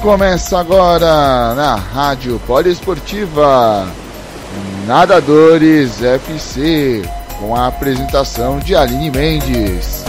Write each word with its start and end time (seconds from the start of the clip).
Começa 0.00 0.58
agora 0.58 1.54
na 1.54 1.74
Rádio 1.74 2.40
Poliesportiva 2.46 3.86
Nadadores 4.86 6.02
FC 6.02 7.02
com 7.38 7.54
a 7.54 7.66
apresentação 7.66 8.58
de 8.60 8.74
Aline 8.74 9.10
Mendes. 9.10 9.99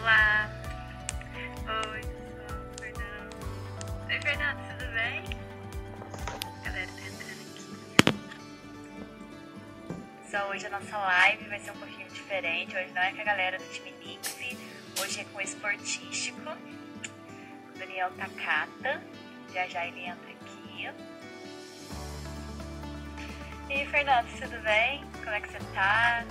Olá! 0.00 0.48
Oi, 1.92 2.00
pessoal, 2.00 2.64
Fernando. 2.80 3.36
Oi, 4.08 4.18
Fernando, 4.22 4.58
tudo 4.70 4.86
bem? 4.94 5.22
Galera, 6.64 6.86
tá 6.86 7.02
entrando 7.06 7.42
aqui. 7.42 7.68
Só 10.30 10.48
hoje 10.48 10.66
a 10.66 10.70
nossa 10.70 10.96
live 10.96 11.44
vai 11.50 11.60
ser 11.60 11.72
um 11.72 11.76
pouquinho 11.76 12.08
diferente. 12.08 12.74
Hoje 12.74 12.90
não 12.94 13.02
é 13.02 13.12
com 13.12 13.20
a 13.20 13.24
galera 13.24 13.58
do 13.58 13.64
time 13.66 13.92
Nix, 14.02 14.38
hoje 15.02 15.20
é 15.20 15.24
com 15.24 15.36
o 15.36 15.42
esportístico, 15.42 16.48
o 16.48 17.78
Daniel 17.78 18.10
Takata. 18.12 19.02
Já 19.52 19.68
já 19.68 19.86
ele 19.86 20.00
entra 20.00 20.30
aqui. 20.30 20.88
E 23.68 23.84
Fernando, 23.84 24.28
tudo 24.40 24.62
bem? 24.62 25.04
Como 25.22 25.28
é 25.28 25.40
que 25.42 25.48
você 25.48 25.58
tá? 25.74 26.24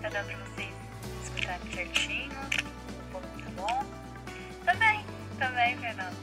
Tá 0.00 0.08
dando 0.08 0.26
pra 0.26 0.43
escutar 1.44 1.60
certinho? 1.74 2.32
Um 2.32 3.12
pouco 3.12 3.28
muito 3.28 3.50
bom? 3.52 3.84
Também, 4.64 5.04
também, 5.38 5.76
Fernando. 5.78 6.16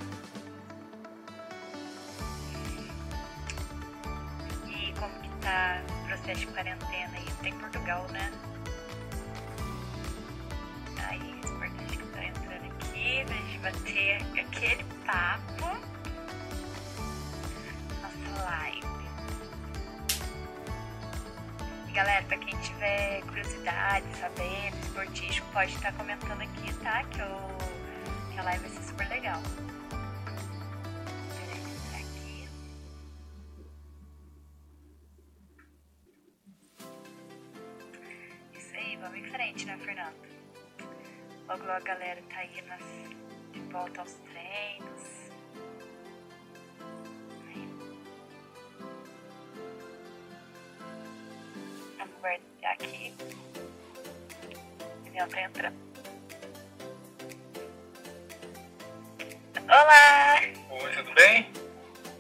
E 4.68 4.94
como 5.00 5.14
que 5.22 5.30
tá 5.42 5.82
o 5.90 6.08
processo 6.08 6.40
de 6.40 6.48
quarentena 6.48 7.18
aí? 7.18 7.26
Tem 7.42 7.54
Portugal, 7.54 8.08
né? 8.10 8.32
Aí, 11.08 11.40
o 11.44 11.64
esportista 11.64 11.98
que 11.98 12.10
tá 12.10 12.26
entrando 12.26 12.66
aqui 12.66 13.26
pra 13.26 13.36
gente 13.36 13.58
bater 13.60 14.22
aquele 14.40 14.84
papo. 15.06 15.51
Pra 22.32 22.38
quem 22.38 22.58
tiver 22.60 23.22
curiosidade, 23.24 24.06
saber 24.18 24.72
do 24.72 24.80
esportístico, 24.88 25.46
pode 25.52 25.76
estar 25.76 25.92
comentando 25.92 26.40
aqui, 26.40 26.74
tá? 26.76 27.04
Que, 27.04 27.20
eu, 27.20 27.58
que 28.32 28.40
a 28.40 28.44
live 28.44 28.60
vai 28.62 28.70
ser 28.70 28.84
super 28.84 29.10
legal. 29.10 29.42
Tá 55.30 55.40
entrando. 55.40 55.78
Olá! 59.70 60.42
Oi, 60.72 60.96
tudo 60.96 61.14
bem? 61.14 61.54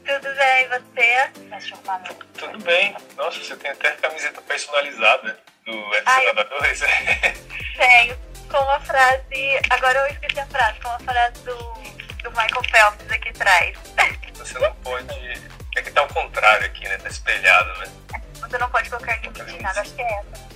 Tudo 0.05 0.35
bem, 0.35 0.65
e 0.65 0.67
você? 0.67 1.27
Deixa 1.49 1.75
eu. 1.75 2.15
Tudo 2.37 2.63
bem. 2.63 2.95
Nossa, 3.17 3.39
você 3.39 3.55
tem 3.55 3.71
até 3.71 3.91
camiseta 3.93 4.39
personalizada 4.43 5.39
do 5.65 5.95
FC. 5.95 6.25
Nadadores. 6.25 6.81
Tenho 7.75 8.17
com 8.47 8.69
a 8.69 8.79
frase. 8.81 9.59
Agora 9.71 9.99
eu 9.99 10.07
esqueci 10.07 10.39
a 10.39 10.45
frase, 10.45 10.79
com 10.79 10.89
a 10.89 10.99
frase 10.99 11.41
do, 11.41 11.55
do 11.55 12.29
Michael 12.29 12.63
Phelps 12.69 13.11
aqui 13.11 13.29
atrás. 13.29 13.77
você 14.35 14.59
não 14.59 14.75
pode. 14.75 15.49
É 15.75 15.81
que 15.81 15.89
tá 15.89 16.01
ao 16.01 16.07
contrário 16.09 16.67
aqui, 16.67 16.87
né? 16.87 16.99
Tá 16.99 17.09
espelhado, 17.09 17.79
né? 17.79 17.91
Você 18.35 18.57
não 18.59 18.69
pode 18.69 18.89
colocar 18.91 19.19
limite 19.21 19.41
em 19.41 19.61
nada, 19.61 19.81
acho 19.81 19.95
que 19.95 20.01
é 20.03 20.19
essa. 20.19 20.51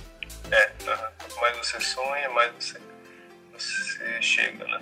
É, 0.52 0.72
aham. 0.88 1.15
Quanto 1.36 1.40
mais 1.40 1.56
você 1.58 1.80
sonha, 1.80 2.30
mais 2.30 2.52
você, 2.52 2.80
você 3.52 4.22
chega, 4.22 4.64
né? 4.64 4.80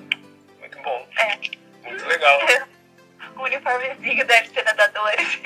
Muito 0.60 0.78
bom. 0.82 1.08
É. 1.18 1.88
Muito 1.88 2.06
legal. 2.06 2.40
O 3.36 3.42
uniformezinho 3.42 4.24
deve 4.26 4.48
ser 4.50 4.62
nadadores. 4.62 5.40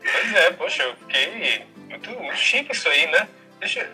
Pois 0.00 0.34
é, 0.34 0.50
poxa, 0.52 0.82
eu 0.82 0.96
fiquei 0.96 1.66
muito, 1.88 2.10
muito 2.10 2.36
chique 2.36 2.72
isso 2.72 2.88
aí, 2.88 3.06
né? 3.08 3.28
Deixa. 3.60 3.90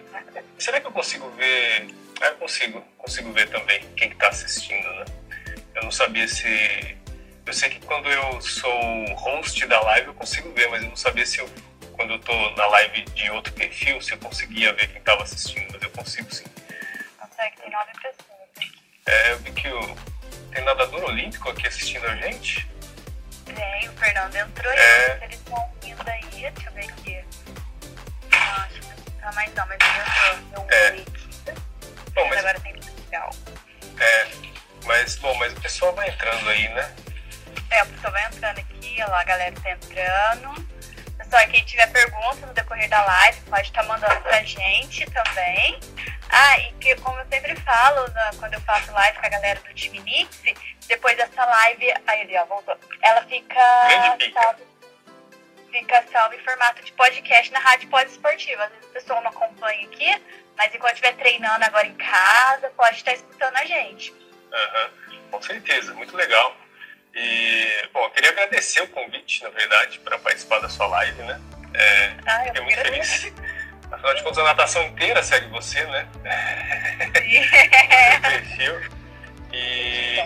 Será 0.56 0.80
que 0.80 0.86
eu 0.86 0.92
consigo 0.92 1.28
ver. 1.30 1.88
Ah, 2.20 2.26
eu 2.26 2.36
consigo, 2.36 2.80
consigo 2.96 3.32
ver 3.32 3.48
também 3.48 3.80
quem 3.96 4.10
que 4.10 4.16
tá 4.16 4.28
assistindo, 4.28 4.88
né? 4.94 5.04
Eu 5.74 5.82
não 5.82 5.90
sabia 5.90 6.28
se. 6.28 6.96
Eu 7.44 7.52
sei 7.52 7.70
que 7.70 7.80
quando 7.86 8.08
eu 8.08 8.40
sou 8.40 9.04
host 9.14 9.66
da 9.66 9.80
live 9.80 10.08
eu 10.08 10.14
consigo 10.14 10.52
ver, 10.52 10.68
mas 10.68 10.82
eu 10.84 10.90
não 10.90 10.96
sabia 10.96 11.26
se 11.26 11.40
eu, 11.40 11.50
quando 11.96 12.12
eu 12.12 12.18
tô 12.20 12.50
na 12.50 12.66
live 12.66 13.02
de 13.02 13.30
outro 13.32 13.52
perfil, 13.54 14.00
se 14.00 14.12
eu 14.12 14.18
conseguia 14.18 14.72
ver 14.74 14.86
quem 14.88 15.00
tava 15.00 15.24
assistindo, 15.24 15.77
consigo 15.98 16.32
sim. 16.32 16.44
Consegue, 17.18 17.56
tem 17.56 17.70
nove 17.70 17.92
pessoas 17.94 18.38
aqui. 18.56 18.72
É, 19.06 19.32
eu 19.32 19.38
vi 19.38 19.52
que 19.52 19.68
o, 19.68 19.96
tem 20.52 20.64
nadador 20.64 21.04
olímpico 21.04 21.50
aqui 21.50 21.66
assistindo 21.66 22.06
a 22.06 22.14
gente. 22.16 22.68
Tem, 23.44 23.88
o 23.88 23.92
Fernando 23.94 24.36
entrou 24.36 24.70
aí. 24.70 24.78
É. 24.78 25.24
Eles 25.24 25.38
estão 25.38 25.72
vindo 25.82 26.08
aí, 26.08 26.50
deixa 26.50 26.68
eu 26.68 26.72
ver 26.72 26.84
aqui. 26.84 27.24
Ah, 28.32 28.66
acho 28.66 28.80
que 28.80 28.86
não 28.86 29.20
tá 29.20 29.32
mais 29.32 29.54
não, 29.54 29.66
mas 29.66 29.78
ele 29.80 30.40
entrou. 30.40 30.66
Eu 30.70 30.76
É. 30.76 31.18
Bom, 32.14 32.24
Mas 32.24 32.28
mas 32.28 32.38
agora 32.38 32.60
tem 32.60 32.72
Portugal. 32.74 33.30
É, 34.00 34.28
mas, 34.84 35.16
bom, 35.16 35.34
mas 35.34 35.52
o 35.52 35.60
pessoal 35.60 35.94
vai 35.94 36.08
entrando 36.08 36.48
aí, 36.48 36.68
né? 36.68 36.94
É, 37.70 37.82
o 37.82 37.86
pessoal 37.86 38.12
vai 38.12 38.26
entrando 38.26 38.58
aqui, 38.58 38.94
olha 39.02 39.08
lá, 39.08 39.20
a 39.20 39.24
galera 39.24 39.54
tá 39.60 39.70
entrando. 39.70 40.68
Pessoal, 41.30 41.46
quem 41.48 41.64
tiver 41.64 41.86
pergunta 41.92 42.46
no 42.46 42.54
decorrer 42.54 42.88
da 42.88 43.04
live, 43.04 43.40
pode 43.42 43.62
estar 43.68 43.82
mandando 43.84 44.20
pra 44.22 44.42
gente 44.42 45.04
também. 45.10 45.78
Ah, 46.30 46.58
e 46.58 46.72
que 46.74 46.94
como 46.96 47.18
eu 47.20 47.26
sempre 47.30 47.54
falo, 47.56 48.08
na- 48.12 48.30
quando 48.38 48.54
eu 48.54 48.60
faço 48.62 48.90
live 48.92 49.18
com 49.18 49.26
a 49.26 49.28
galera 49.28 49.60
do 49.60 49.74
time 49.74 49.98
Nix, 50.00 50.40
depois 50.86 51.16
dessa 51.16 51.44
live, 51.44 51.92
aí 52.06 52.20
ele, 52.22 52.38
ó, 52.38 52.44
voltou, 52.46 52.76
ela 53.02 53.22
fica. 53.24 53.54
Salva- 54.32 54.58
fica 55.70 56.04
salvo 56.10 56.34
em 56.34 56.38
formato 56.38 56.82
de 56.82 56.92
podcast 56.92 57.52
na 57.52 57.58
Rádio 57.60 57.88
Pode 57.90 58.10
Esportiva. 58.10 58.64
Às 58.64 58.70
vezes 58.70 58.86
o 58.86 58.92
pessoal 58.92 59.20
não 59.22 59.30
acompanha 59.30 59.86
aqui, 59.86 60.22
mas 60.56 60.74
enquanto 60.74 60.94
estiver 60.94 61.14
treinando 61.16 61.62
agora 61.64 61.86
em 61.86 61.94
casa, 61.94 62.70
pode 62.76 62.96
estar 62.96 63.12
escutando 63.12 63.56
a 63.56 63.64
gente. 63.66 64.12
Uhum, 64.12 65.28
com 65.30 65.42
certeza, 65.42 65.92
muito 65.94 66.16
legal. 66.16 66.56
E, 67.14 67.88
bom, 67.92 68.04
eu 68.04 68.10
queria 68.10 68.30
agradecer 68.30 68.80
o 68.82 68.88
convite, 68.88 69.42
na 69.42 69.50
verdade, 69.50 69.98
para 70.00 70.18
participar 70.18 70.60
da 70.60 70.68
sua 70.68 70.86
live, 70.86 71.22
né? 71.22 71.40
É, 71.74 72.12
ah, 72.26 72.44
fiquei 72.44 72.62
muito 72.62 72.80
feliz. 72.80 73.32
Afinal 73.90 74.14
de 74.14 74.22
contas, 74.22 74.38
a 74.38 74.44
natação 74.44 74.82
inteira 74.84 75.22
segue 75.22 75.48
você, 75.48 75.84
né? 75.84 76.08
perfil. 78.22 78.98
E, 79.50 80.18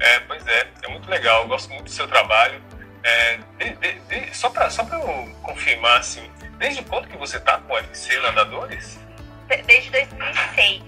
é, 0.00 0.20
pois 0.26 0.44
é, 0.44 0.68
é 0.82 0.88
muito 0.88 1.08
legal, 1.08 1.42
eu 1.42 1.48
gosto 1.48 1.70
muito 1.70 1.84
do 1.84 1.90
seu 1.90 2.08
trabalho. 2.08 2.60
É, 3.04 3.38
de, 3.58 3.70
de, 3.76 3.92
de, 4.00 4.36
só 4.36 4.50
para 4.50 4.68
só 4.68 4.82
eu 4.82 5.32
confirmar, 5.42 6.00
assim, 6.00 6.28
desde 6.58 6.82
quando 6.82 7.06
que 7.06 7.16
você 7.16 7.38
tá 7.38 7.58
com 7.58 7.72
o 7.72 7.76
UFC 7.76 8.18
Nadadores? 8.18 8.98
Desde 9.46 9.90
2006, 9.90 10.82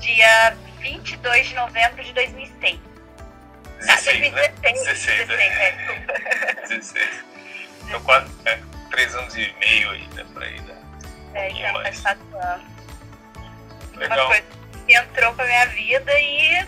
dia 0.00 0.56
22 0.80 1.48
de 1.48 1.54
novembro 1.54 2.02
de 2.02 2.12
2006. 2.14 2.80
16, 3.86 4.34
ah, 4.34 4.40
2016, 4.40 4.72
né? 4.72 4.92
16, 4.92 5.28
16, 5.28 5.52
é. 5.58 6.66
16. 6.68 7.10
Então, 7.86 8.00
quase 8.02 8.32
é, 8.44 8.58
três 8.90 9.14
anos 9.14 9.34
e 9.36 9.54
meio 9.58 9.90
aí, 9.90 10.08
né, 10.14 10.24
por 10.32 10.42
aí, 10.42 10.60
né? 10.60 10.74
É, 11.34 11.50
então 11.50 11.82
faz 11.82 12.00
quatro 12.00 12.36
anos. 12.36 12.66
Legal. 13.96 14.18
Uma 14.18 14.26
coisa 14.26 14.42
que 14.86 14.94
entrou 14.94 15.34
pra 15.34 15.46
minha 15.46 15.66
vida 15.66 16.20
e 16.20 16.66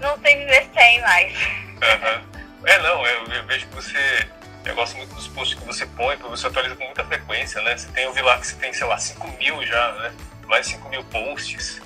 não 0.00 0.18
tem 0.18 0.44
me 0.46 0.64
sem 0.74 1.00
mais. 1.00 1.34
Uhum. 1.36 2.34
É, 2.66 2.78
não, 2.78 3.06
eu, 3.06 3.26
eu, 3.26 3.44
vejo 3.44 3.66
que 3.66 3.74
você. 3.74 4.28
Eu 4.64 4.74
gosto 4.74 4.96
muito 4.96 5.14
dos 5.14 5.28
posts 5.28 5.58
que 5.58 5.66
você 5.66 5.84
põe, 5.84 6.16
porque 6.16 6.30
você 6.30 6.46
atualiza 6.46 6.74
com 6.76 6.84
muita 6.84 7.04
frequência, 7.04 7.60
né? 7.62 7.76
Você 7.76 7.88
tem, 7.88 8.04
eu 8.04 8.12
vi 8.12 8.22
lá 8.22 8.38
que 8.38 8.46
você 8.46 8.56
tem, 8.56 8.72
sei 8.72 8.86
lá, 8.86 8.96
5 8.96 9.28
mil 9.38 9.64
já, 9.66 9.92
né? 9.92 10.14
Mais 10.46 10.66
de 10.66 10.72
5 10.72 10.88
mil 10.88 11.04
posts. 11.04 11.82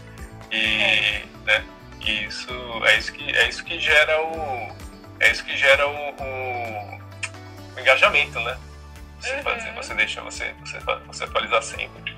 E, 0.53 0.83
é. 0.83 1.23
né? 1.45 1.65
E 2.09 2.25
isso 2.25 2.51
é 2.87 2.97
isso 2.97 3.13
que 3.13 3.37
é 3.37 3.49
isso 3.49 3.63
que 3.63 3.79
gera 3.79 4.23
o 4.23 4.75
é 5.21 5.31
isso 5.31 5.45
que 5.45 5.55
gera 5.55 5.87
o, 5.87 5.93
o, 5.93 6.99
o 7.77 7.81
engajamento, 7.81 8.41
né? 8.41 8.57
Você, 9.21 9.35
uhum. 9.35 9.43
fazer, 9.43 9.73
você 9.75 9.95
deixa 9.95 10.23
você, 10.23 10.55
você 10.61 10.79
você 11.07 11.25
atualizar 11.25 11.63
sempre. 11.63 12.17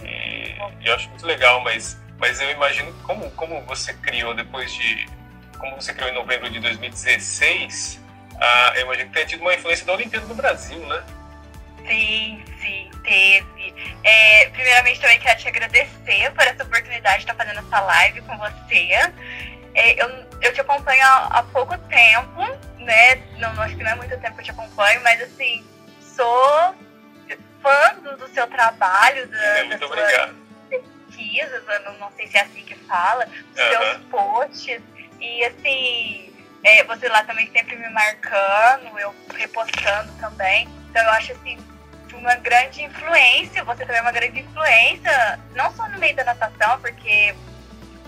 E, 0.00 0.54
e, 0.80 0.86
eu 0.86 0.94
acho 0.94 1.08
muito 1.08 1.26
legal, 1.26 1.60
mas 1.60 2.00
mas 2.18 2.40
eu 2.40 2.52
imagino 2.52 2.92
como 3.02 3.28
como 3.32 3.60
você 3.62 3.92
criou 3.94 4.32
depois 4.32 4.72
de 4.72 5.08
como 5.58 5.74
você 5.74 5.92
criou 5.92 6.10
em 6.10 6.14
novembro 6.14 6.48
de 6.48 6.60
2016, 6.60 8.00
ah, 8.40 8.72
eu 8.76 8.82
imagino 8.82 9.08
que 9.08 9.14
tenha 9.14 9.26
tido 9.26 9.40
uma 9.40 9.54
influência 9.54 9.84
da 9.84 9.94
Olimpíada 9.94 10.26
do 10.26 10.34
Brasil, 10.36 10.78
né? 10.86 11.02
Sim, 11.84 12.44
sim, 12.62 12.90
teve. 13.02 13.74
É, 14.04 14.48
primeiramente, 14.50 15.00
também 15.00 15.18
quero 15.18 15.38
te 15.38 15.48
agradecer 15.48 16.30
por 16.32 16.46
essa 16.46 16.62
oportunidade 16.62 17.24
de 17.24 17.30
estar 17.30 17.34
fazendo 17.34 17.58
essa 17.58 17.80
live 17.80 18.22
com 18.22 18.38
você. 18.38 19.12
É, 19.74 20.02
eu, 20.02 20.08
eu 20.40 20.52
te 20.52 20.60
acompanho 20.60 21.02
há, 21.04 21.38
há, 21.38 21.42
pouco 21.42 21.76
tempo, 21.78 22.40
né? 22.78 23.16
Não, 23.38 23.60
acho 23.62 23.76
que 23.76 23.82
não 23.82 23.90
é 23.90 23.94
muito 23.96 24.16
tempo 24.18 24.34
que 24.34 24.40
eu 24.40 24.44
te 24.44 24.50
acompanho, 24.50 25.00
mas 25.02 25.20
assim, 25.20 25.64
sou 26.00 26.74
fã 27.62 27.94
do, 28.02 28.16
do 28.16 28.28
seu 28.28 28.46
trabalho, 28.48 29.26
da, 29.28 29.64
muito 29.64 29.84
obrigado. 29.84 30.34
pesquisas, 30.68 31.62
não, 31.84 31.98
não 31.98 32.12
sei 32.12 32.26
se 32.26 32.36
é 32.36 32.42
assim 32.42 32.62
que 32.62 32.74
fala, 32.74 33.24
dos 33.26 33.64
uhum. 33.64 33.70
seus 33.70 33.96
posts. 34.10 34.82
E 35.20 35.44
assim, 35.44 36.34
é, 36.64 36.84
você 36.84 37.08
lá 37.08 37.22
também 37.24 37.50
sempre 37.50 37.76
me 37.76 37.88
marcando, 37.90 38.98
eu 38.98 39.14
repostando 39.34 40.12
também. 40.18 40.68
Então 40.90 41.02
eu 41.02 41.10
acho 41.10 41.32
assim, 41.32 41.56
uma 42.16 42.34
grande 42.36 42.82
influência, 42.82 43.64
você 43.64 43.84
também 43.84 43.98
é 43.98 44.02
uma 44.02 44.12
grande 44.12 44.40
influência, 44.40 45.40
não 45.54 45.74
só 45.74 45.88
no 45.88 45.98
meio 45.98 46.14
da 46.14 46.24
natação, 46.24 46.80
porque 46.80 47.34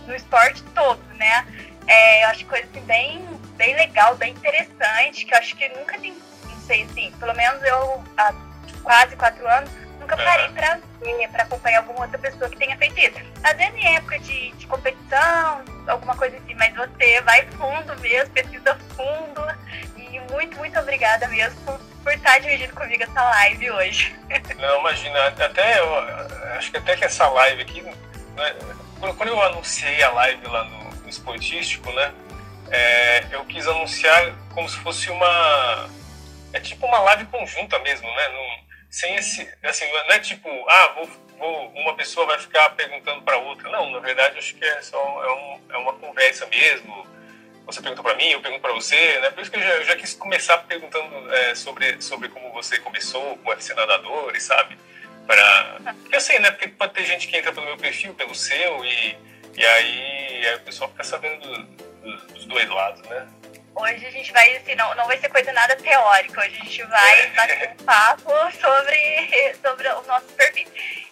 no 0.06 0.14
esporte 0.14 0.62
todo, 0.74 1.02
né? 1.14 1.46
É, 1.86 2.24
eu 2.24 2.28
acho 2.28 2.46
coisa 2.46 2.66
assim, 2.70 2.80
bem, 2.86 3.26
bem 3.56 3.74
legal, 3.74 4.16
bem 4.16 4.32
interessante, 4.32 5.26
que 5.26 5.34
eu 5.34 5.38
acho 5.38 5.56
que 5.56 5.68
nunca 5.70 5.98
tem, 5.98 6.16
não 6.44 6.56
sei 6.60 6.84
assim, 6.84 7.12
pelo 7.18 7.34
menos 7.34 7.62
eu 7.62 8.04
há 8.16 8.34
quase 8.82 9.16
quatro 9.16 9.46
anos, 9.46 9.70
nunca 10.00 10.16
parei 10.16 10.48
para 10.50 10.78
ver, 11.02 11.28
para 11.28 11.42
acompanhar 11.42 11.78
alguma 11.78 12.00
outra 12.02 12.18
pessoa 12.18 12.48
que 12.48 12.56
tenha 12.56 12.76
feito 12.76 12.98
isso. 12.98 13.18
Às 13.42 13.56
vezes 13.56 13.74
em 13.74 13.96
época 13.96 14.18
de, 14.20 14.52
de 14.52 14.66
competição, 14.66 15.64
alguma 15.86 16.16
coisa 16.16 16.36
assim, 16.36 16.54
mas 16.54 16.74
você 16.74 17.20
vai 17.22 17.46
fundo 17.52 18.00
mesmo, 18.00 18.32
pesquisa 18.32 18.78
fundo, 18.96 19.42
e 19.96 20.20
muito, 20.32 20.56
muito 20.56 20.78
obrigada 20.78 21.28
mesmo 21.28 21.93
por, 22.04 22.12
estar 22.12 22.38
dividindo 22.38 22.74
comigo 22.74 23.02
essa 23.02 23.22
live 23.22 23.70
hoje. 23.70 24.14
Não, 24.60 24.80
imagina, 24.80 25.26
até 25.26 25.80
eu 25.80 25.98
acho 26.56 26.70
que 26.70 26.76
até 26.76 26.96
que 26.96 27.04
essa 27.04 27.26
live 27.28 27.62
aqui, 27.62 27.82
né, 27.82 28.54
quando 29.00 29.28
eu 29.28 29.42
anunciei 29.42 30.02
a 30.02 30.10
live 30.10 30.46
lá 30.46 30.64
no, 30.64 30.90
no 30.90 31.08
Esportístico, 31.08 31.90
né, 31.92 32.14
é, 32.70 33.26
eu 33.30 33.44
quis 33.44 33.66
anunciar 33.66 34.34
como 34.52 34.68
se 34.68 34.76
fosse 34.78 35.10
uma. 35.10 35.88
É 36.52 36.60
tipo 36.60 36.86
uma 36.86 36.98
live 37.00 37.26
conjunta 37.26 37.78
mesmo, 37.80 38.06
né? 38.06 38.62
Sem 38.90 39.14
esse. 39.16 39.48
Assim, 39.62 39.86
não 39.92 40.14
é 40.14 40.18
tipo, 40.18 40.48
ah, 40.68 40.92
vou, 40.94 41.10
vou, 41.38 41.68
uma 41.74 41.94
pessoa 41.94 42.26
vai 42.26 42.38
ficar 42.38 42.70
perguntando 42.70 43.22
para 43.22 43.36
outra. 43.38 43.68
Não, 43.70 43.90
na 43.90 43.98
verdade, 43.98 44.38
acho 44.38 44.54
que 44.54 44.64
é 44.64 44.82
só 44.82 44.98
é, 44.98 45.32
um, 45.32 45.60
é 45.74 45.76
uma 45.78 45.92
conversa 45.94 46.46
mesmo. 46.46 47.06
Você 47.66 47.80
pergunta 47.80 48.02
para 48.02 48.14
mim, 48.14 48.28
eu 48.28 48.40
pergunto 48.40 48.60
para 48.60 48.72
você, 48.72 49.18
né? 49.20 49.30
Por 49.30 49.40
isso 49.40 49.50
que 49.50 49.56
eu 49.56 49.62
já, 49.62 49.68
eu 49.70 49.84
já 49.84 49.96
quis 49.96 50.14
começar 50.14 50.58
perguntando 50.58 51.34
é, 51.34 51.54
sobre, 51.54 52.00
sobre 52.02 52.28
como 52.28 52.52
você 52.52 52.78
começou 52.78 53.38
com 53.38 53.48
o 53.48 53.52
UFC 53.52 53.72
Nadadores, 53.74 54.42
sabe? 54.42 54.78
Pra... 55.26 55.78
Porque 56.02 56.16
eu 56.16 56.20
sei, 56.20 56.38
né? 56.38 56.50
Porque 56.50 56.68
pode 56.68 56.92
ter 56.92 57.04
gente 57.04 57.26
que 57.26 57.36
entra 57.36 57.52
pelo 57.52 57.66
meu 57.66 57.78
perfil, 57.78 58.12
pelo 58.14 58.34
seu, 58.34 58.84
e, 58.84 59.16
e 59.56 59.66
aí, 59.66 60.46
aí 60.46 60.54
o 60.56 60.60
pessoal 60.60 60.90
fica 60.90 61.04
sabendo 61.04 61.40
do, 61.40 61.62
do, 61.62 62.16
dos 62.34 62.44
dois 62.44 62.68
lados, 62.68 63.00
né? 63.08 63.26
Hoje 63.76 64.06
a 64.06 64.10
gente 64.10 64.30
vai, 64.30 64.56
assim, 64.56 64.74
não, 64.76 64.94
não 64.94 65.06
vai 65.06 65.18
ser 65.18 65.28
coisa 65.30 65.52
nada 65.52 65.74
teórica, 65.74 66.40
hoje 66.42 66.56
a 66.60 66.64
gente 66.64 66.82
vai 66.84 67.30
bater 67.30 67.70
um 67.70 67.84
papo 67.84 68.30
sobre, 68.60 69.54
sobre 69.60 69.88
os 69.88 70.06
nossos 70.06 70.30
perfis. 70.32 70.68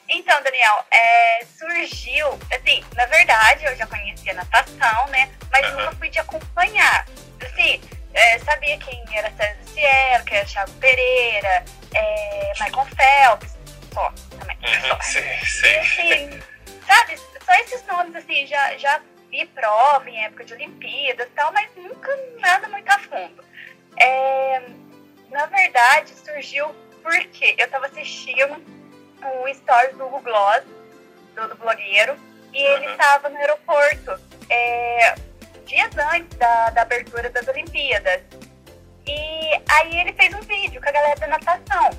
Então, 0.08 0.42
Daniel, 0.42 0.84
é, 0.90 1.44
surgiu, 1.58 2.28
assim, 2.52 2.84
na 2.94 3.06
verdade 3.06 3.64
eu 3.64 3.76
já 3.76 3.86
conhecia 3.86 4.34
natação, 4.34 5.06
né? 5.08 5.30
Mas 5.50 5.66
uhum. 5.66 5.78
nunca 5.78 5.92
fui 5.96 6.08
de 6.08 6.18
acompanhar. 6.18 7.06
Assim, 7.40 7.80
é, 8.14 8.38
sabia 8.40 8.78
quem 8.78 9.02
era 9.12 9.30
César 9.30 9.56
Cielo, 9.72 10.24
que 10.24 10.34
era 10.34 10.46
Thiago 10.46 10.72
Pereira, 10.72 11.64
é, 11.94 12.52
Michael 12.60 12.86
Phelps, 12.96 13.56
só 13.92 14.12
também. 14.38 14.56
Uhum, 14.56 14.88
só. 14.88 15.00
Sim, 15.00 15.44
sim. 15.44 15.66
E, 15.66 15.78
assim, 15.78 16.42
sabe, 16.86 17.16
só 17.16 17.54
esses 17.60 17.86
nomes, 17.86 18.14
assim, 18.14 18.46
já, 18.46 18.76
já 18.76 19.00
vi 19.30 19.46
prova 19.46 20.08
em 20.08 20.24
época 20.24 20.44
de 20.44 20.52
Olimpíadas 20.52 21.26
e 21.26 21.30
tal, 21.30 21.52
mas 21.52 21.70
nunca 21.76 22.10
nada 22.38 22.68
muito 22.68 22.88
a 22.90 22.98
fundo. 22.98 23.42
É, 23.96 24.62
na 25.30 25.46
verdade, 25.46 26.12
surgiu 26.14 26.74
porque 27.02 27.54
eu 27.58 27.64
estava 27.64 27.86
assistindo 27.86 28.62
um 29.24 29.54
stories 29.54 29.96
do 29.96 30.06
Hugo 30.06 30.20
Gloss, 30.20 30.62
do, 31.34 31.48
do 31.48 31.56
blogueiro, 31.56 32.16
e 32.52 32.62
ele 32.62 32.86
estava 32.86 33.28
no 33.28 33.36
aeroporto 33.36 34.20
é, 34.50 35.14
dias 35.64 35.90
antes 36.12 36.36
da, 36.38 36.70
da 36.70 36.82
abertura 36.82 37.30
das 37.30 37.46
Olimpíadas. 37.48 38.22
E 39.06 39.62
aí 39.70 40.00
ele 40.00 40.12
fez 40.12 40.34
um 40.34 40.40
vídeo 40.40 40.80
com 40.80 40.88
a 40.88 40.92
galera 40.92 41.18
da 41.18 41.26
natação. 41.26 41.90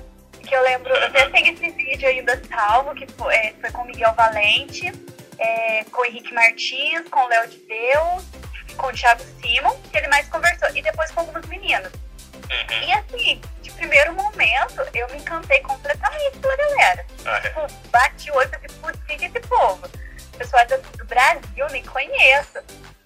Que 0.46 0.54
eu 0.54 0.62
lembro, 0.62 0.92
eu 0.92 1.06
até 1.06 1.28
tenho 1.30 1.54
esse 1.54 1.70
vídeo 1.70 2.06
ainda 2.06 2.40
salvo, 2.46 2.94
que 2.94 3.06
foi, 3.12 3.34
é, 3.34 3.54
foi 3.60 3.70
com 3.70 3.82
o 3.82 3.86
Miguel 3.86 4.12
Valente 4.12 4.92
é, 5.38 5.84
com 5.84 6.02
o 6.02 6.04
Henrique 6.04 6.32
Martins, 6.34 7.08
com 7.10 7.20
o 7.20 7.28
Léo 7.28 7.48
de 7.48 7.58
Deus, 7.58 8.24
com 8.76 8.86
o 8.88 8.92
Thiago 8.92 9.22
Simon, 9.40 9.76
que 9.90 9.96
ele 9.96 10.08
mais 10.08 10.28
conversou, 10.28 10.68
e 10.74 10.82
depois 10.82 11.10
com 11.10 11.20
alguns 11.20 11.46
meninos. 11.46 11.92
Uhum. 11.92 12.82
E 12.82 12.92
assim, 12.92 13.40
primeiro 13.74 14.14
momento, 14.14 14.80
eu 14.94 15.08
me 15.08 15.18
encantei 15.18 15.60
completamente 15.60 16.38
pela 16.38 16.56
galera. 16.56 17.06
Ah, 17.24 17.38
é. 17.38 17.40
Tipo, 17.40 17.90
bati 17.90 18.30
o 18.30 18.34
olho 18.34 18.48
e 18.48 18.50
falei, 18.50 18.68
putz, 18.80 19.04
que 19.06 19.24
esse 19.24 19.40
povo? 19.40 19.88
Pessoal 20.36 20.66
do, 20.66 20.78
do 20.98 21.04
Brasil, 21.06 21.66
nem 21.70 21.84
conheço. 21.84 22.58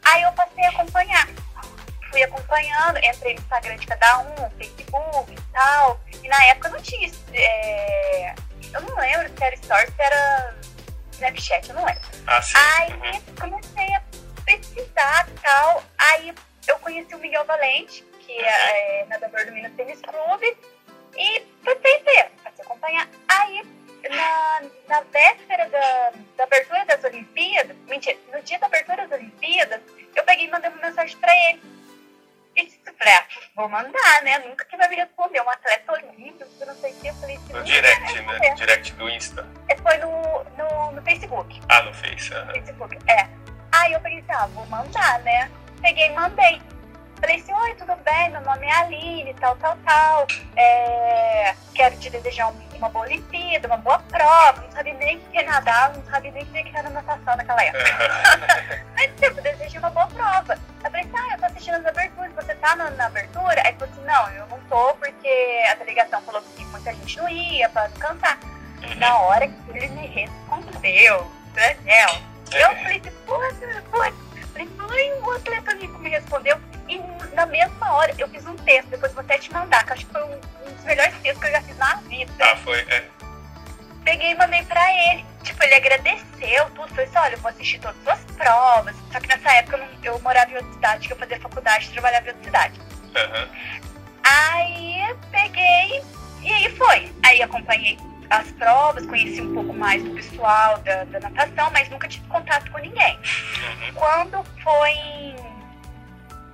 Aí 0.05 0.23
eu 0.23 0.33
passei 0.33 0.65
a 0.65 0.71
acompanhar. 0.71 1.29
Fui 2.11 2.23
acompanhando, 2.23 2.99
entrei 2.99 3.35
no 3.35 3.41
Instagram 3.41 3.77
de 3.77 3.87
cada 3.87 4.19
um, 4.21 4.51
Facebook 4.57 5.33
e 5.33 5.53
tal. 5.53 6.01
E 6.23 6.29
na 6.29 6.45
época 6.47 6.71
não 6.71 6.81
tinha. 6.81 7.11
É... 7.35 8.35
Eu 8.73 8.81
não 8.81 8.97
lembro 8.97 9.29
se 9.37 9.45
era 9.45 9.57
Stories, 9.57 9.95
se 9.95 10.03
era 10.03 10.55
Snapchat, 11.13 11.69
eu 11.69 11.75
não 11.75 11.85
lembro. 11.85 12.03
Ah, 12.27 12.41
sim. 12.41 12.55
Aí 12.57 12.93
uhum. 12.93 13.23
comecei 13.41 13.95
a 13.95 14.03
pesquisar 14.45 15.29
e 15.29 15.41
tal. 15.41 15.83
Aí 15.99 16.35
eu 16.67 16.79
conheci 16.79 17.15
o 17.15 17.19
Miguel 17.19 17.45
Valente, 17.45 18.05
que 18.29 18.39
é, 18.39 19.01
é 19.01 19.07
nadador 19.07 19.47
do 19.47 19.53
Minas 19.53 19.73
Tênis 19.73 20.01
Clube, 20.03 20.57
e 21.17 21.41
passei 21.65 22.03
ver, 22.03 22.31
passei 22.45 22.65
acompanhar. 22.65 23.09
Aí, 23.27 23.63
na, 24.11 24.63
na 24.87 25.01
véspera 25.01 25.69
da, 25.71 26.13
da 26.37 26.45
abertura 26.45 26.85
das 26.85 27.03
Olimpíadas, 27.03 27.75
mentira, 27.89 28.19
no 28.31 28.43
dia 28.43 28.59
da 28.59 28.67
abertura 28.67 29.09
das 29.09 29.19
Olimpíadas, 29.19 29.81
eu 30.15 30.23
peguei 30.25 30.47
e 30.47 30.51
mandei 30.51 30.71
uma 30.71 30.83
mensagem 30.83 31.17
pra 31.17 31.33
ele. 31.49 31.63
E 32.55 32.67
disse, 32.67 32.79
Falei, 32.99 33.15
ah, 33.15 33.27
vou 33.55 33.69
mandar, 33.69 34.23
né? 34.25 34.39
Nunca 34.41 34.65
que 34.65 34.77
vai 34.77 34.89
me 34.89 34.97
responder. 34.97 35.41
Um 35.41 35.49
atleta 35.49 35.93
olímpico, 35.93 36.51
não 36.67 36.75
sei 36.75 36.93
o 36.93 36.97
que. 36.97 37.07
Eu 37.07 37.15
falei, 37.15 37.39
no 37.51 37.63
direct, 37.63 38.23
né? 38.23 38.55
Direct 38.57 38.93
do 38.95 39.09
Insta. 39.09 39.47
É, 39.69 39.77
foi 39.77 39.97
no, 39.99 40.45
no, 40.57 40.93
no 40.93 41.03
Facebook. 41.03 41.61
Ah, 41.69 41.83
no 41.83 41.95
Face. 41.95 42.35
Uhum. 42.35 42.47
Facebook, 42.55 42.99
é. 43.09 43.29
Aí 43.71 43.93
eu 43.93 44.01
pensei, 44.01 44.25
ah, 44.31 44.47
vou 44.47 44.67
mandar, 44.67 45.21
né? 45.21 45.49
Peguei 45.81 46.07
e 46.07 46.11
mandei. 46.11 46.61
Falei 47.21 47.37
assim, 47.37 47.53
oi, 47.53 47.75
tudo 47.75 47.97
bem? 48.05 48.31
Meu 48.31 48.41
nome 48.43 48.65
é 48.65 48.73
Aline, 48.73 49.35
tal, 49.35 49.57
tal, 49.57 49.77
tal. 49.85 50.27
É, 50.57 51.55
quero 51.75 51.97
te 51.97 52.11
desejar 52.11 52.53
uma 52.77 52.89
boa 52.89 53.07
Olimpíada, 53.07 53.67
uma 53.67 53.77
boa 53.77 53.99
prova. 53.99 54.63
Não 54.63 54.71
sabia 54.71 54.95
nem 54.95 55.17
o 55.17 55.21
que 55.21 55.43
nadar, 55.43 55.93
não 55.95 56.05
sabia 56.05 56.31
nem 56.31 56.45
o 56.45 56.47
que 56.47 56.77
era 56.77 56.89
natação 56.91 57.37
naquela 57.37 57.63
época. 57.65 58.85
Mas, 58.95 59.11
tipo, 59.21 59.43
desejei 59.43 59.81
uma 59.81 59.91
boa 59.91 60.07
prova. 60.07 60.55
Eu 60.55 60.91
falei 60.91 61.01
assim, 61.01 61.13
ah, 61.17 61.33
eu 61.33 61.39
tô 61.39 61.47
assistindo 61.47 61.75
as 61.75 61.87
aberturas, 61.87 62.33
você 62.35 62.55
tá 62.55 62.77
na, 62.77 62.91
na 62.91 63.07
abertura? 63.07 63.63
Aí 63.65 63.75
falou 63.75 63.93
assim, 63.93 64.05
não, 64.05 64.31
eu 64.31 64.47
não 64.47 64.61
tô 64.69 64.95
porque 64.95 65.65
a 65.71 65.75
delegação 65.75 66.23
falou 66.23 66.41
que 66.57 66.65
muita 66.67 66.95
gente 66.95 67.17
não 67.17 67.29
ia 67.29 67.69
pra 67.69 67.89
descansar. 67.89 68.39
Na 68.97 69.19
hora 69.19 69.49
que 69.49 69.55
ele 69.75 69.89
me 69.89 70.07
respondeu, 70.07 71.33
Daniel, 71.53 72.11
eu 72.53 72.77
falei 72.77 73.03
assim, 73.05 73.11
puta, 73.27 73.83
puta. 73.91 74.29
Falei, 74.53 74.69
mãe, 74.77 75.13
o 75.21 75.31
atleta 75.33 75.75
me 75.75 76.09
respondeu 76.09 76.59
e 76.89 77.35
na 77.35 77.47
mesma 77.47 77.93
hora 77.93 78.15
eu 78.19 78.29
fiz 78.29 78.47
um 78.47 78.57
texto, 78.57 78.89
depois 78.89 79.13
vou 79.13 79.21
até 79.21 79.39
te 79.39 79.53
mandar, 79.53 79.85
que 79.85 79.93
acho 79.93 80.07
que 80.07 80.13
foi 80.13 80.23
um, 80.25 80.41
um 80.67 80.73
dos 80.73 80.85
melhores 80.85 81.15
textos 81.19 81.41
que 81.41 81.47
eu 81.47 81.53
já 81.53 81.63
fiz 81.63 81.77
na 81.77 81.95
vida. 81.97 82.33
Ah, 82.41 82.57
foi, 82.57 82.81
é. 82.81 83.05
Peguei 84.05 84.31
e 84.31 84.35
mandei 84.37 84.63
pra 84.65 85.13
ele. 85.13 85.25
Tipo, 85.43 85.63
ele 85.65 85.75
agradeceu 85.75 86.71
tudo. 86.75 86.89
Falei 86.89 87.05
assim, 87.05 87.19
olha, 87.19 87.35
eu 87.35 87.39
vou 87.41 87.51
assistir 87.51 87.79
todas 87.79 87.97
as 87.99 88.05
suas 88.05 88.37
provas. 88.37 88.97
Só 89.13 89.21
que 89.21 89.29
nessa 89.29 89.53
época 89.53 89.77
eu, 89.77 89.81
não, 89.81 89.89
eu 90.03 90.21
morava 90.21 90.51
em 90.51 90.57
outra 90.57 90.73
cidade, 90.73 91.07
que 91.07 91.13
eu 91.13 91.19
fazia 91.19 91.41
faculdade 91.41 91.87
e 91.87 91.91
trabalhava 91.91 92.25
em 92.25 92.29
outra 92.29 92.45
cidade. 92.45 92.81
Uhum. 92.81 93.49
Aí 94.23 95.17
peguei 95.31 96.03
e 96.43 96.53
aí 96.53 96.77
foi. 96.77 97.13
Aí 97.23 97.43
acompanhei 97.43 97.99
as 98.31 98.51
provas, 98.53 99.07
conheci 99.07 99.41
um 99.41 99.55
pouco 99.55 99.73
mais 99.73 100.03
do 100.03 100.11
pessoal 100.11 100.79
da, 100.79 101.05
da 101.05 101.21
natação, 101.21 101.71
mas 101.71 101.89
nunca 101.89 102.09
tive 102.09 102.27
contato 102.29 102.71
com 102.71 102.79
ninguém. 102.79 103.17
Uhum. 103.17 103.93
Quando 103.95 104.45
foi 104.63 104.91
em 104.91 105.48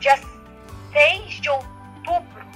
dia 0.04 0.20
6 0.92 1.40
de 1.40 1.48
outubro, 1.48 2.46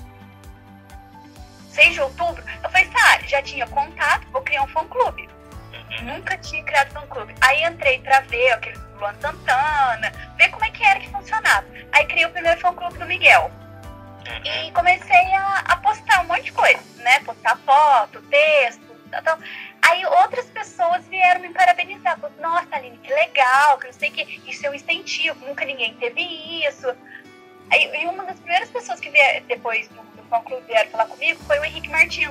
6 1.71 1.95
de 1.95 2.01
outubro, 2.03 2.45
eu 2.63 2.71
falei, 2.71 2.87
tá, 2.89 3.21
já 3.27 3.41
tinha 3.41 3.67
contato, 3.67 4.27
vou 4.31 4.43
criar 4.43 4.65
um 4.65 4.69
fã-clube. 4.69 5.27
Uhum. 5.73 6.15
Nunca 6.15 6.37
tinha 6.37 6.63
criado 6.63 6.93
fã-clube. 6.93 7.35
Aí 7.41 7.65
entrei 7.65 8.01
pra 8.01 8.21
ver 8.21 8.53
aquele 8.53 8.77
Luan 8.99 9.15
Santana, 9.19 10.13
ver 10.37 10.51
como 10.51 10.65
é 10.67 10.71
que 10.71 10.85
era 10.85 11.01
que 11.01 11.09
funcionava. 11.09 11.67
Aí 11.93 12.05
criei 12.05 12.27
o 12.27 12.31
primeiro 12.31 12.61
fã-clube 12.61 12.99
do 12.99 13.07
Miguel. 13.07 13.51
Uhum. 14.27 14.67
E 14.67 14.71
comecei 14.73 15.33
a, 15.33 15.65
a 15.69 15.77
postar 15.79 16.21
um 16.21 16.27
monte 16.27 16.45
de 16.45 16.53
coisa, 16.53 16.83
né? 16.97 17.21
Postar 17.21 17.57
foto, 17.65 18.21
texto, 18.23 18.95
tal, 19.11 19.23
tal. 19.23 19.39
Aí 19.81 20.05
outras 20.05 20.45
pessoas 20.47 21.07
vieram 21.07 21.41
me 21.41 21.49
parabenizar. 21.49 22.19
Falaram, 22.19 22.43
Nossa, 22.43 22.77
Aline, 22.77 22.99
que 22.99 23.11
legal, 23.11 23.79
que 23.79 23.87
não 23.87 23.93
sei 23.95 24.11
o 24.11 24.13
que. 24.13 24.43
Isso 24.47 24.67
é 24.67 24.71
um 24.71 24.75
incentivo, 24.75 25.47
nunca 25.47 25.65
ninguém 25.65 25.95
teve 25.95 26.21
isso. 26.67 26.87
Aí, 27.71 27.91
e 28.03 28.07
uma 28.07 28.25
das 28.25 28.39
primeiras 28.39 28.71
pessoas 28.71 28.99
que 29.01 29.11
vieram, 29.11 29.47
depois 29.47 29.89
do, 29.89 29.97
do 30.03 30.23
fã 30.29 30.41
clube 30.41 30.63
vieram 30.67 30.91
falar 30.91 31.07
comigo 31.07 31.43
foi 31.45 31.59
o 31.59 31.65
Henrique 31.65 31.89
Martins, 31.89 32.31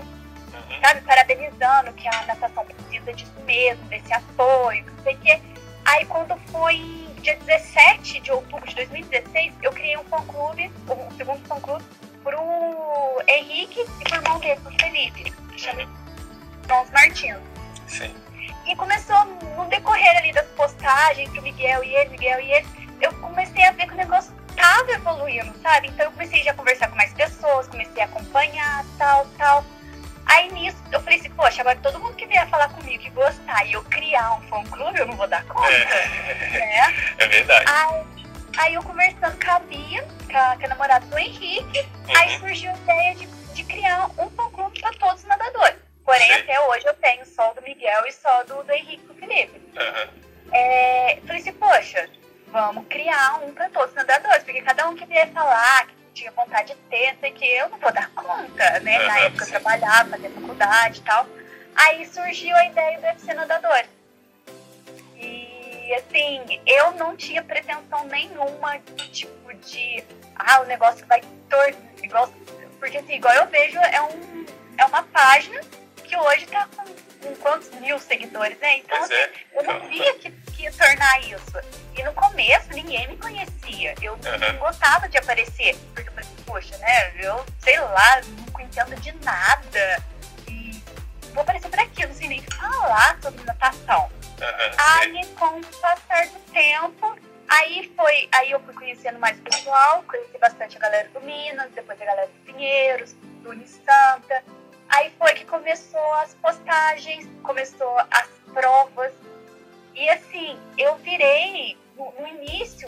Uhum. 0.53 0.81
sabe? 0.81 1.01
Parabenizando 1.01 1.93
que 1.93 2.07
a 2.07 2.25
natação 2.25 2.65
precisa 2.65 3.13
disso 3.13 3.33
mesmo, 3.45 3.83
desse 3.85 4.11
apoio, 4.13 4.83
não 4.85 5.03
sei 5.03 5.13
o 5.13 5.17
quê. 5.19 5.41
Aí 5.85 6.05
quando 6.05 6.37
foi 6.51 6.77
dia 7.21 7.35
17 7.35 8.19
de 8.21 8.31
outubro 8.31 8.67
de 8.67 8.75
2016, 8.75 9.53
eu 9.61 9.71
criei 9.71 9.97
um 9.97 10.03
fã-clube, 10.05 10.71
um 10.89 11.11
segundo 11.17 11.45
fã-clube, 11.47 11.83
pro 12.23 13.23
Henrique 13.27 13.79
e 13.81 14.03
pro 14.03 14.15
irmão 14.15 14.39
dele, 14.39 14.59
pro 14.61 14.71
Felipe, 14.79 15.31
que 15.51 15.61
chama 15.61 15.81
Irmãos 16.63 16.89
Martins. 16.91 17.37
Sim. 17.87 18.13
E 18.65 18.75
começou 18.75 19.23
no 19.55 19.65
decorrer 19.65 20.17
ali 20.17 20.33
das 20.33 20.47
postagens 20.47 21.29
do 21.31 21.41
Miguel 21.41 21.83
e 21.83 21.95
ele, 21.95 22.09
Miguel 22.11 22.39
e 22.41 22.51
ele, 22.51 22.67
eu 23.01 23.13
comecei 23.19 23.63
a 23.65 23.71
ver 23.71 23.87
que 23.87 23.93
o 23.93 23.97
negócio 23.97 24.33
tava 24.77 24.91
evoluindo, 24.91 25.53
sabe? 25.61 25.87
Então 25.87 26.05
eu 26.05 26.11
comecei 26.11 26.43
já 26.43 26.51
a 26.51 26.53
conversar 26.53 26.89
com 26.89 26.95
mais 26.95 27.13
pessoas, 27.13 27.67
comecei 27.67 28.01
a 28.01 28.05
acompanhar, 28.05 28.85
tal, 28.97 29.25
tal. 29.37 29.65
Aí 30.25 30.51
nisso 30.51 30.77
eu 30.91 30.99
falei 31.01 31.19
assim, 31.19 31.29
poxa, 31.31 31.61
agora 31.61 31.79
todo 31.81 31.99
mundo 31.99 32.15
que 32.15 32.25
vier 32.25 32.47
falar 32.49 32.69
comigo 32.69 33.01
que 33.01 33.09
gostar 33.11 33.65
e 33.65 33.73
eu 33.73 33.83
criar 33.85 34.33
um 34.35 34.41
fã 34.43 34.63
clube, 34.65 34.99
eu 34.99 35.07
não 35.07 35.15
vou 35.15 35.27
dar 35.27 35.43
conta. 35.45 35.69
né? 35.69 36.93
É 37.17 37.27
verdade. 37.27 37.65
Aí, 37.67 38.05
aí 38.57 38.73
eu 38.75 38.83
conversando 38.83 39.43
com 39.43 39.51
a 39.51 39.59
Bia, 39.59 40.03
com 40.29 40.37
a, 40.37 40.57
com 40.57 40.65
a 40.65 40.67
namorada 40.67 41.05
do 41.05 41.17
Henrique, 41.17 41.85
aí 42.15 42.33
Uhum. 42.33 42.39
surgiu 42.39 42.71
a 42.71 42.75
ideia 42.75 43.15
de, 43.15 43.25
de 43.25 43.63
criar 43.63 44.09
um 44.17 44.29
fã 44.31 44.49
clube 44.51 44.79
para 44.79 44.91
todos 44.93 45.21
os 45.21 45.27
nadadores. 45.27 45.77
Porém, 46.05 46.27
Sim. 46.27 46.33
até 46.33 46.59
hoje 46.61 46.85
eu 46.85 46.93
tenho 46.95 47.25
só 47.25 47.51
o 47.51 47.53
do 47.55 47.61
Miguel 47.63 48.05
e 48.07 48.11
só 48.11 48.43
do, 48.43 48.63
do 48.63 48.71
Henrique 48.71 49.03
e 49.03 49.07
do 49.07 49.13
Felipe. 49.15 49.59
Uhum. 49.77 50.53
É, 50.53 51.19
falei 51.25 51.41
assim, 51.41 51.53
poxa, 51.53 52.09
vamos 52.57 52.87
criar 52.87 53.39
um 53.43 53.53
para 53.53 53.69
todos 53.69 53.89
os 53.89 53.95
nadadores, 53.95 54.43
porque 54.43 54.61
cada 54.63 54.89
um 54.89 54.95
que 54.95 55.05
vier 55.05 55.29
falar 55.31 55.85
que 55.85 55.93
tinha 56.13 56.31
vontade 56.31 56.73
de 56.73 56.79
ter, 56.89 57.15
sei 57.19 57.31
que 57.31 57.45
eu 57.45 57.69
não 57.69 57.77
vou 57.77 57.91
dar 57.93 58.09
conta, 58.09 58.79
né? 58.79 58.97
Na 59.05 59.19
época 59.19 59.43
eu 59.43 59.49
trabalhava, 59.49 60.09
fazia 60.09 60.31
faculdade 60.31 60.99
e 60.99 61.03
tal. 61.03 61.27
Aí 61.75 62.05
surgiu 62.07 62.55
a 62.55 62.65
ideia 62.65 62.99
do 62.99 63.05
UFC 63.05 63.33
Nadador. 63.35 63.83
E 65.15 65.93
assim, 65.93 66.59
eu 66.65 66.91
não 66.93 67.15
tinha 67.15 67.43
pretensão 67.43 68.05
nenhuma 68.05 68.79
tipo 69.11 69.53
de 69.53 70.03
ah, 70.35 70.61
o 70.61 70.65
negócio 70.65 71.05
vai 71.05 71.21
tornar 71.47 71.77
igual. 72.01 72.33
Porque 72.79 72.97
assim, 72.97 73.15
igual 73.15 73.35
eu 73.35 73.47
vejo, 73.47 73.77
é, 73.77 74.01
um, 74.01 74.45
é 74.77 74.85
uma 74.85 75.03
página 75.03 75.61
que 76.03 76.17
hoje 76.17 76.47
tá 76.47 76.67
com, 76.75 76.83
com 76.83 77.35
quantos 77.35 77.69
mil 77.79 77.99
seguidores, 77.99 78.57
né? 78.59 78.77
Então, 78.79 78.97
Pois 78.97 79.11
é. 79.11 79.31
eu 79.53 79.63
não 79.63 79.87
via 79.87 80.13
que, 80.15 80.33
tornar 80.77 81.21
isso. 81.21 81.59
E 81.95 82.03
no 82.03 82.13
começo 82.13 82.69
ninguém 82.73 83.07
me 83.07 83.17
conhecia. 83.17 83.93
Eu 84.01 84.13
Uhum. 84.13 84.57
gostava 84.59 85.07
de 85.07 85.17
aparecer. 85.17 85.75
Porque 85.93 86.09
eu 86.09 86.13
falei, 86.13 86.29
poxa, 86.45 86.77
né? 86.79 87.13
Eu 87.19 87.45
sei 87.59 87.79
lá, 87.79 88.21
não 88.53 88.61
entendo 88.61 88.95
de 89.01 89.11
nada. 89.23 90.03
E 90.47 90.81
vou 91.33 91.41
aparecer 91.41 91.69
por 91.69 91.79
aqui, 91.79 92.01
eu 92.03 92.07
não 92.09 92.15
sei 92.15 92.27
nem 92.29 92.41
falar 92.43 93.17
sobre 93.21 93.43
natação. 93.43 94.09
Uhum. 94.39 94.71
Aí, 94.77 95.25
com 95.39 95.59
o 95.59 95.65
passar 95.81 96.27
do 96.27 96.39
tempo, 96.51 97.17
aí 97.49 97.91
foi. 97.95 98.29
Aí 98.31 98.51
eu 98.51 98.59
fui 98.61 98.73
conhecendo 98.73 99.17
mais 99.19 99.37
o 99.39 99.41
pessoal, 99.41 100.03
conheci 100.03 100.37
bastante 100.39 100.77
a 100.77 100.79
galera 100.79 101.09
do 101.09 101.21
Minas, 101.21 101.71
depois 101.71 101.99
a 102.01 102.05
galera 102.05 102.27
do 102.27 102.51
Pinheiros, 102.53 103.13
do 103.41 103.49
Unisanta. 103.49 104.43
Aí 104.89 105.11
foi 105.17 105.33
que 105.33 105.43
começou 105.45 106.13
as 106.15 106.33
postagens, 106.35 107.27
começou 107.43 107.97
as 108.11 108.27
provas. 108.53 109.11
E 109.97 110.07
assim, 110.11 110.55
eu 110.77 110.95
virei, 110.97 111.75
no, 111.95 112.13
no 112.19 112.27
início, 112.27 112.87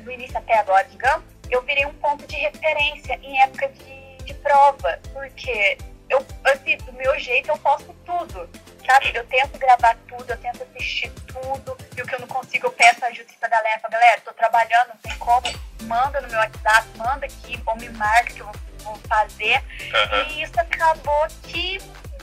do 0.00 0.10
início 0.12 0.38
até 0.38 0.56
agora, 0.60 0.84
digamos, 0.84 1.24
eu 1.50 1.60
virei 1.62 1.84
um 1.84 1.92
ponto 1.94 2.24
de 2.28 2.36
referência 2.36 3.18
em 3.22 3.40
época 3.42 3.68
de, 3.70 4.16
de 4.24 4.34
prova. 4.34 5.00
Porque 5.12 5.76
eu, 6.08 6.24
assim, 6.44 6.76
do 6.76 6.92
meu 6.92 7.18
jeito 7.18 7.50
eu 7.50 7.58
posto 7.58 7.92
tudo. 8.06 8.48
Sabe? 8.86 9.10
Eu 9.14 9.26
tento 9.26 9.58
gravar 9.58 9.96
tudo, 10.06 10.30
eu 10.30 10.36
tento 10.36 10.62
assistir 10.62 11.10
tudo. 11.26 11.76
E 11.96 12.02
o 12.02 12.06
que 12.06 12.14
eu 12.14 12.20
não 12.20 12.28
consigo, 12.28 12.68
eu 12.68 12.72
peço 12.72 13.04
ajuda 13.04 13.28
pra 13.40 13.48
galera. 13.48 13.80
Falo, 13.80 13.92
galera, 13.92 14.20
tô 14.20 14.32
trabalhando, 14.32 14.88
não 14.90 14.96
tem 14.98 15.18
como. 15.18 15.42
Manda 15.82 16.20
no 16.20 16.28
meu 16.28 16.38
WhatsApp, 16.38 16.86
manda 16.96 17.26
aqui, 17.26 17.60
ou 17.66 17.76
me 17.76 17.88
marca 17.90 18.32
que 18.32 18.40
eu 18.40 18.46
vou, 18.46 18.54
vou 18.84 18.96
fazer. 19.08 19.58
Uhum. 19.58 20.30
E 20.30 20.42
isso 20.42 20.52
acabou 20.60 21.26
que 21.42 21.78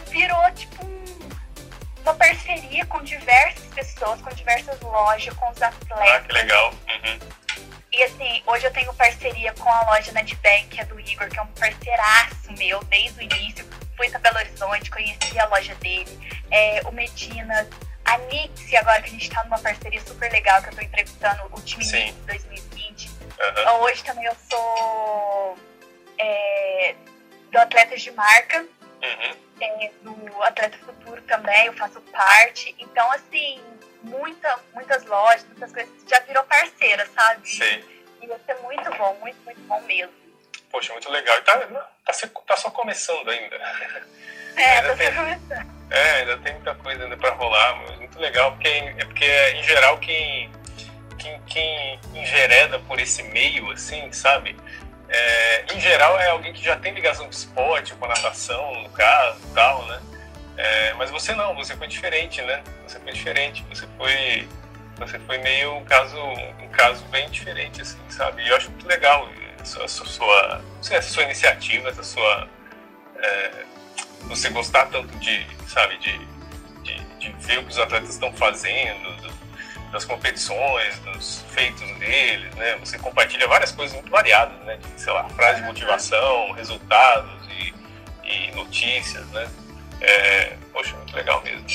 virou 0.08 0.52
tipo 0.52 0.86
um- 0.86 1.01
uma 2.02 2.14
parceria 2.14 2.86
com 2.86 3.02
diversas 3.04 3.66
pessoas, 3.74 4.22
com 4.22 4.30
diversas 4.32 4.80
lojas, 4.82 5.34
com 5.36 5.50
os 5.50 5.62
Ah, 5.62 5.68
atletas. 5.68 6.28
que 6.28 6.34
legal. 6.34 6.72
Uhum. 6.72 7.20
E 7.92 8.04
assim, 8.04 8.42
hoje 8.48 8.66
eu 8.66 8.72
tenho 8.72 8.94
parceria 8.94 9.54
com 9.54 9.70
a 9.70 9.82
loja 9.92 10.12
Netbank, 10.14 10.68
que 10.68 10.80
é 10.80 10.86
do 10.86 11.00
Igor, 11.00 11.28
que 11.30 11.38
é 11.38 11.42
um 11.42 11.48
parceiraço 11.48 12.52
meu 12.58 12.82
desde 12.86 13.20
o 13.20 13.22
início. 13.22 13.70
Fui 13.98 14.10
pra 14.10 14.20
Belo 14.20 14.38
Horizonte, 14.38 14.90
conheci 14.90 15.38
a 15.40 15.46
loja 15.48 15.76
dele, 15.76 16.20
é, 16.50 16.82
o 16.86 16.92
Medinas, 16.92 17.68
a 18.06 18.18
Nixie, 18.18 18.78
agora 18.78 19.02
que 19.02 19.10
a 19.10 19.12
gente 19.12 19.30
tá 19.30 19.44
numa 19.44 19.60
parceria 19.60 20.02
super 20.02 20.32
legal, 20.32 20.62
que 20.64 20.70
eu 20.70 20.76
tô 20.76 20.82
entrevistando 20.82 21.44
o 21.52 21.62
time. 21.62 21.84
Nixie 21.84 22.12
2020. 22.26 23.10
Uhum. 23.10 23.82
Hoje 23.82 24.04
também 24.04 24.26
eu 24.26 24.36
sou 24.50 25.58
é, 26.18 26.96
do 27.52 27.58
Atletas 27.60 28.02
de 28.02 28.12
Marca, 28.12 28.66
Uhum. 29.02 29.36
é, 29.62 29.92
do 30.02 30.44
Atleta 30.44 30.78
Futuro 30.80 31.22
também, 31.24 31.66
eu 31.68 31.74
faço 31.74 32.00
parte. 32.02 32.76
Então, 32.80 33.10
assim, 33.12 33.62
muita, 34.04 34.60
muitas 34.74 35.04
lojas, 35.06 35.44
muitas 35.46 35.72
coisas, 35.72 35.92
já 36.08 36.20
virou 36.20 36.44
parceira, 36.44 37.06
sabe? 37.16 37.48
Sim. 37.50 37.84
E 38.22 38.26
isso 38.26 38.40
é 38.48 38.56
muito 38.62 38.90
bom, 38.98 39.16
muito, 39.20 39.38
muito 39.44 39.62
bom 39.62 39.82
mesmo. 39.82 40.14
Poxa, 40.72 40.94
muito 40.94 41.10
legal. 41.12 41.38
E 41.38 41.42
tá, 41.42 41.58
tá, 42.06 42.14
tá 42.48 42.58
só 42.58 42.70
começando 42.72 43.30
ainda. 43.30 43.56
É, 44.56 44.66
Ainda 44.80 44.90
tô 44.92 44.98
tem- 44.98 45.14
começando. 45.16 45.82
É, 45.90 46.12
ainda 46.20 46.38
tem 46.38 46.54
muita 46.54 46.76
coisa 46.76 47.04
ainda 47.04 47.18
pra 47.18 47.32
rolar, 47.32 47.76
mas 47.82 47.98
muito 47.98 48.20
legal, 48.20 48.52
porque 48.54 48.68
é 48.70 49.06
porque 49.06 49.26
em 49.56 49.64
geral 49.64 49.98
quem, 49.98 50.50
quem, 51.20 51.42
quem 51.44 52.00
envereda 52.14 52.80
por 52.80 53.00
esse 53.00 53.24
meio, 53.24 53.70
assim, 53.72 54.10
sabe? 54.14 54.56
É, 55.14 55.66
em 55.74 55.80
geral 55.80 56.18
é 56.20 56.30
alguém 56.30 56.54
que 56.54 56.64
já 56.64 56.78
tem 56.78 56.94
ligação 56.94 57.26
com 57.26 57.32
esporte, 57.32 57.94
com 57.96 58.06
a 58.06 58.08
natação, 58.08 58.82
no 58.82 58.90
caso, 58.92 59.42
tal, 59.54 59.86
né? 59.86 60.02
É, 60.56 60.94
mas 60.94 61.12
você 61.12 61.36
não, 61.36 61.54
você 61.54 61.76
foi 61.76 61.88
diferente, 61.88 62.42
né? 62.42 62.64
Você 62.88 62.98
foi 62.98 63.12
diferente, 63.12 63.66
você 63.68 63.86
foi, 63.98 64.48
você 64.98 65.20
foi 65.20 65.38
meio 65.40 65.76
um 65.76 65.84
caso, 65.84 66.18
um 66.18 66.70
caso 66.70 67.04
bem 67.06 67.30
diferente, 67.30 67.82
assim, 67.82 68.00
sabe? 68.10 68.42
E 68.44 68.48
eu 68.48 68.56
acho 68.56 68.70
muito 68.72 68.88
legal 68.88 69.28
essa 69.60 69.86
sua, 69.86 70.06
sua, 70.06 70.62
essa 70.80 71.02
sua 71.02 71.24
iniciativa, 71.24 71.90
essa 71.90 72.04
sua, 72.04 72.48
é, 73.18 73.52
você 74.22 74.50
gostar 74.50 74.86
tanto 74.86 75.14
de, 75.18 75.46
sabe, 75.68 75.98
de, 75.98 76.18
de, 76.84 77.04
de 77.20 77.32
ver 77.46 77.60
o 77.60 77.64
que 77.66 77.72
os 77.72 77.78
atletas 77.78 78.12
estão 78.12 78.32
fazendo, 78.32 79.34
das 79.92 80.06
competições, 80.06 81.00
dos 81.00 81.44
feitos 81.50 81.88
deles, 82.00 82.54
né? 82.56 82.78
Você 82.78 82.98
compartilha 82.98 83.48
várias 83.48 83.72
coisas 83.72 83.94
muito 83.94 84.10
variadas, 84.10 84.58
né? 84.66 84.78
De, 84.78 85.02
sei 85.02 85.12
lá, 85.12 85.28
frases 85.30 85.62
de 85.62 85.68
motivação, 85.68 86.52
resultados 86.54 87.48
e, 87.50 87.74
e 88.24 88.52
notícias, 88.56 89.26
né? 89.28 89.48
É, 90.00 90.58
poxa, 90.72 90.96
muito 90.96 91.16
legal 91.16 91.42
mesmo. 91.44 91.66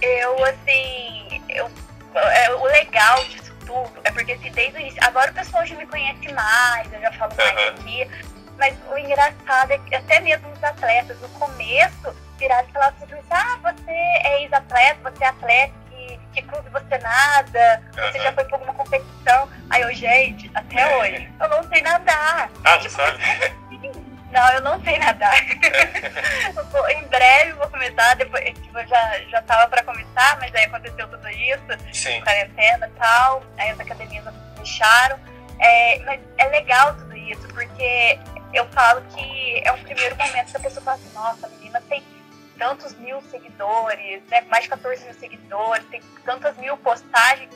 Eu, 0.00 0.44
assim, 0.44 1.42
eu, 1.50 1.70
é, 2.14 2.50
o 2.54 2.64
legal 2.64 3.22
disso 3.24 3.54
tudo 3.60 3.92
é 4.02 4.10
porque 4.10 4.32
assim, 4.32 4.50
desde 4.50 4.78
o 4.78 4.80
início, 4.80 4.98
agora 5.04 5.30
o 5.30 5.34
pessoal 5.34 5.64
já 5.66 5.76
me 5.76 5.86
conhece 5.86 6.32
mais, 6.32 6.92
eu 6.92 7.00
já 7.00 7.12
falo 7.12 7.32
mais 7.36 7.52
uhum. 7.52 7.68
aqui, 7.68 8.10
mas 8.58 8.76
o 8.90 8.98
engraçado 8.98 9.70
é 9.70 9.78
que 9.78 9.94
até 9.94 10.20
mesmo 10.20 10.50
os 10.50 10.64
atletas, 10.64 11.20
no 11.20 11.28
começo, 11.30 12.16
viraram 12.38 12.68
e 12.68 12.72
falavam 12.72 13.04
assim, 13.04 13.24
ah, 13.30 13.58
você 13.62 13.90
é 13.90 14.42
ex-atleta, 14.42 15.10
você 15.10 15.24
é 15.24 15.28
atleta, 15.28 15.74
que 16.32 16.42
clube 16.42 16.68
você 16.70 16.98
nada, 16.98 17.82
você 17.92 18.18
uhum. 18.18 18.24
já 18.24 18.32
foi 18.32 18.44
pra 18.44 18.56
alguma 18.56 18.74
competição. 18.74 19.48
Aí 19.68 19.82
eu, 19.82 19.94
gente, 19.94 20.50
até 20.54 20.80
é. 20.80 20.96
hoje, 20.96 21.32
eu 21.40 21.48
não 21.48 21.62
sei 21.68 21.80
nadar. 21.82 22.50
Ah, 22.64 22.78
tipo, 22.78 22.94
sabe? 22.94 23.18
Não, 24.30 24.48
eu 24.52 24.60
não 24.60 24.80
sei 24.84 24.96
nadar. 24.96 25.34
vou, 26.70 26.88
em 26.88 27.02
breve 27.08 27.52
vou 27.54 27.68
começar, 27.68 28.14
depois, 28.14 28.44
tipo, 28.44 28.78
eu 28.78 28.86
já, 28.86 29.20
já 29.28 29.42
tava 29.42 29.68
pra 29.68 29.82
começar, 29.82 30.38
mas 30.38 30.54
aí 30.54 30.66
aconteceu 30.66 31.08
tudo 31.08 31.28
isso, 31.30 31.60
Sim. 31.92 32.20
quarentena 32.20 32.86
e 32.86 32.98
tal, 32.98 33.42
aí 33.58 33.70
as 33.70 33.80
academias 33.80 34.24
fecharam. 34.56 35.18
É, 35.58 35.98
mas 36.04 36.20
é 36.38 36.44
legal 36.46 36.94
tudo 36.94 37.16
isso, 37.16 37.46
porque 37.48 38.18
eu 38.54 38.66
falo 38.68 39.02
que 39.14 39.62
é 39.64 39.72
um 39.72 39.82
primeiro 39.82 40.16
momento 40.16 40.50
que 40.50 40.56
a 40.56 40.60
pessoa 40.60 40.84
fala 40.84 40.96
assim, 40.96 41.12
nossa, 41.12 41.46
a 41.46 41.50
menina 41.50 41.82
tem 41.88 42.02
tantos 42.60 42.94
mil 42.96 43.20
seguidores, 43.22 44.22
né? 44.28 44.42
Mais 44.42 44.64
de 44.64 44.68
14 44.68 45.02
mil 45.02 45.14
seguidores, 45.14 45.84
tem 45.86 46.02
tantas 46.24 46.54
mil 46.58 46.76
postagens. 46.76 47.50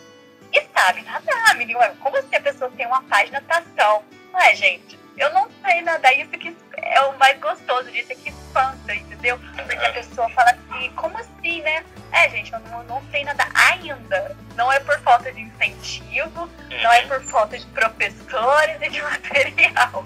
E 0.50 0.62
sabe 0.73 1.02
nadar, 1.02 1.54
menina. 1.56 1.94
Como 2.00 2.16
assim 2.16 2.35
a 2.35 2.40
pessoa 2.40 2.70
tem 2.70 2.87
uma 2.87 3.02
página 3.02 3.40
natação? 3.40 4.02
Não 4.33 4.40
é, 4.40 4.55
gente? 4.55 4.98
Eu 5.16 5.31
não 5.33 5.48
sei 5.62 5.83
nadar. 5.83 6.16
Isso 6.18 6.31
que 6.31 6.57
é 6.76 7.00
o 7.02 7.18
mais 7.18 7.38
gostoso 7.38 7.90
disso, 7.92 8.12
é 8.12 8.14
que 8.14 8.31
espanta, 8.31 8.94
entendeu? 8.94 9.38
Porque 9.38 9.74
a 9.74 9.92
pessoa 9.92 10.29
fala 10.31 10.52
assim, 10.52 10.90
como 10.92 11.18
assim, 11.18 11.61
né? 11.61 11.85
É, 12.12 12.31
gente, 12.31 12.52
eu 12.52 12.61
não, 12.61 12.83
não 12.85 13.02
sei 13.11 13.24
nadar 13.24 13.50
ainda. 13.55 14.37
Não 14.57 14.72
é 14.72 14.81
por 14.81 14.98
falta 15.00 15.31
de 15.33 15.40
incentivo, 15.42 16.48
não 16.83 16.92
é 16.92 17.02
por 17.02 17.20
falta 17.24 17.59
de 17.59 17.66
professores 17.66 18.76
e 18.81 18.88
de 18.88 19.02
material. 19.02 20.05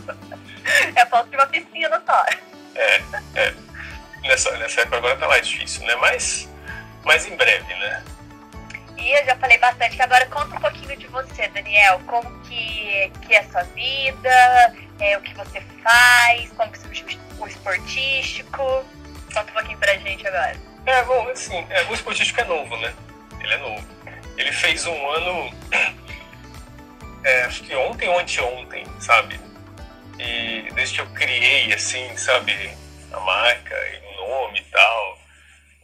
É 0.96 1.06
falta 1.06 1.30
de 1.30 1.36
uma 1.36 1.46
piscina 1.46 2.02
só. 2.04 2.24
É, 2.74 3.02
é 3.34 3.67
nessa, 4.22 4.50
nessa 4.58 4.80
época 4.82 4.98
agora 4.98 5.16
tá 5.16 5.28
mais 5.28 5.46
difícil, 5.46 5.86
né? 5.86 5.94
Mas, 5.96 6.48
mas 7.04 7.26
em 7.26 7.36
breve, 7.36 7.74
né? 7.74 8.04
E 8.96 9.12
eu 9.12 9.24
já 9.24 9.36
falei 9.36 9.58
bastante, 9.58 10.00
agora 10.02 10.26
conta 10.26 10.56
um 10.56 10.60
pouquinho 10.60 10.96
de 10.96 11.06
você, 11.06 11.46
Daniel. 11.48 12.00
Como 12.06 12.28
que, 12.42 13.12
que 13.22 13.34
é 13.34 13.38
a 13.38 13.50
sua 13.50 13.62
vida, 13.62 14.74
é, 14.98 15.16
o 15.16 15.20
que 15.20 15.34
você 15.34 15.60
faz, 15.82 16.50
como 16.56 16.70
que 16.72 16.78
surgiu 16.78 17.06
o 17.38 17.46
esportístico. 17.46 18.84
Conta 19.32 19.50
um 19.50 19.54
pouquinho 19.54 19.78
pra 19.78 19.96
gente 19.98 20.26
agora. 20.26 20.56
É, 20.84 21.02
bom, 21.04 21.28
assim, 21.28 21.64
é, 21.70 21.84
o 21.84 21.94
esportístico 21.94 22.40
é 22.40 22.44
novo, 22.44 22.76
né? 22.78 22.92
Ele 23.40 23.54
é 23.54 23.58
novo. 23.58 23.86
Ele 24.36 24.52
fez 24.52 24.84
um 24.86 25.10
ano, 25.10 25.54
é, 27.22 27.42
acho 27.42 27.62
que 27.62 27.74
ontem 27.76 28.08
ou 28.08 28.18
anteontem, 28.18 28.84
sabe? 29.00 29.40
E 30.18 30.68
desde 30.74 30.96
que 30.96 31.00
eu 31.02 31.06
criei, 31.10 31.72
assim, 31.72 32.16
sabe, 32.16 32.70
a 33.12 33.20
marca 33.20 33.74
e 33.74 34.07
nome 34.38 34.60
e 34.60 34.64
tal. 34.64 35.18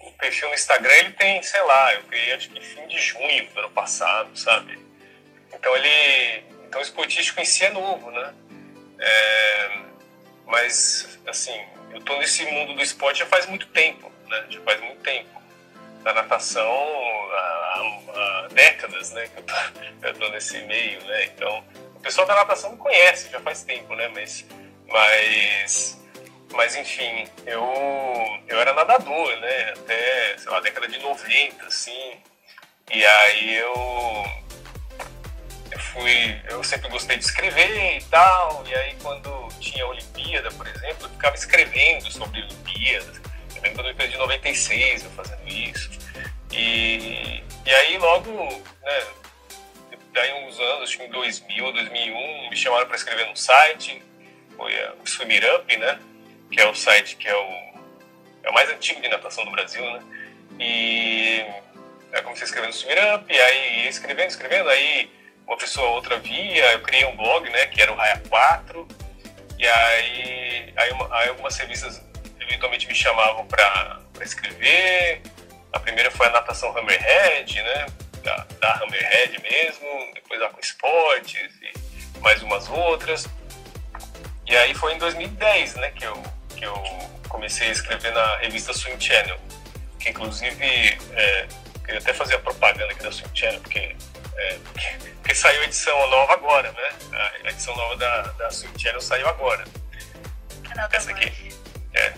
O 0.00 0.10
perfil 0.12 0.48
no 0.48 0.54
Instagram 0.54 0.92
ele 0.94 1.12
tem, 1.12 1.42
sei 1.42 1.62
lá, 1.62 1.94
eu 1.94 2.02
criei 2.04 2.32
acho 2.32 2.50
que 2.50 2.60
fim 2.60 2.86
de 2.86 2.98
junho 2.98 3.48
do 3.50 3.60
ano 3.60 3.70
passado, 3.70 4.36
sabe? 4.38 4.78
Então 5.52 5.74
ele. 5.76 6.44
Então 6.66 6.80
o 6.80 6.82
esportístico 6.82 7.40
em 7.40 7.44
si 7.44 7.64
é 7.64 7.70
novo, 7.70 8.10
né? 8.10 8.34
É, 8.98 9.78
mas, 10.46 11.18
assim, 11.26 11.58
eu 11.92 12.00
tô 12.00 12.16
nesse 12.18 12.44
mundo 12.46 12.74
do 12.74 12.82
esporte 12.82 13.20
já 13.20 13.26
faz 13.26 13.46
muito 13.46 13.66
tempo, 13.68 14.10
né? 14.28 14.46
Já 14.48 14.60
faz 14.60 14.80
muito 14.80 15.00
tempo. 15.02 15.42
Da 16.02 16.12
natação 16.12 16.70
há, 17.32 17.80
há 18.14 18.48
décadas, 18.52 19.10
né? 19.12 19.28
Que 19.28 19.38
eu 19.38 19.42
tô, 19.42 19.54
eu 20.08 20.14
tô 20.14 20.28
nesse 20.30 20.58
meio, 20.62 21.02
né? 21.04 21.24
Então, 21.24 21.64
o 21.94 22.00
pessoal 22.00 22.26
da 22.26 22.34
natação 22.34 22.72
me 22.72 22.76
conhece 22.76 23.30
já 23.30 23.40
faz 23.40 23.62
tempo, 23.62 23.94
né? 23.94 24.08
Mas, 24.08 24.44
mas 24.86 26.03
mas 26.54 26.76
enfim, 26.76 27.28
eu, 27.46 27.62
eu 28.48 28.60
era 28.60 28.72
nadador, 28.72 29.36
né? 29.40 29.72
Até, 29.72 30.38
sei 30.38 30.50
lá, 30.50 30.60
década 30.60 30.88
de 30.88 30.98
90, 30.98 31.66
assim. 31.66 32.16
E 32.92 33.04
aí 33.04 33.56
eu, 33.56 34.24
eu 35.70 35.78
fui. 35.78 36.40
Eu 36.48 36.62
sempre 36.62 36.88
gostei 36.88 37.16
de 37.16 37.24
escrever 37.24 37.98
e 37.98 38.04
tal. 38.04 38.64
E 38.66 38.74
aí 38.74 38.96
quando 39.02 39.48
tinha 39.58 39.86
Olimpíada, 39.86 40.50
por 40.52 40.66
exemplo, 40.66 41.06
eu 41.06 41.10
ficava 41.10 41.34
escrevendo 41.34 42.10
sobre 42.10 42.42
Olimpíadas. 42.42 43.20
Eu 43.56 43.62
lembro 43.62 43.78
da 43.78 43.88
Olimpíada 43.88 44.12
de 44.12 44.18
96 44.18 45.04
eu 45.04 45.10
fazendo 45.10 45.48
isso. 45.48 45.90
E, 46.52 47.42
e 47.66 47.74
aí 47.74 47.98
logo, 47.98 48.30
né? 48.82 49.06
Daí 50.12 50.32
uns 50.46 50.60
anos, 50.60 50.84
acho 50.84 50.98
que 50.98 51.04
em 51.04 51.10
2000, 51.10 51.72
2001, 51.72 52.48
me 52.50 52.56
chamaram 52.56 52.86
para 52.86 52.96
escrever 52.96 53.26
no 53.26 53.36
site. 53.36 54.00
Foi 54.56 54.72
o 55.02 55.06
Swimmer 55.06 55.56
Up, 55.56 55.76
né? 55.76 55.98
Que 56.50 56.60
é 56.60 56.68
o 56.68 56.74
site 56.74 57.16
que 57.16 57.28
é 57.28 57.36
o, 57.36 57.74
é 58.44 58.50
o 58.50 58.54
mais 58.54 58.70
antigo 58.70 59.00
de 59.00 59.08
natação 59.08 59.44
do 59.44 59.50
Brasil, 59.50 59.82
né? 59.82 60.02
E 60.58 61.44
aí 62.12 62.22
comecei 62.22 62.44
a 62.44 62.46
escrever 62.46 62.66
no 62.66 62.72
Swim 62.72 62.92
Up, 63.14 63.32
e 63.32 63.40
aí 63.40 63.88
escrevendo, 63.88 64.28
escrevendo, 64.28 64.68
aí 64.68 65.10
uma 65.46 65.56
pessoa 65.56 65.88
ou 65.88 65.94
outra 65.96 66.18
via, 66.18 66.72
eu 66.72 66.80
criei 66.80 67.04
um 67.04 67.16
blog, 67.16 67.48
né, 67.50 67.66
que 67.66 67.80
era 67.80 67.92
o 67.92 67.96
Raia 67.96 68.22
4, 68.28 68.88
e 69.58 69.66
aí, 69.66 70.72
aí, 70.76 70.90
aí 71.10 71.28
algumas 71.28 71.56
revistas 71.56 72.00
eventualmente 72.40 72.86
me 72.86 72.94
chamavam 72.94 73.46
para 73.46 74.00
escrever, 74.22 75.22
a 75.72 75.80
primeira 75.80 76.10
foi 76.10 76.26
a 76.26 76.30
natação 76.30 76.76
Hammerhead, 76.76 77.62
né, 77.62 77.86
da, 78.22 78.46
da 78.60 78.74
Hammerhead 78.82 79.42
mesmo, 79.42 80.14
depois 80.14 80.40
a 80.40 80.48
com 80.48 80.60
esportes 80.60 81.50
e 81.60 82.20
mais 82.20 82.42
umas 82.42 82.68
outras, 82.68 83.26
e 84.46 84.56
aí 84.56 84.74
foi 84.74 84.94
em 84.94 84.98
2010, 84.98 85.76
né, 85.76 85.90
que 85.90 86.04
eu 86.04 86.22
que 86.54 86.64
eu 86.64 86.74
comecei 87.28 87.68
a 87.68 87.72
escrever 87.72 88.12
na 88.12 88.36
revista 88.36 88.72
Swing 88.72 89.02
Channel, 89.02 89.38
que 89.98 90.10
inclusive 90.10 90.64
é, 91.12 91.46
queria 91.84 92.00
até 92.00 92.14
fazer 92.14 92.36
a 92.36 92.38
propaganda 92.38 92.92
aqui 92.92 93.02
da 93.02 93.12
Swing 93.12 93.36
Channel, 93.38 93.60
porque, 93.60 93.96
é, 94.36 94.58
porque, 95.20 95.34
saiu 95.34 95.60
a 95.60 95.64
edição 95.64 96.10
nova 96.10 96.32
agora, 96.32 96.72
né? 96.72 97.30
A 97.44 97.50
edição 97.50 97.76
nova 97.76 97.96
da, 97.96 98.22
da 98.22 98.50
Swing 98.50 98.80
Channel 98.80 99.00
saiu 99.00 99.28
agora. 99.28 99.64
Canal 100.62 100.88
Essa 100.92 101.10
aqui. 101.10 101.54
É. 101.94 102.12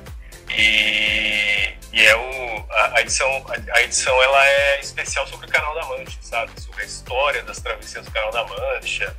E, 0.50 1.74
e 1.92 2.06
é 2.06 2.16
o, 2.16 2.66
a, 2.70 2.98
a, 2.98 3.00
edição, 3.00 3.28
a, 3.48 3.76
a, 3.76 3.82
edição 3.82 4.22
ela 4.22 4.46
é 4.46 4.80
especial 4.80 5.26
sobre 5.26 5.46
o 5.46 5.50
Canal 5.50 5.74
da 5.74 5.84
Mancha, 5.86 6.18
sabe? 6.20 6.52
Sobre 6.60 6.82
a 6.82 6.86
história 6.86 7.42
das 7.42 7.60
travessias 7.60 8.04
do 8.04 8.10
Canal 8.10 8.30
da 8.30 8.44
Mancha, 8.44 9.14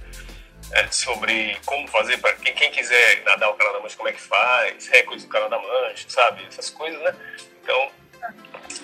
é, 0.71 0.87
sobre 0.91 1.57
como 1.65 1.87
fazer 1.87 2.17
para 2.17 2.33
quem, 2.35 2.53
quem, 2.53 2.71
quiser 2.71 3.23
nadar 3.23 3.49
o 3.49 3.53
Canal 3.55 3.73
da 3.73 3.79
Mancha, 3.79 3.95
como 3.95 4.09
é 4.09 4.13
que 4.13 4.21
faz, 4.21 4.87
recordes 4.87 5.25
do 5.25 5.29
Canal 5.29 5.49
da 5.49 5.59
Mancha, 5.59 6.09
sabe? 6.09 6.45
Essas 6.47 6.69
coisas, 6.69 7.01
né? 7.01 7.15
Então, 7.63 7.91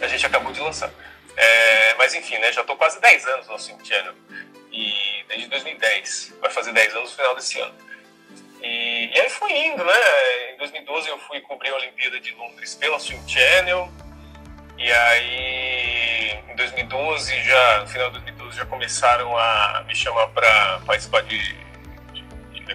a 0.02 0.08
gente 0.08 0.26
acabou 0.26 0.52
de 0.52 0.60
lançar. 0.60 0.92
É, 1.36 1.96
mas 1.96 2.14
enfim, 2.14 2.38
né? 2.38 2.52
Já 2.52 2.62
estou 2.62 2.76
quase 2.78 3.00
10 3.00 3.26
anos 3.28 3.48
no 3.48 3.60
Swim 3.60 3.84
Channel. 3.84 4.14
E 4.72 5.24
desde 5.28 5.48
2010. 5.48 6.34
Vai 6.42 6.52
fazer 6.52 6.72
10 6.74 6.96
anos 6.96 7.10
no 7.12 7.16
final 7.16 7.36
desse 7.36 7.60
ano. 7.60 7.76
E, 8.62 9.12
e 9.14 9.20
aí 9.20 9.30
foi 9.30 9.52
indo, 9.52 9.84
né? 9.84 10.54
Em 10.54 10.58
2012 10.58 11.10
eu 11.10 11.20
fui 11.20 11.42
cobrir 11.42 11.70
a 11.70 11.76
Olimpíada 11.76 12.20
de 12.20 12.32
Londres 12.36 12.76
pela 12.76 13.00
Swim 13.00 13.22
Channel. 13.28 13.92
E 14.78 14.92
aí, 14.92 16.40
em 16.50 16.56
2012, 16.56 17.44
já, 17.44 17.80
no 17.82 17.88
final 17.88 18.08
de 18.08 18.20
2012, 18.20 18.58
já 18.58 18.66
começaram 18.66 19.38
a 19.38 19.84
me 19.88 19.96
chamar 19.96 20.28
para 20.30 20.80
participar 20.86 21.22
de 21.24 21.63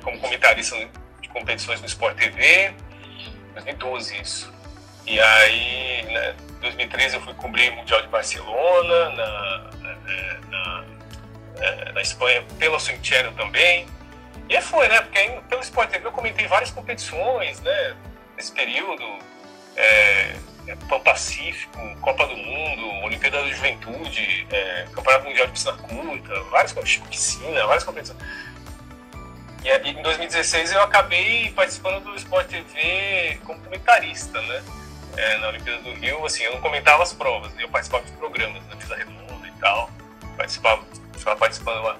como 0.02 0.18
comentarista 0.20 0.76
de 1.20 1.28
competições 1.28 1.80
no 1.80 1.86
Sport 1.86 2.16
TV, 2.16 2.74
2012 3.54 4.20
isso. 4.20 4.52
E 5.06 5.18
aí, 5.20 6.02
né, 6.02 6.34
em 6.50 6.60
2013 6.60 7.16
eu 7.16 7.22
fui 7.22 7.34
cobrir 7.34 7.70
o 7.70 7.76
Mundial 7.76 8.02
de 8.02 8.08
Barcelona, 8.08 9.10
na, 9.10 9.70
na, 9.80 10.84
na, 11.56 11.92
na 11.92 12.02
Espanha, 12.02 12.44
pela 12.58 12.78
Swing 12.78 13.00
também. 13.36 13.86
E 14.48 14.60
foi, 14.60 14.88
né? 14.88 15.00
Porque 15.00 15.18
aí, 15.18 15.40
pelo 15.48 15.60
Sport 15.62 15.90
TV 15.90 16.06
eu 16.06 16.12
comentei 16.12 16.46
várias 16.46 16.70
competições, 16.70 17.60
né? 17.60 17.96
Nesse 18.36 18.52
período. 18.52 19.04
É, 19.76 20.34
é, 20.68 20.76
Pan 20.88 21.00
Pacífico, 21.00 21.78
Copa 22.00 22.26
do 22.26 22.36
Mundo, 22.36 23.04
Olimpíada 23.04 23.40
da 23.42 23.48
Juventude, 23.48 24.46
é, 24.50 24.86
Campeonato 24.92 25.24
Mundial 25.24 25.46
de 25.46 25.52
Piscina 25.52 25.72
Curta, 25.72 26.40
várias 26.50 26.72
piscina, 27.08 27.66
várias 27.66 27.84
competições. 27.84 28.18
E 29.64 29.90
em 29.90 30.02
2016 30.02 30.72
eu 30.72 30.82
acabei 30.82 31.50
participando 31.50 32.02
do 32.04 32.14
Sport 32.14 32.46
TV 32.46 33.40
como 33.44 33.60
comentarista, 33.60 34.40
né? 34.42 34.62
É, 35.16 35.38
na 35.38 35.48
Olimpíada 35.48 35.82
do 35.82 35.92
Rio, 35.94 36.24
assim, 36.24 36.44
eu 36.44 36.52
não 36.52 36.60
comentava 36.60 37.02
as 37.02 37.12
provas, 37.12 37.52
eu 37.58 37.68
participava 37.68 38.04
de 38.04 38.12
programas, 38.12 38.62
né? 38.64 38.76
Fiz 38.78 38.92
a 38.92 38.96
redonda 38.96 39.48
e 39.48 39.52
tal, 39.60 39.90
participava, 40.36 40.82
ficava 41.12 41.36
participando 41.36 41.82
lá. 41.82 41.96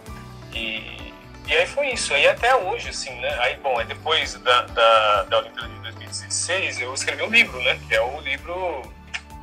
E, 0.55 1.13
e 1.47 1.57
aí 1.57 1.67
foi 1.67 1.89
isso, 1.89 2.15
aí 2.15 2.29
até 2.29 2.55
hoje, 2.55 2.91
assim, 2.91 3.13
né? 3.21 3.37
Aí, 3.41 3.57
bom, 3.57 3.77
aí 3.77 3.87
depois 3.87 4.35
da, 4.35 4.63
da, 4.63 5.23
da 5.25 5.39
Olimpíada 5.39 5.69
de 5.69 5.81
2016 5.81 6.81
eu 6.81 6.95
escrevi 6.95 7.23
um 7.25 7.31
livro, 7.31 7.61
né? 7.63 7.79
Que 7.89 7.97
é 7.97 8.01
o 8.01 8.21
livro, 8.21 8.83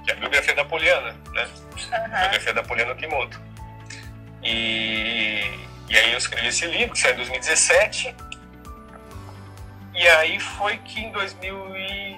que 0.06 0.12
é 0.12 0.14
a 0.14 0.18
biografia 0.18 0.56
da 0.56 0.64
Poliana, 0.64 1.14
né? 1.34 1.48
Uhum. 1.76 2.16
A 2.16 2.20
biografia 2.20 2.54
da 2.54 2.64
Poliana 2.64 2.96
Kimoto. 2.96 3.42
E 4.42 5.66
e 5.90 5.98
aí 5.98 6.12
eu 6.12 6.18
escrevi 6.18 6.48
esse 6.48 6.66
livro, 6.66 6.94
que 6.94 7.00
saiu 7.00 7.14
em 7.14 7.18
2017. 7.18 8.16
E 9.94 10.08
aí 10.08 10.40
foi 10.40 10.78
que 10.80 11.00
em 11.00 11.12
2000 11.12 11.78
e... 11.78 12.18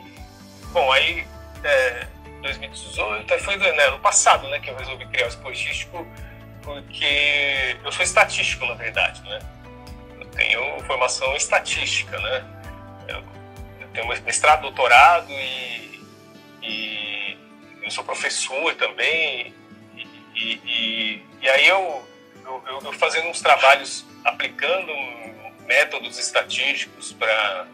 Bom, 0.72 0.92
aí... 0.92 1.28
É, 1.64 2.08
2018, 2.42 3.34
aí 3.34 3.40
foi 3.40 3.58
né, 3.58 3.84
ano 3.88 4.00
passado, 4.00 4.48
né, 4.50 4.60
que 4.60 4.70
eu 4.70 4.76
resolvi 4.76 5.06
criar 5.08 5.26
o 5.26 5.30
esportístico, 5.30 6.08
porque 6.62 7.78
eu 7.84 7.92
sou 7.92 8.04
estatístico, 8.04 8.66
na 8.66 8.74
verdade, 8.74 9.22
né? 9.24 9.40
Eu 10.20 10.26
tenho 10.28 10.84
formação 10.84 11.32
em 11.34 11.38
estatística, 11.38 12.20
né? 12.20 12.46
Eu, 13.08 13.24
eu 13.80 13.88
tenho 13.94 14.08
mestrado, 14.24 14.62
doutorado 14.62 15.32
e, 15.32 16.06
e 16.62 17.38
eu 17.82 17.90
sou 17.90 18.04
professor 18.04 18.76
também. 18.76 19.54
E, 19.96 20.08
e, 20.36 20.62
e, 20.66 21.26
e 21.42 21.50
aí 21.50 21.68
eu 21.68 22.06
eu, 22.48 22.82
eu, 22.84 22.94
fazendo 22.94 23.28
uns 23.28 23.42
trabalhos 23.42 24.06
aplicando 24.24 24.92
métodos 25.66 26.18
estatísticos 26.18 27.12
para 27.14 27.68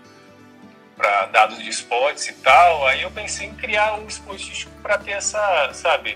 para 0.95 1.25
dados 1.25 1.57
de 1.57 1.67
esportes 1.67 2.27
e 2.27 2.33
tal, 2.33 2.85
aí 2.87 3.01
eu 3.01 3.09
pensei 3.09 3.47
em 3.47 3.55
criar 3.55 3.95
um 3.95 4.05
esportístico 4.05 4.71
para 4.79 4.95
ter 4.99 5.13
essa, 5.13 5.71
sabe, 5.73 6.15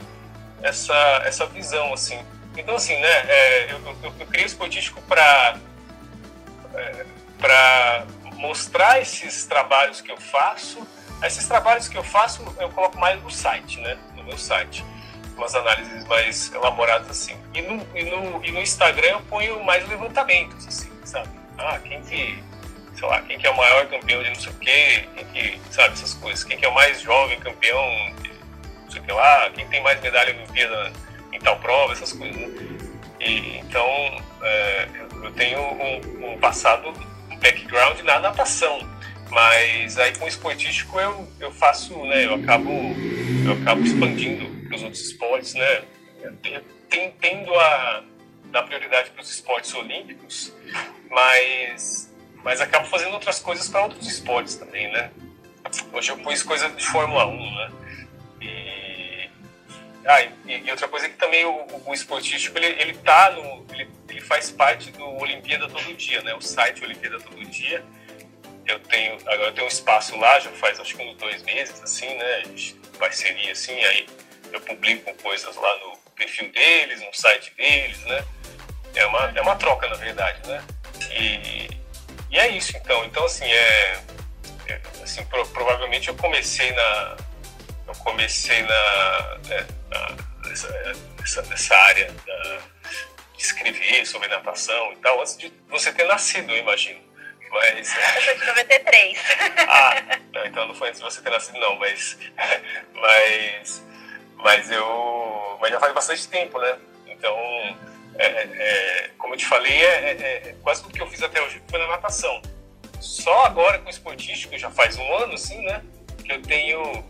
essa, 0.61 0.93
essa 1.25 1.47
visão, 1.47 1.91
assim. 1.91 2.23
Então, 2.55 2.75
assim, 2.75 2.95
né, 2.99 3.09
é, 3.27 3.71
eu, 3.71 3.79
eu, 4.03 4.13
eu 4.19 4.27
criei 4.27 4.45
o 4.45 4.47
esportístico 4.47 5.01
para 5.01 5.57
é, 6.75 7.05
para 7.39 8.05
mostrar 8.35 9.01
esses 9.01 9.45
trabalhos 9.45 9.99
que 9.99 10.11
eu 10.11 10.17
faço. 10.17 10.87
Esses 11.23 11.47
trabalhos 11.47 11.87
que 11.87 11.97
eu 11.97 12.03
faço, 12.03 12.43
eu 12.59 12.69
coloco 12.69 12.99
mais 12.99 13.21
no 13.21 13.31
site, 13.31 13.79
né, 13.79 13.97
no 14.15 14.23
meu 14.23 14.37
site 14.37 14.85
umas 15.37 15.55
análises 15.55 16.05
mais 16.05 16.51
elaboradas 16.53 17.09
assim. 17.09 17.35
E 17.53 17.61
no, 17.61 17.87
e 17.95 18.03
no, 18.03 18.45
e 18.45 18.51
no 18.51 18.61
Instagram 18.61 19.07
eu 19.07 19.21
ponho 19.21 19.63
mais 19.63 19.87
levantamentos, 19.87 20.67
assim, 20.67 20.91
sabe? 21.05 21.29
Ah, 21.57 21.79
quem 21.79 22.01
que, 22.01 22.43
sei 22.95 23.07
lá, 23.07 23.21
quem 23.21 23.37
que 23.37 23.47
é 23.47 23.49
o 23.49 23.57
maior 23.57 23.85
campeão 23.87 24.21
de 24.23 24.29
não 24.29 24.35
sei 24.35 24.51
o 24.51 24.55
quê, 24.55 25.07
quem 25.15 25.25
que, 25.25 25.61
sabe, 25.71 25.93
essas 25.93 26.13
coisas. 26.15 26.43
Quem 26.43 26.57
que 26.57 26.65
é 26.65 26.69
o 26.69 26.73
mais 26.73 27.01
jovem 27.01 27.39
campeão 27.39 27.81
de 28.21 28.29
não 28.83 28.91
sei 28.91 29.01
o 29.01 29.03
que 29.03 29.11
lá, 29.11 29.49
quem 29.51 29.67
tem 29.67 29.81
mais 29.81 29.99
medalha 30.01 30.35
Olimpíada 30.35 30.91
em 31.31 31.39
tal 31.39 31.57
prova, 31.59 31.93
essas 31.93 32.13
coisas, 32.13 32.35
né? 32.35 32.47
E, 33.19 33.57
então, 33.57 33.87
é, 34.41 34.87
eu 35.23 35.31
tenho 35.33 35.59
um, 35.59 36.33
um 36.33 36.37
passado, 36.39 36.93
um 37.29 37.37
background 37.37 37.99
na 38.01 38.19
natação, 38.19 38.79
mas 39.29 39.97
aí 39.97 40.15
com 40.17 40.25
o 40.25 40.27
esportístico 40.27 40.99
eu, 40.99 41.27
eu 41.39 41.51
faço, 41.51 41.97
né, 42.05 42.25
eu 42.25 42.35
acabo, 42.35 42.71
eu 43.45 43.53
acabo 43.61 43.81
expandindo 43.81 44.45
para 44.67 44.75
os 44.75 44.83
outros 44.83 45.01
esportes, 45.01 45.53
né? 45.53 45.83
Tendo 47.19 47.53
a 47.55 48.03
dar 48.45 48.63
prioridade 48.63 49.09
para 49.11 49.21
os 49.21 49.29
esportes 49.29 49.73
olímpicos, 49.73 50.53
mas, 51.09 52.13
mas 52.43 52.61
acabo 52.61 52.85
fazendo 52.87 53.13
outras 53.13 53.39
coisas 53.39 53.67
para 53.67 53.83
outros 53.83 54.07
esportes 54.07 54.55
também, 54.55 54.91
né? 54.91 55.11
Hoje 55.91 56.11
eu 56.11 56.17
pus 56.17 56.43
coisa 56.43 56.69
de 56.69 56.85
Fórmula 56.85 57.25
1, 57.25 57.55
né? 57.55 57.71
E, 58.41 59.29
ah, 60.05 60.23
e, 60.45 60.63
e 60.65 60.71
outra 60.71 60.87
coisa 60.87 61.07
é 61.07 61.09
que 61.09 61.17
também 61.17 61.45
o, 61.45 61.65
o 61.85 61.93
esportístico, 61.93 62.57
ele, 62.57 62.81
ele 62.81 62.93
tá 62.93 63.31
no... 63.31 63.65
Ele, 63.73 63.89
ele 64.07 64.21
faz 64.21 64.49
parte 64.49 64.91
do 64.91 65.05
Olimpíada 65.17 65.67
Todo 65.67 65.93
Dia, 65.93 66.21
né? 66.21 66.33
O 66.33 66.41
site 66.41 66.83
Olimpíada 66.83 67.19
Todo 67.19 67.43
Dia. 67.45 67.83
Eu 68.67 68.79
tenho... 68.79 69.15
Agora 69.27 69.49
eu 69.49 69.53
tenho 69.53 69.65
um 69.65 69.69
espaço 69.69 70.17
lá, 70.17 70.39
já 70.39 70.51
faz 70.51 70.79
acho 70.79 70.95
que 70.95 71.03
uns 71.03 71.15
dois 71.15 71.41
meses, 71.43 71.81
assim, 71.81 72.13
né? 72.15 72.43
Parceria, 72.99 73.51
assim, 73.51 73.73
aí 73.83 74.07
eu 74.51 74.61
publico 74.61 75.13
coisas 75.15 75.55
lá 75.55 75.77
no 75.79 75.97
perfil 76.15 76.51
deles, 76.51 77.01
no 77.01 77.13
site 77.13 77.53
deles, 77.55 77.99
né? 78.05 78.25
É 78.95 79.05
uma, 79.05 79.31
é 79.35 79.41
uma 79.41 79.55
troca, 79.55 79.87
na 79.87 79.95
verdade, 79.95 80.47
né? 80.47 80.63
E, 81.11 81.69
e 82.29 82.37
é 82.37 82.47
isso, 82.49 82.75
então. 82.77 83.05
Então, 83.05 83.25
assim, 83.25 83.45
é, 83.45 83.99
é 84.67 84.81
assim, 85.03 85.23
pro, 85.25 85.47
provavelmente 85.49 86.07
eu 86.07 86.15
comecei 86.15 86.71
na 86.71 87.17
eu 87.87 87.95
comecei 88.03 88.61
na, 88.63 89.37
né, 89.47 89.67
na 89.89 90.17
nessa, 90.49 91.41
nessa, 91.43 91.75
área 91.75 92.11
da, 92.25 92.59
de 93.35 93.43
escrever 93.43 94.05
sobre 94.05 94.27
natação 94.27 94.91
e 94.93 94.97
tal, 94.97 95.21
antes 95.21 95.37
de 95.37 95.51
você 95.69 95.91
ter 95.91 96.05
nascido, 96.05 96.51
eu 96.51 96.57
imagino. 96.57 96.99
Mas... 97.51 97.95
Eu 98.15 98.21
sou 98.21 98.35
de 98.35 98.45
93. 98.45 99.19
ah, 99.67 100.19
não, 100.33 100.45
então 100.45 100.67
não 100.67 100.75
foi 100.75 100.89
antes 100.89 100.99
de 100.99 101.05
você 101.05 101.21
ter 101.21 101.29
nascido, 101.29 101.59
não, 101.59 101.75
mas, 101.75 102.17
mas 102.93 103.87
mas 104.37 104.69
eu. 104.71 105.57
Mas 105.59 105.71
já 105.71 105.79
faz 105.79 105.93
bastante 105.93 106.27
tempo, 106.27 106.59
né? 106.59 106.77
Então, 107.07 107.35
é, 108.15 108.25
é, 108.25 108.41
é 108.43 109.09
como 109.17 109.33
eu 109.33 109.37
te 109.37 109.45
falei, 109.45 109.73
é, 109.73 109.85
é, 109.85 110.11
é, 110.11 110.55
quase 110.61 110.83
tudo 110.83 110.93
que 110.93 111.01
eu 111.01 111.07
fiz 111.07 111.21
até 111.23 111.41
hoje 111.41 111.61
foi 111.67 111.79
na 111.79 111.87
natação. 111.87 112.41
Só 112.99 113.45
agora 113.45 113.79
com 113.79 113.87
o 113.87 113.89
esportístico, 113.89 114.57
já 114.57 114.69
faz 114.69 114.97
um 114.97 115.15
ano, 115.15 115.33
assim, 115.33 115.61
né? 115.63 115.83
Que 116.23 116.33
eu 116.33 116.41
tenho, 116.41 117.03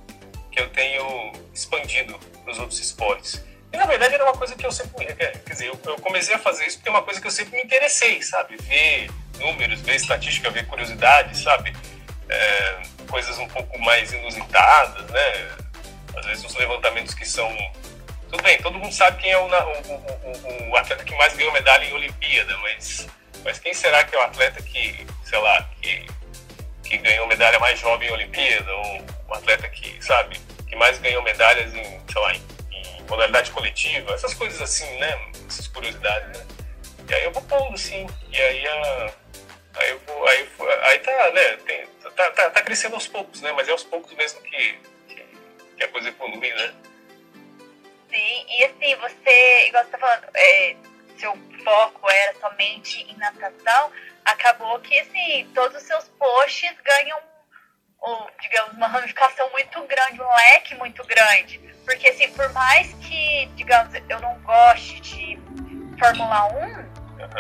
que 0.52 0.62
eu 0.62 0.70
tenho 0.70 1.34
expandido 1.54 2.18
para 2.44 2.52
os 2.52 2.60
outros 2.60 2.80
esportes. 2.80 3.44
E 3.72 3.78
na 3.78 3.86
verdade 3.86 4.16
era 4.16 4.24
uma 4.24 4.34
coisa 4.34 4.56
que 4.56 4.66
eu 4.66 4.72
sempre. 4.72 5.06
Quer 5.14 5.44
dizer, 5.50 5.68
eu, 5.68 5.78
comecei 6.00 6.36
a 6.36 6.40
fazer 6.40 6.66
isso 6.66 6.78
porque 6.78 6.90
é 6.90 6.92
uma 6.92 7.04
coisa 7.04 7.20
que 7.20 7.28
eu 7.28 7.32
sempre 7.32 7.58
me 7.58 7.64
interessei, 7.64 8.22
sabe? 8.22 8.58
Ver 8.58 9.10
números, 9.40 9.82
ver 9.82 9.96
estatística, 9.96 10.50
ver 10.50 10.66
curiosidade, 10.68 11.38
sabe? 11.38 11.76
É, 12.30 12.82
coisas 13.10 13.38
um 13.38 13.48
pouco 13.48 13.78
mais 13.80 14.12
inusitadas, 14.12 15.10
né? 15.12 15.58
às 16.18 16.26
vezes 16.26 16.46
os 16.46 16.56
levantamentos 16.56 17.14
que 17.14 17.26
são. 17.26 17.50
Tudo 18.30 18.44
bem, 18.44 18.58
todo 18.62 18.78
mundo 18.78 18.94
sabe 18.94 19.22
quem 19.22 19.32
é 19.32 19.38
o, 19.38 19.46
o, 19.46 19.48
o, 19.48 20.70
o 20.70 20.76
atleta 20.76 21.04
que 21.04 21.16
mais 21.16 21.34
ganhou 21.34 21.54
medalha 21.54 21.86
em 21.86 21.94
Olimpíada, 21.94 22.58
mas, 22.58 23.08
mas 23.44 23.60
quem 23.60 23.74
será 23.74 24.04
que 24.04 24.16
é 24.16 24.20
o 24.20 24.22
atleta 24.24 24.62
que, 24.62 25.08
sei 25.24 25.40
lá, 25.40 25.64
que, 25.82 26.06
que 26.84 26.98
ganhou 26.98 27.26
medalha 27.28 27.58
mais 27.60 27.80
jovem 27.80 28.10
em 28.10 28.12
Olimpíada? 28.12 28.74
Ou 28.74 29.06
o 29.30 29.34
atleta 29.34 29.70
que, 29.70 30.04
sabe, 30.04 30.38
que 30.68 30.76
mais 30.76 31.00
ganhou 31.00 31.24
medalhas 31.24 31.74
em, 31.74 32.02
sei 32.12 32.22
lá, 32.22 32.34
em, 32.34 32.42
em 33.08 33.10
modalidade 33.10 33.52
coletiva? 33.52 34.14
Essas 34.14 34.34
coisas 34.34 34.62
assim, 34.62 34.90
né? 34.98 35.32
Essas 35.48 35.68
curiosidades, 35.68 36.38
né? 36.38 36.46
E 37.10 37.14
aí 37.14 37.24
eu 37.24 37.32
vou 37.32 37.42
pondo, 37.44 37.74
assim, 37.74 38.06
e 38.30 38.42
aí 38.42 38.68
a. 38.68 39.14
Aí, 39.76 39.90
eu 39.92 40.00
vou, 40.00 40.28
aí, 40.28 40.50
aí 40.84 41.00
tá, 41.00 41.32
né? 41.32 41.58
Tem, 41.58 41.88
tá, 42.16 42.32
tá, 42.32 42.50
tá 42.50 42.62
crescendo 42.62 42.96
aos 42.96 43.08
poucos, 43.08 43.42
né? 43.42 43.52
Mas 43.54 43.68
é 43.68 43.72
aos 43.72 43.84
poucos 43.84 44.12
mesmo 44.14 44.42
que, 44.42 44.80
que 45.78 45.84
a 45.84 45.88
coisa 45.88 46.10
evolui, 46.10 46.54
né? 46.54 46.74
Sim, 48.10 48.46
e 48.50 48.64
assim, 48.66 48.96
você, 48.96 49.68
igual 49.68 49.84
você 49.84 49.92
tá 49.92 49.98
falando, 49.98 50.28
é, 50.34 50.76
seu 51.18 51.38
foco 51.64 52.10
era 52.10 52.34
somente 52.40 53.02
em 53.04 53.18
natação, 53.18 53.92
acabou 54.26 54.80
que, 54.80 54.98
assim, 55.00 55.50
todos 55.54 55.78
os 55.78 55.84
seus 55.84 56.06
posts 56.18 56.76
ganham, 56.84 57.20
um, 58.06 58.28
digamos, 58.42 58.74
uma 58.74 58.88
ramificação 58.88 59.50
muito 59.52 59.82
grande, 59.86 60.22
um 60.22 60.36
leque 60.36 60.76
muito 60.76 61.04
grande. 61.06 61.60
Porque, 61.86 62.08
assim, 62.10 62.30
por 62.32 62.52
mais 62.54 62.94
que, 62.96 63.46
digamos, 63.56 63.94
eu 64.10 64.20
não 64.20 64.38
goste 64.40 65.00
de 65.00 65.40
Fórmula 66.00 66.46
1, 66.54 66.58
uhum. 66.58 66.86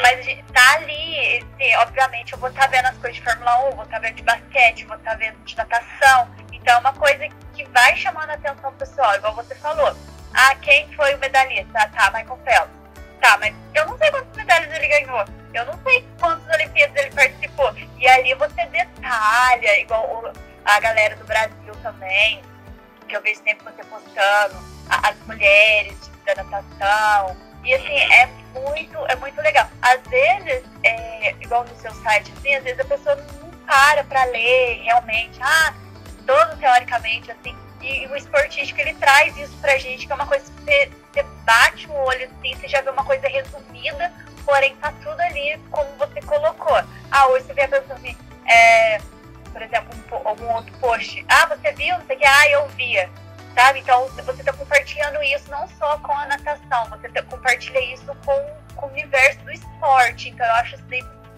mas 0.02 0.26
tá 0.54 0.74
ali, 0.76 1.38
assim, 1.38 1.76
obviamente 1.78 2.34
eu 2.34 2.40
vou 2.40 2.50
estar 2.50 2.64
tá 2.64 2.68
vendo 2.68 2.86
as 2.86 2.98
coisas 2.98 3.16
de 3.16 3.24
Fórmula 3.24 3.70
1, 3.70 3.72
vou 3.76 3.84
estar 3.84 4.00
tá 4.00 4.00
vendo 4.00 4.16
de 4.16 4.24
basquete, 4.24 4.86
vou 4.86 4.98
estar 4.98 5.12
tá 5.12 5.18
vendo 5.18 5.38
de 5.44 5.56
natação. 5.56 6.30
Então 6.52 6.76
é 6.76 6.80
uma 6.80 6.94
coisa 6.94 7.28
que 7.54 7.64
vai 7.66 7.96
chamando 7.96 8.30
a 8.30 8.34
atenção 8.34 8.74
pessoal, 8.74 9.16
igual 9.16 9.36
você 9.36 9.56
falou. 9.56 9.96
Ah, 10.34 10.56
quem 10.56 10.92
foi 10.94 11.16
o 11.16 11.20
medalhista? 11.20 11.72
Ah, 11.76 11.90
tá, 11.90 12.12
Michael 12.12 12.40
Phelps. 12.44 12.78
Tá, 13.22 13.38
mas 13.40 13.56
eu 13.74 13.86
não 13.86 13.98
sei 13.98 14.12
quantas 14.12 14.36
medalhas 14.36 14.74
ele 14.74 14.88
ganhou. 14.88 15.26
Eu 15.54 15.66
não 15.66 15.80
sei 15.84 16.06
quantas 16.20 16.56
Olimpíadas 16.56 16.96
ele 16.96 17.16
participou. 17.16 17.74
E 17.98 18.08
ali 18.08 18.34
você 18.36 18.66
detalha, 18.68 19.80
igual 19.80 20.34
a 20.68 20.80
galera 20.82 21.16
do 21.16 21.24
Brasil 21.26 21.74
também, 21.82 22.42
que 23.08 23.16
eu 23.16 23.22
vejo 23.22 23.42
sempre 23.42 23.64
você 23.64 23.84
postando, 23.86 24.56
as 24.90 25.16
mulheres 25.26 25.98
da 26.26 26.36
natação. 26.44 27.38
E 27.64 27.74
assim, 27.74 27.98
é 27.98 28.28
muito, 28.54 28.98
é 29.08 29.16
muito 29.16 29.42
legal. 29.42 29.68
Às 29.82 30.02
vezes, 30.08 30.64
é, 30.84 31.32
igual 31.42 31.64
no 31.64 31.76
seu 31.78 31.94
site, 31.96 32.32
assim, 32.38 32.54
às 32.56 32.64
vezes 32.64 32.80
a 32.80 32.86
pessoa 32.86 33.16
não 33.16 33.50
para 33.66 34.04
para 34.04 34.26
ler 34.26 34.82
realmente, 34.84 35.40
ah, 35.42 35.74
todo 36.26 36.58
teoricamente, 36.58 37.32
assim, 37.32 37.56
e, 37.82 38.04
e 38.04 38.08
o 38.08 38.16
esportístico 38.16 38.80
ele 38.82 38.94
traz 38.96 39.36
isso 39.38 39.56
pra 39.62 39.78
gente, 39.78 40.06
que 40.06 40.12
é 40.12 40.16
uma 40.16 40.28
coisa 40.28 40.46
que 40.46 40.62
você, 40.64 40.92
você 41.14 41.24
bate 41.46 41.88
o 41.88 41.94
olho 41.94 42.26
assim, 42.26 42.56
você 42.56 42.68
já 42.68 42.82
vê 42.82 42.90
uma 42.90 43.04
coisa 43.04 43.28
resumida, 43.28 44.12
porém 44.46 44.76
tá 44.78 44.94
tudo 45.04 45.20
ali 45.22 45.60
como 45.72 45.90
você 45.98 46.22
colocou. 46.22 46.78
Ah, 47.12 47.28
hoje 47.28 47.46
você 47.46 47.54
vê 47.54 47.64
a 47.64 47.68
pessoa 47.68 47.96
assim, 47.96 48.18
é, 48.50 49.00
por 49.58 49.64
exemplo, 49.64 49.90
um, 50.12 50.28
algum 50.28 50.54
outro 50.54 50.72
post, 50.78 51.26
ah, 51.28 51.48
você 51.48 51.72
viu, 51.72 51.98
não 51.98 52.06
sei 52.06 52.16
o 52.16 52.20
que, 52.20 52.26
ah, 52.26 52.50
eu 52.50 52.68
via 52.70 53.10
sabe? 53.58 53.80
Então 53.80 54.08
você 54.10 54.42
está 54.42 54.54
compartilhando 54.54 55.22
isso 55.24 55.50
não 55.50 55.68
só 55.80 55.98
com 55.98 56.12
a 56.12 56.28
natação, 56.28 56.86
você 56.92 57.10
tá, 57.10 57.24
compartilha 57.24 57.80
isso 57.92 58.06
com, 58.24 58.40
com, 58.76 58.86
o 58.86 58.90
universo 58.92 59.40
do 59.40 59.52
esporte. 59.52 60.30
Então 60.30 60.46
eu 60.46 60.54
acho 60.54 60.76
isso 60.76 60.84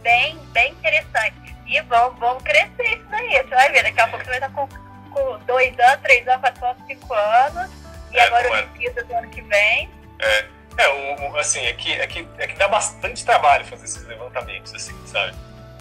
bem, 0.02 0.38
bem 0.52 0.72
interessante. 0.74 1.56
E 1.66 1.80
vamos, 1.84 2.20
vamos 2.20 2.44
crescer 2.44 2.98
isso 2.98 3.06
daí. 3.10 3.38
Você 3.38 3.56
vai 3.56 3.72
ver, 3.72 3.84
daqui 3.84 4.02
a 4.02 4.08
pouco 4.10 4.26
você 4.26 4.32
vai 4.32 4.40
estar 4.40 4.52
com, 4.52 4.68
com 5.12 5.40
dois 5.46 5.80
anos, 5.80 6.02
três 6.02 6.28
anos, 6.28 6.42
quatro 6.42 6.66
anos, 6.66 6.84
cinco 6.88 7.14
anos. 7.14 7.72
E 8.12 8.18
é, 8.18 8.24
agora 8.24 8.50
o 8.50 8.52
Olimpíada 8.52 9.04
do 9.06 9.16
ano 9.16 9.30
que 9.30 9.42
vem. 9.44 9.90
É, 10.20 10.46
é 10.78 10.88
o, 10.90 11.32
o, 11.32 11.38
assim, 11.38 11.66
é 11.66 11.74
que, 11.74 11.94
é, 11.94 12.06
que, 12.06 12.28
é 12.38 12.48
que 12.48 12.58
dá 12.58 12.68
bastante 12.68 13.24
trabalho 13.24 13.64
fazer 13.66 13.86
esses 13.86 14.06
levantamentos, 14.06 14.74
assim, 14.74 14.96
sabe? 15.08 15.34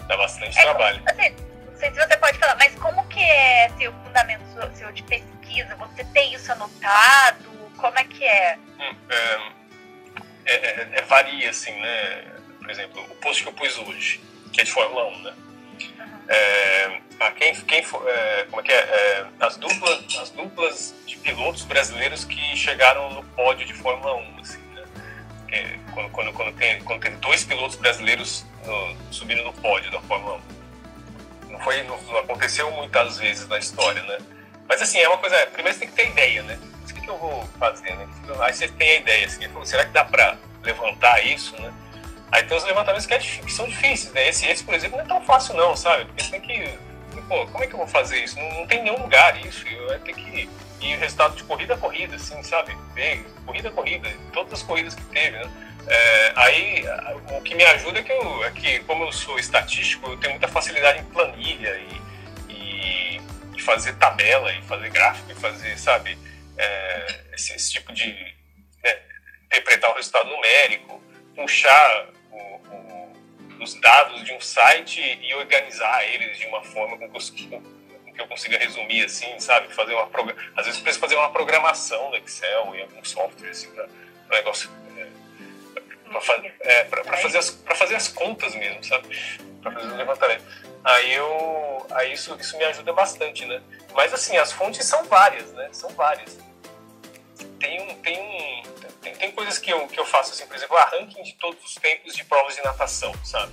Dá 0.07 0.15
bastante 0.15 0.57
é, 0.57 0.61
trabalho. 0.61 1.01
Assim, 1.05 1.35
sei 1.79 1.91
se 1.91 1.97
você 1.97 2.17
pode 2.17 2.37
falar, 2.37 2.55
mas 2.57 2.75
como 2.75 3.07
que 3.07 3.21
é 3.21 3.71
o 3.87 3.93
fundamento 4.03 4.43
seu 4.75 4.91
de 4.91 5.01
pesquisa? 5.03 5.75
Você 5.75 6.03
tem 6.05 6.33
isso 6.33 6.51
anotado? 6.51 7.49
Como 7.77 7.97
é 7.97 8.03
que 8.03 8.23
é? 8.23 8.57
Hum, 8.77 8.95
é, 9.09 9.39
é, 10.45 10.55
é, 10.55 10.89
é, 10.93 11.01
varia, 11.03 11.49
assim, 11.49 11.71
né? 11.71 12.23
Por 12.59 12.69
exemplo, 12.69 13.01
o 13.09 13.15
post 13.15 13.43
que 13.43 13.49
eu 13.49 13.53
pus 13.53 13.77
hoje, 13.77 14.21
que 14.51 14.59
é 14.59 14.63
de 14.63 14.71
Fórmula 14.71 15.07
1, 15.07 15.21
né? 15.21 15.33
Uhum. 15.79 16.25
É, 16.27 17.01
ah, 17.21 17.31
quem, 17.31 17.55
quem 17.55 17.79
é, 17.79 18.45
como 18.49 18.61
é 18.61 18.63
que 18.63 18.71
é? 18.71 18.75
é? 18.75 19.25
as, 19.39 19.55
duplas, 19.57 20.17
as 20.17 20.29
duplas 20.31 20.95
de 21.05 21.15
pilotos 21.17 21.63
brasileiros 21.63 22.25
que 22.25 22.55
chegaram 22.57 23.09
no 23.11 23.23
pódio 23.23 23.65
de 23.65 23.73
Fórmula 23.73 24.15
1, 24.15 24.39
assim, 24.41 24.59
né? 24.73 24.83
quando, 25.93 26.09
quando, 26.11 26.33
quando, 26.33 26.55
tem, 26.57 26.81
quando 26.83 27.01
tem 27.01 27.15
dois 27.15 27.43
pilotos 27.45 27.77
brasileiros 27.77 28.45
no, 28.65 29.13
subindo 29.13 29.43
no 29.43 29.53
pódio 29.53 29.89
da 29.91 30.01
Fórmula 30.01 30.35
1. 30.55 30.58
Foi, 31.63 31.83
não, 31.83 31.95
aconteceu 32.19 32.71
muitas 32.71 33.17
vezes 33.17 33.47
na 33.47 33.57
história, 33.57 34.01
né? 34.03 34.17
Mas 34.67 34.81
assim, 34.81 34.99
é 34.99 35.07
uma 35.07 35.17
coisa. 35.17 35.35
Primeiro 35.47 35.77
você 35.77 35.85
tem 35.85 35.89
que 35.89 35.95
ter 35.95 36.09
ideia, 36.09 36.43
né? 36.43 36.59
O 36.83 36.93
que, 36.93 37.01
que 37.01 37.09
eu 37.09 37.17
vou 37.17 37.43
fazer, 37.59 37.95
né? 37.95 38.07
Aí 38.41 38.53
você 38.53 38.67
tem 38.67 38.91
a 38.91 38.95
ideia, 38.95 39.25
assim, 39.25 39.65
será 39.65 39.85
que 39.85 39.91
dá 39.91 40.05
pra 40.05 40.37
levantar 40.63 41.25
isso, 41.25 41.59
né? 41.61 41.73
Aí 42.31 42.43
tem 42.43 42.55
os 42.55 42.63
levantamentos 42.63 43.05
que, 43.05 43.13
é, 43.13 43.17
que 43.17 43.51
são 43.51 43.67
difíceis, 43.67 44.13
né? 44.13 44.29
Esse, 44.29 44.45
esse, 44.45 44.63
por 44.63 44.73
exemplo, 44.73 44.97
não 44.97 45.05
é 45.05 45.07
tão 45.07 45.21
fácil 45.21 45.55
não, 45.55 45.75
sabe? 45.75 46.05
Porque 46.05 46.23
você 46.23 46.31
tem 46.31 46.41
que. 46.41 46.79
Pô, 47.27 47.45
como 47.47 47.63
é 47.63 47.67
que 47.67 47.73
eu 47.73 47.79
vou 47.79 47.87
fazer 47.87 48.23
isso? 48.23 48.37
Não, 48.39 48.59
não 48.59 48.67
tem 48.67 48.83
nenhum 48.83 49.01
lugar 49.01 49.43
isso. 49.45 49.67
Eu 49.67 49.99
ter 49.99 50.13
que 50.13 50.49
ir 50.81 50.95
o 50.95 50.99
resultado 50.99 51.35
de 51.35 51.43
corrida 51.43 51.73
a 51.73 51.77
corrida, 51.77 52.15
assim, 52.15 52.41
sabe? 52.43 52.77
Ver, 52.93 53.25
corrida 53.45 53.69
a 53.69 53.71
corrida, 53.71 54.09
todas 54.31 54.53
as 54.53 54.63
corridas 54.63 54.95
que 54.95 55.03
teve, 55.05 55.37
né? 55.37 55.49
É, 55.87 56.33
aí 56.35 56.83
o 57.37 57.41
que 57.41 57.55
me 57.55 57.63
ajuda 57.65 57.99
é 57.99 58.03
que, 58.03 58.11
eu, 58.11 58.43
é 58.43 58.51
que, 58.51 58.79
como 58.81 59.05
eu 59.05 59.11
sou 59.11 59.39
estatístico, 59.39 60.11
eu 60.11 60.17
tenho 60.17 60.33
muita 60.33 60.47
facilidade 60.47 60.99
em 60.99 61.05
planilha 61.05 61.75
e 61.77 61.99
de 63.59 63.65
fazer 63.65 63.93
tabela 63.97 64.51
e 64.53 64.61
fazer 64.61 64.89
gráfico 64.89 65.31
e 65.31 65.35
fazer, 65.35 65.77
sabe, 65.77 66.17
é, 66.57 67.19
esse, 67.33 67.53
esse, 67.53 67.73
tipo 67.73 67.91
de 67.91 68.07
né, 68.81 68.99
interpretar 69.45 69.91
o 69.91 69.95
resultado 69.95 70.29
numérico, 70.29 71.03
puxar 71.35 72.07
o, 72.31 72.37
o, 72.37 73.13
os 73.61 73.73
dados 73.75 74.23
de 74.23 74.33
um 74.33 74.39
site 74.39 75.01
e 75.21 75.33
organizar 75.35 76.05
eles 76.05 76.39
de 76.39 76.45
uma 76.47 76.63
forma 76.63 76.97
com 76.97 77.11
que, 77.11 77.49
eu, 78.21 78.27
consiga 78.27 78.57
resumir, 78.57 79.05
assim, 79.05 79.39
sabe, 79.39 79.73
fazer 79.73 79.93
uma 79.93 80.09
às 80.55 80.65
vezes 80.65 80.81
preciso 80.81 80.99
fazer 80.99 81.15
uma 81.15 81.31
programação 81.31 82.09
no 82.09 82.17
Excel 82.17 82.75
em 82.75 82.81
algum 82.81 83.03
software 83.03 83.49
assim 83.49 83.71
para 83.71 83.85
um 83.85 84.29
negócio 84.29 84.69
para 86.09 86.21
fazer, 86.21 86.55
é, 86.61 86.85
fazer, 86.85 87.37
as, 87.37 87.49
fazer 87.75 87.95
as 87.95 88.07
contas 88.07 88.53
mesmo, 88.55 88.83
sabe? 88.83 89.07
Para 89.61 89.71
fazer 89.71 89.87
o 89.87 89.95
levantamento. 89.95 90.43
Aí, 90.83 91.13
eu, 91.13 91.87
aí 91.91 92.13
isso, 92.13 92.35
isso 92.39 92.57
me 92.57 92.63
ajuda 92.65 92.93
bastante, 92.93 93.45
né? 93.45 93.61
Mas 93.93 94.13
assim, 94.13 94.37
as 94.37 94.51
fontes 94.51 94.85
são 94.85 95.03
várias, 95.05 95.51
né? 95.53 95.69
São 95.71 95.89
várias. 95.91 96.37
Tem, 97.59 97.81
um, 97.81 97.95
tem, 98.01 98.19
um, 98.19 98.63
tem, 99.01 99.15
tem 99.15 99.31
coisas 99.31 99.57
que 99.57 99.71
eu, 99.71 99.87
que 99.87 99.99
eu 99.99 100.05
faço, 100.05 100.31
assim, 100.31 100.45
por 100.45 100.55
exemplo, 100.55 100.77
a 100.77 100.85
ranking 100.85 101.21
de 101.23 101.33
todos 101.33 101.63
os 101.63 101.75
tempos 101.75 102.15
de 102.15 102.23
provas 102.23 102.55
de 102.55 102.63
natação, 102.63 103.13
sabe? 103.23 103.51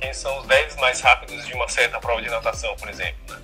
Quem 0.00 0.12
são 0.12 0.38
os 0.38 0.46
10 0.46 0.76
mais 0.76 1.00
rápidos 1.00 1.46
de 1.46 1.54
uma 1.54 1.68
certa 1.68 1.98
prova 1.98 2.22
de 2.22 2.28
natação, 2.28 2.76
por 2.76 2.88
exemplo, 2.88 3.18
né? 3.28 3.40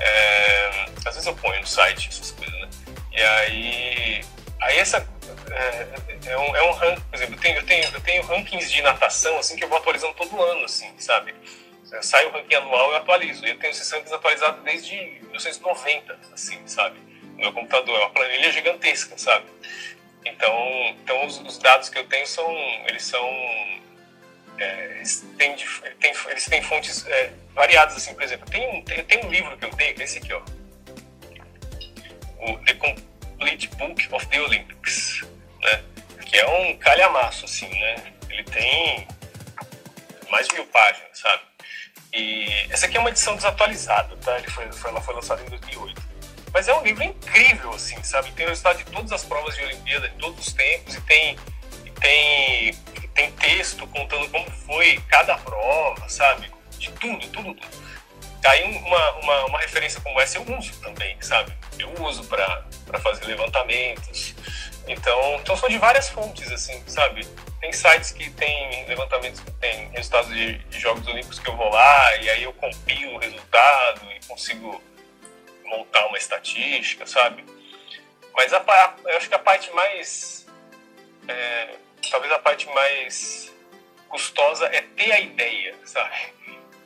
É, 0.00 0.86
às 1.04 1.14
vezes 1.14 1.26
eu 1.26 1.34
ponho 1.36 1.60
no 1.60 1.66
site 1.66 2.08
essas 2.08 2.30
coisas, 2.30 2.54
né? 2.60 2.68
E 3.12 3.22
aí, 3.22 4.24
aí 4.60 4.78
essa, 4.78 5.06
é, 5.50 6.11
é, 6.26 6.38
um, 6.38 6.56
é 6.56 6.62
um 6.62 6.72
ranking, 6.72 7.02
por 7.02 7.16
exemplo, 7.16 7.34
eu 7.34 7.40
tenho, 7.40 7.56
eu, 7.56 7.66
tenho, 7.66 7.84
eu 7.84 8.00
tenho 8.00 8.22
rankings 8.24 8.72
de 8.72 8.82
natação 8.82 9.38
assim 9.38 9.56
que 9.56 9.64
eu 9.64 9.68
vou 9.68 9.78
atualizando 9.78 10.14
todo 10.14 10.42
ano, 10.42 10.64
assim, 10.64 10.92
sabe? 10.98 11.34
Sai 12.00 12.24
o 12.26 12.30
ranking 12.30 12.54
anual 12.54 12.90
eu 12.90 12.96
atualizo. 12.96 13.44
Eu 13.44 13.58
tenho 13.58 13.70
esses 13.70 13.90
rankings 13.90 14.14
atualizados 14.14 14.62
desde 14.64 14.94
1990, 14.94 16.18
assim, 16.32 16.58
sabe? 16.66 16.98
No 17.32 17.38
meu 17.38 17.52
computador. 17.52 17.94
É 17.96 18.04
uma 18.04 18.10
planilha 18.10 18.50
gigantesca, 18.50 19.18
sabe? 19.18 19.44
Então, 20.24 20.54
então 21.02 21.26
os, 21.26 21.38
os 21.40 21.58
dados 21.58 21.88
que 21.88 21.98
eu 21.98 22.06
tenho 22.06 22.26
são, 22.26 22.48
eles 22.86 23.04
são, 23.04 23.26
é, 24.58 24.96
eles, 24.96 25.26
têm, 25.36 25.56
eles 26.30 26.44
têm 26.46 26.62
fontes 26.62 27.06
é, 27.06 27.32
variadas, 27.54 27.96
assim, 27.96 28.14
por 28.14 28.22
exemplo, 28.22 28.48
tem 28.48 28.82
tem, 28.82 29.04
tem 29.04 29.26
um 29.26 29.30
livro 29.30 29.56
que 29.56 29.64
eu 29.64 29.70
tenho, 29.70 29.94
que 29.94 30.02
é 30.02 30.04
esse 30.04 30.18
aqui, 30.18 30.32
ó, 30.32 30.42
o 32.38 32.58
The 32.58 32.74
Complete 32.74 33.68
Book 33.76 34.08
of 34.12 34.26
the 34.28 34.40
Olympics, 34.40 35.24
né? 35.60 35.82
Que 36.32 36.38
é 36.38 36.48
um 36.48 36.78
calhamaço, 36.78 37.44
assim, 37.44 37.68
né? 37.68 38.14
Ele 38.30 38.42
tem 38.44 39.06
mais 40.30 40.48
de 40.48 40.54
mil 40.54 40.64
páginas, 40.68 41.10
sabe? 41.12 41.42
E 42.10 42.46
essa 42.70 42.86
aqui 42.86 42.96
é 42.96 43.00
uma 43.00 43.10
edição 43.10 43.36
desatualizada, 43.36 44.16
tá? 44.16 44.38
Ele 44.38 44.48
foi, 44.48 44.72
foi, 44.72 44.90
ela 44.90 45.02
foi 45.02 45.14
lançada 45.14 45.42
em 45.42 45.50
2008. 45.50 46.00
Mas 46.54 46.68
é 46.68 46.74
um 46.74 46.82
livro 46.82 47.04
incrível, 47.04 47.74
assim, 47.74 48.02
sabe? 48.02 48.32
Tem 48.32 48.46
o 48.46 48.48
resultado 48.48 48.78
de 48.78 48.84
todas 48.86 49.12
as 49.12 49.22
provas 49.24 49.54
de 49.54 49.62
Olimpíada, 49.62 50.08
de 50.08 50.16
todos 50.16 50.46
os 50.46 50.54
tempos, 50.54 50.94
e 50.94 51.00
tem, 51.02 51.38
e 51.84 51.90
tem, 51.90 52.74
tem 53.14 53.32
texto 53.32 53.86
contando 53.88 54.26
como 54.30 54.50
foi 54.50 55.02
cada 55.10 55.36
prova, 55.36 56.08
sabe? 56.08 56.50
De 56.78 56.90
tudo, 56.92 57.28
tudo, 57.28 57.54
tudo. 57.54 57.92
Aí 58.46 58.64
uma, 58.64 59.10
uma, 59.18 59.44
uma 59.46 59.58
referência 59.58 60.00
como 60.00 60.18
essa 60.18 60.38
eu 60.38 60.58
uso 60.58 60.72
também, 60.80 61.14
sabe? 61.20 61.52
Eu 61.78 61.92
uso 62.02 62.24
para 62.24 62.64
fazer 63.02 63.26
levantamentos. 63.26 64.34
Então, 64.86 65.36
então 65.36 65.56
são 65.56 65.68
de 65.68 65.78
várias 65.78 66.08
fontes, 66.08 66.50
assim, 66.50 66.82
sabe? 66.86 67.26
Tem 67.60 67.72
sites 67.72 68.10
que 68.10 68.30
tem 68.30 68.84
levantamentos 68.86 69.40
que 69.40 69.50
tem 69.52 69.88
resultados 69.90 70.34
de, 70.34 70.58
de 70.58 70.80
Jogos 70.80 71.06
Olímpicos 71.06 71.38
que 71.38 71.48
eu 71.48 71.56
vou 71.56 71.68
lá 71.68 72.16
e 72.16 72.28
aí 72.28 72.42
eu 72.42 72.52
compilo 72.54 73.14
o 73.14 73.18
resultado 73.18 74.00
e 74.12 74.26
consigo 74.26 74.82
montar 75.64 76.06
uma 76.06 76.18
estatística, 76.18 77.06
sabe? 77.06 77.44
Mas 78.34 78.52
a, 78.52 78.96
eu 79.04 79.16
acho 79.16 79.28
que 79.28 79.34
a 79.34 79.38
parte 79.38 79.70
mais. 79.72 80.46
É, 81.28 81.76
talvez 82.10 82.32
a 82.32 82.38
parte 82.38 82.68
mais 82.70 83.52
custosa 84.08 84.66
é 84.66 84.82
ter 84.82 85.12
a 85.12 85.20
ideia, 85.20 85.74
sabe? 85.84 86.14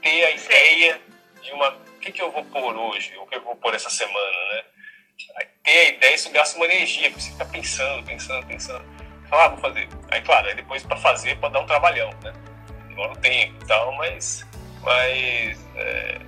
Ter 0.02 0.24
a 0.24 0.30
ideia 0.30 1.00
de 1.40 1.52
uma. 1.52 1.70
O 1.70 1.98
que, 2.00 2.12
que 2.12 2.22
eu 2.22 2.30
vou 2.30 2.44
pôr 2.44 2.76
hoje? 2.76 3.16
O 3.16 3.26
que 3.26 3.36
eu 3.36 3.42
vou 3.42 3.56
pôr 3.56 3.74
essa 3.74 3.90
semana, 3.90 4.54
né? 4.54 4.64
Ter 5.64 5.70
a 5.70 5.88
ideia, 5.88 6.14
isso 6.14 6.30
gasta 6.30 6.56
uma 6.56 6.66
energia, 6.66 7.10
porque 7.10 7.22
você 7.22 7.30
fica 7.30 7.44
pensando, 7.46 8.04
pensando, 8.04 8.46
pensando. 8.46 8.84
Fala, 9.28 9.44
ah, 9.44 9.48
vou 9.48 9.58
fazer. 9.58 9.88
Aí, 10.10 10.20
claro, 10.20 10.46
aí 10.46 10.54
depois 10.54 10.82
para 10.82 10.96
fazer 10.96 11.36
pode 11.38 11.54
dar 11.54 11.60
um 11.60 11.66
trabalhão, 11.66 12.10
né? 12.22 12.32
Demora 12.88 13.12
um 13.12 13.16
tempo 13.16 13.54
e 13.62 13.66
tal, 13.66 13.92
mas. 13.96 14.46
Mas. 14.82 15.66
É, 15.76 16.18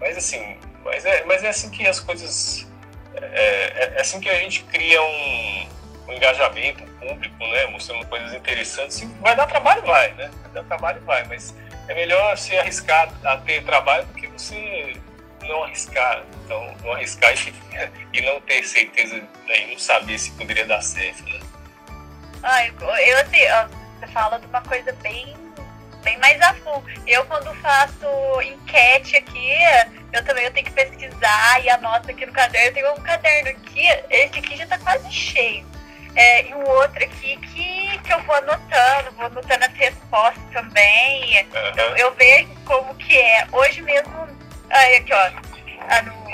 mas 0.00 0.16
assim. 0.16 0.58
Mas 0.84 1.04
é, 1.04 1.24
mas 1.24 1.44
é 1.44 1.48
assim 1.48 1.70
que 1.70 1.86
as 1.86 2.00
coisas. 2.00 2.66
É, 3.14 3.24
é, 3.24 3.94
é 3.96 4.00
assim 4.00 4.20
que 4.20 4.28
a 4.28 4.38
gente 4.38 4.64
cria 4.64 5.00
um, 5.02 5.68
um 6.08 6.12
engajamento, 6.12 6.82
um 6.82 7.08
público, 7.08 7.38
né? 7.38 7.66
Mostrando 7.66 8.04
coisas 8.06 8.32
interessantes. 8.34 9.02
vai 9.20 9.36
dar 9.36 9.46
trabalho, 9.46 9.82
vai, 9.82 10.12
né? 10.14 10.30
Vai 10.42 10.50
dar 10.52 10.64
trabalho, 10.64 11.00
vai. 11.02 11.24
Mas 11.24 11.54
é 11.86 11.94
melhor 11.94 12.36
se 12.36 12.56
arriscar 12.56 13.12
a 13.24 13.36
ter 13.36 13.62
trabalho 13.64 14.06
do 14.06 14.14
que 14.14 14.26
você 14.26 14.94
não 15.48 15.64
arriscar. 15.64 16.22
Então, 16.44 16.74
não 16.84 16.92
arriscar 16.92 17.32
e, 17.32 18.18
e 18.18 18.20
não 18.22 18.40
ter 18.42 18.62
certeza 18.62 19.16
né, 19.16 19.66
não 19.70 19.78
saber 19.78 20.18
se 20.18 20.30
poderia 20.32 20.66
dar 20.66 20.80
certo, 20.82 21.24
né? 21.24 21.40
Ah, 22.42 22.66
eu, 22.66 22.74
eu 22.80 23.18
assim, 23.18 23.44
ó, 23.50 23.68
você 23.98 24.06
fala 24.12 24.38
de 24.38 24.46
uma 24.46 24.62
coisa 24.62 24.92
bem, 25.02 25.36
bem 26.04 26.18
mais 26.18 26.40
a 26.40 26.54
full. 26.54 26.84
Eu 27.06 27.24
quando 27.26 27.52
faço 27.56 28.06
enquete 28.42 29.16
aqui, 29.16 29.52
eu 30.12 30.24
também 30.24 30.44
eu 30.44 30.52
tenho 30.52 30.66
que 30.66 30.72
pesquisar 30.72 31.64
e 31.64 31.70
anoto 31.70 32.10
aqui 32.10 32.24
no 32.24 32.32
caderno. 32.32 32.68
Eu 32.68 32.74
tenho 32.74 32.92
um 32.92 33.02
caderno 33.02 33.50
aqui, 33.50 33.86
esse 34.10 34.38
aqui 34.38 34.56
já 34.56 34.66
tá 34.66 34.78
quase 34.78 35.10
cheio. 35.10 35.66
É, 36.14 36.48
e 36.48 36.54
um 36.54 36.68
outro 36.68 37.04
aqui 37.04 37.36
que, 37.36 37.98
que 37.98 38.12
eu 38.12 38.20
vou 38.22 38.34
anotando, 38.34 39.12
vou 39.16 39.26
anotando 39.26 39.66
respostas 39.74 40.42
também. 40.52 41.46
Aham. 41.54 41.72
Eu, 41.76 41.96
eu 41.96 42.14
vejo 42.14 42.48
como 42.64 42.94
que 42.96 43.16
é. 43.16 43.46
Hoje 43.52 43.82
mesmo, 43.82 44.28
aí 44.70 44.96
aqui 44.96 45.12
ó, 45.12 45.30
a 45.96 46.02
no- 46.02 46.28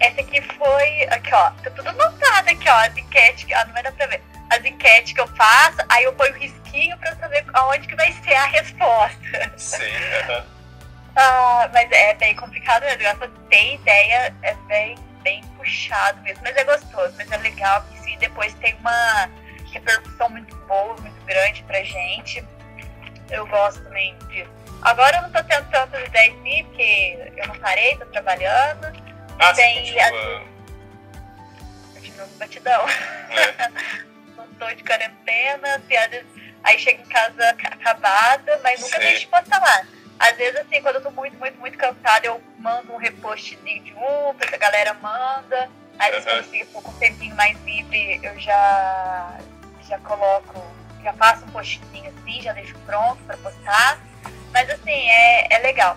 essa 0.00 0.20
aqui 0.20 0.40
foi, 0.42 1.02
aqui 1.10 1.34
ó, 1.34 1.50
tá 1.50 1.70
tudo 1.70 1.88
anotado 1.88 2.50
aqui 2.50 2.68
ó, 2.68 2.74
as 2.76 2.96
enquetes, 2.96 3.44
que- 3.44 3.54
ah, 3.54 3.64
não 3.64 3.72
vai 3.72 3.82
dar 3.82 3.92
pra 3.92 4.06
ver. 4.06 4.22
As 4.50 4.64
enquetes 4.64 5.12
que 5.12 5.20
eu 5.20 5.26
faço, 5.36 5.76
aí 5.90 6.04
eu 6.04 6.12
ponho 6.14 6.32
o 6.32 6.38
risquinho 6.38 6.96
pra 6.98 7.14
saber 7.16 7.44
aonde 7.52 7.86
que 7.86 7.94
vai 7.96 8.10
ser 8.12 8.34
a 8.34 8.46
resposta. 8.46 9.18
Aham. 10.30 10.46
Ah, 11.16 11.68
mas 11.74 11.90
é 11.90 12.14
bem 12.14 12.34
complicado 12.36 12.82
mesmo. 12.84 13.02
Eu 13.02 13.16
pra 13.16 13.28
ter 13.50 13.74
ideia, 13.74 14.32
é 14.42 14.54
bem, 14.68 14.94
bem 15.22 15.42
puxado 15.56 16.20
mesmo. 16.22 16.42
Mas 16.44 16.56
é 16.56 16.64
gostoso, 16.64 17.12
mas 17.16 17.30
é 17.30 17.36
legal, 17.38 17.82
porque 17.82 17.98
sim, 18.04 18.16
depois 18.18 18.54
tem 18.54 18.74
uma 18.76 19.28
repercussão 19.72 20.28
muito 20.30 20.54
boa, 20.66 20.94
muito 21.00 21.24
grande 21.26 21.62
pra 21.64 21.82
gente. 21.82 22.42
Eu 23.30 23.46
gosto 23.48 23.82
também 23.82 24.16
disso. 24.28 24.48
Agora 24.82 25.16
eu 25.18 25.22
não 25.22 25.30
tô 25.32 25.42
tendo 25.44 25.68
tantas 25.70 26.06
ideias 26.06 26.34
assim, 26.38 26.64
porque 26.64 27.32
eu 27.36 27.46
não 27.48 27.54
parei, 27.58 27.96
tô 27.96 28.06
trabalhando. 28.06 28.86
Ah, 29.38 29.54
você 29.54 29.62
Tem 29.62 29.94
continua. 29.94 30.42
Continuo 31.94 32.26
no 32.26 32.36
batidão. 32.38 32.86
né? 32.86 32.92
Não 34.36 34.46
tô 34.54 34.66
de 34.74 34.82
quarentena, 34.84 35.76
assim, 35.76 35.96
às 35.96 36.08
vezes, 36.10 36.26
aí 36.64 36.78
chego 36.78 37.02
em 37.02 37.06
casa 37.06 37.54
ca- 37.54 37.68
acabada, 37.72 38.60
mas 38.62 38.80
nunca 38.80 38.98
deixo 38.98 39.20
de 39.20 39.26
postar 39.28 39.60
lá. 39.60 39.82
Às 40.18 40.36
vezes, 40.36 40.60
assim, 40.60 40.80
quando 40.82 40.96
eu 40.96 41.02
tô 41.02 41.10
muito, 41.12 41.36
muito, 41.38 41.58
muito 41.58 41.76
cansada, 41.78 42.26
eu 42.26 42.40
mando 42.58 42.92
um 42.92 42.96
repostzinho 42.96 43.82
de 43.84 43.92
um, 43.94 44.30
a 44.52 44.56
galera 44.56 44.94
manda. 44.94 45.68
Vezes, 45.98 46.14
Aham. 46.16 46.22
quando 46.24 46.36
eu 46.38 46.44
fico 46.44 46.82
com 46.82 46.90
um 46.90 46.98
tempinho 46.98 47.34
mais 47.36 47.56
livre, 47.64 48.20
eu 48.22 48.38
já, 48.40 49.38
já 49.88 49.98
coloco, 49.98 50.64
já 51.02 51.12
faço 51.14 51.44
um 51.44 51.48
postinho 51.50 52.12
assim, 52.18 52.40
já 52.42 52.52
deixo 52.52 52.76
pronto 52.86 53.22
pra 53.24 53.36
postar. 53.36 53.98
Mas, 54.52 54.70
assim, 54.70 55.10
é, 55.10 55.54
é 55.54 55.58
legal. 55.58 55.96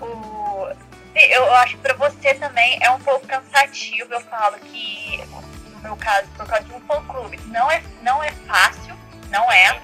O, 0.00 0.68
eu, 1.14 1.54
acho 1.56 1.76
que 1.76 1.82
pra 1.82 1.94
você 1.94 2.34
também 2.34 2.78
é 2.82 2.90
um 2.90 3.00
pouco 3.00 3.26
cansativo. 3.26 4.12
Eu 4.12 4.20
falo 4.22 4.58
que, 4.58 5.22
no 5.70 5.80
meu 5.80 5.96
caso, 5.96 6.26
por 6.36 6.46
causa 6.46 6.64
de 6.64 6.72
um 6.72 6.80
fã-clube, 6.80 7.38
não 7.46 7.70
é, 7.70 7.82
não 8.02 8.22
é 8.22 8.30
fácil, 8.46 8.96
não 9.30 9.50
é. 9.52 9.80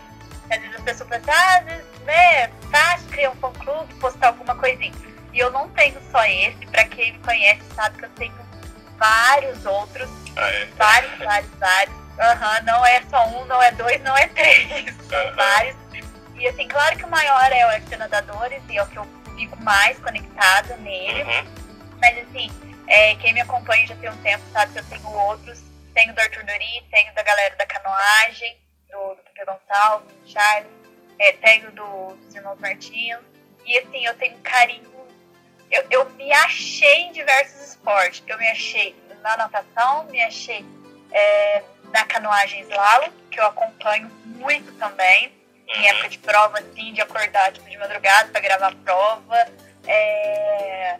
Às 0.50 0.60
vezes 0.60 0.76
as 0.76 0.82
pessoas 0.82 1.08
pensam, 1.10 1.34
ah, 1.34 1.58
às 1.58 1.64
vezes, 1.66 1.84
né, 2.06 2.48
fácil 2.70 3.08
criar 3.10 3.30
um 3.30 3.36
fã-clube, 3.36 3.94
postar 3.94 4.28
alguma 4.28 4.54
coisinha. 4.54 4.92
E 5.32 5.38
eu 5.38 5.50
não 5.50 5.68
tenho 5.70 6.00
só 6.10 6.24
esse, 6.24 6.66
pra 6.70 6.84
quem 6.84 7.12
me 7.12 7.18
conhece 7.18 7.60
sabe 7.74 7.98
que 7.98 8.04
eu 8.06 8.10
tenho 8.10 8.34
vários 8.96 9.64
outros, 9.66 10.08
Ah, 10.36 10.48
é. 10.48 10.64
vários, 10.76 11.18
vários, 11.18 11.50
vários. 11.58 11.94
Aham, 12.18 12.62
não 12.64 12.84
é 12.86 13.02
só 13.10 13.28
um, 13.28 13.44
não 13.44 13.62
é 13.62 13.70
dois, 13.72 14.02
não 14.02 14.16
é 14.16 14.26
três, 14.28 14.92
são 15.08 15.36
vários. 15.36 15.76
E 16.38 16.46
assim, 16.46 16.68
claro 16.68 16.96
que 16.96 17.04
o 17.04 17.08
maior 17.08 17.52
é 17.52 17.66
o 17.66 17.70
FC 17.70 17.96
Nadadores 17.96 18.62
e 18.68 18.76
é 18.76 18.82
o 18.82 18.86
que 18.86 18.96
eu 18.96 19.06
fico 19.36 19.60
mais 19.62 19.98
conectada 19.98 20.76
nele. 20.76 21.22
Uhum. 21.22 21.98
Mas 22.00 22.18
assim, 22.18 22.48
é, 22.86 23.16
quem 23.16 23.34
me 23.34 23.40
acompanha 23.40 23.86
já 23.88 23.96
tem 23.96 24.08
um 24.08 24.16
tempo 24.22 24.44
sabe 24.52 24.72
que 24.72 24.78
eu 24.78 24.84
tenho 24.84 25.10
outros. 25.10 25.60
Tenho 25.94 26.14
do 26.14 26.20
Arthur 26.20 26.44
Nori, 26.44 26.84
tenho 26.92 27.12
da 27.12 27.22
galera 27.24 27.56
da 27.56 27.66
canoagem, 27.66 28.56
do, 28.88 29.14
do 29.16 29.22
Pepe 29.22 29.44
Gonçalves, 29.46 30.12
do 30.12 30.30
Charles, 30.30 30.70
é, 31.18 31.32
tenho 31.32 31.72
do, 31.72 32.14
dos 32.14 32.34
irmãos 32.34 32.60
Martins. 32.60 33.18
E 33.66 33.78
assim, 33.78 34.06
eu 34.06 34.14
tenho 34.14 34.36
um 34.36 34.42
carinho. 34.42 34.88
Eu, 35.70 35.84
eu 35.90 36.08
me 36.10 36.32
achei 36.32 37.00
em 37.00 37.12
diversos 37.12 37.70
esportes. 37.70 38.22
Eu 38.28 38.38
me 38.38 38.48
achei 38.48 38.94
na 39.22 39.36
natação, 39.36 40.04
me 40.04 40.22
achei 40.22 40.64
é, 41.10 41.64
na 41.92 42.04
canoagem 42.04 42.60
slalom, 42.62 43.10
que 43.28 43.40
eu 43.40 43.46
acompanho 43.46 44.08
muito 44.24 44.72
também 44.78 45.37
em 45.68 45.80
Uhum. 45.80 45.86
época 45.88 46.08
de 46.08 46.18
prova, 46.18 46.58
assim, 46.58 46.92
de 46.92 47.00
acordar 47.00 47.52
tipo, 47.52 47.68
de 47.68 47.76
madrugada 47.76 48.28
para 48.30 48.40
gravar 48.40 48.68
a 48.72 48.76
prova. 48.76 49.48
É, 49.86 50.96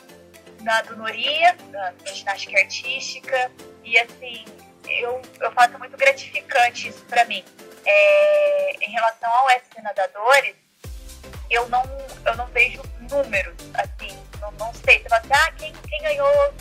na 0.61 0.83
donoria, 0.83 1.57
na, 1.71 1.93
ginástica 2.13 2.59
artística. 2.59 3.51
E 3.85 3.99
assim, 3.99 4.45
eu, 4.87 5.23
eu 5.41 5.53
faço 5.53 5.79
muito 5.79 5.97
gratificante 5.97 6.89
isso 6.89 7.05
para 7.07 7.25
mim. 7.25 7.45
É, 7.87 8.73
em 8.81 8.91
relação 8.91 9.31
ao 9.31 9.51
FC 9.51 9.81
Nadadores, 9.83 10.55
eu 11.51 11.69
não, 11.69 11.83
eu 12.27 12.37
não 12.37 12.47
vejo 12.49 12.83
números, 13.11 13.55
assim, 13.75 14.19
não, 14.41 14.51
não 14.53 14.75
sei. 14.75 14.99
Você 15.03 15.09
fala 15.09 15.23
assim, 15.23 15.33
ah, 15.33 15.53
quem, 15.53 15.73
quem 15.89 16.03
ganhou, 16.03 16.55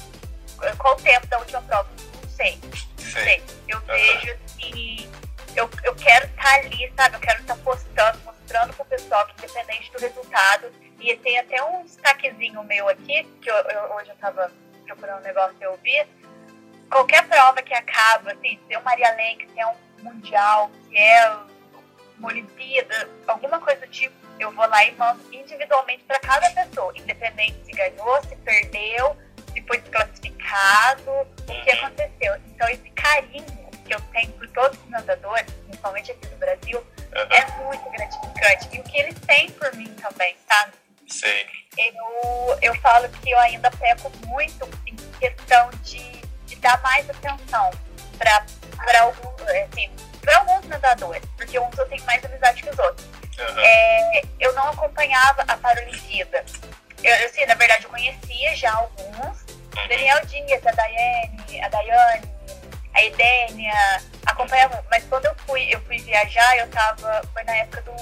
qual 0.78 0.94
o 0.96 1.02
tempo 1.02 1.28
da 1.28 1.40
última 1.40 1.62
prova? 1.64 1.90
Não 2.24 2.30
sei 2.30 2.60
Sei. 2.98 3.24
sei. 3.24 3.44
Eu 3.68 3.80
vejo 3.82 4.38
assim, 4.46 5.10
eu, 5.58 5.70
eu 5.84 5.96
quero 5.96 6.26
estar 6.26 6.54
ali, 6.60 6.92
sabe? 6.96 7.16
Eu 7.16 7.20
quero 7.20 7.40
estar 7.42 7.56
postando, 7.58 8.20
mostrando 8.26 8.74
pro 8.74 8.86
pessoal 8.86 9.26
que 9.28 9.34
independente 9.44 9.92
do 9.92 10.00
resultado. 10.00 10.72
E 11.00 11.16
tem 11.18 11.38
até 11.40 11.62
um 11.64 11.84
destaquezinho 11.84 12.64
meu 12.64 12.88
aqui, 12.90 13.24
que 13.42 13.50
eu, 13.50 13.56
eu- 13.56 13.96
hoje 13.96 14.10
eu 14.10 14.16
tava 14.18 14.52
procurando 14.86 15.20
um 15.20 15.24
negócio 15.24 15.56
e 15.60 15.64
eu 15.64 15.78
vi. 15.84 16.08
Qualquer 16.90 17.28
prova 17.28 17.62
que 17.62 17.74
acaba, 17.74 18.32
assim, 18.32 18.60
se 18.68 18.74
é 18.74 18.80
um 18.80 18.84
Maria 18.84 19.12
Lenk, 19.16 19.48
se 19.52 19.60
é 19.60 19.68
um 19.68 19.76
Mundial, 20.04 20.72
se 20.88 20.98
é 20.98 21.36
uma 22.18 22.30
Olimpíada, 22.30 23.10
alguma 23.28 23.60
coisa 23.60 23.82
do 23.82 23.92
tipo, 23.92 24.16
eu 24.40 24.52
vou 24.52 24.68
lá 24.68 24.86
e 24.86 24.92
mando 24.96 25.20
individualmente 25.34 26.04
para 26.04 26.20
cada 26.20 26.50
pessoa, 26.52 26.94
independente 26.96 27.58
se 27.66 27.72
ganhou, 27.72 28.22
se 28.24 28.36
perdeu, 28.38 29.18
se 29.52 29.62
foi 29.64 29.80
desclassificado, 29.80 31.12
o 31.12 31.64
que 31.64 31.72
aconteceu. 31.72 32.36
Então, 32.48 32.70
esse 32.70 32.90
carinho 32.92 33.46
que 33.88 33.96
eu 33.96 34.02
tenho 34.12 34.32
por 34.34 34.48
todos 34.50 34.78
os 34.78 34.90
nadadores, 34.90 35.52
principalmente 35.66 36.12
aqui 36.12 36.28
do 36.28 36.36
Brasil, 36.36 36.86
Aham. 37.16 37.28
é 37.32 37.64
muito 37.64 37.90
gratificante. 37.90 38.70
E 38.76 38.80
o 38.80 38.84
que 38.84 39.00
eles 39.00 39.16
têm 39.26 39.50
por 39.52 39.74
mim 39.76 39.94
também, 39.96 40.36
sabe? 40.48 40.74
Sei. 41.08 41.48
Eu, 41.78 42.58
eu 42.62 42.76
falo 42.82 43.08
que 43.10 43.32
eu 43.32 43.40
ainda 43.40 43.72
peco 43.72 44.12
muito 44.28 44.70
em 44.86 44.96
questão 45.20 45.70
de, 45.84 46.22
de 46.46 46.56
dar 46.58 46.82
mais 46.82 47.10
atenção 47.10 47.72
para 48.18 49.02
alguns, 49.02 49.42
assim, 49.42 49.90
pra 50.22 50.38
alguns 50.38 50.68
nadadores, 50.68 51.24
porque 51.38 51.58
uns 51.58 51.78
eu 51.78 51.88
tenho 51.88 52.04
mais 52.04 52.24
amizade 52.26 52.62
que 52.62 52.70
os 52.70 52.78
outros. 52.78 53.08
Aham. 53.40 53.62
É, 53.62 54.22
eu 54.40 54.52
não 54.54 54.70
acompanhava 54.70 55.44
a 55.48 55.58
Paralimpíada. 55.58 56.44
Eu, 57.04 57.26
assim, 57.26 57.46
na 57.46 57.54
verdade, 57.54 57.86
eu 57.86 57.90
conhecia 57.90 58.56
já 58.56 58.74
alguns. 58.74 59.46
Uhum. 59.78 59.88
Daniel 59.88 60.26
Dias, 60.26 60.66
a 60.66 60.72
Daiane, 60.72 61.62
a 61.62 61.70
Daiane, 61.70 62.37
a 62.98 63.04
Edênia, 63.04 63.74
acompanhava. 64.26 64.84
Mas 64.90 65.04
quando 65.06 65.26
eu 65.26 65.36
fui, 65.46 65.68
eu 65.74 65.80
fui 65.82 65.98
viajar, 66.00 66.58
eu 66.58 66.68
tava. 66.70 67.22
Foi 67.34 67.44
na 67.44 67.56
época 67.58 67.82
do 67.84 67.94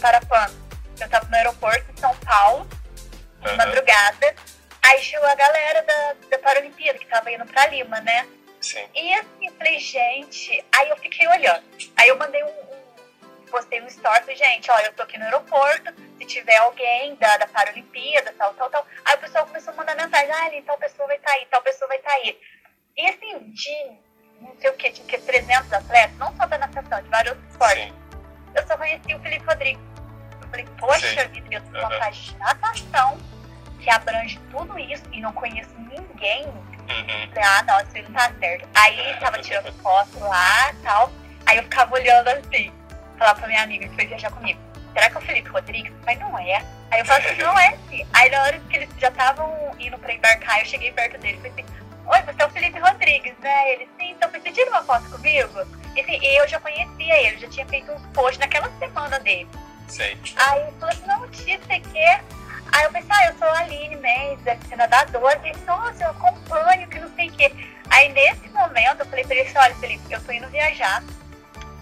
Parapan. 0.00 0.50
Eu 1.00 1.08
tava 1.08 1.26
no 1.26 1.36
aeroporto 1.36 1.92
de 1.92 2.00
São 2.00 2.14
Paulo, 2.18 2.66
de 3.42 3.52
madrugada. 3.56 4.34
Aí 4.82 5.02
chegou 5.02 5.28
a 5.28 5.34
galera 5.34 5.82
da, 5.82 6.14
da 6.30 6.38
Paralimpíada, 6.38 6.98
que 6.98 7.06
tava 7.06 7.30
indo 7.32 7.44
pra 7.46 7.66
Lima, 7.66 8.00
né? 8.00 8.26
Sim. 8.60 8.86
E 8.94 9.14
assim, 9.14 9.46
eu 9.46 9.52
falei, 9.54 9.78
gente, 9.78 10.64
aí 10.74 10.88
eu 10.90 10.96
fiquei 10.98 11.26
olhando. 11.28 11.62
Aí 11.96 12.08
eu 12.08 12.16
mandei 12.16 12.42
um, 12.44 12.46
um- 12.48 13.46
postei 13.50 13.80
um 13.80 13.86
story, 13.86 14.20
falei, 14.20 14.36
gente, 14.36 14.70
ó, 14.70 14.78
eu 14.80 14.92
tô 14.92 15.02
aqui 15.02 15.18
no 15.18 15.24
aeroporto, 15.24 15.92
se 16.18 16.24
tiver 16.26 16.56
alguém 16.56 17.14
da, 17.16 17.36
da 17.36 17.46
Paralimpíada, 17.46 18.34
tal, 18.38 18.52
tal, 18.54 18.70
tal. 18.70 18.86
Aí 19.04 19.14
o 19.16 19.18
pessoal 19.18 19.46
começou 19.46 19.72
a 19.72 19.76
mandar 19.76 19.96
mensagem, 19.96 20.30
ah, 20.32 20.44
ali, 20.46 20.62
tal 20.62 20.76
pessoa 20.78 21.06
vai 21.06 21.16
estar 21.16 21.30
aí, 21.32 21.46
tal 21.50 21.62
pessoa 21.62 21.86
vai 21.88 21.98
estar 21.98 22.12
aí. 22.12 22.38
E 22.96 23.08
assim, 23.08 23.50
de 23.50 23.98
não 24.40 24.54
sei 24.60 24.70
o 24.70 24.74
que, 24.74 24.90
tinha 24.90 25.06
que 25.06 25.18
300 25.18 25.72
atletas, 25.72 26.16
não 26.18 26.34
só 26.36 26.46
da 26.46 26.58
natação, 26.58 27.02
de 27.02 27.08
vários 27.08 27.32
outros 27.32 27.50
esportes. 27.50 27.92
Eu 28.54 28.66
só 28.66 28.76
conheci 28.76 29.14
o 29.14 29.20
Felipe 29.20 29.44
Rodrigues. 29.44 29.82
Eu 30.40 30.48
falei, 30.48 30.66
poxa 30.78 31.24
Sim. 31.24 31.28
vida, 31.30 31.54
eu 31.56 31.60
numa 31.72 31.98
faixa 31.98 32.32
de 32.32 32.38
natação 32.38 33.18
que 33.80 33.90
abrange 33.90 34.38
tudo 34.50 34.78
isso 34.78 35.04
e 35.12 35.20
não 35.20 35.32
conheço 35.32 35.74
ninguém 35.78 36.46
Uhum. 36.88 37.28
Falei, 37.34 37.44
ah, 37.44 37.62
não, 37.66 37.80
isso 37.80 38.08
não 38.08 38.12
tá 38.12 38.32
certo. 38.38 38.68
Aí 38.74 39.16
tava 39.18 39.38
tirando 39.38 39.72
foto 39.82 40.18
lá 40.20 40.70
e 40.70 40.76
tal. 40.82 41.12
Aí 41.46 41.56
eu 41.56 41.62
ficava 41.64 41.94
olhando 41.94 42.28
assim, 42.28 42.72
falava 43.18 43.40
pra 43.40 43.48
minha 43.48 43.62
amiga 43.62 43.88
que 43.88 43.94
foi 43.94 44.06
viajar 44.06 44.30
comigo. 44.30 44.58
Será 44.92 45.10
que 45.10 45.16
é 45.16 45.18
o 45.18 45.22
Felipe 45.22 45.48
Rodrigues? 45.48 45.92
Mas 46.04 46.18
não 46.18 46.38
é. 46.38 46.64
Aí 46.90 47.00
eu 47.00 47.04
falei 47.04 47.30
assim, 47.30 47.42
não 47.42 47.58
é 47.58 47.76
sim. 47.88 48.06
Aí 48.12 48.30
na 48.30 48.42
hora 48.42 48.58
que 48.58 48.76
eles 48.76 48.88
já 48.98 49.08
estavam 49.08 49.52
indo 49.78 49.98
pra 49.98 50.14
embarcar, 50.14 50.60
eu 50.60 50.66
cheguei 50.66 50.92
perto 50.92 51.18
dele 51.18 51.38
e 51.38 51.48
falei 51.48 51.52
assim, 51.52 51.85
oi, 52.06 52.22
você 52.22 52.42
é 52.42 52.46
o 52.46 52.50
Felipe 52.50 52.78
Rodrigues, 52.78 53.34
né? 53.40 53.72
Ele, 53.72 53.88
sim, 53.98 54.10
então 54.12 54.30
você 54.30 54.50
tira 54.50 54.70
uma 54.70 54.82
foto 54.82 55.08
comigo? 55.10 55.66
E 55.94 56.00
assim, 56.00 56.18
eu 56.22 56.46
já 56.48 56.60
conhecia 56.60 57.22
ele, 57.22 57.38
já 57.38 57.48
tinha 57.48 57.66
feito 57.66 57.90
uns 57.92 58.02
posts 58.08 58.38
naquela 58.38 58.70
semana 58.78 59.18
dele. 59.20 59.48
Sei. 59.88 60.16
Aí 60.36 60.62
ele 60.62 60.72
falou 60.72 60.94
assim, 60.94 61.06
não, 61.06 61.28
tia, 61.28 61.58
você 61.58 61.80
quer? 61.80 62.22
Aí 62.72 62.84
eu 62.84 62.90
pensei, 62.90 63.10
ah, 63.10 63.26
eu 63.26 63.38
sou 63.38 63.48
a 63.48 63.58
Aline 63.60 63.96
Mendes, 63.96 64.44
deve 64.44 64.66
ser 64.66 64.76
nadadora. 64.76 65.40
Ele 65.42 65.52
disse, 65.52 65.64
nossa, 65.64 66.04
eu 66.04 66.10
acompanho, 66.10 66.88
que 66.88 66.98
não 66.98 67.14
sei 67.14 67.28
o 67.28 67.32
quê. 67.32 67.52
Aí 67.90 68.12
nesse 68.12 68.48
momento 68.50 69.00
eu 69.00 69.06
falei 69.06 69.24
pra 69.24 69.36
ele 69.36 69.48
assim, 69.48 69.58
olha, 69.58 69.74
Felipe, 69.76 70.12
eu 70.12 70.20
tô 70.22 70.32
indo 70.32 70.48
viajar. 70.48 71.02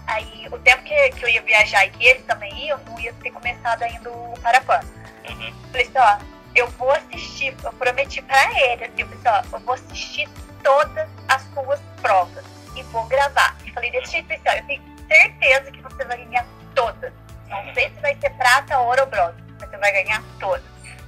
Aí 0.07 0.47
o 0.51 0.59
tempo 0.59 0.83
que, 0.83 1.09
que 1.11 1.25
eu 1.25 1.29
ia 1.29 1.41
viajar 1.41 1.85
e 1.85 1.89
que 1.89 2.05
eles 2.05 2.23
também 2.25 2.67
iam, 2.67 2.79
não 2.85 2.99
ia 2.99 3.11
ter 3.13 3.31
começado 3.31 3.81
ainda 3.81 4.09
o 4.11 4.39
Parapan. 4.41 4.79
Uhum. 5.27 5.53
Falei 5.71 5.87
assim, 5.87 5.97
ó, 5.97 6.34
eu 6.55 6.67
vou 6.71 6.91
assistir, 6.91 7.55
eu 7.63 7.73
prometi 7.73 8.21
pra 8.21 8.43
ele, 8.61 8.85
assim, 8.85 9.01
eu 9.01 9.07
falei 9.07 9.41
assim, 9.41 9.47
ó, 9.53 9.57
eu 9.57 9.59
vou 9.61 9.73
assistir 9.73 10.29
todas 10.63 11.09
as 11.27 11.41
suas 11.53 11.79
provas 12.01 12.45
e 12.75 12.83
vou 12.83 13.05
gravar. 13.05 13.55
E 13.65 13.71
falei 13.71 13.91
desse 13.91 14.13
jeito, 14.13 14.31
assim, 14.31 14.43
ó, 14.47 14.51
eu 14.53 14.65
tenho 14.65 14.81
certeza 15.07 15.71
que 15.71 15.81
você 15.81 16.05
vai 16.05 16.17
ganhar 16.17 16.45
todas. 16.73 17.13
Não 17.47 17.73
sei 17.73 17.89
se 17.89 18.01
vai 18.01 18.15
ser 18.19 18.29
muita 18.65 18.79
Ouroboros, 18.79 19.35
mas 19.59 19.69
você 19.69 19.77
vai 19.77 19.91
ganhar 19.91 20.23
todas. 20.39 20.63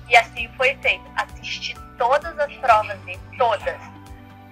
E 0.07 0.15
assim 0.15 0.49
foi 0.55 0.75
feito. 0.81 1.03
Assisti 1.15 1.75
todas 1.97 2.37
as 2.39 2.53
provas 2.57 2.97
dele, 2.99 3.19
todas. 3.37 3.75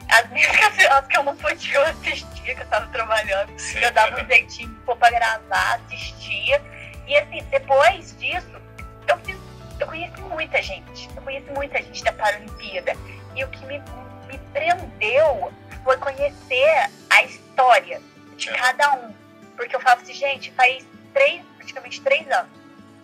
As 0.09 0.29
minhas 0.31 0.51
as 0.91 1.07
que 1.07 1.17
eu 1.17 1.23
não 1.23 1.35
podia 1.35 1.81
assistir, 1.89 2.55
que 2.55 2.61
eu 2.61 2.67
tava 2.67 2.87
trabalhando. 2.87 3.57
Sim, 3.57 3.79
eu 3.79 3.91
dava 3.91 4.21
um 4.21 4.25
jeitinho 4.27 4.69
pô, 4.85 4.95
pra 4.95 5.09
gravar, 5.09 5.79
assistia. 5.85 6.61
E 7.07 7.17
assim, 7.17 7.43
depois 7.51 8.17
disso, 8.17 8.61
eu 9.07 9.17
fiz. 9.19 9.37
Eu 9.79 9.87
conheci 9.87 10.14
muita 10.35 10.61
gente. 10.61 11.09
Eu 11.15 11.21
conheci 11.21 11.49
muita 11.51 11.81
gente 11.81 12.03
da 12.03 12.11
Paralimpíada. 12.11 12.93
E 13.35 13.43
o 13.43 13.47
que 13.47 13.65
me, 13.65 13.79
me 14.27 14.37
prendeu 14.53 15.51
foi 15.83 15.97
conhecer 15.97 16.89
a 17.09 17.23
história 17.23 18.01
de 18.35 18.49
É. 18.49 18.53
cada 18.53 18.93
um. 18.95 19.13
Porque 19.55 19.75
eu 19.75 19.79
falava 19.79 20.01
assim, 20.01 20.13
gente, 20.13 20.51
faz 20.51 20.85
três, 21.13 21.41
praticamente 21.57 22.01
três 22.01 22.29
anos 22.29 22.51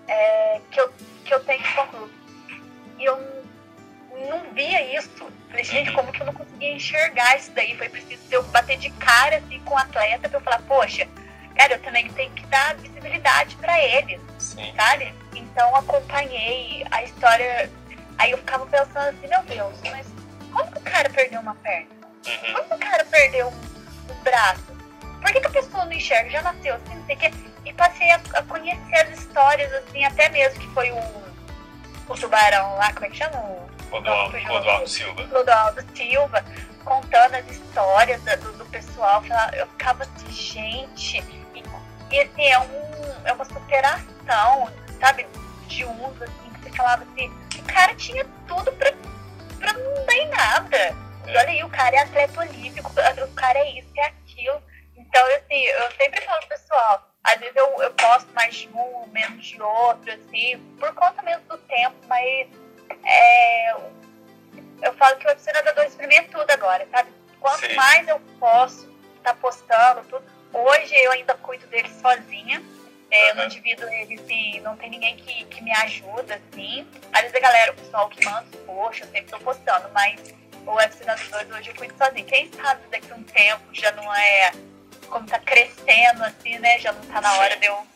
é, 0.08 0.60
que, 0.70 0.80
eu, 0.82 0.94
que 1.26 1.34
eu 1.34 1.40
tenho 1.46 1.64
fã 1.64 1.88
clube. 1.88 2.14
E 3.00 3.06
eu 3.06 3.18
não- 4.30 4.52
via 4.54 4.98
isso. 4.98 5.10
Falei, 5.50 5.64
gente, 5.64 5.90
Uhum. 5.90 5.96
como 5.96 6.12
que 6.12 6.22
eu 6.22 6.26
não 6.26 6.34
conseguia 6.34 6.74
enxergar 6.74 7.38
isso 7.38 7.52
daí? 7.52 7.78
Foi 7.78 7.88
preciso 7.90 8.22
eu 8.30 8.44
bater 8.44 8.78
de 8.78 8.90
cara 8.92 9.38
assim, 9.38 9.60
com 9.62 9.74
o 9.74 9.78
atleta 9.78 10.28
pra 10.28 10.38
eu 10.40 10.44
falar, 10.44 10.62
poxa, 10.64 11.08
cara, 11.56 11.74
eu 11.76 11.80
também 11.82 12.10
tenho 12.12 12.32
que 12.32 12.46
dar 12.48 12.76
visibilidade 12.76 13.56
pra 13.56 13.82
eles 13.82 14.20
Sim. 14.38 14.74
sabe? 14.76 15.14
Então 15.36 15.76
acompanhei 15.76 16.86
a 16.92 17.04
história. 17.04 17.70
Aí 18.18 18.32
eu 18.32 18.38
ficava 18.38 18.66
pensando 18.68 19.10
assim, 19.10 19.28
meu 19.28 19.42
Deus, 19.44 19.80
mas 19.90 20.08
como 20.52 20.72
que 20.72 20.78
o 20.78 20.82
cara 20.82 21.10
perdeu 21.10 21.40
uma 21.42 21.56
perna? 21.56 21.88
Uhum. 22.28 22.54
Como 22.54 22.68
que 22.68 22.74
o 22.76 22.90
cara 22.90 23.06
perdeu 23.06 23.48
um, 23.48 24.12
um 24.12 24.16
braço? 24.24 24.64
Por 25.22 25.32
que, 25.32 25.40
que 25.40 25.48
a 25.48 25.52
pessoa 25.52 25.86
não 25.86 25.94
enxerga? 25.94 26.30
Já 26.30 26.42
nasceu 26.42 26.76
assim, 26.76 26.96
não 26.96 27.06
sei 27.06 27.16
o 27.16 27.20
quê. 27.20 27.32
E 27.66 27.74
passei 27.74 28.10
a, 28.12 28.20
a 28.34 28.44
conhecer 28.44 28.96
as 28.96 29.20
histórias, 29.20 29.72
assim, 29.74 30.04
até 30.04 30.30
mesmo 30.30 30.60
que 30.60 30.68
foi 30.70 30.92
o, 30.92 30.98
o 32.10 32.16
tubarão 32.16 32.76
lá, 32.76 32.92
como 32.94 33.06
é 33.06 33.10
que 33.10 33.18
chama? 33.18 33.38
O 33.38 33.70
Clodoaldo, 33.90 34.38
Clodoaldo 34.46 34.88
Silva. 34.90 35.28
Clodoaldo 35.28 35.86
Silva, 35.96 36.46
contando 36.84 37.36
as 37.36 37.46
histórias 37.52 38.22
da- 38.24 38.36
do, 38.36 38.52
do 38.54 38.66
pessoal. 38.66 39.24
Eu 39.54 39.68
ficava 39.68 40.04
assim, 40.04 40.32
gente, 40.32 41.18
e, 41.54 41.64
e 42.12 42.20
assim, 42.22 42.44
é, 42.46 42.60
um, 42.60 43.26
é 43.26 43.34
uma 43.34 43.46
superação, 43.46 44.70
sabe, 45.02 45.28
de 45.68 45.84
uso, 45.84 46.24
assim, 46.24 46.54
que 46.54 46.60
você 46.62 46.78
falava 46.78 47.04
assim, 47.04 47.30
o 47.60 47.64
cara 47.64 47.94
tinha 47.96 48.26
tudo 48.48 48.72
pra, 48.74 48.94
pra 49.60 49.74
não 49.74 50.06
dar 50.06 50.14
em 50.14 50.30
nada. 50.30 50.96
E 51.28 51.30
olha 51.32 51.50
aí, 51.50 51.64
o 51.64 51.70
cara 51.70 51.96
é 51.96 52.00
atleta 52.00 52.40
olímpico, 52.40 52.90
o 52.90 53.34
cara 53.34 53.60
é 53.60 53.80
isso, 53.80 53.90
é 53.98 54.06
aquilo. 54.06 54.62
Então, 54.96 55.26
assim, 55.36 55.64
eu 55.64 55.92
sempre 55.92 56.22
falo 56.22 56.40
pro 56.40 56.50
pessoal, 56.50 57.12
às 57.24 57.40
vezes 57.40 57.56
eu, 57.56 57.82
eu 57.82 57.92
posto 57.94 58.32
mais 58.34 58.56
de 58.56 58.70
um, 58.70 59.08
menos 59.12 59.46
de 59.46 59.62
outro, 59.62 60.12
assim, 60.14 60.58
por 60.80 60.94
conta 60.94 61.22
mesmo 61.24 61.44
do 61.50 61.58
tempo, 61.58 61.96
mas 62.08 62.48
é, 63.04 63.72
eu 64.82 64.94
falo 64.94 65.18
que 65.18 65.28
o 65.28 65.30
UFC 65.30 65.52
Nadador 65.52 65.86
experimenta 65.86 66.38
tudo 66.40 66.50
agora, 66.52 66.88
sabe? 66.92 67.12
Quanto 67.40 67.66
Sim. 67.66 67.76
mais 67.76 68.08
eu 68.08 68.20
posso 68.40 68.90
estar 69.18 69.36
postando 69.36 70.04
tudo. 70.10 70.24
Hoje 70.54 70.96
eu 70.96 71.12
ainda 71.12 71.34
cuido 71.36 71.66
dele 71.68 71.90
sozinha. 71.90 72.62
É, 73.12 73.32
Eu 73.32 73.36
não 73.36 73.48
divido 73.48 73.88
ele, 73.90 74.16
assim, 74.16 74.60
não 74.62 74.76
tem 74.78 74.90
ninguém 74.90 75.16
que, 75.18 75.44
que 75.46 75.62
me 75.62 75.72
ajuda, 75.74 76.36
assim. 76.36 76.88
Às 77.14 77.22
vezes 77.24 77.36
a 77.36 77.40
galera, 77.40 77.72
o 77.72 77.76
pessoal 77.76 78.10
que 78.10 78.24
manda 78.26 78.46
os 78.52 78.56
posts, 78.62 79.02
eu 79.06 79.12
sempre 79.12 79.32
tô 79.32 79.40
postando, 79.40 79.90
mas 79.94 80.34
o 80.66 80.72
UFC 80.76 81.04
Nadadores 81.04 81.52
hoje 81.52 81.70
eu 81.70 81.76
cuido 81.76 81.94
sozinha. 81.98 82.26
Quem 82.26 82.52
sabe 82.54 82.82
daqui 82.90 83.12
a 83.12 83.16
um 83.16 83.24
tempo 83.24 83.64
já 83.74 83.92
não 83.92 84.14
é 84.16 84.52
como 85.10 85.28
tá 85.28 85.40
crescendo, 85.40 86.24
assim, 86.24 86.58
né? 86.60 86.80
Já 86.80 86.94
não 86.94 87.02
tá 87.06 87.20
na 87.20 87.34
hora 87.34 87.54
Sim. 87.56 87.60
de 87.60 87.66
eu, 87.66 87.88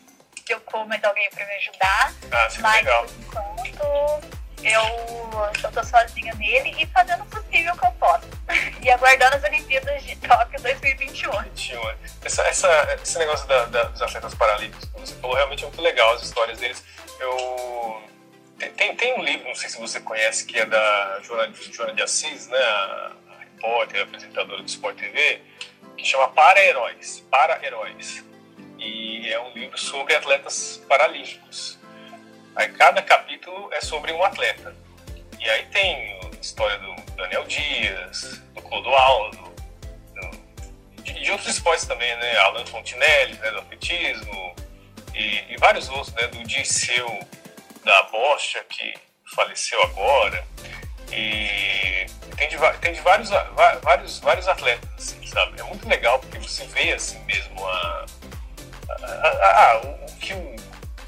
de 0.44 0.52
eu 0.52 0.60
pôr 0.60 0.86
mais 0.86 1.02
alguém 1.02 1.28
pra 1.30 1.46
me 1.46 1.52
ajudar. 1.54 2.12
Ah, 2.30 2.50
sim, 2.50 2.60
Mas 2.60 2.76
legal. 2.76 3.06
por 3.32 3.66
enquanto 3.66 4.38
eu, 4.72 5.70
tô 5.72 5.84
sozinha 5.84 6.34
nele 6.34 6.74
e 6.78 6.86
fazendo 6.86 7.22
o 7.22 7.26
possível 7.26 7.76
que 7.76 7.86
eu 7.86 7.92
posso. 7.92 8.26
E 8.82 8.90
aguardando 8.90 9.34
as 9.36 9.42
Olimpíadas 9.42 10.00
de 10.04 10.14
Tóquio 10.16 10.60
2021. 10.62 11.42
21, 11.42 11.90
é. 11.90 11.96
Essa, 12.24 12.42
essa, 12.42 12.98
esse 13.02 13.18
negócio 13.18 13.46
da- 13.48 13.64
da- 13.64 13.84
dos 13.84 14.00
atletas 14.00 14.32
paralímpicos, 14.34 14.88
como 14.90 15.04
você 15.04 15.14
falou, 15.16 15.34
realmente 15.34 15.64
é 15.64 15.66
muito 15.66 15.82
legal 15.82 16.12
as 16.14 16.22
histórias 16.22 16.58
deles. 16.58 16.84
Eu 17.18 18.02
tem, 18.76 18.96
tem, 18.96 19.18
um 19.18 19.22
livro, 19.22 19.46
não 19.48 19.54
sei 19.54 19.68
se 19.68 19.78
você 19.78 20.00
conhece, 20.00 20.46
que 20.46 20.58
é 20.58 20.64
da 20.64 21.20
Joana, 21.22 21.52
de 21.94 22.02
Assis, 22.02 22.48
né, 22.48 22.58
a, 22.58 23.12
a 23.34 23.38
repórter, 23.40 24.00
a 24.00 24.04
apresentadora 24.04 24.62
do 24.62 24.68
Sport 24.68 24.96
TV, 24.96 25.42
que 25.96 26.04
chama 26.04 26.28
Para 26.28 26.62
Heróis, 26.64 27.24
Para 27.30 27.64
Heróis. 27.64 28.24
E 28.78 29.30
é 29.30 29.40
um 29.40 29.50
livro 29.52 29.76
sobre 29.78 30.14
atletas 30.14 30.82
paralímpicos. 30.88 31.75
Aí 32.56 32.68
cada 32.72 33.02
capítulo 33.02 33.68
é 33.72 33.80
sobre 33.80 34.12
um 34.12 34.22
atleta. 34.24 34.74
E 35.38 35.48
aí 35.48 35.66
tem 35.66 36.18
a 36.20 36.40
história 36.40 36.78
do 36.78 36.94
Daniel 37.12 37.44
Dias, 37.44 38.40
do 38.54 38.62
Clodoaldo, 38.62 39.36
do- 40.14 41.02
de, 41.02 41.12
de 41.12 41.30
outros 41.30 41.48
esportes 41.50 41.86
também, 41.86 42.14
né? 42.16 42.36
Alan 42.38 42.64
Fontinelli, 42.66 43.34
né, 43.34 43.50
do 43.50 43.58
atletismo, 43.58 44.56
e, 45.14 45.52
e 45.52 45.56
vários 45.58 45.88
outros, 45.88 46.12
né? 46.14 46.26
Do 46.28 46.42
Disseu 46.44 47.06
da 47.84 48.02
Bocha, 48.04 48.64
que 48.64 48.94
faleceu 49.34 49.80
agora. 49.82 50.42
E 51.12 52.06
tem 52.36 52.48
de, 52.48 52.56
tem 52.80 52.92
de 52.92 53.00
vários, 53.00 53.30
vários, 53.82 54.18
vários 54.20 54.48
atletas, 54.48 54.88
assim, 54.98 55.24
sabe? 55.26 55.60
É 55.60 55.62
muito 55.62 55.86
legal 55.88 56.18
porque 56.18 56.38
você 56.38 56.66
vê 56.66 56.92
assim 56.92 57.18
mesmo 57.24 57.64
a, 57.66 58.06
a, 59.02 59.28
a- 59.28 59.72
a- 59.72 60.05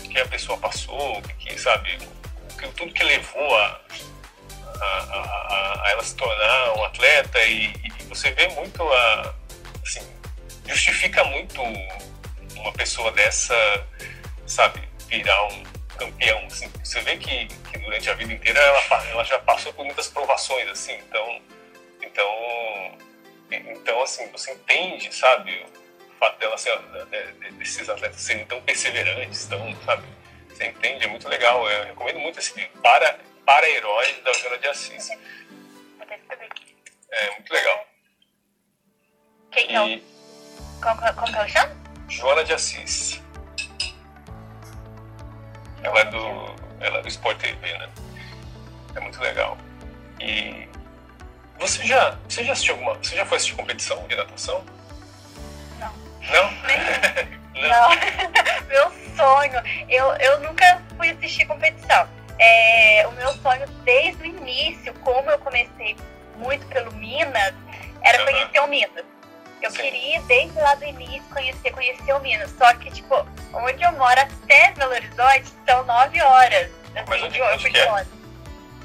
que 0.08 0.18
a 0.18 0.26
pessoa 0.26 0.58
passou, 0.58 1.22
que, 1.38 1.58
sabe? 1.58 1.98
Que, 2.58 2.68
tudo 2.68 2.92
que 2.92 3.04
levou 3.04 3.56
a, 3.56 3.80
a, 4.80 4.86
a, 4.86 5.82
a 5.84 5.90
ela 5.90 6.02
se 6.02 6.14
tornar 6.16 6.76
um 6.76 6.84
atleta 6.84 7.42
e, 7.44 7.72
e 7.84 8.04
você 8.08 8.30
vê 8.32 8.48
muito 8.48 8.82
a 8.82 9.34
assim 9.82 10.00
justifica 10.66 11.24
muito 11.24 11.60
uma 12.56 12.72
pessoa 12.72 13.10
dessa 13.12 13.54
sabe 14.46 14.82
virar 15.08 15.44
um 15.46 15.62
campeão 15.96 16.44
assim 16.46 16.70
você 16.82 17.00
vê 17.00 17.16
que, 17.16 17.46
que 17.46 17.78
durante 17.78 18.10
a 18.10 18.14
vida 18.14 18.32
inteira 18.32 18.60
ela, 18.60 19.04
ela 19.10 19.24
já 19.24 19.38
passou 19.40 19.72
por 19.72 19.84
muitas 19.84 20.08
provações 20.08 20.68
assim 20.68 20.94
então 20.94 21.40
então 22.02 22.98
então 23.50 24.02
assim 24.02 24.28
você 24.30 24.52
entende 24.52 25.14
sabe 25.14 25.64
fato 26.18 26.38
dela 26.38 26.58
ser 26.58 26.76
de- 26.78 27.50
desses 27.52 27.88
atletas 27.88 28.20
serem 28.20 28.44
tão 28.46 28.60
perseverantes 28.62 29.46
tão 29.46 29.74
sabe? 29.84 30.04
Você 30.48 30.66
entende? 30.66 31.04
É 31.04 31.08
muito 31.08 31.28
legal. 31.28 31.68
Eu 31.70 31.84
recomendo 31.84 32.18
muito 32.18 32.38
esse 32.38 32.54
livro 32.58 32.80
para 32.82 33.18
para 33.46 33.68
heróis 33.68 34.22
da 34.24 34.32
Joana 34.34 34.58
de 34.58 34.68
Assis. 34.68 35.08
É 37.10 37.30
muito 37.30 37.52
legal. 37.52 37.86
Quem 39.50 39.66
que 39.68 39.74
é 39.74 39.80
o- 39.82 40.00
como, 40.82 41.14
como 41.14 41.32
que 41.32 41.38
eu 41.38 41.48
chamo? 41.48 41.74
Joana 42.08 42.44
de 42.44 42.52
Assis. 42.52 43.22
Ela 45.82 46.00
é 46.00 46.04
do 46.04 46.18
ela 46.80 46.98
é 46.98 47.02
do 47.02 47.08
Sport 47.08 47.38
TV 47.38 47.78
né? 47.78 47.88
É 48.94 49.00
muito 49.00 49.20
legal. 49.20 49.56
E 50.20 50.68
você 51.58 51.84
já 51.86 52.10
você 52.28 52.44
já 52.44 52.52
assistiu 52.52 52.74
alguma 52.74 52.94
você 52.94 53.16
já 53.16 53.24
foi 53.24 53.36
assistir 53.36 53.56
competição 53.56 54.06
de 54.06 54.14
natação 54.16 54.64
Não. 56.32 56.50
não 57.62 57.68
Não. 57.68 57.90
meu 58.68 58.92
sonho. 59.16 59.60
Eu, 59.88 60.12
eu 60.16 60.40
nunca 60.40 60.80
fui 60.96 61.10
assistir 61.10 61.46
competição. 61.46 62.08
É, 62.38 63.04
o 63.08 63.12
meu 63.12 63.32
sonho 63.34 63.66
desde 63.84 64.22
o 64.22 64.26
início, 64.26 64.92
como 65.00 65.28
eu 65.30 65.38
comecei 65.40 65.96
muito 66.36 66.64
pelo 66.66 66.92
Minas, 66.94 67.52
era 68.02 68.18
Aham. 68.22 68.24
conhecer 68.32 68.60
o 68.60 68.66
Minas. 68.68 69.04
Eu 69.60 69.72
Sim. 69.72 69.78
queria, 69.82 70.20
desde 70.22 70.56
lá 70.60 70.76
do 70.76 70.84
início, 70.84 71.22
conhecer, 71.32 71.72
conhecer 71.72 72.12
o 72.12 72.20
Minas. 72.20 72.48
Só 72.56 72.72
que, 72.74 72.90
tipo, 72.92 73.26
onde 73.52 73.82
eu 73.82 73.90
moro 73.92 74.20
até 74.20 74.70
Belo 74.72 74.92
Horizonte 74.92 75.52
são 75.68 75.84
nove 75.84 76.22
horas. 76.22 76.70
Assim, 76.94 77.04
Mas 77.08 77.22
onde- 77.22 77.32
de, 77.34 77.42
onde 77.42 77.76
é? 77.80 78.06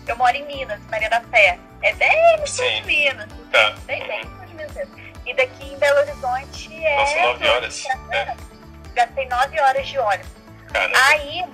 Eu 0.08 0.18
moro 0.18 0.36
em 0.36 0.46
Minas, 0.48 0.80
Maria 0.90 1.10
da 1.12 1.22
Fé. 1.22 1.60
É 1.84 1.94
bem 1.94 2.38
no 2.40 2.48
sul 2.48 2.68
de 2.72 2.82
Minas. 2.88 3.28
tá 3.52 3.76
Bem, 3.86 4.04
bem 4.08 4.22
E 5.26 5.34
daqui 5.34 5.72
em 5.74 5.78
Belo 5.78 6.00
Horizonte 6.00 6.86
é. 6.86 6.96
Nossa, 6.98 7.20
nove 7.22 7.48
horas, 7.50 7.84
né? 8.10 8.38
Gastei 8.94 9.28
nove 9.28 9.60
horas 9.60 9.88
de 9.88 9.98
ônibus. 9.98 10.28
caramba 10.72 11.00
Aí, 11.08 11.46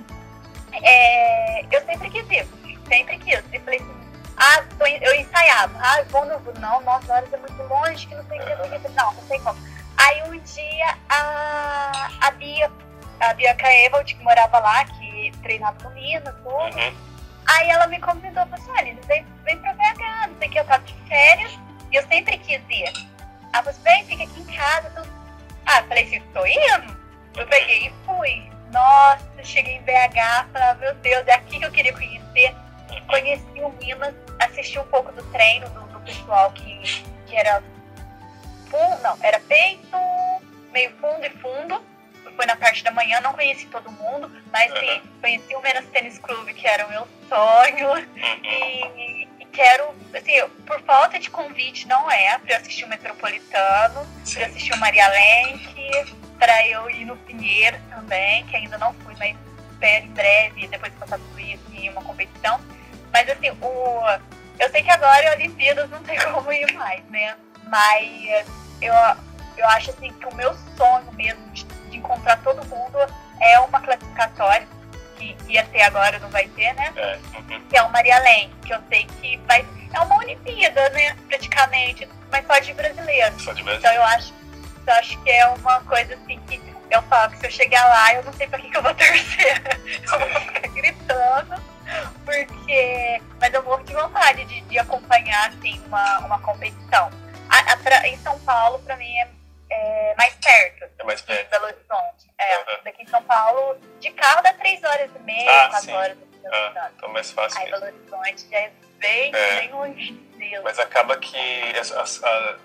é, 0.82 1.64
eu 1.70 1.84
sempre 1.86 2.10
quis 2.10 2.28
ir, 2.30 2.46
sempre 2.88 3.18
quis. 3.18 3.42
E 3.52 3.58
falei 3.60 3.78
assim, 3.80 4.00
ah, 4.36 4.62
tô 4.78 4.86
eu 4.86 5.14
ensaiava, 5.14 5.78
ah, 5.80 6.02
vou 6.08 6.24
no 6.24 6.38
não, 6.60 6.80
nove 6.82 7.10
horas 7.10 7.32
é 7.32 7.36
muito 7.36 7.62
longe, 7.64 8.06
que 8.06 8.14
não 8.14 8.24
sei 8.26 8.40
o 8.40 8.44
que, 8.44 8.54
não 8.56 8.68
sei 8.68 8.78
o 8.78 8.80
que. 8.80 8.88
não, 8.90 9.12
não 9.12 9.22
tem 9.26 9.40
como. 9.42 9.58
Aí 9.96 10.22
um 10.30 10.38
dia 10.38 10.96
a, 11.08 12.08
a 12.22 12.30
Bia, 12.32 12.70
a 13.20 13.34
Bia 13.34 13.56
Evald, 13.84 14.14
que 14.14 14.22
morava 14.22 14.58
lá, 14.58 14.84
que 14.84 15.30
treinava 15.42 15.76
no 15.84 15.90
Minas, 15.94 16.34
tudo, 16.36 16.50
Uhum. 16.78 16.94
aí 17.46 17.68
ela 17.70 17.86
me 17.86 18.00
convidou, 18.00 18.46
falou 18.46 18.54
assim, 18.54 18.70
olha, 18.70 18.96
vem, 19.06 19.26
vem 19.44 19.58
pra 19.58 19.74
BH, 19.74 20.28
não 20.28 20.38
sei 20.38 20.48
o 20.48 20.50
que, 20.50 20.58
eu 20.58 20.64
tava 20.64 20.84
de 20.84 20.94
férias, 21.06 21.58
e 21.92 21.96
eu 21.96 22.02
sempre 22.08 22.38
quis 22.38 22.62
ir. 22.70 23.09
Ela 23.52 23.62
falou 23.62 23.70
assim, 23.70 23.82
vem, 23.82 24.04
fica 24.04 24.24
aqui 24.24 24.40
em 24.40 24.56
casa, 24.56 24.90
tudo. 24.90 25.08
Ah, 25.66 25.80
eu 25.80 25.84
falei 25.88 26.04
assim, 26.04 26.20
tô 26.32 26.46
indo? 26.46 26.96
Eu 27.36 27.46
peguei 27.46 27.86
e 27.88 27.92
fui. 28.06 28.50
nossa, 28.72 29.24
cheguei 29.44 29.74
em 29.76 29.82
BH, 29.82 30.48
falei, 30.52 30.74
meu 30.80 30.94
Deus, 30.96 31.26
é 31.26 31.34
aqui 31.34 31.58
que 31.58 31.64
eu 31.64 31.70
queria 31.72 31.92
conhecer. 31.92 32.54
Conheci 33.08 33.44
o 33.60 33.70
Minas, 33.80 34.14
assisti 34.40 34.78
um 34.78 34.84
pouco 34.86 35.10
do 35.12 35.22
treino 35.32 35.68
do, 35.70 35.80
do 35.88 36.00
pessoal 36.00 36.50
que, 36.52 37.04
que 37.26 37.36
era 37.36 37.62
fundo, 38.70 39.02
não, 39.02 39.16
era 39.22 39.40
peito, 39.40 39.96
meio 40.72 40.90
fundo 41.00 41.24
e 41.24 41.30
fundo. 41.30 41.82
Foi 42.36 42.46
na 42.46 42.56
parte 42.56 42.82
da 42.84 42.90
manhã, 42.92 43.20
não 43.20 43.32
conheci 43.32 43.66
todo 43.66 43.90
mundo, 43.90 44.30
mas 44.52 44.70
sim, 44.78 44.86
Uhum. 45.00 45.20
conheci 45.20 45.54
o 45.56 45.60
Menos 45.60 45.84
Tênis 45.90 46.18
Clube, 46.18 46.54
que 46.54 46.66
era 46.66 46.86
o 46.86 46.90
meu 46.90 47.08
sonho. 47.28 47.88
Uhum. 47.92 48.44
E 48.44 49.19
quero, 49.50 49.94
assim, 50.14 50.32
eu- 50.32 50.48
por 50.66 50.80
falta 50.82 51.18
de 51.18 51.30
convite, 51.30 51.86
não 51.88 52.10
é, 52.10 52.38
pra 52.38 52.54
eu 52.54 52.56
assistir 52.58 52.84
o 52.84 52.88
Metropolitano, 52.88 53.94
pra 53.94 54.02
eu 54.02 54.26
Sim. 54.26 54.42
assistir 54.44 54.72
o 54.72 54.76
Maria 54.78 55.08
Lenk, 55.08 56.14
pra 56.38 56.66
eu 56.66 56.88
ir 56.90 57.04
no 57.04 57.16
Pinheiro 57.18 57.78
também, 57.90 58.46
que 58.46 58.56
ainda 58.56 58.78
não 58.78 58.92
fui, 58.94 59.14
mas 59.18 59.36
espero 59.72 60.04
em 60.06 60.10
breve, 60.10 60.66
depois 60.68 60.92
de 60.92 60.98
passar 60.98 61.18
tudo 61.18 61.40
isso, 61.40 61.62
em 61.72 61.88
uma 61.90 62.02
competição. 62.02 62.60
Mas 63.12 63.28
assim, 63.28 63.50
o, 63.60 64.02
eu 64.58 64.70
sei 64.70 64.82
que 64.82 64.90
agora 64.90 65.24
em 65.24 65.30
Olimpíadas 65.36 65.90
não 65.90 66.02
tem 66.02 66.18
como 66.32 66.52
ir 66.52 66.72
mais, 66.74 67.04
né? 67.06 67.36
Mas 67.64 68.46
eu, 68.80 68.94
eu 69.56 69.68
acho 69.70 69.90
assim 69.90 70.12
que 70.12 70.26
o 70.26 70.34
meu 70.34 70.54
sonho 70.76 71.12
mesmo 71.12 71.46
de, 71.50 71.64
de 71.64 71.96
encontrar 71.98 72.36
todo 72.42 72.64
mundo 72.66 72.98
é 73.40 73.58
uma 73.60 73.80
classificatória, 73.80 74.66
que 75.20 75.36
ia 75.52 75.64
ter 75.66 75.82
agora, 75.82 76.18
não 76.18 76.30
vai 76.30 76.46
ter, 76.48 76.72
né? 76.74 76.92
É, 76.96 77.18
uhum. 77.38 77.60
que 77.68 77.76
é 77.76 77.82
o 77.82 77.90
Maria 77.90 78.18
Lenk, 78.20 78.54
que 78.66 78.72
eu 78.72 78.78
sei 78.88 79.04
que 79.20 79.36
vai. 79.46 79.64
É 79.92 80.00
uma 80.00 80.16
Olimpíada, 80.18 80.88
né? 80.90 81.14
Praticamente, 81.28 82.08
mas 82.30 82.46
só 82.46 82.58
de 82.58 82.72
brasileiro. 82.72 83.40
Só 83.40 83.52
de 83.52 83.62
Brasil. 83.62 83.80
Então 83.80 83.92
eu 83.92 84.02
acho, 84.04 84.32
eu 84.86 84.92
acho 84.94 85.22
que 85.22 85.30
é 85.30 85.46
uma 85.46 85.80
coisa 85.82 86.14
assim 86.14 86.38
que 86.48 86.60
eu 86.90 87.02
falo 87.02 87.30
que 87.30 87.38
se 87.38 87.46
eu 87.46 87.50
chegar 87.50 87.84
lá, 87.88 88.14
eu 88.14 88.24
não 88.24 88.32
sei 88.32 88.46
pra 88.48 88.58
que, 88.58 88.70
que 88.70 88.76
eu 88.76 88.82
vou 88.82 88.94
torcer. 88.94 89.62
Eu 90.12 90.18
vou 90.18 90.40
ficar 90.40 90.68
gritando, 90.68 91.62
porque. 92.24 93.20
Mas 93.40 93.54
eu 93.54 93.62
morro 93.62 93.82
de 93.84 93.92
vontade 93.94 94.44
de, 94.44 94.60
de 94.62 94.78
acompanhar 94.78 95.48
assim, 95.48 95.80
uma, 95.86 96.18
uma 96.20 96.38
competição. 96.40 97.10
A- 97.48 97.72
a 97.72 97.76
pra- 97.78 98.06
em 98.08 98.16
São 98.18 98.38
Paulo, 98.40 98.78
pra 98.80 98.96
mim, 98.96 99.10
é, 99.18 99.28
é 99.70 100.14
mais 100.16 100.34
perto. 100.34 100.90
É 100.98 101.04
mais 101.04 101.20
perto. 101.22 101.50
Belo 101.50 101.64
Horizonte. 101.66 102.30
É, 102.38 102.58
Uhum. 102.58 102.64
daqui 102.84 103.02
em 103.02 103.06
São 103.06 103.22
Paulo, 103.24 103.78
de 104.00 104.10
carro 104.12 104.42
dá 104.42 104.52
três 104.54 104.82
horas 104.82 105.10
e 105.14 105.18
meia, 105.20 105.50
Ah, 105.64 105.68
quatro 105.68 105.86
sim. 105.86 105.92
horas. 105.92 106.16
me 106.16 106.24
Ah, 106.52 106.90
então 106.96 107.08
é 107.08 107.12
mais 107.12 107.30
fácil 107.30 107.58
Aí 107.60 107.70
mesmo. 107.70 107.80
Belo 107.80 107.96
Horizonte 107.96 108.50
já 108.50 108.58
é 108.58 108.70
bem, 108.98 109.34
É. 109.34 109.60
bem 109.60 109.70
longe 109.72 110.12
dele. 110.12 110.60
Mas 110.60 110.78
acaba 110.78 111.16
que 111.18 111.36
a- 111.76 112.28
a- 112.28 112.56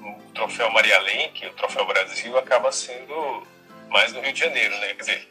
o 0.00 0.32
troféu 0.32 0.70
Maria 0.70 0.98
Lenk, 1.00 1.46
o 1.46 1.52
troféu 1.54 1.84
Brasil, 1.84 2.38
acaba 2.38 2.70
sendo 2.72 3.46
mais 3.88 4.12
no 4.12 4.20
Rio 4.20 4.32
de 4.32 4.40
Janeiro, 4.40 4.76
né? 4.78 4.88
Quer 4.94 5.00
dizer, 5.00 5.28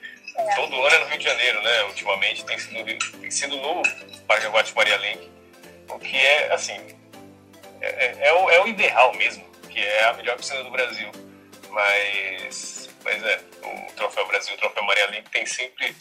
todo 0.56 0.86
ano 0.86 0.96
é 0.96 1.00
no 1.00 1.06
Rio 1.08 1.18
de 1.18 1.24
Janeiro, 1.24 1.62
né? 1.64 1.84
Ultimamente 1.86 2.46
tem 2.46 2.58
sido, 2.60 3.20
tem 3.20 3.32
sido 3.32 3.56
no 3.58 3.82
Parque 4.28 4.48
Maria 4.76 4.98
Lenk, 4.98 5.32
o 5.90 5.98
que 6.00 6.18
é, 6.18 6.52
assim, 6.54 6.78
é, 7.82 7.88
é- 7.88 8.18
é 8.28 8.34
o, 8.34 8.50
é 8.52 8.62
o 8.62 8.68
ideal 8.68 9.14
mesmo, 9.14 9.50
que 9.72 9.80
é 9.80 10.06
a 10.06 10.14
melhor 10.14 10.38
piscina 10.38 10.64
do 10.64 10.72
Brasil. 10.72 11.10
Mas, 11.70 12.90
mas 13.04 13.24
é, 13.24 13.40
o 13.64 13.92
troféu 13.94 14.28
Brasil, 14.28 14.54
o 14.54 14.58
troféu 14.58 14.84
Maria 14.84 15.10
Lenk 15.10 15.30
tem 15.30 15.46
sempre 15.46 15.96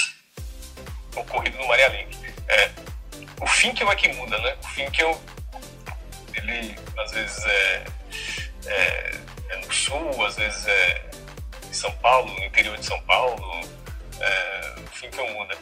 ocorrido 1.16 1.56
no 1.58 1.68
Maria 1.68 1.88
Lenk. 1.88 2.16
É, 2.48 2.70
o 3.40 3.46
Finkel 3.46 3.90
é 3.90 3.96
que 3.96 4.08
muda, 4.12 4.36
né? 4.38 4.56
O 4.62 4.66
Finkel, 4.68 5.20
ele 6.34 6.76
às 6.98 7.12
vezes 7.12 7.44
é, 7.46 7.84
é, 8.66 9.10
é 9.50 9.56
no 9.56 9.72
sul, 9.72 10.26
às 10.26 10.36
vezes 10.36 10.66
é 10.66 11.10
em 11.68 11.72
São 11.72 11.92
Paulo, 11.98 12.32
no 12.32 12.44
interior 12.44 12.76
de 12.76 12.84
São 12.84 13.00
Paulo. 13.02 13.60
É, 14.20 14.74
o 14.80 14.86
Finkel 14.88 15.28
muda. 15.28 15.56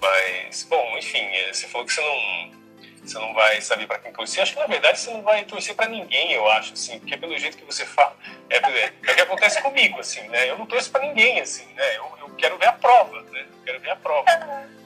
Mas, 0.00 0.64
bom, 0.64 0.96
enfim, 0.96 1.18
é, 1.18 1.52
você 1.52 1.68
falou 1.68 1.86
que 1.86 1.92
você 1.92 2.00
não, 2.00 2.59
você 3.04 3.18
não 3.18 3.32
vai 3.34 3.60
saber 3.60 3.86
para 3.86 3.98
quem 3.98 4.12
torcer. 4.12 4.42
Acho 4.42 4.52
que 4.54 4.60
na 4.60 4.66
verdade 4.66 4.98
você 5.00 5.10
não 5.10 5.22
vai 5.22 5.44
torcer 5.44 5.74
para 5.74 5.88
ninguém, 5.88 6.32
eu 6.32 6.48
acho, 6.50 6.74
assim, 6.74 6.98
porque 6.98 7.16
pelo 7.16 7.36
jeito 7.38 7.56
que 7.56 7.64
você 7.64 7.84
fala, 7.86 8.16
é, 8.48 8.56
é, 8.56 8.84
é 8.84 9.12
o 9.12 9.14
que 9.14 9.20
acontece 9.22 9.60
comigo, 9.62 9.98
assim, 10.00 10.22
né? 10.28 10.48
Eu 10.50 10.58
não 10.58 10.66
torço 10.66 10.90
para 10.90 11.02
ninguém, 11.02 11.40
assim, 11.40 11.66
né? 11.74 11.96
Eu, 11.96 12.12
eu 12.20 12.30
quero 12.36 12.56
ver 12.58 12.66
a 12.68 12.72
prova, 12.72 13.20
né? 13.30 13.46
Eu 13.58 13.64
quero 13.64 13.80
ver 13.80 13.90
a 13.90 13.96
prova. 13.96 14.30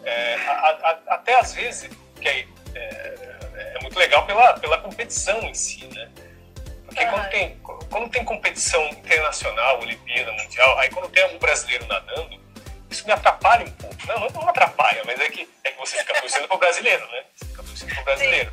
É, 0.04 0.34
a- 0.46 0.50
a- 1.08 1.14
até 1.14 1.38
às 1.38 1.54
vezes, 1.54 1.90
que 2.20 2.28
é, 2.28 2.46
é, 2.74 3.74
é 3.76 3.78
muito 3.80 3.98
legal 3.98 4.24
pela, 4.26 4.54
pela 4.58 4.78
competição 4.78 5.38
em 5.42 5.54
si, 5.54 5.84
né? 5.86 6.10
Porque 6.86 7.04
quando 7.06 7.28
tem, 7.30 7.58
quando 7.90 8.08
tem 8.10 8.24
competição 8.24 8.84
internacional, 8.88 9.80
Olimpíada, 9.80 10.30
Mundial, 10.32 10.78
aí 10.78 10.88
quando 10.90 11.08
tem 11.10 11.24
um 11.34 11.38
brasileiro 11.38 11.86
nadando, 11.86 12.38
isso 12.94 13.06
me 13.06 13.12
atrapalha 13.12 13.66
um 13.66 13.70
pouco. 13.72 13.96
Não, 14.06 14.20
não, 14.20 14.28
não 14.30 14.48
atrapalha, 14.48 15.02
mas 15.04 15.20
é 15.20 15.28
que, 15.28 15.48
é 15.64 15.70
que 15.72 15.78
você 15.78 15.98
fica 15.98 16.14
torcendo 16.20 16.48
pro 16.48 16.58
brasileiro, 16.58 17.06
né? 17.10 17.22
Você 17.36 17.44
fica 17.46 17.62
torcendo 17.62 17.94
pro 17.94 18.04
brasileiro. 18.04 18.52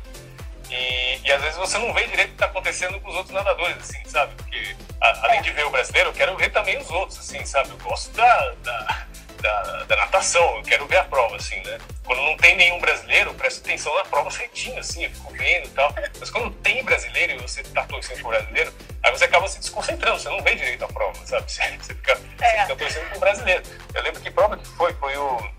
E, 0.70 1.20
e 1.24 1.32
às 1.32 1.40
vezes 1.42 1.56
você 1.58 1.78
não 1.78 1.92
vê 1.92 2.06
direito 2.06 2.28
o 2.28 2.30
que 2.30 2.34
está 2.36 2.46
acontecendo 2.46 2.98
com 3.00 3.08
os 3.10 3.14
outros 3.16 3.34
nadadores, 3.34 3.76
assim, 3.78 4.02
sabe? 4.06 4.34
Porque 4.36 4.76
a- 5.00 5.24
além 5.26 5.42
de 5.42 5.50
ver 5.52 5.66
o 5.66 5.70
brasileiro, 5.70 6.08
eu 6.10 6.14
quero 6.14 6.36
ver 6.36 6.50
também 6.50 6.78
os 6.78 6.90
outros, 6.90 7.18
assim, 7.18 7.44
sabe? 7.44 7.70
Eu 7.70 7.76
gosto 7.78 8.10
da, 8.16 8.50
da, 8.62 9.06
da, 9.40 9.62
da 9.84 9.96
natação, 9.96 10.56
eu 10.56 10.62
quero 10.62 10.86
ver 10.86 10.96
a 10.98 11.04
prova, 11.04 11.36
assim, 11.36 11.60
né? 11.60 11.78
Quando 12.04 12.22
não 12.22 12.36
tem 12.38 12.56
nenhum 12.56 12.78
brasileiro, 12.80 13.30
eu 13.30 13.34
presto 13.34 13.60
atenção 13.60 13.94
na 13.96 14.04
prova 14.04 14.30
certinho, 14.30 14.78
assim, 14.78 15.04
eu 15.04 15.10
fico 15.10 15.32
vendo 15.34 15.66
e 15.66 15.70
tal. 15.70 15.94
Mas 16.18 16.30
quando 16.30 16.50
tem 16.62 16.82
brasileiro 16.82 17.34
e 17.34 17.38
você 17.38 17.62
tá 17.64 17.84
torcendo 17.84 18.20
pro 18.20 18.28
brasileiro, 18.30 18.72
aí 19.02 19.10
você 19.12 19.24
acaba 19.24 19.48
se 19.48 19.58
desconcentrando, 19.58 20.18
você 20.20 20.28
não 20.28 20.42
vê 20.42 20.54
direito 20.54 20.84
a 20.84 20.88
prova, 20.88 21.26
sabe? 21.26 21.50
Você, 21.50 21.62
você 21.78 21.94
fica, 21.94 22.14
você 22.16 22.44
É. 22.44 22.62
fica 22.62 22.76
torcendo 22.76 23.08
pro 23.10 23.20
brasileiro. 23.20 23.62
Eu 23.94 24.02
lembro 24.02 24.20
que 24.20 24.30
prova 24.30 24.56
que 24.56 24.66
foi, 24.68 24.92
foi 24.94 25.16
o. 25.16 25.52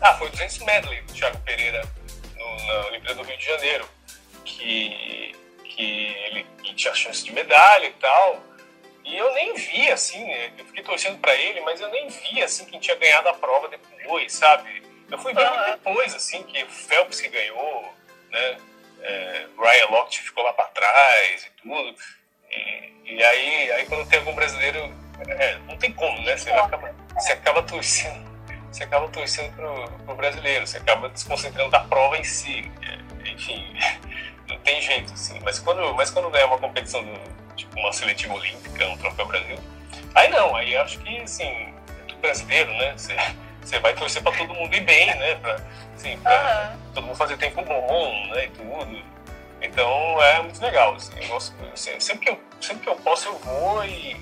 Ah, 0.00 0.14
foi 0.18 0.28
o 0.28 0.30
200 0.30 0.58
medley 0.60 1.00
do 1.02 1.12
Thiago 1.14 1.38
Pereira 1.38 1.82
no, 2.36 2.66
na 2.66 2.86
Olimpíada 2.88 3.14
do 3.14 3.22
Rio 3.22 3.38
de 3.38 3.44
Janeiro, 3.46 3.88
que, 4.44 5.34
que 5.64 6.06
ele, 6.26 6.46
ele 6.64 6.74
tinha 6.74 6.94
chance 6.94 7.24
de 7.24 7.32
medalha 7.32 7.86
e 7.86 7.92
tal. 7.94 8.42
E 9.04 9.16
eu 9.16 9.32
nem 9.34 9.54
vi, 9.54 9.88
assim, 9.90 10.22
né? 10.24 10.52
eu 10.58 10.64
fiquei 10.66 10.82
torcendo 10.82 11.18
pra 11.18 11.34
ele, 11.34 11.60
mas 11.60 11.80
eu 11.80 11.88
nem 11.90 12.08
vi, 12.08 12.42
assim, 12.42 12.64
quem 12.64 12.80
tinha 12.80 12.96
ganhado 12.96 13.28
a 13.28 13.34
prova 13.34 13.68
depois, 13.68 14.32
sabe? 14.32 14.82
Eu 15.08 15.16
fui 15.18 15.32
ver 15.32 15.46
Aham. 15.46 15.70
depois, 15.72 16.12
assim, 16.14 16.42
que 16.42 16.62
o 16.64 16.68
Phelps 16.68 17.20
que 17.20 17.28
ganhou, 17.28 17.94
né? 18.30 18.58
É, 19.00 19.46
Ryan 19.56 19.86
Lochte 19.90 20.20
ficou 20.22 20.42
lá 20.42 20.52
pra 20.52 20.64
trás 20.66 21.44
e 21.44 21.50
tudo. 21.62 21.94
E, 22.50 23.14
e 23.14 23.22
aí, 23.22 23.72
aí 23.72 23.86
quando 23.86 24.08
tem 24.08 24.18
algum 24.18 24.34
brasileiro, 24.34 24.92
é, 25.28 25.58
não 25.68 25.76
tem 25.76 25.92
como, 25.92 26.20
né? 26.22 26.36
Você, 26.36 26.50
vai 26.50 26.60
acabar- 26.60 26.94
você 27.14 27.32
acaba 27.32 27.62
torcendo, 27.62 28.26
você 28.70 28.84
acaba 28.84 29.08
torcendo 29.08 29.52
pro, 29.54 29.88
pro 30.04 30.14
brasileiro, 30.14 30.66
você 30.66 30.78
acaba 30.78 31.08
desconcentrando 31.08 31.70
da 31.70 31.80
prova 31.80 32.16
em 32.16 32.24
si. 32.24 32.70
É, 32.82 33.30
enfim, 33.30 33.74
não 34.48 34.58
tem 34.58 34.80
jeito, 34.80 35.12
assim. 35.12 35.38
Mas 35.42 35.58
quando, 35.58 35.94
mas 35.94 36.10
quando 36.10 36.34
é 36.36 36.44
uma 36.44 36.58
competição, 36.58 37.02
do, 37.04 37.18
tipo 37.56 37.78
uma 37.78 37.92
seletiva 37.92 38.34
olímpica, 38.34 38.86
um 38.86 38.96
troféu 38.98 39.26
Brasil, 39.26 39.58
aí 40.14 40.28
não, 40.28 40.54
aí 40.54 40.76
acho 40.76 40.98
que, 41.00 41.18
assim, 41.18 41.44
é 41.44 42.02
tudo 42.08 42.20
brasileiro, 42.20 42.70
né? 42.72 42.92
Você, 42.96 43.16
você 43.62 43.78
vai 43.80 43.94
torcer 43.94 44.22
pra 44.22 44.32
todo 44.32 44.54
mundo 44.54 44.74
ir 44.74 44.80
bem, 44.80 45.06
né? 45.16 45.34
Pra, 45.36 45.56
assim, 45.94 46.16
pra, 46.18 46.32
Aham. 46.32 46.78
todo 46.94 47.06
mundo 47.06 47.16
fazer 47.16 47.36
tempo 47.36 47.62
bom, 47.62 48.26
né, 48.28 48.44
e 48.44 48.48
tudo. 48.50 49.15
Então 49.66 50.22
é 50.22 50.42
muito 50.42 50.60
legal, 50.62 50.94
assim, 50.94 51.12
eu 51.20 51.28
gosto, 51.28 51.54
assim, 51.72 51.98
sempre, 52.00 52.26
que 52.26 52.30
eu, 52.32 52.40
sempre 52.60 52.82
que 52.84 52.88
eu 52.88 52.96
posso 52.96 53.28
eu 53.28 53.38
vou 53.38 53.84
e, 53.84 54.12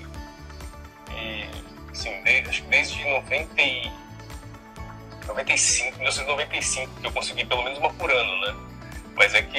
e 1.11 1.49
assim, 1.91 2.21
de- 2.23 2.49
acho 2.49 2.63
que 2.63 2.69
desde 2.69 3.03
90 3.05 3.61
e, 3.61 3.91
95, 5.27 5.97
1995 5.97 6.99
que 7.01 7.07
eu 7.07 7.11
consegui 7.11 7.45
pelo 7.45 7.63
menos 7.63 7.77
uma 7.79 7.91
por 7.93 8.11
ano, 8.11 8.41
né, 8.41 8.55
mas 9.15 9.33
é 9.33 9.41
que, 9.41 9.57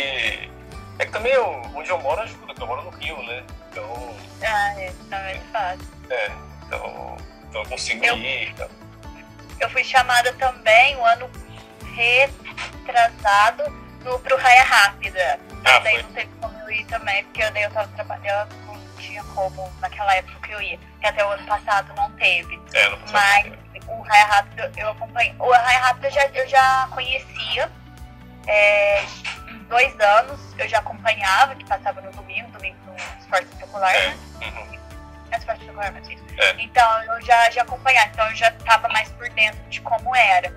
é 0.98 1.04
que 1.06 1.10
também 1.12 1.32
eu, 1.32 1.44
onde 1.74 1.88
eu 1.90 1.98
moro 1.98 2.20
ajuda, 2.22 2.46
porque 2.46 2.62
eu 2.62 2.66
moro 2.66 2.82
no 2.82 2.90
Rio, 2.90 3.22
né, 3.24 3.44
então, 3.70 4.16
Ah, 4.42 4.80
é, 4.80 4.92
tá 5.10 5.18
mais 5.18 5.42
fácil. 5.52 5.88
é, 6.10 6.30
então, 6.66 7.16
então 7.48 7.62
eu 7.62 7.68
consigo 7.68 8.04
Eu- 8.04 8.16
ir, 8.18 8.52
tá? 8.54 8.68
Eu 9.58 9.70
fui 9.70 9.82
chamada 9.82 10.32
também 10.34 10.94
o 10.96 11.04
ano 11.06 11.30
retrasado 11.94 13.62
no, 14.04 14.18
pro 14.18 14.36
Raia 14.36 14.62
Rápida. 14.62 15.40
Ah, 15.64 15.78
daí 15.80 15.94
foi. 15.94 16.02
não 16.02 16.12
teve 16.12 16.30
como 16.40 16.58
eu 16.60 16.70
ir 16.70 16.84
também, 16.86 17.24
porque 17.24 17.42
eu, 17.42 17.50
daí 17.52 17.62
eu 17.64 17.70
tava 17.70 17.88
trabalhando, 17.88 18.54
não 18.66 18.76
tinha 18.98 19.22
como 19.34 19.72
naquela 19.80 20.14
época 20.14 20.46
que 20.46 20.52
eu 20.52 20.60
ia. 20.62 20.78
Que 21.00 21.06
até 21.06 21.24
o 21.24 21.30
ano 21.30 21.46
passado 21.46 21.92
não 21.94 22.10
teve. 22.12 22.60
é, 22.74 22.88
não. 22.88 22.98
Mas 23.12 23.52
o 23.86 24.02
Raia 24.02 24.24
Rápido 24.26 24.72
eu 24.78 24.90
acompanhei. 24.90 25.34
O 25.38 25.50
Raia 25.50 25.78
Rápido 25.80 26.04
eu 26.04 26.10
já, 26.12 26.24
eu 26.34 26.48
já 26.48 26.88
conhecia. 26.92 27.70
É, 28.46 29.04
dois 29.68 29.98
anos 30.00 30.40
eu 30.58 30.68
já 30.68 30.78
acompanhava, 30.78 31.54
que 31.56 31.64
passava 31.64 32.00
no 32.00 32.10
domingo, 32.12 32.48
domingo 32.52 32.76
no 32.86 32.96
Esporte 33.20 33.46
Popular, 33.56 33.92
É, 33.94 34.08
né? 34.08 34.16
uhum, 34.42 34.78
É 35.32 35.36
Esporte 35.38 35.64
Popular, 35.64 35.92
mas 35.92 36.08
isso. 36.08 36.24
É. 36.38 36.50
Então 36.62 37.02
eu 37.04 37.20
já, 37.22 37.50
já 37.50 37.62
acompanhava, 37.62 38.08
então 38.08 38.28
eu 38.28 38.36
já 38.36 38.50
tava 38.52 38.88
mais 38.88 39.08
por 39.10 39.28
dentro 39.30 39.60
de 39.68 39.80
como 39.80 40.14
era. 40.14 40.52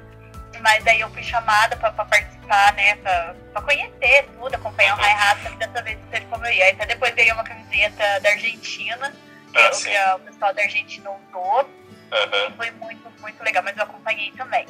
Mas 0.62 0.86
aí 0.88 1.00
eu 1.00 1.10
fui 1.12 1.24
chamada 1.24 1.76
pra, 1.78 1.92
pra 1.92 2.06
participar, 2.06 2.74
né? 2.74 2.96
Pra, 2.98 3.36
pra 3.54 3.62
conhecer 3.62 4.28
tudo, 4.38 4.54
acompanhar 4.56 4.94
o 4.96 4.98
Uhum. 4.98 5.04
Raia 5.04 5.16
Rápido, 5.16 5.50
que 5.52 5.58
dessa 5.58 5.82
vez 5.84 6.00
não 6.00 6.08
teve 6.08 6.26
como 6.28 6.46
eu 6.46 6.52
ir. 6.54 6.62
Aí 6.64 6.72
até 6.72 6.86
depois 6.86 7.14
veio 7.16 7.34
uma 7.34 7.44
camiseta 7.44 8.20
da 8.22 8.30
Argentina, 8.30 9.14
Ah, 9.56 9.70
que 9.70 9.76
sim. 9.76 9.92
o 10.16 10.20
pessoal 10.20 10.54
da 10.54 10.62
Argentina 10.62 11.10
usou. 11.12 11.70
aham, 12.12 12.54
Foi 12.58 12.72
muito 12.72 13.10
muito 13.20 13.44
legal, 13.44 13.62
mas 13.64 13.76
eu 13.78 13.84
acompanhei 13.84 14.32
também. 14.32 14.66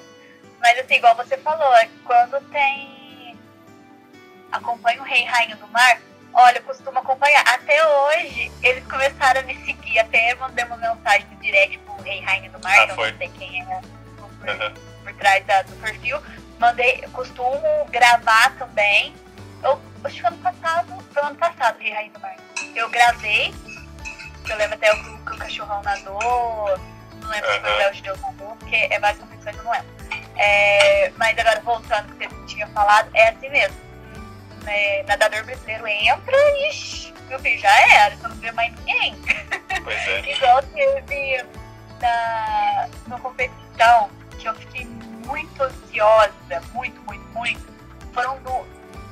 Mas 0.59 0.77
assim, 0.79 0.95
igual 0.95 1.15
você 1.15 1.37
falou, 1.37 1.73
é 1.75 1.87
quando 2.05 2.39
tem. 2.51 3.37
Acompanha 4.51 4.99
o 5.01 5.05
Rei 5.05 5.21
e 5.21 5.25
Rainha 5.25 5.55
do 5.55 5.67
Mar, 5.67 5.99
olha, 6.33 6.57
eu 6.57 6.63
costumo 6.63 6.97
acompanhar. 6.99 7.43
Até 7.47 7.85
hoje, 7.87 8.51
eles 8.63 8.83
começaram 8.87 9.41
a 9.41 9.43
me 9.43 9.55
seguir. 9.63 9.99
Até 9.99 10.33
mandei 10.35 10.65
uma 10.65 10.75
mensagem 10.77 11.27
no 11.31 11.35
direct 11.37 11.77
pro 11.79 12.01
Rei 12.01 12.17
e 12.19 12.21
Rainha 12.21 12.49
do 12.49 12.59
Mar, 12.59 12.73
Ah, 12.79 12.81
eu 12.87 12.87
não 12.95 13.17
sei 13.17 13.29
quem 13.37 13.61
é 13.61 13.65
por, 14.17 14.88
Aham. 15.19 15.23
por 15.23 15.25
trás 15.25 15.45
da- 15.45 15.61
do 15.63 15.75
perfil. 15.77 16.21
Mandei, 16.59 17.01
costumo 17.13 17.85
gravar 17.89 18.55
também. 18.57 19.13
Eu 19.63 19.79
acho 20.03 20.19
que 20.21 20.27
ano 20.27 20.37
passado, 20.37 21.03
foi 21.13 21.23
ano 21.23 21.35
passado, 21.35 21.77
e 21.81 21.91
Rainha 21.91 22.11
do 22.11 22.19
Mar. 22.19 22.35
Eu 22.75 22.89
gravei, 22.89 23.53
eu 24.49 24.57
lembro 24.57 24.75
até 24.75 24.93
o 24.93 25.03
que 25.03 25.09
o- 25.09 25.17
que 25.25 25.37
cachorrão 25.37 25.81
nadou, 25.83 26.77
não 27.21 27.29
lembro 27.29 27.51
se 27.53 27.59
foi 27.59 27.71
o. 27.73 27.77
Léo 27.77 27.93
de 27.93 28.01
Deus 28.01 28.21
nadou, 28.21 28.55
porque 28.57 28.75
é 28.75 28.99
várias 28.99 29.19
competições, 29.19 29.57
eu 29.57 29.63
não 29.63 29.71
lembro. 29.71 29.87
É, 30.37 31.11
mas 31.17 31.37
agora 31.37 31.59
voltando 31.61 32.09
ao 32.11 32.17
que 32.17 32.27
você 32.27 32.45
tinha 32.45 32.67
falado, 32.67 33.09
é 33.13 33.29
assim 33.29 33.49
mesmo. 33.49 33.77
É, 34.67 35.03
nadador 35.07 35.43
brasileiro 35.45 35.87
entra 35.87 36.35
e 36.37 37.13
meu 37.27 37.39
filho, 37.39 37.59
já 37.59 37.79
era, 37.91 38.15
você 38.17 38.27
não 38.27 38.35
vê 38.37 38.51
mais 38.51 38.73
ninguém. 38.75 39.15
Pois 39.83 40.07
é. 40.07 40.19
Igual 40.31 40.61
teve 40.63 41.45
na, 42.01 42.89
numa 43.07 43.19
competição 43.19 44.09
que 44.37 44.47
eu 44.47 44.55
fiquei 44.55 44.85
muito 45.29 45.61
ansiosa, 45.63 46.33
muito, 46.73 46.99
muito, 47.03 47.23
muito. 47.37 47.61
Foram 48.13 48.41
do, 48.41 48.65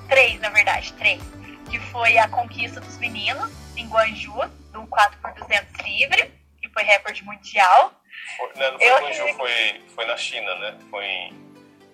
três, 0.09 0.39
na 0.41 0.49
verdade, 0.49 0.91
três. 0.93 1.21
Que 1.69 1.79
foi 1.79 2.17
a 2.17 2.27
conquista 2.27 2.79
dos 2.81 2.97
meninos 2.97 3.51
em 3.77 3.87
Guanju, 3.87 4.33
do 4.71 4.81
4x200 4.87 5.65
livre, 5.83 6.31
que 6.61 6.69
foi 6.69 6.83
recorde 6.83 7.23
mundial. 7.23 7.93
Foi- 8.37 8.51
Não, 8.55 8.71
não 8.71 8.79
foi 8.79 8.87
Eu 8.87 8.93
Guangzhou, 8.99 9.27
acredito. 9.29 9.37
foi, 9.37 9.81
foi 9.95 10.05
na 10.05 10.17
China, 10.17 10.55
né? 10.55 10.77
Foi 10.89 11.05
em. 11.05 11.47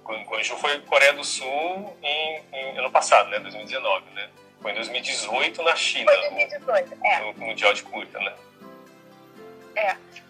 Guan- 0.06 0.24
Guangzhou 0.24 0.58
foi 0.58 0.80
Coreia 0.82 1.14
do 1.14 1.24
Sul 1.24 1.98
em, 2.02 2.44
em 2.54 2.78
ano 2.78 2.92
passado, 2.92 3.30
né? 3.30 3.40
2019, 3.40 4.10
né? 4.12 4.30
Foi 4.62 4.72
em 4.72 4.76
2018 4.76 5.62
na 5.64 5.76
China, 5.76 6.12
Foi 6.12 6.22
2018, 6.30 6.98
é. 7.04 7.20
no, 7.20 7.34
no 7.34 7.46
Mundial 7.48 7.74
de 7.74 7.84
Curta, 7.84 8.20
né? 8.20 8.34
É, 9.76 9.90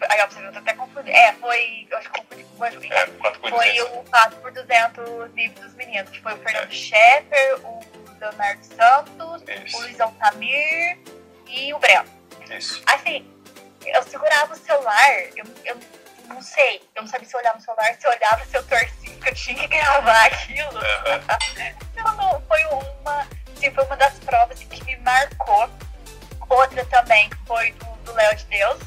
aí 0.09 0.21
ó, 0.21 0.27
você 0.27 0.37
viu, 0.39 0.47
eu 0.47 0.53
tô 0.53 0.59
até 0.59 0.73
confundindo. 0.73 1.15
É, 1.15 1.33
foi, 1.33 1.87
eu 1.89 1.97
acho 1.97 2.09
que 2.11 2.19
confundi 2.21 2.43
com 2.43 2.55
o 2.55 2.57
Guanju. 2.59 2.79
É, 2.93 3.05
4 3.07 3.39
por 3.41 3.49
Foi 3.49 3.73
200. 3.73 3.91
o 3.97 4.03
4 4.09 4.37
por 4.39 4.51
200 4.51 5.33
livre 5.35 5.59
dos 5.61 5.73
meninos, 5.75 6.09
que 6.11 6.21
foi 6.21 6.33
o 6.33 6.37
Fernando 6.37 6.71
Scheffer, 6.71 7.59
o 7.65 7.79
Leonardo 8.19 8.65
Santos, 8.65 9.41
o 9.41 9.51
Isso, 9.65 9.77
Luizão 9.81 10.11
Tamir 10.13 10.97
e 11.47 11.73
o 11.73 11.79
Breno. 11.79 12.05
isso. 12.49 12.81
Assim, 12.85 13.29
eu 13.85 14.01
segurava 14.03 14.53
o 14.53 14.57
celular, 14.57 15.11
eu, 15.35 15.45
eu 15.65 15.77
não 16.27 16.41
sei, 16.41 16.81
eu 16.95 17.01
não 17.01 17.09
sabia 17.09 17.27
se 17.27 17.35
eu 17.35 17.39
olhava 17.41 17.57
no 17.57 17.63
celular, 17.63 17.93
se 17.99 18.07
eu 18.07 18.11
olhava, 18.11 18.45
se 18.45 18.57
eu 18.57 18.63
torcia, 18.65 19.11
porque 19.13 19.29
eu 19.29 19.35
tinha 19.35 19.55
que 19.59 19.67
gravar 19.67 20.25
aquilo. 20.27 20.77
Aham. 20.77 21.75
Não, 21.95 22.15
não, 22.15 22.41
foi 22.47 22.63
uma, 22.65 23.27
assim, 23.57 23.71
foi 23.71 23.83
uma 23.85 23.97
das 23.97 24.13
provas 24.19 24.63
que 24.63 24.83
me 24.85 24.95
marcou. 24.97 25.69
Outra 26.49 26.85
também 26.85 27.29
que 27.29 27.37
foi 27.47 27.71
do 28.05 28.13
Léo 28.13 28.35
de 28.35 28.45
Deus, 28.45 28.79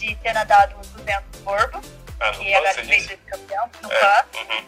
de 0.00 0.14
ter 0.16 0.32
nadado 0.32 0.78
os 0.80 0.88
200 0.88 1.40
borbo, 1.40 1.80
Ah, 2.18 2.30
que 2.32 2.54
agora 2.54 2.74
fez 2.74 3.06
campeão, 3.26 3.70
no 3.82 3.92
É. 3.92 4.00
PAN. 4.00 4.24
Uhum. 4.38 4.64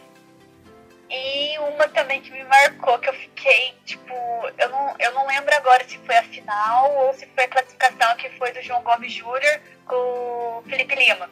E 1.10 1.58
uma 1.58 1.88
também 1.88 2.22
que 2.22 2.30
me 2.30 2.42
marcou, 2.44 2.98
que 2.98 3.08
eu 3.08 3.14
fiquei, 3.14 3.76
tipo, 3.84 4.14
eu 4.56 4.68
não, 4.70 4.94
eu 4.98 5.12
não 5.12 5.26
lembro 5.26 5.54
agora 5.54 5.86
se 5.86 5.98
foi 5.98 6.16
a 6.16 6.22
final 6.22 6.90
ou 6.94 7.12
se 7.14 7.26
foi 7.34 7.44
a 7.44 7.48
classificação 7.48 8.16
que 8.16 8.30
foi 8.38 8.50
do 8.52 8.62
João 8.62 8.82
Gomes 8.82 9.12
Júnior 9.12 9.60
com 9.86 9.94
o 9.94 10.64
Felipe 10.68 10.94
Lima. 10.94 11.28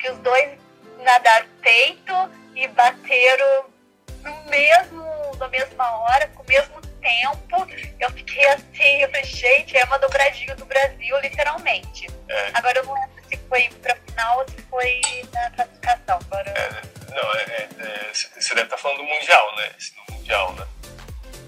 Que 0.00 0.10
os 0.10 0.18
dois 0.18 0.58
nadaram 0.98 1.46
peito 1.62 2.12
e 2.56 2.66
bateram 2.68 3.66
no 4.24 4.50
mesmo, 4.50 5.04
na 5.38 5.48
mesma 5.48 5.90
hora, 5.98 6.26
com 6.28 6.42
o 6.42 6.46
mesmo 6.46 6.80
tempo. 7.00 7.66
Eu 7.98 8.10
fiquei 8.12 8.46
assim, 8.48 9.02
eu 9.02 9.08
falei, 9.08 9.24
gente, 9.24 9.76
é 9.76 9.84
uma 9.84 9.98
dobradinha 9.98 10.54
do 10.56 10.64
Brasil, 10.64 11.18
literalmente. 11.20 12.06
É. 12.28 12.50
Agora 12.54 12.78
eu 12.78 12.84
não 12.84 12.94
lembro 12.94 13.10
se 13.28 13.36
foi 13.48 13.68
pra 13.82 13.96
final 13.96 14.38
ou 14.38 14.48
se 14.48 14.56
foi 14.70 15.00
na 15.32 15.50
classificação. 15.50 16.18
Agora, 16.26 16.50
É, 16.50 16.82
não, 17.10 17.34
é, 17.34 17.42
é, 17.42 17.68
é, 18.08 18.12
você 18.12 18.54
deve 18.54 18.62
estar 18.62 18.76
falando 18.78 18.98
do 18.98 19.04
Mundial, 19.04 19.56
né? 19.56 19.70
Esse 19.78 19.94
do 19.94 20.12
Mundial, 20.14 20.52
né? 20.54 20.66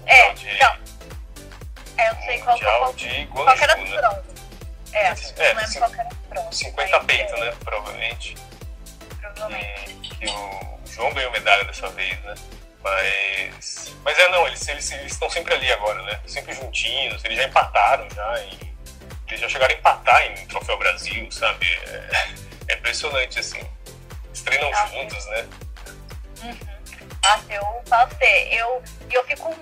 é, 0.05 0.29
Mundial 0.29 0.33
de- 0.35 0.55
então. 0.55 0.77
É, 1.97 2.09
eu 2.09 2.13
não 2.15 2.21
sei 2.23 2.39
qual, 2.41 2.55
Mundial 2.55 2.79
qual, 2.79 2.93
de 2.93 3.27
qual 3.27 3.55
que 3.57 3.63
era 3.63 3.73
Guangzhou, 3.75 3.97
as 3.99 4.03
né? 4.03 4.09
provas. 4.09 4.25
É, 4.93 5.05
É, 5.05 5.53
não 5.53 5.61
lembro 5.61 5.79
qual 5.79 5.93
era 5.93 6.07
as 6.07 6.13
provas. 6.29 6.57
50 6.57 6.97
mas, 6.97 7.05
peito, 7.05 7.33
é, 7.35 7.39
né? 7.39 7.55
Provavelmente. 7.63 8.35
Provavelmente. 9.21 9.93
que, 10.01 10.17
que 10.17 10.25
o 10.27 10.79
João 10.87 11.13
ganhou 11.13 11.31
medalha 11.31 11.63
dessa 11.65 11.87
vez, 11.89 12.19
né? 12.21 12.35
Mas, 12.83 13.95
mas 14.03 14.19
é 14.19 14.27
não, 14.29 14.45
eles 14.47 14.67
eles 14.67 14.91
eles 14.91 15.13
estão 15.13 15.29
sempre 15.29 15.53
ali 15.53 15.71
agora, 15.71 16.01
né? 16.03 16.19
Sempre 16.27 16.53
juntinhos, 16.53 17.23
eles 17.23 17.37
já 17.37 17.45
empataram 17.45 18.07
já 18.09 18.43
em, 18.43 18.75
eles 19.27 19.39
já 19.39 19.47
chegaram 19.49 19.73
a 19.73 19.77
empatar 19.77 20.21
em 20.27 20.45
Troféu 20.47 20.77
Brasil, 20.77 21.31
sabe? 21.31 21.65
É, 21.87 22.73
é 22.73 22.75
impressionante 22.75 23.39
assim. 23.39 23.65
Eles 24.25 24.41
treinam 24.41 24.71
juntos, 24.89 25.25
né? 25.27 25.47
Uhum. 26.43 26.57
Nossa, 27.23 27.53
eu 27.53 27.61
falo 27.87 28.07
pra 28.07 28.17
você, 28.17 28.49
eu, 28.51 28.83
eu 29.11 29.23
fico. 29.25 29.55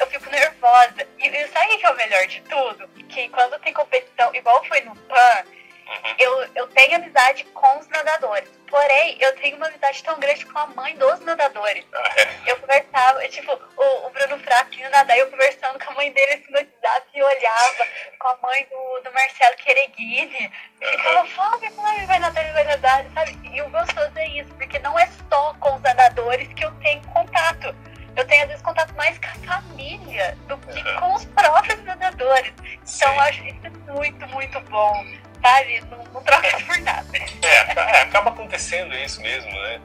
Eu 0.00 0.06
fico 0.08 0.28
nervosa. 0.30 1.06
E, 1.18 1.28
e 1.28 1.48
sabe 1.48 1.74
o 1.74 1.78
que 1.78 1.86
é 1.86 1.90
o 1.90 1.96
melhor 1.96 2.26
de 2.26 2.40
tudo? 2.40 2.88
Que 3.08 3.28
quando 3.28 3.56
tem 3.60 3.72
competição, 3.72 4.34
igual 4.34 4.64
foi 4.64 4.80
no 4.80 4.96
PAN, 4.96 5.44
Uhum. 5.84 6.14
eu, 6.18 6.48
eu 6.54 6.68
tenho 6.68 6.96
amizade 6.96 7.44
com 7.52 7.78
os 7.78 7.86
nadadores. 7.88 8.48
Porém, 8.72 9.18
eu 9.20 9.36
tenho 9.36 9.58
uma 9.58 9.66
amizade 9.66 10.02
tão 10.02 10.18
grande 10.18 10.46
com 10.46 10.58
a 10.58 10.66
mãe 10.68 10.96
dos 10.96 11.20
nadadores. 11.20 11.84
Ah, 11.92 12.14
é. 12.16 12.52
Eu 12.52 12.56
conversava, 12.56 13.28
tipo, 13.28 13.52
o, 13.52 14.06
o 14.06 14.10
Bruno 14.10 14.38
Fraco 14.42 14.74
ia 14.74 14.88
nadar, 14.88 15.18
eu 15.18 15.30
conversando 15.30 15.78
com 15.78 15.92
a 15.92 15.94
mãe 15.96 16.10
dele 16.10 16.32
assim, 16.32 16.50
no 16.50 16.56
WhatsApp 16.56 17.06
e 17.12 17.22
olhava 17.22 17.86
com 18.18 18.28
a 18.28 18.38
mãe 18.42 18.66
do, 18.70 19.02
do 19.02 19.12
Marcelo 19.12 19.56
Quereguini. 19.56 20.50
Ficava, 20.80 21.26
Fábio, 21.26 21.70
ele 21.96 22.06
vai 22.06 22.18
nadar, 22.18 22.42
ele 22.42 22.54
vai 22.54 22.64
nadar, 22.64 23.04
sabe? 23.12 23.38
E 23.52 23.60
o 23.60 23.68
gostoso 23.68 24.12
é 24.16 24.28
isso, 24.28 24.54
porque 24.54 24.78
não 24.78 24.98
é 24.98 25.06
só 25.28 25.54
com 25.60 25.74
os 25.74 25.82
nadadores 25.82 26.48
que 26.54 26.64
eu 26.64 26.72
tenho 26.80 27.02
contato. 27.08 27.76
Eu 28.16 28.26
tenho, 28.26 28.42
às 28.42 28.48
vezes, 28.48 28.62
contato 28.62 28.94
mais 28.94 29.18
com 29.18 29.26
a 29.26 29.54
família 29.54 30.38
do 30.48 30.56
que 30.56 30.82
com 30.98 31.12
os 31.12 31.26
próprios 31.26 31.84
nadadores. 31.84 32.54
Então, 32.96 33.12
eu 33.12 33.20
acho 33.20 33.44
isso 33.44 33.70
muito, 33.92 34.26
muito 34.28 34.60
bom, 34.62 35.04
sabe? 35.42 35.82
Não, 35.90 35.98
não 36.14 36.22
troca 36.22 36.60
por 36.64 36.78
nada. 36.78 37.06
É, 37.42 37.98
é, 37.98 38.02
acaba 38.02 38.30
acontecendo 38.30 38.94
isso 38.94 39.20
mesmo, 39.20 39.50
né? 39.50 39.80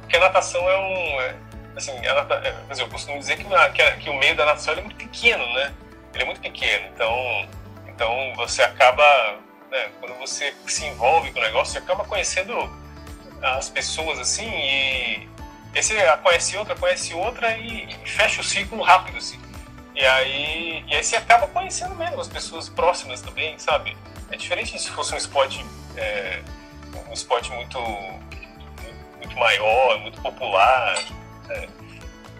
Porque 0.00 0.16
a 0.16 0.20
natação 0.20 0.68
é 0.68 0.78
um. 0.78 1.20
é, 1.20 1.34
assim, 1.76 1.92
a 1.92 2.36
é, 2.44 2.82
eu 2.82 2.88
costumo 2.88 3.18
dizer 3.18 3.36
que, 3.36 3.44
que, 3.44 3.90
que 4.02 4.10
o 4.10 4.14
meio 4.14 4.36
da 4.36 4.44
natação 4.44 4.74
é 4.74 4.80
muito 4.80 4.96
pequeno, 4.96 5.46
né? 5.54 5.72
Ele 6.12 6.22
é 6.22 6.26
muito 6.26 6.40
pequeno, 6.40 6.86
então, 6.94 7.48
então 7.86 8.34
você 8.36 8.62
acaba. 8.62 9.04
né, 9.70 9.88
quando 10.00 10.14
você 10.18 10.54
se 10.66 10.84
envolve 10.86 11.32
com 11.32 11.38
o 11.38 11.42
negócio, 11.42 11.72
você 11.72 11.78
acaba 11.78 12.04
conhecendo 12.04 12.54
as 13.42 13.70
pessoas 13.70 14.18
assim 14.18 14.48
e. 14.48 15.28
aí 15.74 15.82
você 15.82 16.16
conhece 16.22 16.56
outra, 16.56 16.74
conhece 16.74 17.14
outra 17.14 17.56
e, 17.56 17.84
e 17.84 18.08
fecha 18.08 18.40
o 18.40 18.44
ciclo 18.44 18.82
rápido, 18.82 19.16
assim. 19.18 19.40
E 19.94 20.04
aí, 20.04 20.84
e 20.86 20.94
aí 20.94 21.02
você 21.02 21.16
acaba 21.16 21.46
conhecendo 21.46 21.94
mesmo 21.94 22.20
as 22.20 22.28
pessoas 22.28 22.68
próximas 22.68 23.22
também, 23.22 23.58
sabe? 23.58 23.96
É 24.30 24.36
diferente 24.36 24.78
se 24.78 24.90
fosse 24.90 25.14
um 25.14 25.18
esporte, 25.18 25.64
é, 25.96 26.42
um 27.08 27.12
esporte 27.12 27.50
muito, 27.52 27.78
muito 29.18 29.36
maior, 29.36 30.00
muito 30.00 30.20
popular. 30.20 30.98
é, 31.50 31.68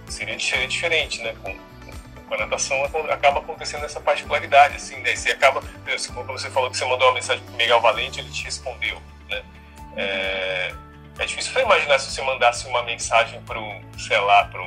seria 0.08 0.36
diferente, 0.66 1.22
né? 1.22 1.34
Com, 1.42 1.56
com 2.26 2.34
a 2.34 2.38
natação 2.38 2.76
acaba 3.10 3.38
acontecendo 3.40 3.84
essa 3.84 4.00
particularidade, 4.00 4.76
assim, 4.76 4.96
né? 5.00 5.14
Você 5.14 5.30
acaba, 5.30 5.60
quando 5.60 6.32
você 6.32 6.50
falou 6.50 6.70
que 6.70 6.76
você 6.76 6.84
mandou 6.84 7.08
uma 7.08 7.14
mensagem 7.14 7.44
pro 7.44 7.54
Miguel 7.54 7.80
Valente, 7.80 8.20
ele 8.20 8.30
te 8.30 8.44
respondeu, 8.44 9.00
né? 9.28 9.42
É, 9.96 10.74
é 11.18 11.24
difícil 11.24 11.52
você 11.52 11.62
imaginar 11.62 11.98
se 11.98 12.10
você 12.10 12.22
mandasse 12.22 12.66
uma 12.66 12.82
mensagem 12.82 13.40
pro, 13.42 13.62
sei 13.98 14.18
lá, 14.18 14.44
pro, 14.46 14.64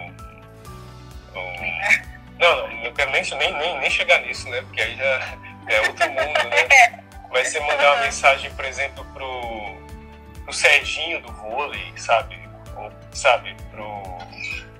pro 1.31 1.41
não, 2.39 2.67
não, 2.67 2.83
não 2.83 2.93
quero 2.93 3.11
nem, 3.11 3.23
nem, 3.23 3.53
nem, 3.53 3.79
nem 3.79 3.89
chegar 3.89 4.21
nisso, 4.21 4.47
né? 4.49 4.61
Porque 4.61 4.81
aí 4.81 4.95
já 4.95 5.37
é 5.67 5.81
outro 5.87 6.09
mundo, 6.09 6.49
né? 6.49 7.03
Mas 7.31 7.49
você 7.49 7.59
mandar 7.59 7.95
uma 7.95 8.03
mensagem, 8.03 8.51
por 8.51 8.65
exemplo, 8.65 9.05
pro, 9.13 9.77
pro 10.43 10.53
Serginho 10.53 11.21
do 11.21 11.31
vôlei, 11.33 11.93
sabe? 11.95 12.37
Ou, 12.75 12.91
sabe, 13.13 13.55
pro, 13.71 14.03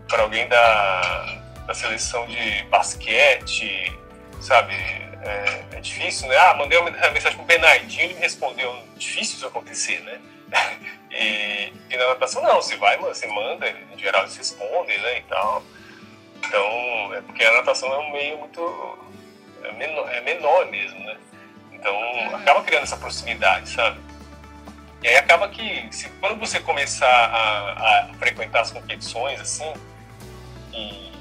pra 0.07 0.23
alguém 0.23 0.47
da, 0.47 1.41
da 1.67 1.73
seleção 1.73 2.25
de 2.25 2.63
basquete, 2.63 3.91
sabe? 4.41 4.73
É, 5.21 5.77
é 5.77 5.81
difícil, 5.81 6.27
né? 6.27 6.37
Ah, 6.37 6.53
mandei 6.55 6.77
uma 6.77 6.89
mensagem 6.89 7.37
pro 7.37 7.45
Bernardinho, 7.45 8.05
ele 8.05 8.13
me 8.15 8.21
respondeu. 8.21 8.83
Difícil 8.97 9.35
isso 9.35 9.47
acontecer, 9.47 9.99
né? 10.01 10.19
E, 11.11 11.73
e 11.89 11.97
na 11.97 12.09
natação 12.09 12.43
não, 12.43 12.57
você 12.57 12.75
vai, 12.77 12.95
você 12.97 13.25
manda, 13.25 13.67
em 13.67 13.97
geral 13.97 14.21
eles 14.21 14.37
respondem, 14.37 14.95
né, 14.99 15.17
e 15.17 15.21
tal. 15.23 15.63
Então, 16.37 17.15
é 17.15 17.21
porque 17.21 17.43
a 17.43 17.51
natação 17.53 17.91
é 17.91 17.97
um 17.97 18.11
meio 18.11 18.37
muito. 18.37 18.99
é 19.63 19.71
menor, 19.71 20.13
é 20.13 20.21
menor 20.21 20.67
mesmo, 20.67 20.99
né? 20.99 21.17
Então, 21.79 22.35
acaba 22.35 22.61
criando 22.61 22.83
essa 22.83 22.97
proximidade, 22.97 23.69
sabe? 23.69 23.99
E 25.01 25.07
aí 25.07 25.15
acaba 25.15 25.47
que, 25.47 25.87
se, 25.91 26.09
quando 26.19 26.37
você 26.37 26.59
começar 26.59 27.07
a, 27.07 27.71
a, 27.71 28.13
frequentar 28.19 28.61
as 28.61 28.71
competições, 28.71 29.39
assim, 29.39 29.71
e 30.73 31.13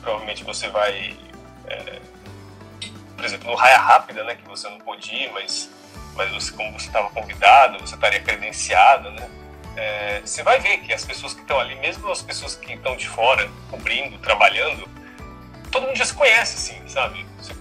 provavelmente 0.00 0.44
você 0.44 0.68
vai, 0.68 1.18
é, 1.66 2.00
por 3.16 3.24
exemplo, 3.24 3.50
no 3.50 3.56
Raia 3.56 3.78
Rápida, 3.78 4.22
né, 4.22 4.36
que 4.36 4.46
você 4.46 4.68
não 4.68 4.78
podia 4.78 5.32
mas, 5.32 5.68
mas 6.14 6.32
você, 6.32 6.52
como 6.52 6.72
você 6.78 6.86
estava 6.86 7.10
convidado, 7.10 7.80
você 7.80 7.96
estaria 7.96 8.20
credenciado, 8.20 9.10
né, 9.10 9.28
é, 9.76 10.20
você 10.24 10.44
vai 10.44 10.60
ver 10.60 10.78
que 10.78 10.92
as 10.92 11.04
pessoas 11.04 11.34
que 11.34 11.40
estão 11.40 11.58
ali, 11.58 11.74
mesmo 11.76 12.08
as 12.08 12.22
pessoas 12.22 12.54
que 12.54 12.74
estão 12.74 12.96
de 12.96 13.08
fora, 13.08 13.50
cobrindo, 13.68 14.16
trabalhando, 14.18 14.88
todo 15.72 15.88
mundo 15.88 15.96
já 15.96 16.04
se 16.04 16.14
conhece, 16.14 16.54
assim, 16.54 16.88
sabe? 16.88 17.26
Você, 17.38 17.52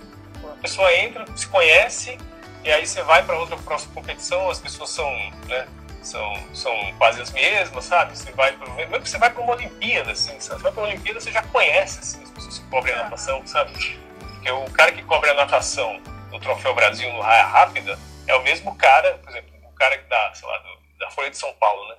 a 0.44 0.62
pessoa 0.62 0.94
entra, 0.96 1.26
se 1.36 1.48
conhece, 1.48 2.16
e 2.64 2.72
aí 2.72 2.86
você 2.86 3.02
vai 3.04 3.24
para 3.24 3.38
outra 3.38 3.58
próxima 3.58 3.94
competição, 3.94 4.50
as 4.50 4.60
pessoas 4.60 4.90
são, 4.90 5.10
né, 5.48 5.68
são, 6.02 6.34
são 6.54 6.94
quase 6.98 7.22
as 7.22 7.32
mesmas, 7.32 7.86
sabe? 7.86 8.18
Você 8.18 8.32
vai 8.32 8.54
pro, 8.54 8.72
mesmo 8.74 9.02
que 9.02 9.10
você 9.10 9.18
vai 9.18 9.30
para 9.30 9.42
uma 9.42 9.54
Olimpíada, 9.54 10.12
assim? 10.12 10.40
Você 10.40 10.56
vai 10.56 10.72
para 10.72 10.82
uma 10.82 10.90
Olimpíada, 10.90 11.20
você 11.20 11.32
já 11.32 11.42
conhece, 11.44 12.00
assim, 12.00 12.24
as 12.24 12.32
pessoas 12.32 12.60
que 12.60 12.70
cobrem 12.70 12.94
a 12.94 13.04
natação, 13.04 13.46
sabe? 13.46 13.74
Porque 13.74 14.52
o 14.52 14.66
cara 14.72 14.92
que 14.92 15.02
cobre 15.04 15.30
a 15.30 15.34
natação 15.34 16.02
no 16.32 16.40
Troféu 16.40 16.74
Brasil 16.74 17.12
no 17.12 17.22
Raia 17.22 17.44
Rápida 17.44 17.98
é 18.28 18.36
o 18.36 18.44
mesmo 18.44 18.76
cara, 18.76 19.18
por 19.20 19.30
exemplo, 19.30 19.52
o 19.64 19.74
cara 19.74 19.98
que 19.98 20.10
dá, 20.10 20.32
sei 20.34 20.48
lá, 20.48 20.58
do, 20.60 21.00
da 21.00 21.12
Folha 21.12 21.30
de 21.30 21.38
São 21.38 21.54
Paulo, 21.54 21.88
né? 21.90 21.96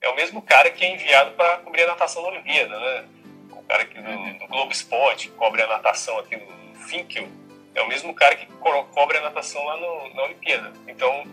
É 0.00 0.08
o 0.08 0.16
mesmo 0.16 0.40
cara 0.42 0.70
que 0.70 0.84
é 0.84 0.94
enviado 0.94 1.32
para 1.32 1.58
cobrir 1.58 1.82
a 1.82 1.88
natação 1.88 2.22
na 2.22 2.28
Olimpíada, 2.28 2.78
né? 2.78 3.04
O 3.50 3.62
cara 3.62 3.84
que 3.84 4.00
do, 4.00 4.38
do 4.38 4.46
Globo 4.46 4.72
Esporte, 4.72 5.28
cobre 5.30 5.62
a 5.62 5.66
natação 5.66 6.18
aqui 6.18 6.36
no 6.36 6.74
Finkel, 6.86 7.28
é 7.74 7.82
o 7.82 7.88
mesmo 7.88 8.14
cara 8.14 8.36
que 8.36 8.46
co 8.46 8.84
cobre 8.86 9.18
a 9.18 9.22
natação 9.22 9.64
lá 9.64 9.76
no, 9.76 10.14
na 10.14 10.22
Olimpíada. 10.24 10.72
Então, 10.86 11.24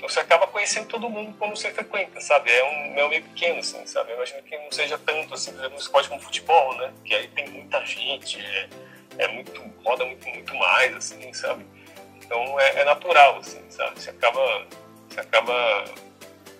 você 0.00 0.20
acaba 0.20 0.46
conhecendo 0.46 0.86
todo 0.86 1.10
mundo 1.10 1.34
quando 1.38 1.56
você 1.56 1.70
frequenta, 1.70 2.20
sabe? 2.20 2.50
É 2.50 2.64
um, 2.64 2.98
é 2.98 3.04
um 3.04 3.08
meio 3.08 3.22
pequeno, 3.22 3.60
assim, 3.60 3.84
sabe? 3.86 4.10
Eu 4.10 4.16
imagino 4.16 4.42
que 4.42 4.56
não 4.56 4.72
seja 4.72 4.98
tanto, 4.98 5.34
assim, 5.34 5.52
por 5.52 5.58
exemplo, 5.58 5.74
no 5.74 5.82
esporte 5.82 6.08
como 6.08 6.20
futebol, 6.20 6.76
né? 6.76 6.92
Que 7.04 7.14
aí 7.14 7.28
tem 7.28 7.48
muita 7.48 7.84
gente, 7.84 8.40
é, 8.40 8.68
é 9.18 9.28
muito, 9.28 9.60
roda 9.84 10.04
muito, 10.04 10.26
muito 10.28 10.54
mais, 10.54 10.96
assim, 10.96 11.32
sabe? 11.34 11.64
Então, 12.16 12.58
é, 12.58 12.80
é 12.80 12.84
natural, 12.84 13.38
assim, 13.38 13.62
sabe? 13.70 14.00
Você 14.00 14.10
acaba, 14.10 14.66
você 15.08 15.20
acaba 15.20 15.84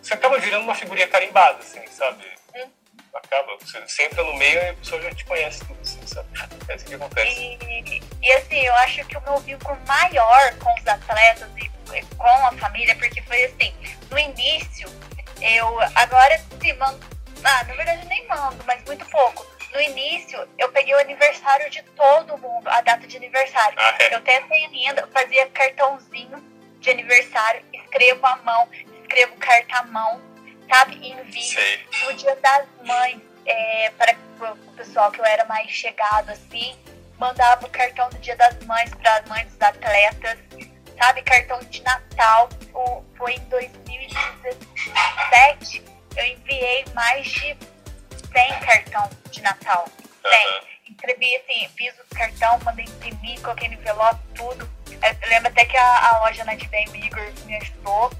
você 0.03 0.14
acaba 0.14 0.39
virando 0.39 0.64
uma 0.64 0.74
figurinha 0.74 1.07
carimbada, 1.09 1.59
assim, 1.59 1.87
sabe? 1.89 2.24
Hum. 2.57 2.68
Acaba, 3.14 3.57
você, 3.61 3.81
você 3.81 4.05
entra 4.05 4.24
no 4.24 4.35
meio 4.35 4.55
e 4.55 4.68
a 4.68 4.74
pessoa 4.74 5.01
já 5.03 5.14
te 5.14 5.24
conhece 5.24 5.61
tudo, 5.61 5.78
assim, 5.81 6.07
sabe? 6.07 6.28
É 6.68 6.74
assim 6.74 6.87
que 6.87 6.95
acontece. 6.95 7.41
E, 7.41 8.03
e 8.23 8.33
assim, 8.33 8.61
eu 8.61 8.75
acho 8.77 9.05
que 9.07 9.16
o 9.16 9.23
meu 9.23 9.39
vínculo 9.39 9.79
maior 9.87 10.55
com 10.59 10.73
os 10.75 10.87
atletas 10.87 11.49
e 11.57 11.71
com 12.16 12.47
a 12.47 12.53
família, 12.53 12.95
porque 12.97 13.23
foi 13.23 13.45
assim, 13.45 13.75
no 14.11 14.18
início, 14.18 14.89
eu 15.41 15.81
agora 15.95 16.39
se 16.61 16.73
mando, 16.75 17.01
ah, 17.43 17.64
na 17.64 17.75
verdade 17.75 18.07
nem 18.07 18.27
mando, 18.29 18.62
mas 18.66 18.83
muito 18.85 19.05
pouco. 19.07 19.47
No 19.73 19.81
início, 19.81 20.49
eu 20.59 20.71
peguei 20.73 20.95
o 20.95 20.99
aniversário 20.99 21.71
de 21.71 21.83
todo 21.97 22.37
mundo, 22.39 22.68
a 22.68 22.81
data 22.81 23.07
de 23.07 23.16
aniversário. 23.16 23.79
Ah, 23.79 23.97
é? 24.01 24.14
Eu 24.14 24.21
tentei 24.21 24.64
ainda, 24.66 25.07
fazia 25.12 25.49
cartãozinho 25.49 26.43
de 26.81 26.91
aniversário, 26.91 27.64
escrevo 27.73 28.27
à 28.27 28.37
mão, 28.37 28.68
escrevo 29.03 29.37
carta 29.37 29.79
à 29.79 29.83
mão, 29.85 30.21
sabe? 30.68 30.97
Envio 30.97 31.61
no 32.05 32.14
dia 32.14 32.37
das 32.37 32.66
mães 32.85 33.21
é, 33.47 33.91
para 33.91 34.16
o 34.51 34.57
pessoal 34.73 35.11
que 35.11 35.21
eu 35.21 35.25
era 35.25 35.45
mais 35.45 35.71
chegado, 35.71 36.31
assim. 36.31 36.77
Mandava 37.21 37.66
o 37.66 37.71
cartão 37.71 38.09
do 38.09 38.18
dia 38.18 38.35
das 38.35 38.59
mães 38.64 38.89
para 38.95 39.16
as 39.16 39.27
mães 39.27 39.45
dos 39.53 39.61
atletas, 39.61 40.39
sabe? 40.99 41.21
Cartão 41.21 41.61
de 41.61 41.83
Natal. 41.83 42.49
O, 42.73 43.05
foi 43.18 43.35
em 43.35 43.41
2017. 43.41 45.85
Eu 46.16 46.25
enviei 46.25 46.87
mais 46.95 47.27
de 47.27 47.55
100 48.33 48.61
cartão 48.61 49.11
de 49.31 49.43
Natal. 49.43 49.87
100. 50.23 50.49
Uhum. 50.49 50.71
Assim, 51.03 51.66
fiz 51.77 51.95
o 51.99 52.05
cartão, 52.14 52.59
mandei 52.64 52.87
imprimir, 52.87 53.41
coloquei 53.43 53.68
no 53.68 53.75
envelope, 53.75 54.21
tudo. 54.35 54.71
Eu 54.91 55.29
lembro 55.29 55.49
até 55.49 55.64
que 55.64 55.77
a, 55.77 56.09
a 56.09 56.21
loja 56.21 56.45
na 56.45 56.55
Bem 56.55 56.87
Igor 56.95 57.33
me 57.45 57.57
ajudou 57.57 58.11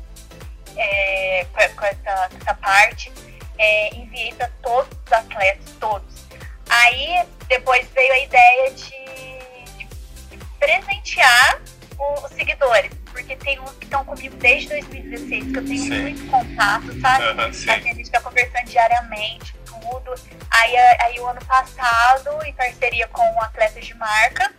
é, 0.77 1.47
com, 1.53 1.75
com 1.75 1.87
essa, 1.87 2.29
essa, 2.41 2.55
parte. 2.55 3.13
É, 3.59 3.95
enviei 3.95 4.33
para 4.35 4.49
todos 4.63 4.91
os 5.07 5.13
atletas, 5.13 5.71
todos. 5.79 6.27
Aí 6.69 7.25
depois 7.51 7.87
veio 7.89 8.13
a 8.13 8.19
ideia 8.21 8.71
de, 8.71 9.77
de 9.77 10.45
presentear 10.59 11.61
o, 11.99 12.15
os 12.25 12.31
seguidores, 12.33 12.91
porque 13.11 13.37
tem 13.37 13.61
uns 13.61 13.73
que 13.73 13.85
estão 13.85 14.05
comigo 14.05 14.35
desde 14.37 14.69
2016, 14.69 15.53
que 15.53 15.59
eu 15.59 15.67
tenho 15.67 15.79
sim. 15.79 16.01
muito 16.01 16.31
contato, 16.31 16.99
sabe? 17.01 17.25
Uhum, 17.25 17.41
a 17.41 17.51
gente 17.51 18.03
está 18.03 18.21
conversando 18.21 18.65
diariamente, 18.67 19.55
tudo. 19.67 20.15
Aí, 20.51 20.77
aí 20.77 21.21
o 21.21 21.27
ano 21.27 21.45
passado, 21.45 22.31
em 22.47 22.55
parceria 22.55 23.07
com 23.09 23.43
atletas 23.43 23.85
de 23.85 23.95
marca, 23.95 24.55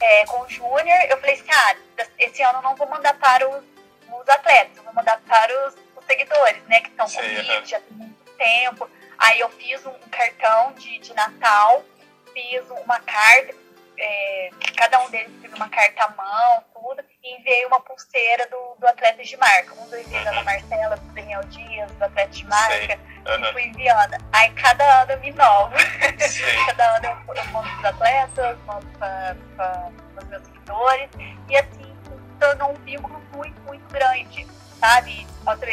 é, 0.00 0.26
com 0.26 0.42
o 0.42 0.48
Júnior, 0.48 0.98
eu 1.08 1.18
falei 1.18 1.36
assim, 1.36 1.50
ah, 1.50 1.76
esse 2.18 2.42
ano 2.42 2.58
eu 2.58 2.62
não 2.62 2.76
vou 2.76 2.88
mandar 2.88 3.14
para 3.14 3.48
os 3.48 3.64
os 4.18 4.28
atletas, 4.28 4.76
eu 4.76 4.82
vou 4.82 4.92
mandar 4.92 5.20
para 5.20 5.68
os, 5.68 5.74
os 5.96 6.04
seguidores, 6.04 6.62
né, 6.64 6.80
que 6.80 6.88
estão 6.88 7.08
comigo 7.08 7.64
já 7.64 7.80
tem 7.80 7.96
muito 7.96 8.24
tempo. 8.36 8.90
Aí 9.18 9.40
eu 9.40 9.48
fiz 9.50 9.84
um 9.86 9.92
cartão 10.10 10.72
de, 10.74 10.98
de 10.98 11.14
Natal, 11.14 11.84
fiz 12.40 12.64
uma 12.70 12.98
carta, 13.00 13.54
é, 13.98 14.50
cada 14.76 14.98
um 15.00 15.10
deles 15.10 15.30
fez 15.40 15.52
uma 15.52 15.68
carta 15.68 16.04
à 16.04 16.08
mão, 16.10 16.64
tudo, 16.72 17.04
e 17.22 17.36
enviei 17.36 17.66
uma 17.66 17.80
pulseira 17.80 18.46
do, 18.48 18.76
do 18.78 18.86
atleta 18.86 19.22
de 19.22 19.36
marca. 19.36 19.74
Um 19.74 19.86
dos 19.86 20.00
enviei 20.00 20.24
da 20.24 20.32
uhum. 20.32 20.44
Marcela, 20.44 20.96
do 20.96 21.12
Daniel 21.12 21.44
Dias, 21.44 21.90
do 21.92 22.04
atleta 22.04 22.30
de 22.30 22.46
marca, 22.46 22.98
uhum. 23.26 23.44
e 23.44 23.52
fui 23.52 23.62
enviando. 23.64 24.16
Aí 24.32 24.50
cada 24.52 25.02
ano 25.02 25.12
eu 25.12 25.20
me 25.20 25.28
inovo. 25.28 25.74
cada 26.66 26.96
ano 26.96 27.06
eu, 27.06 27.34
eu 27.34 27.44
mando 27.46 27.68
para 27.68 27.78
os 27.78 27.84
atletas, 27.84 28.58
mando 28.64 28.86
para 28.98 29.36
os 30.16 30.28
meus 30.28 30.42
seguidores, 30.44 31.10
e 31.48 31.56
assim 31.56 31.90
tornou 32.38 32.72
um 32.72 32.84
vínculo 32.84 33.20
muito, 33.34 33.60
muito 33.62 33.86
grande, 33.92 34.46
sabe? 34.78 35.26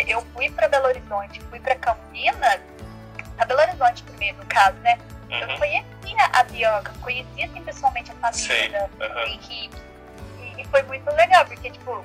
Eu 0.06 0.22
fui 0.34 0.50
para 0.50 0.68
Belo 0.68 0.88
Horizonte, 0.88 1.40
fui 1.50 1.62
para 1.62 1.76
Campinas, 1.76 2.60
a 3.38 3.46
Belo 3.46 3.62
Horizonte 3.62 4.04
primeiro, 4.04 4.38
no 4.38 4.46
caso, 4.48 4.78
né? 4.80 4.98
Uhum. 5.30 5.38
Eu 5.40 5.58
conhecia 5.58 6.30
a 6.34 6.44
Bianca, 6.44 6.94
conhecia 7.02 7.46
assim, 7.46 7.62
pessoalmente 7.64 8.12
a 8.12 8.16
família 8.16 8.90
do 8.98 9.04
uhum. 9.04 9.28
Henrique. 9.28 9.70
E, 10.40 10.62
e, 10.62 10.66
foi 10.66 10.82
muito 10.84 11.10
legal, 11.16 11.46
porque, 11.46 11.70
tipo, 11.70 12.04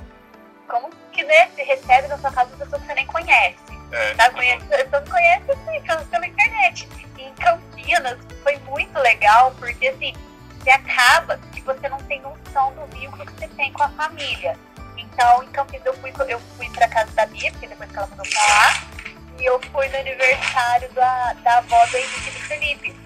como 0.67 0.91
que 1.13 1.23
né, 1.25 1.49
você 1.49 1.63
recebe 1.63 2.09
na 2.09 2.19
sua 2.19 2.33
casa 2.33 2.51
uma 2.51 2.65
pessoa 2.65 2.81
que 2.81 2.87
você 2.87 2.95
nem 2.95 3.07
conhece? 3.07 3.57
É. 3.93 4.15
Tá? 4.15 4.31
Conhece, 4.31 4.65
eu 4.71 5.03
conhece 5.11 5.51
assim, 5.51 5.81
pela, 5.83 6.05
pela 6.05 6.27
internet. 6.27 6.89
E 7.19 7.23
em 7.23 7.35
Campinas 7.35 8.19
foi 8.43 8.57
muito 8.69 8.99
legal, 8.99 9.53
porque 9.59 9.89
assim, 9.89 10.15
você 10.59 10.71
acaba 10.71 11.39
que 11.53 11.61
você 11.61 11.89
não 11.89 11.99
tem 11.99 12.21
noção 12.21 12.73
do 12.75 12.87
vínculo 12.87 13.27
que 13.27 13.33
você 13.33 13.49
tem 13.49 13.73
com 13.73 13.83
a 13.83 13.89
família. 13.91 14.59
Então, 14.97 15.43
em 15.43 15.49
Campinas, 15.49 15.87
eu 15.87 15.95
fui, 15.95 16.13
eu 16.29 16.41
fui 16.57 16.69
pra 16.71 16.89
casa 16.89 17.11
da 17.13 17.27
Bia, 17.27 17.51
porque 17.53 17.67
depois 17.67 17.91
que 17.91 17.99
ela 17.99 18.07
mudou 18.07 18.27
pra 18.27 18.43
lá, 18.47 18.93
e 19.39 19.45
eu 19.45 19.61
fui 19.73 19.89
no 19.89 19.97
aniversário 19.97 20.91
da, 20.93 21.33
da 21.35 21.59
avó 21.59 21.85
do 21.87 21.97
Henrique 21.97 22.29
e 22.29 22.33
do 22.33 22.41
Felipe. 22.41 23.02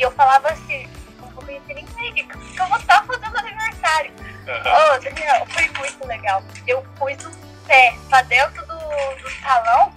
E 0.00 0.02
eu 0.02 0.10
falava 0.12 0.48
assim, 0.48 0.88
não 1.20 1.28
vou 1.28 1.44
conhecer 1.44 1.74
ninguém, 1.74 2.14
que 2.14 2.58
eu 2.58 2.66
vou 2.66 2.78
estar 2.78 3.04
fazendo 3.04 3.36
aniversário. 3.36 4.10
Ô, 4.48 4.94
oh, 4.94 4.98
Daniel, 4.98 5.46
foi 5.50 5.68
muito 5.78 6.06
legal. 6.06 6.42
Eu 6.66 6.82
pus 6.96 7.22
o 7.26 7.30
pé 7.66 7.94
pra 8.08 8.22
dentro 8.22 8.64
do, 8.66 8.78
do 8.78 9.30
salão, 9.42 9.92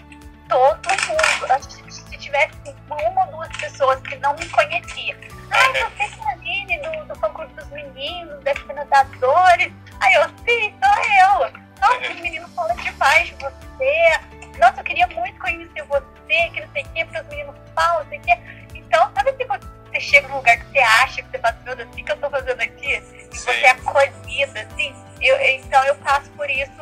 todo 0.50 0.90
mundo. 1.08 1.52
Acho 1.54 1.70
que 1.70 1.90
se 1.90 2.18
tivesse 2.18 2.54
uma 2.90 3.26
ou 3.26 3.32
duas 3.32 3.48
pessoas 3.56 4.02
que 4.02 4.18
não 4.18 4.34
me 4.34 4.46
conheciam. 4.50 5.18
Ah, 5.52 5.70
você 5.72 6.10
que 6.10 6.20
é 6.20 6.28
a 6.28 6.32
Aline 6.34 6.80
do, 6.80 7.06
do 7.06 7.20
concurso 7.22 7.56
dos 7.56 7.68
meninos, 7.68 8.44
nadadores. 8.76 9.72
Aí 10.02 10.14
eu, 10.16 10.28
sim, 10.46 10.76
sou 10.84 11.04
eu. 11.22 11.64
Nossa, 11.80 12.12
os 12.12 12.20
meninos 12.20 12.54
falam 12.54 12.76
demais 12.76 13.30
de 13.30 13.36
você. 13.36 14.20
Nossa, 14.60 14.82
eu 14.82 14.84
queria 14.84 15.08
muito 15.08 15.40
conhecer 15.40 15.82
você, 15.84 16.50
que 16.54 16.60
não 16.60 16.74
sei 16.74 16.84
o 16.84 16.90
que, 16.90 17.06
porque 17.06 17.22
os 17.22 17.28
meninos 17.28 17.56
falam, 17.74 18.04
não 18.04 18.10
sei 18.10 18.20
o 18.20 18.22
que. 18.22 18.64
Então, 18.76 19.10
sabe 19.16 19.30
assim, 19.30 19.48
quando 19.48 19.83
você 19.94 20.00
chega 20.00 20.28
num 20.28 20.38
lugar 20.38 20.58
que 20.58 20.66
você 20.72 20.80
acha, 20.80 21.22
que 21.22 21.30
você 21.30 21.40
fala, 21.40 21.60
meu 21.64 21.76
Deus, 21.76 21.90
o 21.90 21.92
que 21.94 22.12
eu 22.12 22.18
tô 22.18 22.30
fazendo 22.30 22.62
aqui? 22.62 23.04
E 23.32 23.38
você 23.38 23.52
é 23.52 23.70
acolhida, 23.70 24.62
assim. 24.62 24.96
Eu, 25.22 25.40
então, 25.40 25.84
eu 25.86 25.96
passo 25.98 26.30
por 26.32 26.50
isso, 26.50 26.82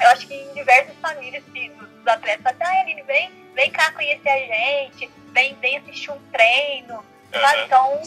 eu 0.00 0.08
acho 0.08 0.26
que 0.26 0.34
em 0.34 0.54
diversas 0.54 0.94
famílias 1.00 1.44
assim, 1.48 1.70
dos 1.70 2.06
atletas, 2.06 2.46
até, 2.46 2.64
ah, 2.64 2.80
Aline, 2.80 3.02
vem, 3.02 3.30
vem 3.54 3.70
cá 3.70 3.92
conhecer 3.92 4.28
a 4.28 4.38
gente, 4.38 5.10
vem, 5.32 5.54
vem 5.56 5.76
assistir 5.76 6.10
um 6.10 6.18
treino, 6.32 7.04
Uhum, 7.32 7.64
então, 7.64 8.00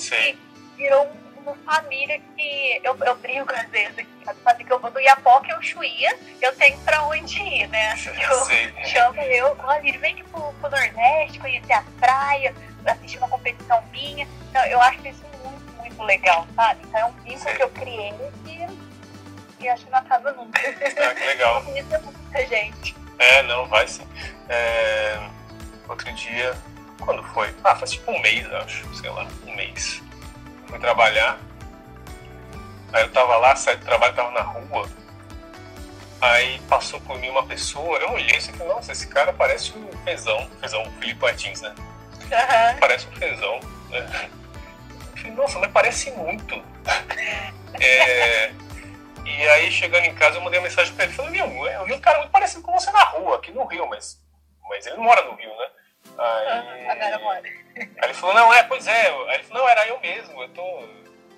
virou 0.76 1.12
uma 1.38 1.56
família 1.66 2.20
que 2.36 2.82
eu, 2.84 2.98
eu 3.06 3.16
brinco 3.16 3.54
às 3.54 3.70
vezes, 3.70 4.06
assim, 4.26 4.64
que 4.66 4.72
eu 4.72 4.80
vou 4.80 4.92
do 4.92 5.00
Iapoca 5.00 5.50
e 5.50 5.54
o 5.56 5.62
Chuía, 5.62 6.18
eu 6.42 6.54
tenho 6.56 6.78
pra 6.80 7.04
onde 7.06 7.42
ir, 7.42 7.68
né? 7.68 7.96
Eu 8.04 8.86
chamo 8.86 9.22
eu, 9.22 9.58
olha, 9.60 10.00
vem 10.00 10.14
aqui 10.14 10.24
pro, 10.24 10.54
pro 10.54 10.70
Nordeste, 10.70 11.40
conhecer 11.40 11.74
a 11.74 11.84
praia, 12.00 12.54
assistir 12.92 13.18
uma 13.18 13.28
competição 13.28 13.82
minha. 13.92 14.28
Então, 14.50 14.66
eu 14.66 14.82
acho 14.82 15.08
isso 15.08 15.24
muito, 15.44 15.74
muito 15.78 16.04
legal, 16.04 16.48
sabe? 16.56 16.82
Então 16.88 17.00
é 17.00 17.06
um 17.06 17.12
vínculo 17.24 17.56
que 17.56 17.64
eu 17.64 17.70
criei 17.70 18.14
que, 18.44 18.68
que 19.58 19.70
acho 19.70 19.86
que 19.86 19.92
não 19.92 20.00
acaba 20.00 20.32
nunca. 20.34 20.60
Ah, 20.64 21.16
que 21.16 21.26
legal. 21.26 21.64
É 21.74 21.98
muita 22.00 22.48
gente. 22.48 22.96
É, 23.20 23.44
não, 23.44 23.66
vai 23.68 23.88
sim. 23.88 24.08
É, 24.50 25.30
outro 25.88 26.12
dia, 26.14 26.54
quando 27.00 27.24
foi? 27.24 27.54
Ah, 27.64 27.76
faz 27.76 27.92
tipo 27.92 28.12
um 28.12 28.20
mês, 28.22 28.52
acho, 28.54 28.94
sei 28.96 29.10
lá, 29.10 29.28
um 29.46 29.56
mês. 29.56 30.02
Fui 30.68 30.80
trabalhar. 30.80 31.38
Aí 32.92 33.04
eu 33.04 33.12
tava 33.12 33.38
lá, 33.38 33.56
saí 33.56 33.78
do 33.78 33.86
trabalho, 33.86 34.14
tava 34.14 34.32
na 34.32 34.42
rua. 34.42 34.88
Aí 36.22 36.60
passou 36.70 37.02
por 37.02 37.20
mim 37.20 37.30
uma 37.30 37.46
pessoa, 37.46 37.98
eu 37.98 38.12
olhei 38.12 38.38
e 38.38 38.42
falei, 38.42 38.68
nossa, 38.68 38.94
esse 38.94 39.08
cara 39.08 39.34
parece 39.34 39.74
um 39.78 39.92
fezão, 40.06 40.50
fezão 40.62 40.86
Felipe 41.00 41.22
Martins, 41.22 41.62
né? 41.62 41.76
Uhum. 42.24 42.80
Parece 42.80 43.08
um 43.08 43.12
fezão, 43.12 43.60
né? 43.90 44.30
Nossa, 45.36 45.60
mas 45.60 45.72
parece 45.72 46.12
muito. 46.12 46.62
é, 47.80 48.52
e 49.26 49.48
aí, 49.50 49.72
chegando 49.72 50.06
em 50.06 50.14
casa, 50.14 50.38
eu 50.38 50.42
mandei 50.42 50.60
uma 50.60 50.68
mensagem 50.68 50.94
pra 50.94 51.06
ele. 51.06 51.14
Falei, 51.14 51.32
meu, 51.32 51.68
eu 51.68 51.86
vi 51.86 51.94
um 51.94 52.00
cara 52.00 52.20
muito 52.20 52.32
parecido 52.32 52.62
com 52.62 52.74
você 52.74 52.92
na 52.92 53.04
rua, 53.04 53.38
aqui 53.38 53.52
no 53.52 53.66
Rio, 53.66 53.88
mas, 53.88 54.22
mas 54.70 54.86
ele 54.86 54.98
não 54.98 55.04
mora 55.04 55.24
no 55.24 55.36
Rio, 55.36 55.50
né? 55.58 55.68
Aí. 56.18 56.88
Aí 57.76 57.90
ele 58.04 58.14
falou, 58.14 58.36
não, 58.36 58.54
é, 58.54 58.64
pois 58.64 58.86
é. 58.86 59.08
Aí 59.10 59.36
ele 59.36 59.44
falou, 59.44 59.64
não, 59.64 59.70
era 59.70 59.88
eu 59.88 60.00
mesmo. 60.00 60.42
Eu 60.42 60.50
tô. 60.50 60.84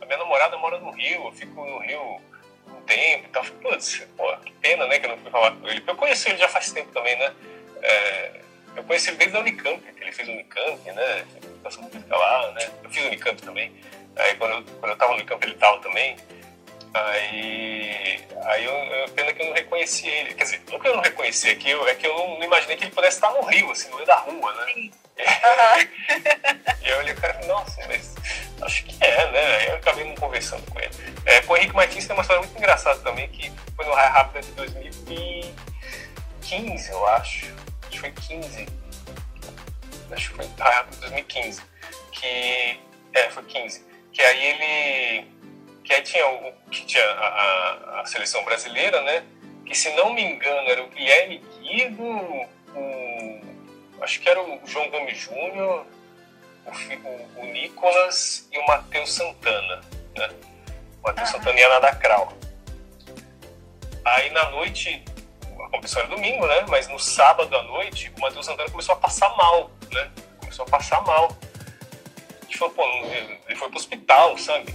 A 0.01 0.05
minha 0.05 0.17
namorada 0.17 0.57
mora 0.57 0.79
no 0.79 0.91
Rio, 0.91 1.25
eu 1.25 1.31
fico 1.31 1.63
no 1.63 1.79
Rio 1.79 2.21
um 2.67 2.81
tempo 2.81 3.25
e 3.25 3.29
tal. 3.29 3.43
Putz, 3.45 3.99
pô, 4.17 4.35
que 4.37 4.51
pena, 4.53 4.85
né, 4.87 4.99
que 4.99 5.05
eu 5.05 5.11
não 5.11 5.17
fui 5.17 5.31
falar 5.31 5.51
com 5.51 5.67
ele. 5.67 5.83
Eu 5.85 5.95
conheci 5.95 6.29
ele 6.29 6.37
já 6.37 6.49
faz 6.49 6.71
tempo 6.71 6.91
também, 6.91 7.17
né? 7.17 7.33
É, 7.81 8.41
eu 8.75 8.83
conheci 8.83 9.09
ele 9.09 9.17
desde 9.17 9.37
a 9.37 9.39
Unicamp, 9.39 9.81
ele 9.99 10.11
fez 10.11 10.27
Unicamp, 10.27 10.91
né? 10.91 11.25
Educação 11.43 11.89
lá, 12.09 12.51
né? 12.51 12.69
Eu 12.83 12.89
fiz 12.89 13.05
Unicamp 13.05 13.41
também. 13.41 13.71
Aí 14.15 14.35
quando 14.35 14.51
eu, 14.51 14.63
quando 14.79 14.91
eu 14.91 14.97
tava 14.97 15.11
no 15.11 15.17
Unicamp 15.17 15.45
ele 15.45 15.55
tava 15.55 15.79
também. 15.79 16.15
Aí, 16.93 18.23
aí 18.45 18.63
eu, 18.63 18.71
eu, 18.71 19.09
pena 19.09 19.33
que 19.33 19.41
eu 19.41 19.47
não 19.47 19.53
reconheci 19.53 20.07
ele. 20.07 20.33
Quer 20.33 20.45
dizer, 20.45 20.61
não 20.71 20.79
que 20.79 20.87
eu 20.87 20.95
não 20.95 21.03
reconheci, 21.03 21.49
é 21.49 21.55
que 21.55 21.69
eu, 21.69 21.85
é 21.87 21.95
que 21.95 22.07
eu 22.07 22.17
não, 22.17 22.39
não 22.39 22.45
imaginei 22.45 22.77
que 22.77 22.85
ele 22.85 22.91
pudesse 22.91 23.17
estar 23.17 23.31
no 23.31 23.41
Rio, 23.41 23.69
assim, 23.69 23.89
no 23.89 23.95
meio 23.95 24.07
da 24.07 24.15
rua, 24.15 24.53
né? 24.53 24.73
Sim. 24.73 24.91
E 26.81 26.89
eu 26.89 26.97
olhei 26.99 27.13
o 27.13 27.19
cara 27.19 27.45
nossa, 27.47 27.81
mas 27.87 28.15
acho 28.61 28.85
que 28.85 28.95
é, 29.03 29.31
né? 29.31 29.55
Aí 29.57 29.67
eu 29.69 29.75
acabei 29.75 30.05
não 30.05 30.15
conversando 30.15 30.63
com 30.71 30.79
ele. 30.79 30.93
É, 31.25 31.41
com 31.41 31.53
o 31.53 31.57
Henrique 31.57 31.75
Martins 31.75 32.05
tem 32.05 32.15
uma 32.15 32.21
história 32.21 32.43
muito 32.43 32.57
engraçada 32.57 32.99
também, 32.99 33.27
que 33.29 33.51
foi 33.75 33.85
no 33.85 33.93
Raia 33.93 34.09
Rápida 34.09 34.41
de 34.41 34.51
2015, 34.51 36.91
eu 36.91 37.07
acho. 37.07 37.47
Acho 37.95 37.95
que 37.95 37.99
foi 37.99 38.11
15. 38.11 38.67
Acho 40.11 40.29
que 40.29 40.35
foi 40.35 40.47
de 40.47 40.97
2015. 40.99 41.61
Que. 42.11 42.79
É, 43.13 43.29
foi 43.29 43.43
15. 43.43 43.85
Que 44.11 44.21
aí 44.21 44.45
ele 44.45 45.35
que 45.83 45.93
aí 45.93 46.01
tinha, 46.01 46.27
o, 46.27 46.51
que 46.71 46.83
tinha 46.85 47.03
a, 47.03 47.27
a, 47.27 48.01
a, 48.01 48.05
seleção 48.05 48.43
brasileira, 48.43 49.01
né? 49.03 49.23
Que 49.65 49.75
se 49.75 49.93
não 49.93 50.13
me 50.13 50.23
engano 50.23 50.67
era 50.67 50.83
o 50.83 50.89
Guilherme 50.89 51.43
Guido, 51.61 52.03
o, 52.03 53.41
acho 54.01 54.19
que 54.19 54.27
era 54.27 54.41
o 54.41 54.59
João 54.65 54.89
Gomes 54.89 55.15
Júnior, 55.15 55.85
o, 56.65 57.39
o, 57.39 57.45
Nicolas 57.45 58.49
e 58.51 58.57
o 58.57 58.65
Matheus 58.65 59.13
Santana, 59.13 59.81
né? 60.15 60.29
O 61.03 61.07
Matheus. 61.07 61.29
Santana 61.29 61.59
ia 61.59 61.69
na 61.69 61.79
Dacral. 61.79 62.33
Aí 64.03 64.31
na 64.31 64.49
noite, 64.49 65.05
a 65.63 65.69
competição 65.69 66.01
era 66.01 66.09
domingo, 66.09 66.45
né? 66.47 66.65
Mas 66.67 66.87
no 66.87 66.99
sábado 66.99 67.55
à 67.55 67.63
noite, 67.63 68.11
o 68.17 68.21
Matheus 68.21 68.45
Santana 68.45 68.69
começou 68.69 68.93
a 68.93 68.97
passar 68.97 69.29
mal, 69.35 69.71
né? 69.91 70.11
Começou 70.39 70.65
a 70.65 70.69
passar 70.69 71.01
mal. 71.03 71.35
A 72.41 72.45
gente 72.45 72.57
falou, 72.57 72.73
pô, 72.73 72.83
ele 72.83 73.55
foi 73.55 73.69
pro 73.69 73.77
hospital, 73.77 74.37
sabe? 74.37 74.73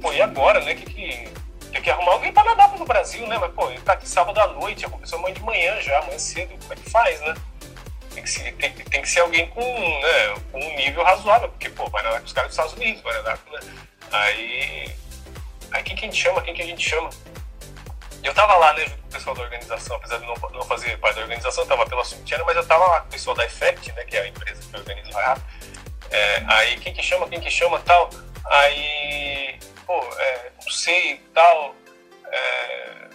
pô, 0.00 0.12
e 0.12 0.20
agora, 0.20 0.60
né? 0.60 0.74
Que, 0.74 0.84
que, 0.84 1.28
tem 1.72 1.82
que 1.82 1.90
arrumar 1.90 2.12
alguém 2.12 2.32
para 2.32 2.44
nadar 2.44 2.78
no 2.78 2.84
Brasil, 2.84 3.26
né? 3.26 3.38
Mas, 3.38 3.52
pô, 3.52 3.70
ele 3.70 3.80
tá 3.80 3.94
aqui 3.94 4.08
sábado 4.08 4.38
à 4.38 4.46
noite, 4.46 4.84
aconteceu 4.84 5.18
amanhã 5.18 5.34
de 5.34 5.42
manhã 5.42 5.80
já, 5.80 5.98
amanhã 5.98 6.18
cedo, 6.18 6.56
como 6.60 6.72
é 6.72 6.76
que 6.76 6.90
faz, 6.90 7.20
né? 7.22 7.34
Tem 8.12 8.22
que, 8.22 8.30
ser, 8.30 8.54
tem, 8.54 8.70
tem 8.70 9.02
que 9.02 9.08
ser 9.08 9.20
alguém 9.20 9.48
com, 9.50 9.60
né, 9.60 10.34
com 10.52 10.60
um 10.60 10.76
nível 10.76 11.02
razoável, 11.02 11.48
porque, 11.48 11.68
pô, 11.70 11.88
vai 11.90 12.02
nadar 12.04 12.20
com 12.20 12.26
os 12.26 12.32
caras 12.32 12.50
dos 12.50 12.58
Estados 12.58 12.80
Unidos, 12.80 13.02
vai 13.02 13.12
nadar 13.14 13.38
com, 13.38 13.50
né? 13.50 13.60
Aí, 14.12 14.94
aí 15.72 15.82
quem 15.82 15.96
que 15.96 16.04
a 16.04 16.08
gente 16.08 16.22
chama? 16.22 16.40
Quem 16.42 16.54
que 16.54 16.62
a 16.62 16.66
gente 16.66 16.88
chama? 16.88 17.10
Eu 18.24 18.34
tava 18.34 18.56
lá, 18.56 18.72
né, 18.72 18.88
com 18.88 19.06
o 19.06 19.10
pessoal 19.10 19.36
da 19.36 19.42
organização, 19.42 19.96
apesar 19.96 20.18
de 20.18 20.26
não, 20.26 20.34
não 20.50 20.64
fazer 20.64 20.98
parte 20.98 21.16
da 21.16 21.22
organização, 21.22 21.62
eu 21.62 21.68
tava 21.68 21.86
pela 21.86 22.04
Subtiana, 22.04 22.42
mas 22.44 22.56
eu 22.56 22.66
tava 22.66 22.84
lá 22.86 23.00
com 23.02 23.08
o 23.08 23.10
pessoal 23.10 23.36
da 23.36 23.44
Effect, 23.44 23.92
né, 23.92 24.04
que 24.04 24.16
é 24.16 24.22
a 24.22 24.28
empresa 24.28 24.62
que 24.68 24.76
organiza 24.76 25.10
o 25.10 25.20
RAP. 25.20 25.38
É, 26.10 26.42
aí 26.48 26.78
quem 26.78 26.94
que 26.94 27.02
chama, 27.02 27.28
quem 27.28 27.40
que 27.40 27.50
chama 27.50 27.78
tal. 27.80 28.08
Aí 28.46 29.58
pô, 29.86 30.00
é, 30.18 30.52
não 30.62 30.70
sei 30.70 31.20
tal. 31.32 31.74
É, 32.26 33.08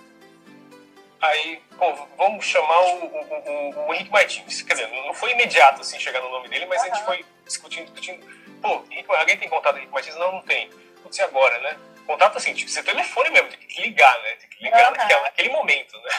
aí, 1.22 1.62
pô, 1.78 1.94
vamos 2.18 2.46
chamar 2.46 2.80
o, 2.82 3.06
o, 3.06 3.80
o, 3.86 3.88
o, 3.88 3.94
Henrique 3.94 4.12
Martins. 4.12 4.62
Quer 4.62 4.74
dizer, 4.74 4.88
não 4.88 5.14
foi 5.14 5.32
imediato 5.32 5.82
assim 5.82 6.00
chegar 6.00 6.22
no 6.22 6.30
nome 6.30 6.48
dele, 6.50 6.66
mas 6.66 6.82
uhum. 6.82 6.92
a 6.92 6.96
gente 6.96 7.06
foi 7.06 7.26
discutindo, 7.46 7.86
discutindo. 7.86 8.26
Pô, 8.62 8.84
Henrique, 8.92 9.12
alguém 9.14 9.38
tem 9.38 9.50
contato 9.50 9.74
do 9.74 9.78
Henrique 9.80 9.94
Martins? 9.94 10.16
Não, 10.16 10.32
não 10.32 10.42
tem. 10.42 10.70
Putz, 11.02 11.18
e 11.18 11.22
agora, 11.22 11.58
né? 11.60 11.78
Contato 12.10 12.40
assim, 12.40 12.56
tipo, 12.56 12.72
você 12.72 12.82
telefone 12.82 13.30
mesmo, 13.30 13.50
tem 13.50 13.60
que 13.60 13.82
ligar, 13.84 14.12
né? 14.24 14.32
Tem 14.40 14.50
que 14.50 14.64
ligar 14.64 14.92
uhum. 14.92 14.98
naquela, 14.98 15.22
naquele 15.22 15.50
momento, 15.50 15.96
né? 15.96 16.10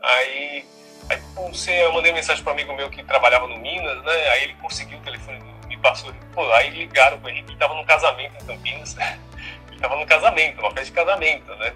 Aí, 0.00 0.64
aí 1.10 1.20
pô, 1.34 1.48
você, 1.48 1.82
eu 1.82 1.92
mandei 1.92 2.12
mensagem 2.12 2.44
para 2.44 2.52
um 2.52 2.54
amigo 2.54 2.72
meu 2.74 2.88
que 2.88 3.02
trabalhava 3.02 3.48
no 3.48 3.58
Minas, 3.58 4.04
né? 4.04 4.28
Aí 4.28 4.44
ele 4.44 4.54
conseguiu 4.54 4.98
o 4.98 5.00
telefone, 5.00 5.42
me 5.66 5.76
passou. 5.78 6.14
Pô, 6.32 6.48
aí 6.52 6.70
ligaram 6.70 7.18
pro 7.18 7.28
Henrique, 7.28 7.50
ele 7.50 7.58
tava 7.58 7.74
num 7.74 7.84
casamento 7.84 8.40
em 8.40 8.46
Campinas. 8.46 8.94
tava 9.82 9.96
no 9.96 10.06
casamento, 10.06 10.60
uma 10.60 10.70
festa 10.70 10.84
de 10.84 10.92
casamento, 10.92 11.56
né? 11.56 11.74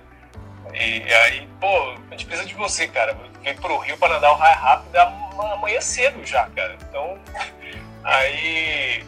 E, 0.73 1.13
aí, 1.13 1.49
pô, 1.61 1.91
a 1.91 2.11
gente 2.13 2.27
precisa 2.27 2.47
de 2.47 2.55
você, 2.55 2.87
cara. 2.87 3.19
Vem 3.43 3.57
pro 3.57 3.79
Rio 3.79 3.99
para 3.99 4.15
nadar 4.15 4.31
o 4.31 4.37
raio 4.37 4.61
rápido 4.61 4.97
amanhã 4.97 5.81
cedo 5.81 6.25
já, 6.25 6.49
cara. 6.51 6.79
Então, 6.89 7.19
aí, 8.05 9.05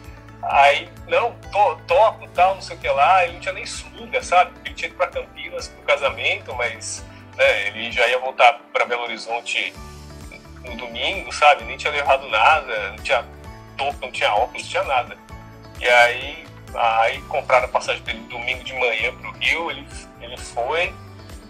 aí, 0.49 0.89
não, 1.07 1.33
to, 1.51 1.79
topo, 1.87 2.27
tal, 2.29 2.55
não 2.55 2.61
sei 2.61 2.75
o 2.75 2.79
que 2.79 2.89
lá. 2.89 3.23
Ele 3.23 3.33
não 3.33 3.39
tinha 3.39 3.53
nem 3.53 3.65
sunga, 3.65 4.23
sabe? 4.23 4.51
Ele 4.65 4.73
tinha 4.73 4.89
ido 4.89 4.97
pra 4.97 5.07
Campinas 5.07 5.67
pro 5.67 5.81
casamento, 5.83 6.53
mas 6.55 7.05
né, 7.35 7.67
ele 7.67 7.91
já 7.91 8.07
ia 8.07 8.19
voltar 8.19 8.59
para 8.71 8.85
Belo 8.85 9.03
Horizonte 9.03 9.73
no 10.63 10.75
domingo, 10.77 11.31
sabe? 11.31 11.63
Nem 11.63 11.77
tinha 11.77 11.91
levado 11.91 12.27
nada, 12.29 12.89
não 12.89 13.03
tinha 13.03 13.25
topo, 13.77 13.97
não 14.01 14.11
tinha 14.11 14.33
óculos, 14.33 14.63
não 14.63 14.69
tinha 14.69 14.83
nada. 14.83 15.17
E 15.79 15.87
aí 15.87 16.43
Aí 16.75 17.21
compraram 17.23 17.65
a 17.65 17.67
passagem 17.67 18.01
dele 18.03 18.19
domingo 18.29 18.63
de 18.63 18.73
manhã 18.73 19.15
pro 19.15 19.31
Rio, 19.33 19.69
ele, 19.69 19.87
ele 20.21 20.37
foi 20.37 20.93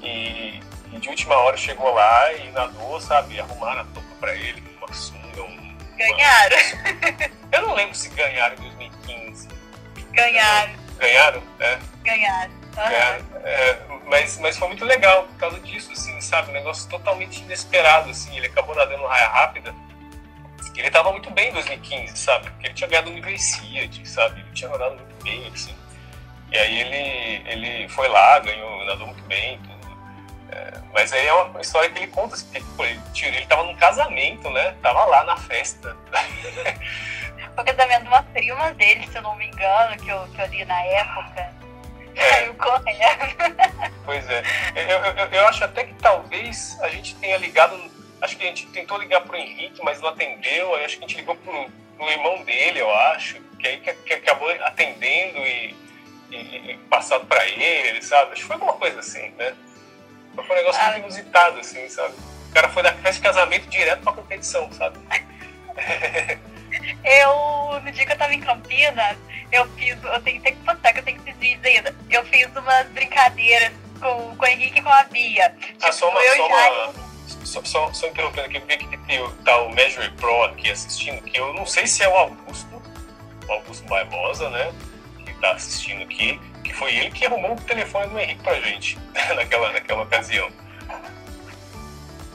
e, 0.01 0.59
e 0.91 0.99
de 0.99 1.09
última 1.09 1.35
hora 1.35 1.55
chegou 1.55 1.93
lá 1.93 2.33
e 2.33 2.51
nadou, 2.51 2.99
sabe? 2.99 3.39
Arrumaram 3.39 3.81
a 3.81 3.85
topa 3.85 4.07
pra 4.19 4.35
ele, 4.35 4.61
uma 4.77 4.93
sunga, 4.93 5.43
um. 5.43 5.77
Ganharam! 5.95 6.57
Uma... 6.57 7.57
Eu 7.57 7.61
não 7.61 7.73
lembro 7.73 7.95
se 7.95 8.09
ganharam 8.09 8.55
em 9.11 9.31
2015. 9.31 9.47
Ganharam. 10.11 10.73
Ganharam? 10.97 11.43
É. 11.59 11.79
Ganharam. 12.03 12.51
Uhum. 12.51 12.75
Ganharam. 12.75 13.25
É, 13.43 13.79
mas, 14.05 14.37
mas 14.39 14.57
foi 14.57 14.67
muito 14.67 14.85
legal 14.85 15.23
por 15.23 15.37
causa 15.37 15.59
disso, 15.59 15.91
assim, 15.91 16.19
sabe? 16.21 16.51
Um 16.51 16.53
negócio 16.53 16.89
totalmente 16.89 17.41
inesperado, 17.41 18.09
assim. 18.09 18.35
Ele 18.37 18.47
acabou 18.47 18.75
nadando 18.75 19.05
raia 19.05 19.27
rápida 19.27 19.73
ele 20.79 20.87
estava 20.87 21.11
muito 21.11 21.29
bem 21.31 21.49
em 21.49 21.53
2015, 21.53 22.17
sabe? 22.17 22.49
Porque 22.49 22.67
ele 22.67 22.73
tinha 22.73 22.89
ganhado 22.89 23.09
o 23.09 23.13
Universiade, 23.13 24.07
sabe? 24.07 24.41
Ele 24.41 24.49
tinha 24.53 24.69
rodado 24.69 24.95
muito 24.95 25.23
bem, 25.23 25.47
assim. 25.53 25.75
E 26.51 26.57
aí 26.57 26.81
ele, 26.81 27.49
ele 27.49 27.89
foi 27.89 28.07
lá, 28.07 28.39
ganhou, 28.39 28.85
nadou 28.85 29.07
muito 29.07 29.23
bem, 29.23 29.59
tudo. 29.59 29.97
É, 30.51 30.73
mas 30.93 31.13
aí 31.13 31.25
é 31.25 31.33
uma 31.33 31.61
história 31.61 31.89
que 31.89 31.99
ele 31.99 32.07
conta, 32.07 32.35
assim, 32.35 32.47
que, 32.51 32.63
pô, 32.75 32.83
ele, 32.85 32.99
ele 33.21 33.45
tava 33.45 33.63
num 33.63 33.75
casamento, 33.75 34.49
né? 34.49 34.75
Tava 34.81 35.05
lá 35.05 35.23
na 35.23 35.37
festa. 35.37 35.95
Foi 37.55 37.63
o 37.63 37.67
casamento 37.67 38.01
de 38.01 38.07
uma 38.07 38.23
prima 38.23 38.73
dele, 38.73 39.07
se 39.07 39.15
eu 39.17 39.21
não 39.21 39.35
me 39.35 39.47
engano, 39.47 39.97
que 39.97 40.09
eu, 40.09 40.27
que 40.27 40.41
eu 40.41 40.47
li 40.47 40.65
na 40.65 40.81
época. 40.81 41.53
É. 42.15 42.47
correndo. 42.49 43.93
Pois 44.05 44.29
é. 44.29 44.43
Eu, 44.75 44.99
eu, 44.99 45.27
eu 45.31 45.47
acho 45.47 45.63
até 45.63 45.83
que 45.83 45.93
talvez 45.95 46.77
a 46.81 46.89
gente 46.89 47.15
tenha 47.15 47.37
ligado 47.37 47.75
Acho 48.23 48.37
que 48.37 48.43
a 48.43 48.47
gente 48.47 48.67
tentou 48.67 48.97
ligar 48.99 49.19
pro 49.19 49.35
Henrique, 49.35 49.83
mas 49.83 49.99
não 49.99 50.07
atendeu. 50.07 50.73
Aí 50.75 50.85
acho 50.85 50.97
que 50.97 51.03
a 51.03 51.07
gente 51.07 51.17
ligou 51.17 51.35
pro, 51.35 51.69
pro 51.97 52.09
irmão 52.09 52.41
dele, 52.45 52.79
eu 52.79 52.89
acho, 52.89 53.35
que 53.59 53.67
aí 53.67 53.81
que, 53.81 53.93
que 53.93 54.13
acabou 54.13 54.49
atendendo 54.61 55.39
e, 55.39 55.75
e, 56.31 56.71
e 56.71 56.77
passado 56.89 57.25
para 57.25 57.45
ele, 57.45 58.01
sabe? 58.01 58.31
Acho 58.31 58.41
que 58.43 58.47
foi 58.47 58.53
alguma 58.53 58.75
coisa 58.75 59.01
assim, 59.01 59.27
né? 59.31 59.53
Foi 60.35 60.45
um 60.45 60.55
negócio 60.55 60.81
ah. 60.81 60.97
inusitado, 60.99 61.59
assim, 61.59 61.89
sabe? 61.89 62.15
O 62.49 62.53
cara 62.53 62.69
foi 62.69 62.81
da 62.81 62.93
festa 62.93 63.11
de 63.11 63.19
casamento 63.19 63.67
direto 63.67 64.01
pra 64.01 64.13
competição, 64.13 64.71
sabe? 64.71 64.97
eu, 67.03 67.81
no 67.81 67.91
dia 67.91 68.05
que 68.05 68.11
eu 68.11 68.17
tava 68.17 68.33
em 68.33 68.41
Campinas, 68.41 69.17
eu 69.51 69.67
fiz, 69.71 69.97
eu 70.03 70.21
tenho, 70.21 70.41
tenho 70.41 70.55
que 70.55 70.63
postar 70.63 70.93
que 70.93 70.99
eu 70.99 71.03
tenho 71.03 71.19
que 71.19 71.33
pedir 71.33 71.59
ainda. 71.63 71.95
Eu 72.09 72.25
fiz 72.25 72.47
umas 72.55 72.87
brincadeiras 72.89 73.71
com, 73.99 74.35
com 74.35 74.45
o 74.45 74.47
Henrique 74.47 74.79
e 74.79 74.81
com 74.81 74.89
a 74.89 75.03
Bia. 75.03 75.55
Ah, 75.81 75.89
tipo, 75.89 75.93
só 75.93 76.09
uma, 76.09 76.19
eu 76.21 76.35
só 76.35 76.47
já... 76.47 76.71
uma 76.71 77.03
só, 77.45 77.63
só, 77.63 77.93
só 77.93 78.07
interrompendo 78.07 78.47
aqui, 78.47 78.59
porque 78.59 78.77
que 78.77 78.97
tem, 79.05 79.29
tá 79.45 79.61
o 79.61 79.69
Measure 79.69 80.09
Pro 80.11 80.43
aqui 80.43 80.71
assistindo, 80.71 81.21
que 81.23 81.39
eu 81.39 81.53
não 81.53 81.65
sei 81.65 81.87
se 81.87 82.03
é 82.03 82.09
o 82.09 82.13
Augusto, 82.13 82.81
o 83.47 83.51
Augusto 83.51 83.85
Barbosa, 83.87 84.49
né? 84.49 84.73
Que 85.25 85.33
tá 85.35 85.51
assistindo 85.53 86.03
aqui, 86.03 86.39
que 86.63 86.73
foi 86.73 86.95
ele 86.95 87.11
que 87.11 87.25
arrumou 87.25 87.53
o 87.53 87.61
telefone 87.61 88.07
do 88.07 88.19
Henrique 88.19 88.41
pra 88.41 88.59
gente 88.59 88.97
naquela, 89.35 89.71
naquela 89.71 90.03
ocasião. 90.03 90.49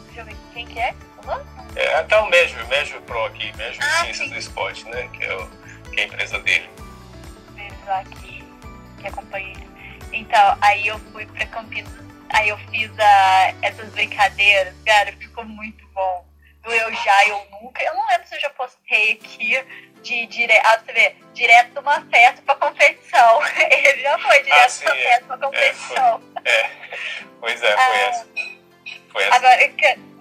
Deixa 0.07 0.20
eu 0.20 0.24
ver 0.24 0.36
quem 0.53 0.66
que 0.66 0.78
é? 0.78 0.94
É, 1.78 1.94
até 1.94 2.18
o 2.18 2.26
Measure, 2.28 2.66
Measure 2.66 3.00
Pro 3.02 3.24
aqui, 3.26 3.56
Measure 3.56 3.84
Ah, 3.84 4.04
Ciências 4.04 4.26
sim. 4.28 4.30
do 4.30 4.38
Esporte, 4.38 4.84
né? 4.88 5.08
Que 5.12 5.24
é, 5.24 5.34
o, 5.36 5.48
que 5.92 6.00
é 6.00 6.02
a 6.02 6.06
empresa 6.06 6.38
dele. 6.40 6.68
Eles 7.56 7.88
aqui, 7.88 8.44
que 9.00 9.06
acompanha 9.06 9.48
ele. 9.52 9.68
Então, 10.12 10.58
aí 10.60 10.86
eu 10.88 10.98
fui 11.12 11.24
pra 11.26 11.46
Campinas, 11.46 11.92
aí 12.30 12.48
eu 12.48 12.58
fiz 12.70 12.90
a, 12.98 13.54
essas 13.62 13.88
brincadeiras, 13.90 14.74
cara, 14.84 15.12
ficou 15.12 15.44
muito 15.44 15.86
bom. 15.88 16.26
Do 16.64 16.72
eu 16.72 16.92
já, 16.92 17.28
eu 17.28 17.46
nunca, 17.62 17.80
eu 17.84 17.94
não 17.94 18.06
lembro 18.08 18.26
se 18.26 18.34
eu 18.34 18.40
já 18.40 18.50
postei 18.50 19.12
aqui 19.12 19.64
de 20.02 20.26
direto, 20.26 20.66
ah, 20.66 20.78
você 20.84 20.92
vê, 20.92 21.14
direto 21.32 21.72
de 21.72 21.78
uma 21.78 22.00
festa 22.06 22.42
pra 22.42 22.54
competição. 22.56 23.40
Ele 23.70 24.02
já 24.02 24.18
foi 24.18 24.42
direto 24.42 24.64
Ah, 24.64 24.68
sim, 24.68 24.84
de 24.84 24.90
uma 24.90 24.96
é. 24.98 25.02
festa 25.04 25.24
pra 25.26 25.38
competição. 25.38 26.22
É, 26.44 26.70
pois 27.40 27.62
é, 27.62 27.72
foi 27.72 27.80
Ah. 27.84 27.98
essa. 28.08 28.26
Foi 29.12 29.22
essa. 29.22 29.36
Agora, 29.36 29.68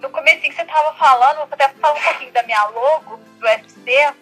no 0.00 0.10
começo 0.10 0.40
que 0.40 0.52
você 0.52 0.64
tava 0.64 0.94
falando, 0.94 1.36
vou 1.38 1.48
até 1.50 1.68
falar 1.68 1.94
um 1.98 2.02
pouquinho 2.02 2.32
da 2.32 2.42
minha 2.44 2.64
logo 2.66 3.16
do 3.16 3.44
UFC. 3.46 4.12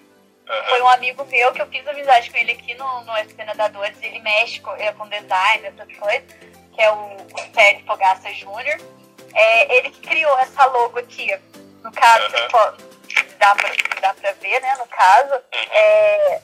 Foi 0.47 0.79
Aham. 0.81 0.85
um 0.85 0.89
amigo 0.91 1.25
meu 1.25 1.53
que 1.53 1.61
eu 1.61 1.67
fiz 1.67 1.87
amizade 1.89 2.31
com 2.31 2.37
ele 2.37 2.53
aqui 2.53 2.75
no, 2.75 3.01
no 3.03 3.13
UFC 3.13 3.45
Nadadores. 3.45 3.99
Ele 4.01 4.21
mexe 4.21 4.61
com, 4.61 4.71
é, 4.77 4.93
com 4.93 5.09
design, 5.09 5.67
essas 5.67 5.93
coisas, 5.97 6.25
que 6.73 6.81
é 6.81 6.91
o, 6.91 7.17
o 7.17 7.51
Pérez 7.53 7.85
Fogaça 7.85 8.33
Júnior. 8.33 8.79
É 9.35 9.77
ele 9.77 9.91
que 9.91 10.01
criou 10.07 10.39
essa 10.39 10.65
logo 10.67 10.99
aqui. 10.99 11.37
No 11.83 11.91
caso, 11.93 12.27
pode- 12.51 12.85
dá, 13.39 13.55
pra, 13.57 13.71
dá 14.01 14.15
pra 14.15 14.33
ver, 14.33 14.61
né? 14.61 14.75
No 14.79 14.87
caso, 14.87 15.35
Uhum. 15.35 15.69
é, 15.73 16.41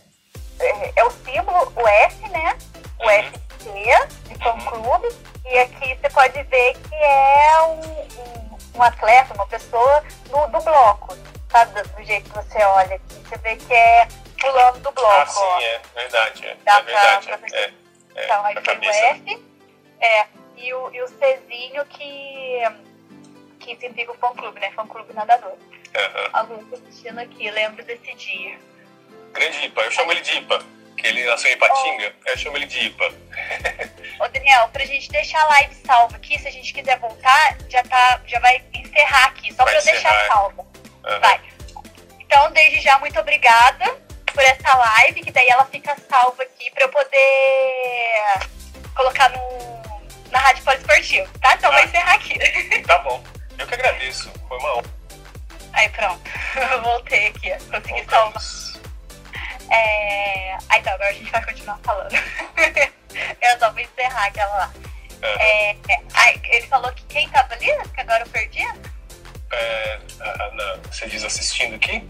é, 0.61 0.93
é 0.97 1.05
o 1.05 1.11
símbolo, 1.11 1.73
o 1.77 1.89
F, 1.89 2.29
né? 2.31 2.59
O 2.99 3.05
Uhum. 3.05 3.11
FC, 3.11 4.09
de 4.29 4.35
fã 4.43 4.51
Uhum. 4.53 4.65
clube. 4.67 5.09
E 5.47 5.59
aqui 5.61 5.95
você 5.97 6.11
pode 6.11 6.43
ver 6.45 6.75
que 6.75 6.95
é 6.95 7.63
um, 7.63 7.81
um, 8.21 8.42
um 8.75 8.83
atleta, 8.83 9.35
uma 9.35 9.47
pessoa 9.47 10.03
do, 10.29 10.47
do 10.49 10.61
bloco. 10.65 11.17
Sabe, 11.51 11.83
do, 11.83 11.89
do 11.91 12.03
jeito 12.03 12.31
que 12.31 12.37
você 12.37 12.63
olha 12.65 12.97
aqui. 12.97 13.15
Você 13.29 13.37
vê 13.39 13.57
que 13.57 13.73
é 13.75 14.09
fulano 14.41 14.79
do 14.79 14.91
bloco. 14.93 15.11
Ah, 15.11 15.23
ó. 15.29 15.59
sim, 15.59 15.65
é 15.65 15.81
verdade. 15.95 16.47
É, 16.47 16.57
Dá 16.65 16.79
é 16.79 16.83
verdade. 16.83 17.27
pra- 17.27 17.39
pra 17.39 17.49
É, 17.59 17.65
é, 18.15 18.25
Então, 18.25 18.45
aí 18.45 18.55
foi 18.55 18.63
o 18.63 18.67
cabeça. 18.67 18.99
F. 19.07 19.45
É, 20.01 20.27
e 20.57 20.75
o, 20.75 20.91
e 20.95 21.03
o 21.03 21.07
Czinho 21.09 21.85
que, 21.87 22.63
que 23.61 23.77
significa 23.77 24.13
o 24.13 24.17
fã 24.19 24.33
clube, 24.35 24.59
né? 24.61 24.71
Fã 24.73 24.87
clube 24.87 25.13
nadador. 25.13 25.57
Aham. 25.95 26.31
Alguém 26.33 26.65
tá 26.65 26.77
assistindo 26.77 27.19
aqui, 27.19 27.51
lembro 27.51 27.85
desse 27.85 28.15
dia. 28.15 28.59
Grande 29.33 29.67
Ipa, 29.67 29.83
eu 29.83 29.91
chamo 29.91 30.11
ele 30.13 30.21
de 30.23 30.39
Ipa. 30.39 30.63
Que 30.97 31.07
ele 31.07 31.25
nasceu 31.25 31.51
em 31.51 31.55
Ipatinga, 31.55 32.15
eu 32.27 32.39
chamo 32.39 32.57
ele 32.57 32.67
de 32.67 32.79
Ipa. 32.87 33.13
Ô 34.21 34.29
Daniel, 34.29 34.69
pra 34.69 34.85
gente 34.85 35.11
deixar 35.11 35.41
a 35.43 35.49
live 35.49 35.75
salva 35.85 36.17
aqui, 36.17 36.39
se 36.39 36.47
a 36.47 36.51
gente 36.51 36.73
quiser 36.73 36.99
voltar, 36.99 37.57
já, 37.69 37.83
tá, 37.83 38.21
já 38.27 38.39
vai 38.41 38.63
encerrar 38.73 39.27
aqui, 39.27 39.53
só 39.55 39.65
Vai 39.65 39.75
pra 39.75 39.81
eu 39.83 39.85
deixar 39.85 40.27
salva. 40.29 40.65
Aham. 41.05 41.19
Vai. 41.21 41.41
Então, 42.21 42.53
desde 42.53 42.81
já, 42.81 42.99
muito 42.99 43.19
obrigada 43.19 43.97
por 44.33 44.43
essa 44.45 44.75
live, 44.75 45.21
que 45.23 45.31
daí 45.33 45.47
ela 45.49 45.65
fica 45.67 45.97
salva 46.09 46.43
aqui 46.43 46.71
pra 46.71 46.85
eu 46.85 46.89
poder 46.89 48.49
colocar 48.95 49.29
no, 49.31 49.83
na 50.31 50.39
Rádio 50.39 50.63
Poliesportivo, 50.65 51.39
tá? 51.41 51.55
Então, 51.55 51.71
Ah. 51.71 51.75
vai 51.75 51.85
encerrar 51.85 52.15
aqui. 52.15 52.39
Tá 52.87 52.99
bom. 53.01 53.23
Eu 53.59 53.67
que 53.67 53.75
agradeço. 53.75 54.33
Foi 54.49 54.59
uma 54.59 54.77
honra. 54.77 54.91
Aí, 55.75 55.89
pronto. 55.89 56.21
Voltei 56.83 57.27
aqui, 57.29 57.51
consegui 57.71 58.05
salvar. 58.09 58.43
É... 59.71 60.53
Aí, 60.69 60.81
então, 60.81 60.93
agora 60.95 61.11
a 61.11 61.13
gente 61.13 61.31
vai 61.31 61.45
continuar 61.45 61.79
falando. 61.83 62.13
eu 62.15 63.59
só 63.59 63.71
vou 63.71 63.81
encerrar 63.81 64.27
aquela 64.27 64.55
lá. 64.57 64.73
É, 65.23 65.71
é, 65.71 65.77
ele 66.57 66.67
falou 66.67 66.93
que 66.93 67.05
quem 67.05 67.29
tava 67.29 67.55
ali, 67.55 67.67
que 67.95 68.01
agora 68.01 68.25
eu 68.25 68.29
perdi? 68.31 68.61
É, 69.53 69.99
a- 70.21 70.45
a- 70.45 70.51
na- 70.53 70.77
você 70.91 71.07
diz 71.07 71.23
assistindo 71.25 71.77
aqui? 71.77 72.05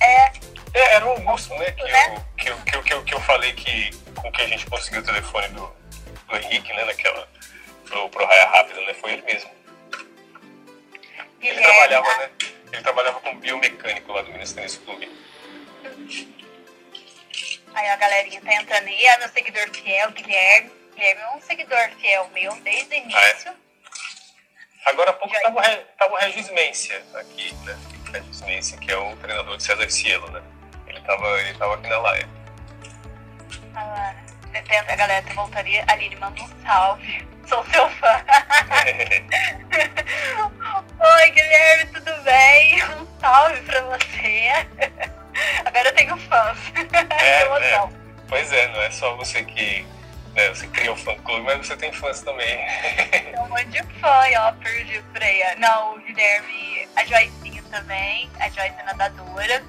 É, 0.00 0.32
É, 0.74 0.94
era 0.94 1.06
o 1.06 1.10
Augusto, 1.10 1.54
né? 1.56 1.70
Que, 1.72 1.82
Né? 1.84 2.14
eu, 2.16 2.22
que, 2.36 2.48
eu, 2.50 2.56
que, 2.62 2.74
eu, 2.76 2.82
que, 2.82 2.94
eu, 2.94 3.04
que 3.04 3.14
eu 3.14 3.20
falei 3.20 3.52
que 3.54 3.90
com 4.16 4.30
que 4.32 4.42
a 4.42 4.46
gente 4.46 4.66
conseguiu 4.66 5.00
o 5.00 5.04
telefone 5.04 5.48
do, 5.48 5.72
do 6.28 6.36
Henrique, 6.36 6.72
né? 6.72 6.84
Naquela. 6.84 7.28
Pro, 7.86 8.08
pro 8.08 8.26
Raia 8.26 8.46
Rápida, 8.48 8.80
né? 8.82 8.94
Foi 8.94 9.12
ele 9.12 9.22
mesmo. 9.22 9.50
Ele 11.40 11.54
Guilherme. 11.54 11.62
trabalhava, 11.62 12.16
né? 12.18 12.30
Ele 12.72 12.82
trabalhava 12.82 13.20
como 13.20 13.38
biomecânico 13.40 14.12
lá 14.12 14.22
do 14.22 14.32
Minas 14.32 14.52
Tênis 14.52 14.76
Clube. 14.78 15.08
Aí 17.74 17.88
a 17.88 17.96
galerinha 17.96 18.40
tá 18.40 18.54
entrando 18.54 18.86
aí, 18.86 19.04
é 19.06 19.18
meu 19.18 19.28
seguidor 19.30 19.68
fiel, 19.70 20.10
Guilherme. 20.12 20.70
Guilherme 20.94 21.20
é 21.22 21.30
um 21.36 21.40
seguidor 21.40 21.90
fiel 22.00 22.28
meu 22.32 22.54
desde 22.60 22.94
o 22.94 22.98
início. 22.98 23.52
Agora 24.86 25.10
há 25.10 25.14
pouco 25.14 25.34
o, 25.34 25.60
Re- 25.60 25.84
tava 25.98 26.12
o 26.12 26.16
Regis 26.18 26.48
Mencia 26.50 27.02
aqui, 27.14 27.52
né? 27.64 27.76
Regis 28.12 28.40
Mencia, 28.42 28.78
que 28.78 28.92
é 28.92 28.96
o 28.96 29.16
treinador 29.16 29.56
de 29.56 29.62
César 29.62 29.88
Cielo, 29.90 30.30
né? 30.30 30.42
Ele 30.86 30.98
estava 30.98 31.40
ele 31.40 31.58
tava 31.58 31.74
aqui 31.74 31.88
na 31.88 31.98
laia. 31.98 32.28
Ah, 33.74 34.14
tenta, 34.52 34.92
a 34.92 34.96
galera 34.96 35.34
voltaria. 35.34 35.84
Aline, 35.88 36.14
manda 36.16 36.40
um 36.42 36.62
salve. 36.64 37.26
Sou 37.48 37.64
seu 37.66 37.88
fã. 37.90 38.24
Oi, 41.18 41.30
Guilherme, 41.30 41.92
tudo 41.92 42.22
bem? 42.22 42.82
Um 42.84 43.20
salve 43.20 43.60
pra 43.62 43.80
você. 43.82 44.66
Agora 45.64 45.88
eu 45.88 45.94
tenho 45.94 46.16
fãs. 46.16 46.58
É, 47.20 47.42
emoção. 47.46 47.92
pois 48.28 48.52
é, 48.52 48.68
não 48.68 48.82
é 48.82 48.90
só 48.90 49.14
você 49.16 49.44
que 49.44 49.86
né, 50.34 50.48
você 50.48 50.66
cria 50.68 50.92
o 50.92 50.96
fã 50.96 51.14
clube, 51.16 51.42
mas 51.42 51.66
você 51.66 51.76
tem 51.76 51.92
fãs 51.92 52.20
também. 52.20 52.58
Tem 53.10 53.38
um 53.38 53.48
monte 53.48 53.66
de 53.66 53.82
fã, 54.00 54.22
ó, 54.38 54.52
perdi 54.52 55.02
aí. 55.20 55.56
Não, 55.58 55.94
o 55.94 56.00
Guilherme, 56.00 56.88
a 56.96 57.04
Joicinha 57.04 57.62
também, 57.70 58.28
a 58.40 58.48
Joyce 58.48 58.74
é 58.78 58.82
nadadora. 58.84 59.62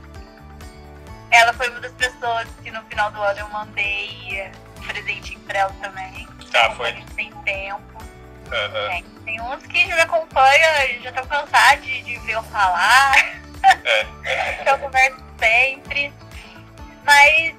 Ela 1.32 1.53
foi 1.53 1.70
uma 1.70 1.80
das 1.80 1.91
pessoas 1.93 2.47
que 2.63 2.72
no 2.72 2.82
final 2.84 3.11
do 3.11 3.22
ano 3.22 3.39
eu 3.39 3.49
mandei 3.49 4.51
um 4.78 4.82
presentinho 4.88 5.39
pra 5.41 5.59
ela 5.59 5.76
também. 5.82 6.28
Ah, 6.53 6.72
foi. 6.72 6.93
tem 7.16 7.32
tempo. 7.43 8.03
Aham. 8.51 8.89
Tem, 8.89 9.03
tem 9.26 9.41
uns 9.41 9.66
que 9.66 9.88
já 9.88 9.95
me 9.95 10.01
acompanham 10.01 11.01
já 11.01 11.09
estão 11.09 11.26
cansados 11.26 11.86
de, 11.86 12.01
de 12.03 12.18
ver 12.20 12.34
eu 12.34 12.43
falar. 12.43 13.16
É. 13.84 14.05
Eu 14.70 14.78
converso 14.78 15.24
sempre. 15.39 16.13
Mas, 17.03 17.55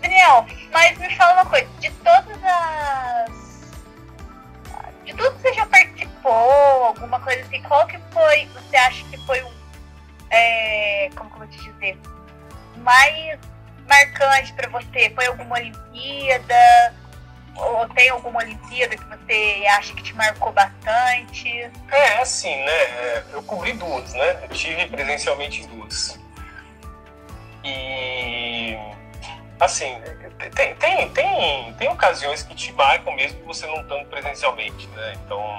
Daniel, 0.00 0.46
mas 0.72 0.98
me 0.98 1.14
fala 1.16 1.34
uma 1.42 1.46
coisa, 1.46 1.68
de 1.80 1.90
todas 1.90 2.38
as. 2.44 3.42
De 5.04 5.14
tudo 5.14 5.32
que 5.34 5.42
você 5.42 5.52
já 5.54 5.66
participou, 5.66 6.84
alguma 6.84 7.18
coisa 7.20 7.42
assim, 7.42 7.60
qual 7.62 7.86
que 7.86 7.98
foi, 8.12 8.46
você 8.46 8.76
acha 8.76 9.04
que 9.08 9.16
foi 9.26 9.42
um. 9.42 9.52
é, 10.30 11.10
como 11.16 11.28
que 11.30 11.36
eu 11.36 11.38
vou 11.40 11.48
te 11.48 11.58
dizer? 11.58 11.98
Mais 12.76 13.38
marcante 13.88 14.52
pra 14.52 14.68
você? 14.68 15.10
Foi 15.14 15.26
alguma 15.26 15.56
Olimpíada? 15.56 16.94
Ou 17.54 17.86
tem 17.90 18.08
alguma 18.08 18.40
Olimpíada 18.40 18.96
que 18.96 19.04
você 19.04 19.64
acha 19.68 19.92
que 19.94 20.02
te 20.02 20.14
marcou 20.14 20.52
bastante? 20.52 21.70
É, 21.90 22.18
assim, 22.18 22.56
né? 22.64 22.72
é, 22.72 23.24
Eu 23.32 23.42
cobri 23.42 23.72
duas, 23.74 24.14
né? 24.14 24.44
Eu 24.44 24.48
tive 24.48 24.86
presencialmente 24.86 25.66
duas. 25.66 26.18
E 27.64 28.76
assim, 29.60 29.94
tem, 30.54 30.74
tem, 30.74 31.08
tem, 31.10 31.72
tem 31.74 31.88
ocasiões 31.88 32.42
que 32.42 32.54
te 32.54 32.72
marcam 32.72 33.14
mesmo 33.14 33.44
você 33.44 33.66
não 33.66 33.80
estando 33.82 34.06
presencialmente, 34.08 34.86
né? 34.88 35.12
Então, 35.24 35.58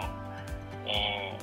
em 0.85 1.33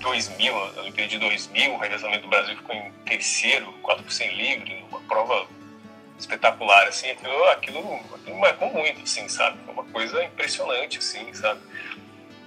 2000, 0.00 0.56
a 0.56 0.80
Olimpíada 0.80 1.10
de 1.10 1.18
2000, 1.18 1.74
o 1.74 1.78
revezamento 1.78 2.22
do 2.22 2.28
Brasil 2.28 2.56
ficou 2.56 2.74
em 2.74 2.90
terceiro, 3.04 3.70
4 3.82 4.02
por 4.02 4.12
100 4.12 4.34
livre, 4.34 4.84
uma 4.90 5.00
prova 5.00 5.46
espetacular, 6.18 6.86
assim, 6.88 7.10
aquilo, 7.10 7.44
aquilo, 7.50 8.00
aquilo 8.14 8.38
marcou 8.38 8.72
muito, 8.72 9.02
assim, 9.02 9.28
sabe? 9.28 9.58
Foi 9.64 9.74
uma 9.74 9.84
coisa 9.84 10.24
impressionante, 10.24 10.98
assim, 10.98 11.32
sabe? 11.34 11.60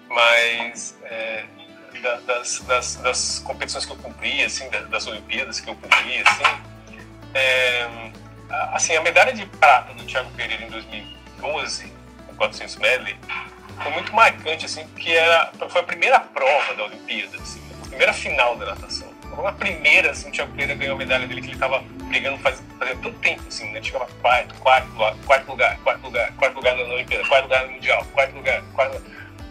Mas 0.08 0.98
é, 1.04 1.46
da- 2.02 2.18
das, 2.22 2.60
das, 2.62 2.96
das 2.98 3.40
competições 3.40 3.86
que 3.86 3.92
eu 3.92 3.98
cumpri, 3.98 4.44
assim, 4.44 4.70
da- 4.70 4.82
das 4.82 5.06
Olimpíadas 5.08 5.60
que 5.60 5.70
eu 5.70 5.76
cumpri, 5.76 6.24
assim, 6.26 6.44
é, 7.36 7.88
assim, 8.74 8.96
a 8.96 9.02
medalha 9.02 9.34
de 9.34 9.46
prata 9.46 9.94
do 9.94 10.04
Thiago 10.06 10.30
Pereira 10.32 10.64
em 10.64 10.70
2012, 10.70 11.94
no 12.28 12.36
400 12.36 12.78
medley, 12.78 13.16
foi 13.82 13.92
muito 13.92 14.14
marcante, 14.16 14.66
assim, 14.66 14.88
porque 14.88 15.12
era, 15.12 15.52
foi 15.70 15.82
a 15.82 15.84
primeira 15.84 16.20
prova 16.20 16.74
da 16.76 16.86
Olimpíada, 16.86 17.38
assim, 17.38 17.62
a 17.84 17.88
primeira 17.90 18.14
final 18.14 18.56
da 18.56 18.68
natação. 18.68 19.14
Foi 19.36 19.46
a 19.46 19.52
primeira, 19.52 20.12
assim, 20.12 20.30
o 20.30 20.32
Thiago 20.32 20.52
Pereira 20.54 20.76
ganhou 20.76 20.96
a 20.96 20.98
medalha 20.98 21.28
dele 21.28 21.42
que 21.42 21.48
ele 21.48 21.56
estava 21.56 21.84
brigando 22.08 22.38
faz, 22.38 22.64
fazia 22.80 22.96
tanto 22.96 23.20
tempo, 23.20 23.44
assim, 23.48 23.70
né? 23.72 23.84
Chegava 23.84 24.08
quarto, 24.22 24.56
quarto, 24.56 24.88
lugar, 24.94 25.16
quarto 25.26 25.50
lugar, 25.50 25.78
quarto 25.80 26.04
lugar, 26.04 26.32
quarto 26.38 26.56
lugar 26.56 26.78
na 26.78 26.84
Olimpíada, 26.84 27.28
quarto 27.28 27.44
lugar 27.44 27.66
no 27.66 27.74
Mundial, 27.74 28.06
quarto 28.14 28.36
lugar, 28.36 28.64
quarto 28.74 29.02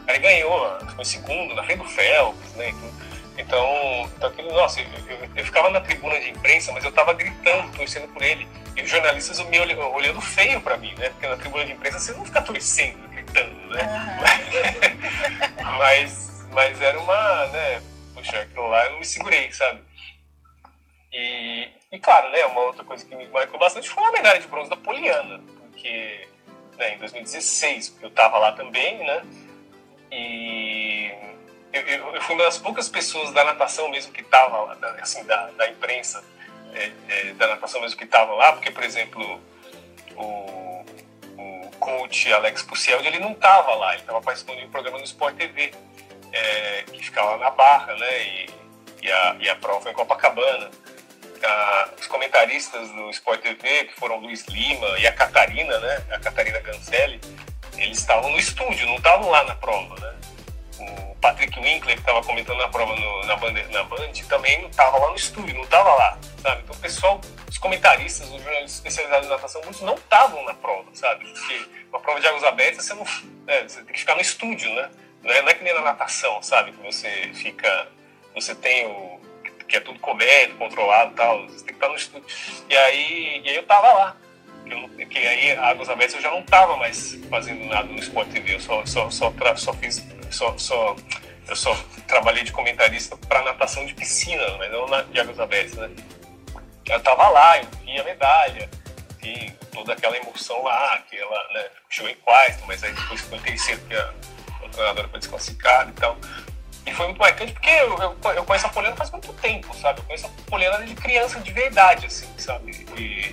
Aí 0.07 0.17
ele 0.17 0.19
ganhou, 0.19 0.79
foi 0.95 1.05
segundo, 1.05 1.55
na 1.55 1.63
frente 1.63 1.79
do 1.79 1.89
Phelps, 1.89 2.53
né? 2.57 2.69
e 2.69 2.73
tudo. 2.73 3.04
Então, 3.37 4.11
então 4.17 4.29
aquilo, 4.29 4.53
nossa, 4.53 4.81
eu, 4.81 4.87
eu, 5.09 5.29
eu 5.37 5.45
ficava 5.45 5.71
na 5.71 5.81
tribuna 5.81 6.19
de 6.21 6.31
imprensa, 6.31 6.73
mas 6.73 6.85
eu 6.85 6.93
tava 6.93 7.13
gritando, 7.15 7.77
torcendo 7.77 8.09
por 8.13 8.23
ele. 8.23 8.47
E 8.77 8.83
os 8.83 8.91
jornalistas 8.91 9.39
me 9.41 9.59
olhando, 9.61 9.83
olhando 9.93 10.21
feio 10.21 10.61
pra 10.61 10.77
mim, 10.77 10.95
né? 10.97 11.09
Porque 11.11 11.27
na 11.27 11.37
tribuna 11.37 11.65
de 11.65 11.73
imprensa 11.73 11.99
você 11.99 12.13
não 12.13 12.25
fica 12.25 12.43
torcendo, 12.43 13.09
gritando, 13.09 13.69
né? 13.71 14.21
mas, 15.79 16.47
mas 16.53 16.81
era 16.81 16.99
uma, 16.99 17.47
né? 17.47 17.83
poxa, 18.25 18.41
aquilo 18.41 18.69
lá 18.69 18.87
eu 18.87 18.99
me 18.99 19.05
segurei, 19.05 19.53
sabe? 19.53 19.83
E, 21.13 21.69
e 21.93 21.99
claro, 21.99 22.31
né, 22.31 22.45
uma 22.47 22.63
outra 22.63 22.83
coisa 22.85 23.05
que 23.05 23.15
me 23.15 23.29
marcou 23.29 23.59
bastante 23.59 23.89
foi 23.89 24.03
a 24.03 24.13
medalha 24.13 24.41
de 24.41 24.49
bronze 24.49 24.71
da 24.71 24.77
Poliana, 24.77 25.41
porque 25.61 26.27
né, 26.79 26.95
em 26.95 26.99
2016, 26.99 27.91
porque 27.91 28.07
eu 28.07 28.09
estava 28.09 28.39
lá 28.39 28.53
também, 28.53 28.99
né? 28.99 29.23
E 30.11 31.13
eu, 31.75 32.15
eu, 32.15 32.23
fui 32.23 32.35
uma 32.37 32.45
das 32.45 32.59
poucas 32.59 32.89
pessoas 32.89 33.33
da 33.33 33.45
natação 33.45 33.89
mesmo 33.89 34.13
que 34.13 34.21
estava 34.21 34.77
assim, 35.01 35.25
da, 35.25 35.51
da 35.51 35.69
imprensa, 35.69 36.23
é, 36.73 36.93
é, 37.09 37.33
da 37.35 37.49
natação 37.49 37.81
mesmo 37.81 37.99
que 37.99 38.05
estava 38.05 38.33
lá, 38.35 38.53
porque, 38.53 38.71
por 38.71 38.85
exemplo, 38.85 39.41
o, 40.17 40.85
o 41.37 41.71
coach 41.81 42.33
Alex 42.33 42.63
Puciel, 42.63 43.01
ele 43.01 43.19
não 43.19 43.33
estava 43.33 43.75
lá, 43.75 43.93
ele 43.93 44.03
estava 44.03 44.21
participando 44.21 44.59
de 44.59 44.67
um 44.67 44.71
programa 44.71 44.99
no 44.99 45.05
Sport 45.05 45.37
TV, 45.37 45.73
é, 46.33 46.85
que 46.93 47.05
ficava 47.05 47.37
na 47.39 47.51
Barra, 47.51 47.95
né? 47.95 48.23
E, 48.23 48.51
e, 49.03 49.11
a, 49.11 49.37
e 49.41 49.49
a 49.49 49.57
prova 49.57 49.91
em 49.91 49.95
Copacabana. 49.95 50.71
A, 51.43 51.91
os 52.01 52.07
comentaristas 52.07 52.89
do 52.91 53.11
Sport 53.11 53.41
TV, 53.41 53.85
que 53.85 53.95
foram 53.95 54.17
Luiz 54.17 54.45
Lima 54.47 54.99
e 54.99 55.07
a 55.07 55.13
Catarina, 55.13 55.79
né? 55.79 56.05
A 56.11 56.19
Catarina 56.19 56.59
Gancelli, 56.61 57.21
eles 57.77 57.99
estavam 57.99 58.31
no 58.31 58.39
estúdio, 58.39 58.87
não 58.87 58.97
estavam 58.97 59.31
lá 59.31 59.45
na 59.45 59.55
prova, 59.55 59.95
né? 60.01 60.04
Patrick 61.25 61.59
Winkler, 61.59 61.95
que 61.95 62.03
estava 62.03 62.23
comentando 62.23 62.59
na 62.59 62.69
prova 62.69 62.95
no, 62.95 63.25
na, 63.25 63.35
Band, 63.37 63.55
na 63.71 63.83
Band, 63.85 64.13
também 64.29 64.61
não 64.61 64.69
estava 64.69 64.99
lá 64.99 65.09
no 65.09 65.17
estúdio, 65.17 65.55
não 65.55 65.65
estava 65.65 65.95
lá, 65.95 66.19
sabe? 66.43 66.61
Então 66.63 66.77
o 66.77 66.79
pessoal, 66.79 67.19
os 67.49 67.57
comentaristas, 67.57 68.29
os 68.29 68.43
jornalistas 68.43 68.75
especializados 68.75 69.27
em 69.27 69.31
natação, 69.31 69.63
muitos 69.63 69.81
não 69.81 69.95
estavam 69.95 70.45
na 70.45 70.53
prova, 70.53 70.85
sabe? 70.93 71.25
Porque 71.25 71.65
uma 71.89 71.99
prova 71.99 72.21
de 72.21 72.27
águas 72.27 72.45
abertas, 72.45 72.85
você 72.85 72.93
não... 72.93 73.07
É, 73.47 73.63
você 73.63 73.83
tem 73.83 73.95
que 73.95 74.01
ficar 74.01 74.17
no 74.17 74.21
estúdio, 74.21 74.71
né? 74.75 74.91
Não 75.23 75.33
é, 75.33 75.41
não 75.41 75.49
é 75.49 75.55
que 75.55 75.65
nem 75.65 75.73
na 75.73 75.81
natação, 75.81 76.43
sabe? 76.43 76.73
Que 76.73 76.83
você 76.83 77.31
fica... 77.33 77.89
Você 78.35 78.55
tem 78.55 78.87
o... 78.87 79.19
Que 79.67 79.79
é 79.79 79.81
tudo 79.81 79.99
coberto, 80.01 80.57
controlado 80.57 81.13
e 81.13 81.15
tal. 81.15 81.43
Você 81.49 81.65
tem 81.65 81.69
que 81.69 81.73
estar 81.73 81.89
no 81.89 81.97
estúdio. 81.97 82.27
E 82.69 82.77
aí, 82.77 83.41
e 83.43 83.49
aí 83.49 83.57
eu 83.57 83.63
tava 83.63 83.91
lá 83.95 84.17
que 85.11 85.19
aí 85.19 85.53
Águas 85.53 85.89
Abertas 85.89 86.17
eu 86.17 86.23
já 86.23 86.31
não 86.31 86.41
estava 86.41 86.77
mais 86.77 87.19
fazendo 87.29 87.65
nada 87.67 87.87
no 87.87 87.99
Sport 87.99 88.29
TV, 88.31 88.55
eu 88.55 88.61
só, 88.61 88.85
só, 88.85 89.11
só, 89.11 89.33
só 89.57 89.73
fiz, 89.75 90.05
só, 90.35 90.57
só, 90.59 90.97
eu 91.49 91.57
só 91.57 91.75
trabalhei 92.07 92.43
de 92.43 92.53
comentarista 92.53 93.17
para 93.17 93.43
natação 93.43 93.87
de 93.87 93.95
piscina, 93.95 94.43
mas 94.59 94.71
não 94.71 94.87
na, 94.89 95.03
de 95.03 95.21
Águas 95.21 95.39
Abertas, 95.39 95.75
né? 95.75 95.91
Eu 96.87 96.99
estava 96.99 97.29
lá, 97.29 97.59
eu 97.59 97.67
vi 97.85 97.99
a 97.99 98.05
medalha, 98.05 98.69
vi 99.23 99.51
toda 99.73 99.95
aquela 99.95 100.17
emoção 100.17 100.63
lá, 100.63 100.99
que 101.09 101.17
ela 101.17 101.49
né, 101.55 101.65
chegou 101.89 102.11
em 102.11 102.17
quarto, 102.17 102.65
mas 102.67 102.83
aí 102.85 102.93
depois 102.93 103.21
ficou 103.23 103.39
em 103.39 103.43
terceiro, 103.43 103.81
porque 103.81 103.97
a, 103.97 104.15
a 104.65 104.69
treinadora 104.69 105.09
foi 105.09 105.19
desclassificada 105.19 105.91
e 105.91 105.95
tal. 105.95 106.19
E 106.87 106.93
foi 106.93 107.07
muito 107.07 107.19
marcante 107.19 107.53
porque 107.53 107.71
eu, 107.71 107.97
eu, 107.99 108.33
eu 108.35 108.45
conheço 108.45 108.67
a 108.67 108.69
Poliana 108.69 108.97
faz 108.97 109.11
muito 109.11 109.33
tempo, 109.35 109.75
sabe? 109.75 110.01
Eu 110.01 110.05
conheço 110.05 110.27
a 110.27 110.51
Poliana 110.51 110.85
de 110.85 110.95
criança 110.95 111.41
de 111.41 111.51
verdade, 111.51 112.07
assim, 112.07 112.29
sabe? 112.37 112.73
E, 112.99 113.33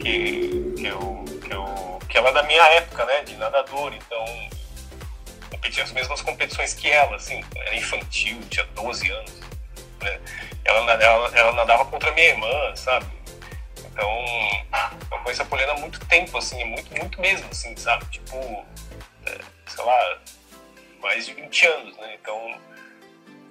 que, 0.00 0.74
que, 0.74 0.86
eu, 0.86 1.24
que, 1.42 1.52
eu, 1.52 1.98
que 2.08 2.16
ela 2.16 2.30
é 2.30 2.32
da 2.32 2.42
minha 2.44 2.62
época, 2.68 3.04
né, 3.04 3.22
de 3.24 3.36
nadador, 3.36 3.92
então 3.92 4.24
competia 5.50 5.82
as 5.82 5.92
mesmas 5.92 6.20
competições 6.22 6.74
que 6.74 6.90
ela, 6.90 7.16
assim, 7.16 7.44
era 7.56 7.74
infantil, 7.74 8.40
tinha 8.48 8.64
12 8.66 9.10
anos, 9.10 9.40
né, 10.00 10.20
ela, 10.64 10.92
ela, 10.92 11.38
ela 11.38 11.52
nadava 11.52 11.84
contra 11.86 12.12
minha 12.12 12.28
irmã, 12.28 12.76
sabe, 12.76 13.06
então 13.78 14.10
eu 15.10 15.18
conheço 15.18 15.42
a 15.42 15.46
Poliana 15.46 15.72
há 15.72 15.78
muito 15.78 15.98
tempo, 16.06 16.36
assim, 16.38 16.62
muito, 16.64 16.96
muito 16.96 17.20
mesmo, 17.20 17.48
assim, 17.50 17.76
sabe, 17.76 18.04
tipo, 18.06 18.36
é, 19.26 19.38
sei 19.66 19.84
lá, 19.84 20.18
mais 21.00 21.26
de 21.26 21.34
20 21.34 21.66
anos, 21.66 21.96
né, 21.96 22.16
então, 22.20 22.60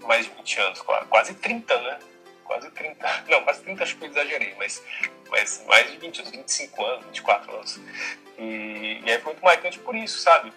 mais 0.02 0.26
de 0.26 0.32
20 0.32 0.60
anos, 0.60 0.82
quase 0.82 1.34
30, 1.34 1.82
né, 1.82 2.00
quase 2.48 2.72
30, 2.72 3.24
não, 3.28 3.44
quase 3.44 3.62
30 3.62 3.84
acho 3.84 3.98
que 3.98 4.06
eu 4.06 4.10
exagerei, 4.10 4.56
mas, 4.58 4.82
mas 5.30 5.64
mais 5.68 5.92
de 5.92 5.98
20, 5.98 6.24
25 6.32 6.86
anos, 6.86 7.06
24 7.08 7.56
anos. 7.56 7.80
E, 8.40 9.02
e 9.06 9.20
foi 9.20 9.34
muito 9.34 9.44
marcante 9.44 9.80
por 9.80 9.96
isso, 9.96 10.20
sabe? 10.20 10.54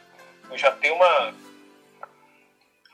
Eu 0.51 0.59
já 0.59 0.71
tenho 0.73 0.95
uma. 0.95 1.35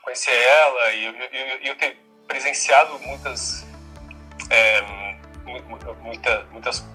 conhecer 0.01 0.31
ela 0.31 0.91
e 0.93 1.05
eu, 1.05 1.13
eu, 1.13 1.57
eu 1.63 1.75
ter 1.75 1.97
presenciado 2.27 2.97
muitas. 2.99 3.65
É, 4.49 4.81
muita, 6.01 6.43
muitas, 6.51 6.85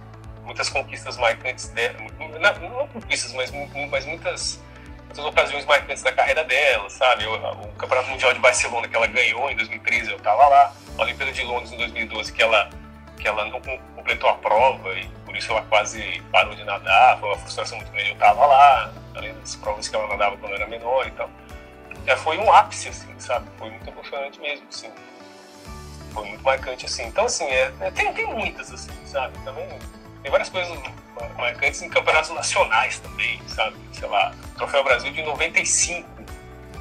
muitas 0.44 0.68
conquistas 0.68 1.16
marcantes 1.16 1.68
dela. 1.68 1.98
Não, 2.18 2.68
não 2.70 2.88
conquistas, 2.88 3.32
mas, 3.32 3.50
mas 3.90 4.06
muitas 4.06 4.60
muitas 5.12 5.24
ocasiões 5.26 5.64
marcantes 5.66 6.02
da 6.02 6.12
carreira 6.12 6.42
dela, 6.42 6.88
sabe? 6.88 7.26
O, 7.26 7.34
o, 7.34 7.68
Campeonato 7.74 8.08
Mundial 8.08 8.32
de 8.32 8.40
Barcelona 8.40 8.88
que 8.88 8.96
ela 8.96 9.06
ganhou 9.06 9.50
em 9.50 9.56
2013, 9.56 10.10
eu 10.10 10.16
estava 10.16 10.46
lá. 10.48 10.72
A 10.98 11.02
Olimpíada 11.02 11.32
de 11.32 11.42
Londres 11.42 11.72
em 11.72 11.76
2012, 11.76 12.32
que 12.32 12.42
ela, 12.42 12.70
que 13.18 13.28
ela 13.28 13.44
não 13.46 13.60
completou 13.94 14.28
a 14.28 14.34
prova 14.34 14.92
e 14.94 15.06
por 15.24 15.36
isso 15.36 15.50
ela 15.52 15.62
quase 15.62 16.22
parou 16.32 16.54
de 16.54 16.64
nadar. 16.64 17.18
Foi 17.18 17.28
uma 17.28 17.38
frustração 17.38 17.76
muito 17.76 17.92
grande. 17.92 18.08
Eu 18.08 18.14
estava 18.14 18.46
lá, 18.46 18.92
além 19.14 19.34
das 19.34 19.56
provas 19.56 19.88
que 19.88 19.96
ela 19.96 20.08
nadava 20.08 20.36
quando 20.36 20.54
era 20.54 20.66
menor 20.66 21.06
e 21.06 21.10
tal. 21.12 21.30
Já 22.06 22.16
foi 22.16 22.38
um 22.38 22.52
ápice, 22.52 22.88
assim, 22.88 23.14
sabe? 23.18 23.46
Foi 23.58 23.70
muito 23.70 23.88
emocionante 23.88 24.40
mesmo, 24.40 24.66
assim. 24.68 24.90
Foi 26.12 26.26
muito 26.26 26.42
marcante, 26.42 26.86
assim. 26.86 27.04
Então, 27.04 27.26
assim, 27.26 27.44
é, 27.44 27.72
é, 27.80 27.90
tem, 27.90 28.12
tem 28.12 28.26
muitas, 28.26 28.72
assim, 28.72 28.92
sabe? 29.06 29.38
Também 29.44 29.68
tem 30.22 30.30
várias 30.30 30.48
coisas 30.48 30.76
marcantes 31.36 31.82
em 31.82 31.88
campeonatos 31.88 32.30
nacionais 32.30 32.98
também, 33.00 33.40
sabe? 33.48 33.76
Sei 33.92 34.08
lá, 34.08 34.34
Troféu 34.56 34.84
Brasil 34.84 35.12
de 35.12 35.22
95. 35.22 36.08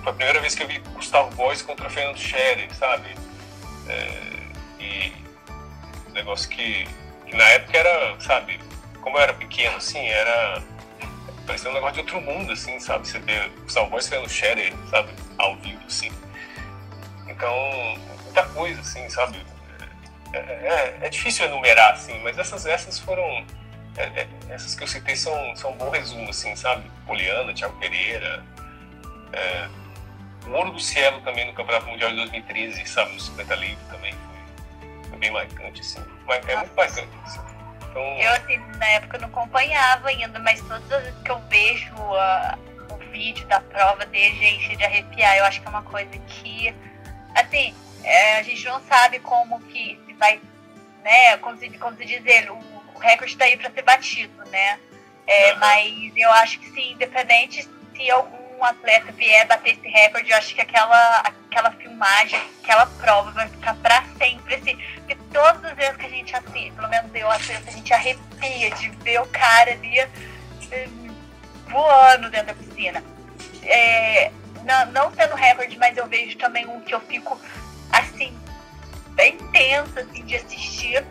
Foi 0.04 0.12
a 0.12 0.16
primeira 0.16 0.40
vez 0.40 0.56
que 0.56 0.64
eu 0.64 0.68
vi 0.68 0.80
Gustavo 0.80 1.34
Bois 1.36 1.62
contra 1.62 1.90
Fernando 1.90 2.18
Scherer, 2.18 2.74
sabe? 2.76 3.16
É, 3.88 4.42
e 4.80 5.14
um 6.10 6.14
negócio 6.14 6.50
que, 6.50 6.88
que, 7.26 7.36
na 7.36 7.44
época 7.46 7.78
era, 7.78 8.20
sabe, 8.20 8.60
como 9.02 9.18
eu 9.18 9.22
era 9.22 9.34
pequeno, 9.34 9.78
assim, 9.78 10.06
era. 10.06 10.62
Parecia 11.46 11.70
um 11.70 11.74
negócio 11.74 11.96
de 11.96 12.00
outro 12.02 12.22
mundo, 12.22 12.52
assim, 12.52 12.80
sabe? 12.80 13.08
Você 13.08 13.20
vê 13.20 13.50
Gustavo 13.64 13.90
Bois 13.90 14.08
Fernando 14.08 14.30
Scherer, 14.30 14.74
sabe? 14.90 15.10
Ao 15.38 15.56
vivo, 15.58 15.82
assim. 15.86 16.12
Então, 17.28 17.54
muita 18.24 18.44
coisa, 18.50 18.82
assim, 18.82 19.10
sabe? 19.10 19.46
É, 20.34 20.38
é, 20.38 20.98
é, 21.02 21.10
difícil 21.10 21.46
enumerar, 21.46 21.94
assim, 21.94 22.18
mas 22.24 22.38
essas, 22.38 22.66
essas 22.66 23.00
foram. 23.00 23.46
É, 23.98 24.04
é, 24.04 24.28
essas 24.50 24.76
que 24.76 24.84
eu 24.84 24.88
citei 24.88 25.16
são, 25.16 25.56
são 25.56 25.72
um 25.72 25.78
bom 25.78 25.90
resumo, 25.90 26.30
assim, 26.30 26.56
sabe? 26.56 26.90
Poliana, 27.06 27.54
Thiago 27.54 27.78
Pereira. 27.78 28.44
É, 29.34 29.68
o 30.48 30.52
Ouro 30.52 30.72
do 30.72 30.80
Cielo 30.80 31.22
também 31.22 31.46
no 31.46 31.54
Campeonato 31.54 31.88
Mundial 31.88 32.10
de 32.12 32.16
2013, 32.18 32.86
sabe? 32.86 33.14
No 33.14 33.20
50 33.20 33.56
livre 33.56 33.78
também 33.90 34.14
foi, 34.14 35.10
foi, 35.10 35.20
bem 35.20 35.32
marcante, 35.32 35.82
assim. 35.82 36.00
É 36.48 36.56
muito 36.56 36.76
marcante. 36.76 37.10
Assim. 37.26 37.51
Então... 37.92 38.02
Eu, 38.18 38.32
assim, 38.34 38.58
na 38.78 38.88
época 38.88 39.18
não 39.20 39.28
acompanhava 39.28 40.08
ainda, 40.08 40.40
mas 40.40 40.60
todas 40.62 40.92
as 40.92 41.04
vezes 41.04 41.22
que 41.24 41.32
eu 41.32 41.40
vejo 41.50 41.94
uh, 41.94 42.94
o 42.94 42.98
vídeo 43.12 43.46
da 43.48 43.60
prova 43.60 44.06
dele, 44.06 44.36
gente, 44.36 44.76
de 44.76 44.84
arrepiar, 44.84 45.38
eu 45.38 45.46
acho 45.46 45.62
que 45.62 45.68
é 45.68 45.70
uma 45.70 45.84
coisa 45.84 46.18
que, 46.28 46.74
assim, 47.36 47.76
é, 48.04 48.38
a 48.38 48.44
gente 48.44 48.66
não 48.66 48.82
sabe 48.82 49.20
como 49.20 49.60
que 49.62 50.00
se 50.06 50.14
vai, 50.14 50.42
né, 51.04 51.38
como 51.38 51.58
se, 51.58 51.70
como 51.78 51.96
se 51.98 52.06
diz 52.06 52.26
ele, 52.26 52.50
o, 52.50 52.56
o 52.96 53.00
recorde 53.00 53.34
está 53.34 53.46
aí 53.46 53.58
para 53.58 53.72
ser 53.72 53.84
batido, 53.84 54.44
né? 54.46 54.80
É, 55.28 55.54
mas 55.56 56.12
eu 56.16 56.32
acho 56.32 56.60
que 56.60 56.70
sim, 56.72 56.94
independente 56.94 57.68
se 57.96 58.12
algum 58.12 58.41
atleta 58.66 59.12
vier 59.12 59.48
bater 59.48 59.74
esse 59.74 59.88
recorde, 59.88 60.30
eu 60.30 60.38
acho 60.38 60.54
que 60.54 60.62
aquela, 60.62 61.20
aquela 61.20 61.72
filmagem, 61.72 62.40
aquela 62.64 62.86
prova 62.86 63.32
vai 63.32 63.48
ficar 63.50 63.76
para 63.76 64.04
sempre, 64.18 64.56
assim, 64.56 64.78
porque 64.96 65.16
todas 65.32 65.64
as 65.66 65.74
vezes 65.74 65.98
que 65.98 66.06
a 66.06 66.10
gente 66.10 66.36
assiste, 66.36 66.72
pelo 66.72 66.90
menos 66.90 67.12
eu 67.14 67.30
assisto, 67.32 67.68
a 67.68 67.72
gente 67.72 67.94
arrepia 67.94 68.72
de 68.72 68.90
ver 68.90 69.22
o 69.22 69.26
cara 69.28 69.72
ali 69.72 70.04
hum, 70.04 71.16
voando 71.70 72.30
dentro 72.30 72.48
da 72.48 72.54
piscina. 72.54 73.04
É, 73.64 74.32
não, 74.64 74.86
não 74.92 75.14
sendo 75.14 75.36
recorde, 75.36 75.78
mas 75.78 75.98
eu 75.98 76.08
vejo 76.08 76.38
também 76.38 76.68
um 76.68 76.82
que 76.82 76.94
eu 76.94 77.00
fico 77.02 77.40
assim, 77.92 78.38
bem 79.16 79.38
tenso 79.52 80.00
assim, 80.00 80.24
de 80.26 80.36
assistir 80.36 81.06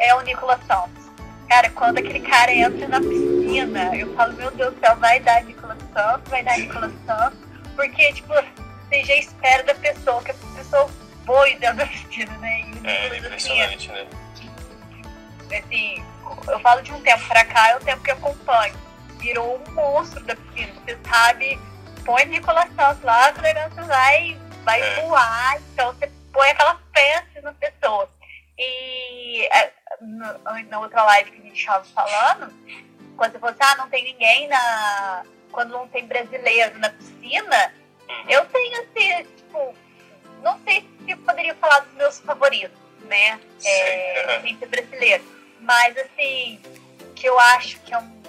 é 0.00 0.14
o 0.14 0.20
Nicolas 0.22 0.58
Santos. 0.66 1.04
Cara, 1.48 1.68
quando 1.70 1.98
aquele 1.98 2.20
cara 2.20 2.52
entra 2.52 2.88
na 2.88 3.00
piscina, 3.00 3.94
eu 3.94 4.14
falo, 4.14 4.32
meu 4.34 4.50
Deus 4.52 4.74
do 4.74 4.80
céu, 4.80 4.96
vai 4.96 5.20
dar 5.20 5.44
Nicolas 5.44 5.59
Santos, 5.92 6.30
vai 6.30 6.42
dar 6.42 6.58
Nicolas 6.58 6.92
Santos, 7.06 7.38
porque, 7.74 8.12
tipo, 8.12 8.28
você 8.28 9.04
já 9.04 9.16
espera 9.16 9.62
da 9.62 9.74
pessoa, 9.74 10.22
que 10.22 10.30
a 10.30 10.34
pessoa 10.34 10.90
voe 11.24 11.54
dentro 11.56 11.76
da 11.78 11.86
piscina, 11.86 12.36
né? 12.38 12.60
E 12.60 12.86
é, 12.86 13.18
impressionante, 13.18 13.90
assim, 13.90 14.04
né? 15.48 15.58
Assim, 15.58 16.04
eu 16.48 16.60
falo 16.60 16.82
de 16.82 16.92
um 16.92 17.00
tempo 17.00 17.26
pra 17.26 17.44
cá, 17.44 17.70
é 17.70 17.76
o 17.76 17.80
tempo 17.80 18.02
que 18.02 18.10
eu 18.10 18.14
acompanho. 18.14 18.74
Virou 19.18 19.62
um 19.66 19.72
monstro 19.72 20.22
da 20.24 20.34
piscina, 20.36 20.72
você 20.84 20.98
sabe, 21.08 21.58
põe 22.04 22.24
Nicolas 22.26 22.68
Santos 22.74 23.02
lá, 23.02 23.32
o 23.36 23.42
negócio 23.42 23.84
vai 23.84 24.40
vai 24.64 24.80
é. 24.80 25.00
voar, 25.00 25.60
então 25.72 25.92
você 25.94 26.10
põe 26.32 26.50
aquela 26.50 26.80
fé 26.94 27.24
na 27.42 27.52
pessoa. 27.52 28.08
E 28.58 29.46
é, 29.46 29.72
na 30.68 30.80
outra 30.80 31.02
live 31.04 31.30
que 31.30 31.38
a 31.38 31.42
gente 31.42 31.58
estava 31.58 31.84
falando, 31.84 32.52
quando 33.16 33.32
você 33.32 33.38
falou 33.38 33.54
assim, 33.58 33.72
ah, 33.72 33.76
não 33.76 33.88
tem 33.88 34.04
ninguém 34.04 34.48
na. 34.48 35.24
Quando 35.52 35.70
não 35.70 35.88
tem 35.88 36.06
brasileiro 36.06 36.78
na 36.78 36.90
piscina, 36.90 37.74
uhum. 38.08 38.24
eu 38.28 38.44
tenho 38.46 38.80
assim, 38.82 39.24
tipo, 39.36 39.74
não 40.42 40.58
sei 40.64 40.86
se 41.04 41.10
eu 41.10 41.18
poderia 41.18 41.54
falar 41.56 41.80
dos 41.80 41.94
meus 41.94 42.18
favoritos, 42.20 42.78
né? 43.02 43.40
É, 43.64 44.48
entre 44.48 44.66
brasileiro. 44.66 45.24
Mas, 45.60 45.96
assim, 45.96 46.60
que 47.14 47.26
eu 47.26 47.38
acho 47.38 47.78
que 47.80 47.92
é 47.92 47.98
um. 47.98 48.20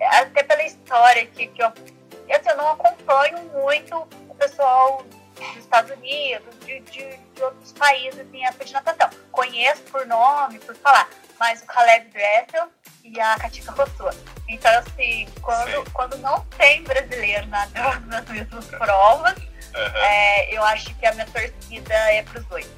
Até 0.00 0.42
pela 0.42 0.62
história 0.62 1.26
que, 1.26 1.46
que 1.48 1.62
eu. 1.62 1.66
Assim, 1.66 2.48
eu 2.48 2.56
não 2.56 2.72
acompanho 2.72 3.38
muito 3.52 3.94
o 4.28 4.34
pessoal 4.34 5.04
dos 5.36 5.56
Estados 5.56 5.90
Unidos, 5.90 6.54
de, 6.60 6.80
de, 6.80 7.16
de 7.16 7.42
outros 7.42 7.72
países 7.72 8.26
em 8.32 8.46
época 8.46 8.64
de 8.64 8.72
natação. 8.72 9.10
Conheço 9.30 9.82
por 9.82 10.06
nome, 10.06 10.58
por 10.60 10.74
falar, 10.76 11.08
mas 11.42 11.60
o 11.60 11.66
Caleb 11.66 12.08
Dressel 12.10 12.68
e 13.02 13.20
a 13.20 13.34
Katika 13.34 13.72
Rossua. 13.72 14.14
Então, 14.48 14.70
assim, 14.78 15.26
quando, 15.40 15.90
quando 15.90 16.16
não 16.18 16.40
tem 16.56 16.84
brasileiro 16.84 17.48
nadando 17.48 18.06
nas 18.06 18.24
mesmas 18.28 18.66
provas, 18.66 19.36
uhum. 19.36 19.96
é, 19.96 20.56
eu 20.56 20.62
acho 20.62 20.94
que 20.94 21.04
a 21.04 21.12
minha 21.14 21.26
torcida 21.26 21.94
é 22.12 22.22
para 22.22 22.38
os 22.38 22.46
dois. 22.46 22.70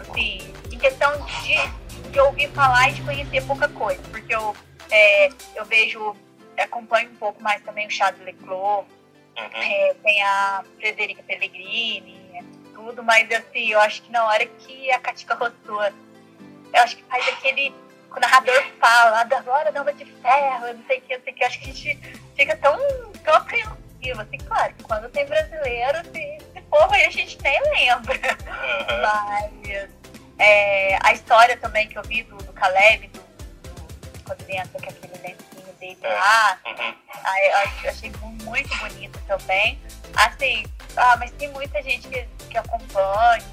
Assim, 0.00 0.52
em 0.72 0.78
questão 0.80 1.12
de, 1.26 2.10
de 2.10 2.18
ouvir 2.18 2.50
falar 2.50 2.90
e 2.90 2.94
de 2.94 3.02
conhecer 3.02 3.46
pouca 3.46 3.68
coisa, 3.68 4.02
porque 4.10 4.34
eu, 4.34 4.56
é, 4.90 5.28
eu 5.54 5.64
vejo, 5.64 6.16
acompanho 6.58 7.08
um 7.10 7.16
pouco 7.16 7.40
mais 7.40 7.62
também 7.62 7.86
o 7.86 7.90
Chad 7.90 8.18
Leclos, 8.24 8.84
uhum. 8.84 8.84
é, 9.54 9.94
tem 10.02 10.20
a 10.24 10.64
Frederica 10.76 11.22
Pellegrini, 11.22 12.18
tudo, 12.74 13.00
mas 13.04 13.30
assim, 13.30 13.68
eu 13.68 13.78
acho 13.78 14.02
que 14.02 14.10
na 14.10 14.24
hora 14.26 14.44
que 14.44 14.90
a 14.90 14.98
Katika 14.98 15.34
Rossua, 15.34 15.92
eu 16.72 16.82
acho 16.82 16.96
que 16.96 17.04
faz 17.04 17.26
aquele 17.28 17.74
o 18.16 18.20
narrador 18.20 18.62
fala, 18.80 19.20
agora 19.20 19.70
dama 19.70 19.92
de 19.92 20.04
ferro, 20.04 20.74
não 20.74 20.84
sei 20.86 20.98
o 20.98 21.02
que, 21.02 21.16
não 21.16 21.24
sei 21.24 21.32
o 21.32 21.36
que, 21.36 21.44
acho 21.44 21.60
que 21.60 21.70
a 21.70 21.72
gente 21.72 22.18
fica 22.36 22.56
tão, 22.56 22.78
tão 23.24 23.34
apreensivo, 23.34 24.20
assim, 24.20 24.38
claro, 24.38 24.74
que 24.74 24.82
quando 24.82 25.08
tem 25.10 25.26
brasileiro, 25.26 25.98
assim, 25.98 26.38
esse 26.38 26.60
povo 26.68 26.92
aí 26.92 27.04
a 27.04 27.10
gente 27.10 27.38
nem 27.42 27.60
lembra. 27.70 28.16
Uhum. 28.16 29.00
Mas 29.00 29.90
é, 30.38 30.98
a 31.02 31.12
história 31.12 31.56
também 31.56 31.88
que 31.88 31.96
eu 31.96 32.02
vi 32.02 32.22
do, 32.24 32.36
do 32.36 32.52
Caleb, 32.52 33.08
do, 33.08 33.20
do, 33.20 34.24
quando 34.24 34.40
ele 34.42 34.56
entra 34.56 34.80
com 34.80 34.90
aquele 34.90 35.12
lencinho 35.22 35.72
dele 35.78 35.98
é. 36.02 36.08
lá, 36.08 36.58
uhum. 36.66 36.94
aí, 37.24 37.46
eu 37.84 37.90
achei 37.90 38.12
muito 38.42 38.76
bonito 38.78 39.20
também. 39.28 39.80
Assim, 40.16 40.64
ah, 40.96 41.16
mas 41.16 41.30
tem 41.32 41.48
muita 41.50 41.80
gente 41.82 42.08
que, 42.08 42.26
que 42.50 42.58
acompanha, 42.58 43.44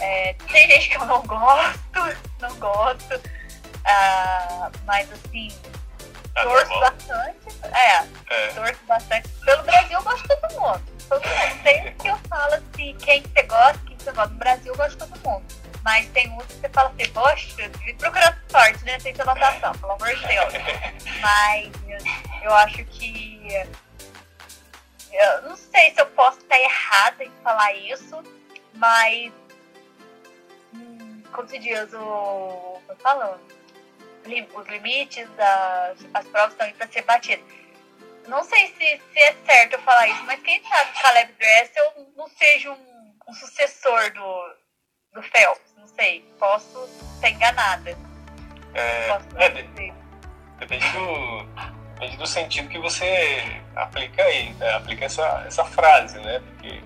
é, 0.00 0.34
tem 0.50 0.68
gente 0.70 0.90
que 0.90 0.96
eu 0.96 1.06
não 1.06 1.22
gosto, 1.22 2.00
não 2.40 2.54
gosto. 2.56 3.14
Uh, 3.14 4.70
mas 4.84 5.10
assim, 5.12 5.50
ah, 6.34 6.42
torço 6.42 6.80
bastante. 6.80 7.38
É, 7.72 8.34
é, 8.34 8.48
torço 8.48 8.84
bastante. 8.86 9.28
Pelo 9.44 9.62
Brasil 9.62 9.98
eu 9.98 10.02
gosto 10.02 10.22
de 10.22 10.28
todo 10.28 10.60
mundo. 10.60 10.82
Todo 11.08 11.22
mundo. 11.22 11.62
Tem 11.62 11.94
que 11.94 12.08
eu 12.08 12.16
falo 12.28 12.54
assim, 12.54 12.96
quem 12.98 13.22
você 13.22 13.42
gosta, 13.42 13.78
quem 13.86 13.98
você 13.98 14.12
gosta. 14.12 14.30
No 14.30 14.38
Brasil 14.38 14.72
eu 14.72 14.76
gosto 14.76 14.90
de 14.90 14.96
todo 14.98 15.28
mundo. 15.28 15.44
Mas 15.82 16.06
tem 16.08 16.30
uns 16.30 16.44
que 16.44 16.54
você 16.54 16.68
fala 16.68 16.90
assim, 16.90 17.12
poxa, 17.12 17.70
procurando 17.98 18.36
sorte, 18.50 18.84
né? 18.84 18.98
Sem 19.00 19.14
anotação, 19.18 19.72
pelo 19.72 19.92
amor 19.92 20.14
de 20.14 20.26
Deus. 20.26 20.52
Mas 21.20 21.72
eu 22.42 22.54
acho 22.54 22.84
que. 22.84 23.48
Eu 25.12 25.42
não 25.42 25.56
sei 25.56 25.92
se 25.92 26.00
eu 26.00 26.06
posso 26.06 26.38
estar 26.38 26.58
errada 26.58 27.24
em 27.24 27.32
falar 27.42 27.74
isso, 27.74 28.22
mas. 28.74 29.32
Como 31.40 31.48
se 31.48 31.58
diz, 31.58 31.94
o. 31.94 32.82
Tô 32.86 32.96
falando 32.96 33.40
os 34.54 34.68
limites, 34.68 35.26
das, 35.30 35.96
as 36.12 36.26
provas 36.26 36.52
estão 36.52 36.66
aí 36.66 36.74
para 36.74 36.86
ser 36.88 37.02
batidas. 37.02 37.44
Não 38.28 38.44
sei 38.44 38.68
se, 38.68 39.00
se 39.10 39.18
é 39.18 39.34
certo 39.46 39.72
eu 39.72 39.78
falar 39.80 40.06
isso, 40.08 40.22
mas 40.24 40.38
quem 40.42 40.62
sabe 40.62 41.00
Caleb 41.00 41.32
Dressel 41.32 41.92
não 42.14 42.28
seja 42.28 42.70
um, 42.70 43.14
um 43.26 43.32
sucessor 43.32 44.12
do, 44.12 44.54
do 45.14 45.22
Phelps, 45.22 45.74
não 45.78 45.86
sei. 45.88 46.20
Posso 46.38 46.86
ser 47.18 47.30
enganada. 47.30 47.96
É, 48.74 49.08
Posso 49.08 49.38
é, 49.38 49.48
de, 49.48 49.62
depende, 50.58 50.86
do, 50.92 51.44
depende 51.94 52.16
do 52.18 52.26
sentido 52.26 52.68
que 52.68 52.78
você 52.78 53.62
aplica 53.74 54.22
aí, 54.22 54.52
né? 54.52 54.74
aplica 54.74 55.06
essa, 55.06 55.44
essa 55.46 55.64
frase, 55.64 56.18
né? 56.20 56.40
Porque 56.40 56.82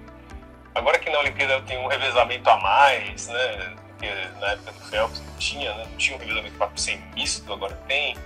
agora 0.77 1.01
que 1.01 1.11
na 1.11 1.19
Olimpíada 1.19 1.61
tem 1.63 1.77
um 1.77 1.89
revezamento 1.89 2.49
a 2.49 2.57
mais, 2.59 3.27
né? 3.27 3.84
Porque 4.05 4.41
na 4.41 4.49
época 4.49 4.73
do 4.73 4.81
Phelps 4.81 5.21
não 5.21 5.35
tinha, 5.39 5.75
né? 5.75 5.87
não 5.91 5.97
tinha 5.97 6.17
um 6.17 6.21
revezamento 6.21 6.59
400 6.59 7.15
misto, 7.15 7.53
agora 7.53 7.75
tem. 7.89 8.17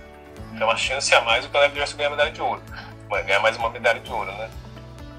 Então 0.53 0.67
uma 0.67 0.77
chance 0.77 1.13
a 1.13 1.21
mais 1.21 1.45
o 1.45 1.49
Caleb 1.49 1.73
Dressel 1.73 1.97
ganhar 1.97 2.09
medalha 2.09 2.31
de 2.31 2.41
ouro. 2.41 2.61
Ganhar 3.09 3.39
mais 3.39 3.57
uma 3.57 3.69
medalha 3.69 3.99
de 3.99 4.11
ouro, 4.11 4.31
né? 4.33 4.49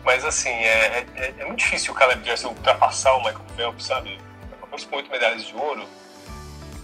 Mas 0.04 0.24
assim, 0.24 0.50
é, 0.50 1.06
é, 1.16 1.34
é 1.38 1.44
muito 1.44 1.58
difícil 1.58 1.92
o 1.92 1.96
Caleb 1.96 2.22
Dressel 2.22 2.50
ultrapassar 2.50 3.14
o 3.14 3.18
Michael 3.18 3.44
Phelps, 3.56 3.86
sabe? 3.86 4.18
Depois 4.60 4.84
com 4.84 4.96
oito 4.96 5.10
medalhas 5.10 5.44
de 5.44 5.54
ouro. 5.54 5.86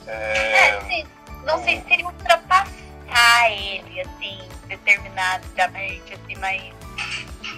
É... 0.07 0.13
é 0.13 0.81
sim. 0.83 1.07
Não 1.45 1.63
sei 1.63 1.81
se 1.81 1.89
seria 1.89 2.07
ultrapassar 2.07 3.51
ele, 3.51 4.01
assim, 4.01 4.49
determinadamente, 4.67 6.15
assim, 6.15 6.35
mas. 6.39 6.63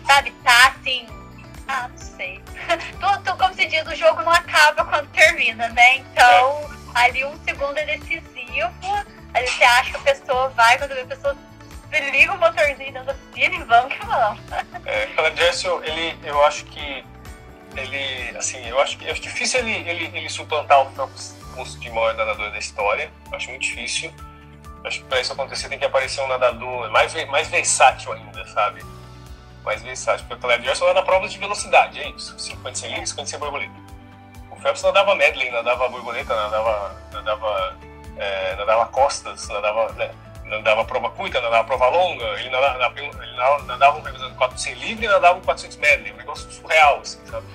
Sabe, 0.06 0.30
tá 0.42 0.68
assim 0.68 1.17
ah, 1.68 1.88
não 1.88 1.98
sei. 1.98 2.40
como 3.38 3.54
se 3.54 3.66
diz, 3.66 3.86
o 3.86 3.94
jogo 3.94 4.22
não 4.22 4.32
acaba 4.32 4.84
quando 4.84 5.06
termina, 5.10 5.68
né? 5.68 5.98
Então, 5.98 6.70
é. 6.94 7.04
ali 7.04 7.24
um 7.24 7.38
segundo 7.44 7.76
é 7.78 7.84
decisivo. 7.84 8.72
Aí 9.34 9.46
você 9.46 9.62
acha 9.62 9.90
que 9.90 9.96
a 9.96 10.14
pessoa 10.14 10.48
vai, 10.50 10.78
quando 10.78 10.92
a 10.92 11.04
pessoa 11.04 11.36
liga 12.10 12.32
o 12.32 12.38
motorzinho 12.38 13.04
da 13.04 13.14
piscina 13.14 13.54
e 13.54 13.62
vamos 13.64 13.94
que 13.94 14.06
vamos. 14.06 14.40
É, 14.86 15.08
ele, 15.84 16.18
eu 16.24 16.44
acho 16.44 16.64
que 16.66 17.04
ele, 17.76 18.36
assim, 18.36 18.66
eu 18.66 18.80
acho 18.80 18.98
que 18.98 19.08
é 19.08 19.12
difícil 19.12 19.60
ele, 19.60 19.88
ele, 19.88 20.16
ele 20.16 20.28
suplantar 20.28 20.80
o 20.80 20.90
Phelps 20.92 21.36
de 21.80 21.90
maior 21.90 22.14
nadador 22.14 22.50
da 22.50 22.58
história. 22.58 23.10
Acho 23.32 23.50
muito 23.50 23.62
difícil. 23.62 24.12
Acho 24.84 25.00
que 25.00 25.06
para 25.06 25.20
isso 25.20 25.32
acontecer 25.32 25.68
tem 25.68 25.78
que 25.78 25.84
aparecer 25.84 26.22
um 26.22 26.28
nadador 26.28 26.90
mais, 26.90 27.12
mais 27.26 27.48
versátil 27.48 28.12
ainda, 28.12 28.46
sabe? 28.46 28.82
Mais 29.68 29.82
versátil, 29.82 30.24
porque 30.26 30.46
o 30.46 30.48
Caleb 30.48 30.64
Johnson 30.64 30.88
era 30.88 31.02
provas 31.02 31.30
de 31.30 31.38
velocidade, 31.38 32.00
é 32.00 32.08
isso. 32.08 32.38
50 32.38 32.74
sem 32.74 32.88
livre, 32.88 33.06
50 33.06 33.28
sem 33.28 33.38
borboleta. 33.38 33.72
O 34.50 34.56
Phelps 34.56 34.82
nadava 34.82 35.14
medley, 35.14 35.50
nadava 35.50 35.88
borboleta, 35.90 36.34
nadava, 36.34 36.96
nadava, 37.12 37.76
é, 38.16 38.56
nadava 38.56 38.86
costas, 38.86 39.46
nadava, 39.48 39.92
né, 39.92 40.10
nadava 40.44 40.86
prova 40.86 41.10
curta, 41.10 41.38
nadava 41.42 41.64
prova 41.64 41.90
longa, 41.90 42.24
ele 42.40 42.48
nadava, 42.48 42.98
ele 42.98 43.36
nadava 43.66 43.98
um 43.98 44.02
revisando 44.02 44.34
400 44.36 44.82
livre 44.82 45.04
e 45.04 45.08
nadava 45.08 45.38
um 45.38 45.42
400 45.42 45.76
medley, 45.76 46.12
um 46.12 46.16
negócio 46.16 46.50
surreal, 46.50 47.00
assim, 47.00 47.20
sabe? 47.26 47.46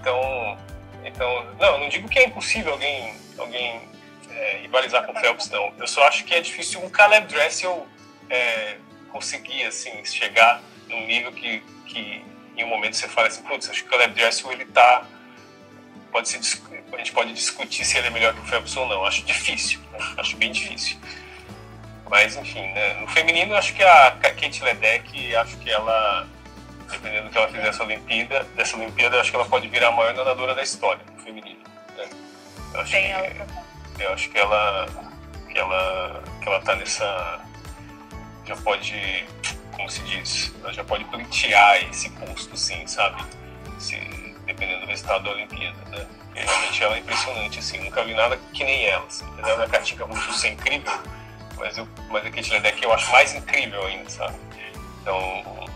Então, 0.00 0.58
então, 1.04 1.46
não, 1.60 1.78
não 1.78 1.88
digo 1.88 2.08
que 2.08 2.18
é 2.18 2.26
impossível 2.26 2.72
alguém, 2.72 3.14
alguém 3.38 3.88
é, 4.28 4.58
rivalizar 4.62 5.06
com 5.06 5.12
o 5.12 5.20
Phelps, 5.20 5.48
não. 5.50 5.72
Eu 5.78 5.86
só 5.86 6.02
acho 6.08 6.24
que 6.24 6.34
é 6.34 6.40
difícil 6.40 6.82
um 6.84 6.90
Caleb 6.90 7.28
Dressel 7.28 7.86
é, 8.28 8.76
conseguir, 9.12 9.64
assim, 9.64 10.04
chegar 10.04 10.60
num 10.90 11.06
nível 11.06 11.32
que, 11.32 11.62
que 11.86 12.22
em 12.56 12.64
um 12.64 12.68
momento 12.68 12.96
você 12.96 13.08
fala 13.08 13.28
assim, 13.28 13.42
putz, 13.42 13.70
acho 13.70 13.82
que 13.82 13.88
o 13.88 13.90
Caleb 13.90 14.14
Dressel 14.14 14.52
ele 14.52 14.64
tá 14.66 15.06
pode 16.10 16.28
a 16.92 16.96
gente 16.98 17.12
pode 17.12 17.32
discutir 17.32 17.84
se 17.84 17.96
ele 17.96 18.08
é 18.08 18.10
melhor 18.10 18.34
que 18.34 18.40
o 18.40 18.44
Phelps 18.44 18.76
ou 18.76 18.86
não. 18.86 19.04
Acho 19.04 19.22
difícil, 19.22 19.80
né? 19.92 19.98
acho 20.18 20.36
bem 20.36 20.50
difícil. 20.52 20.98
Mas 22.08 22.36
enfim, 22.36 22.66
né? 22.72 22.94
no 22.94 23.06
feminino 23.08 23.54
acho 23.54 23.72
que 23.74 23.82
a 23.82 24.10
Kate 24.20 24.62
Ledeck, 24.62 25.36
acho 25.36 25.56
que 25.58 25.70
ela, 25.70 26.26
dependendo 26.90 27.28
do 27.28 27.30
que 27.30 27.38
ela 27.38 27.46
fizer 27.46 27.62
dessa 27.62 27.84
Olimpíada, 27.84 28.44
dessa 28.56 28.76
Olimpíada, 28.76 29.20
acho 29.20 29.30
que 29.30 29.36
ela 29.36 29.46
pode 29.46 29.68
virar 29.68 29.88
a 29.88 29.92
maior 29.92 30.12
nadadora 30.14 30.54
da 30.54 30.62
história 30.62 31.00
no 31.14 31.22
feminino. 31.22 31.60
Né? 31.96 32.08
Eu 32.74 32.80
acho 32.80 32.90
que, 32.90 34.02
eu 34.02 34.12
acho 34.12 34.30
que 34.30 34.38
ela 34.38 34.88
que 35.48 35.58
ela 35.58 36.22
que 36.42 36.48
ela 36.48 36.60
tá 36.60 36.74
nessa 36.74 37.40
já 38.44 38.56
pode 38.56 39.24
como 39.80 39.90
se 39.90 40.02
diz, 40.02 40.52
ela 40.62 40.72
já 40.72 40.84
pode 40.84 41.04
pleitear 41.06 41.82
esse 41.88 42.10
posto, 42.10 42.54
sim, 42.56 42.86
sabe? 42.86 43.24
Se, 43.78 43.96
dependendo 44.44 44.82
do 44.82 44.86
resultado 44.86 45.24
da 45.24 45.30
Olimpíada, 45.30 45.78
né? 45.88 46.06
E 46.34 46.40
realmente 46.40 46.84
ela 46.84 46.96
é 46.96 46.98
impressionante, 46.98 47.58
assim, 47.58 47.78
nunca 47.78 48.04
vi 48.04 48.14
nada 48.14 48.38
que 48.52 48.62
nem 48.62 48.84
ela, 48.86 49.06
assim. 49.06 49.26
Apesar 49.32 49.56
da 49.56 49.66
Katinka 49.66 50.06
muito 50.06 50.32
ser 50.34 50.48
incrível, 50.48 50.92
mas, 51.56 51.78
eu, 51.78 51.88
mas 52.10 52.26
a 52.26 52.30
Kate 52.30 52.50
Ledeck 52.52 52.82
eu 52.82 52.92
acho 52.92 53.10
mais 53.10 53.34
incrível 53.34 53.84
ainda, 53.86 54.10
sabe? 54.10 54.36
Então, 55.00 55.68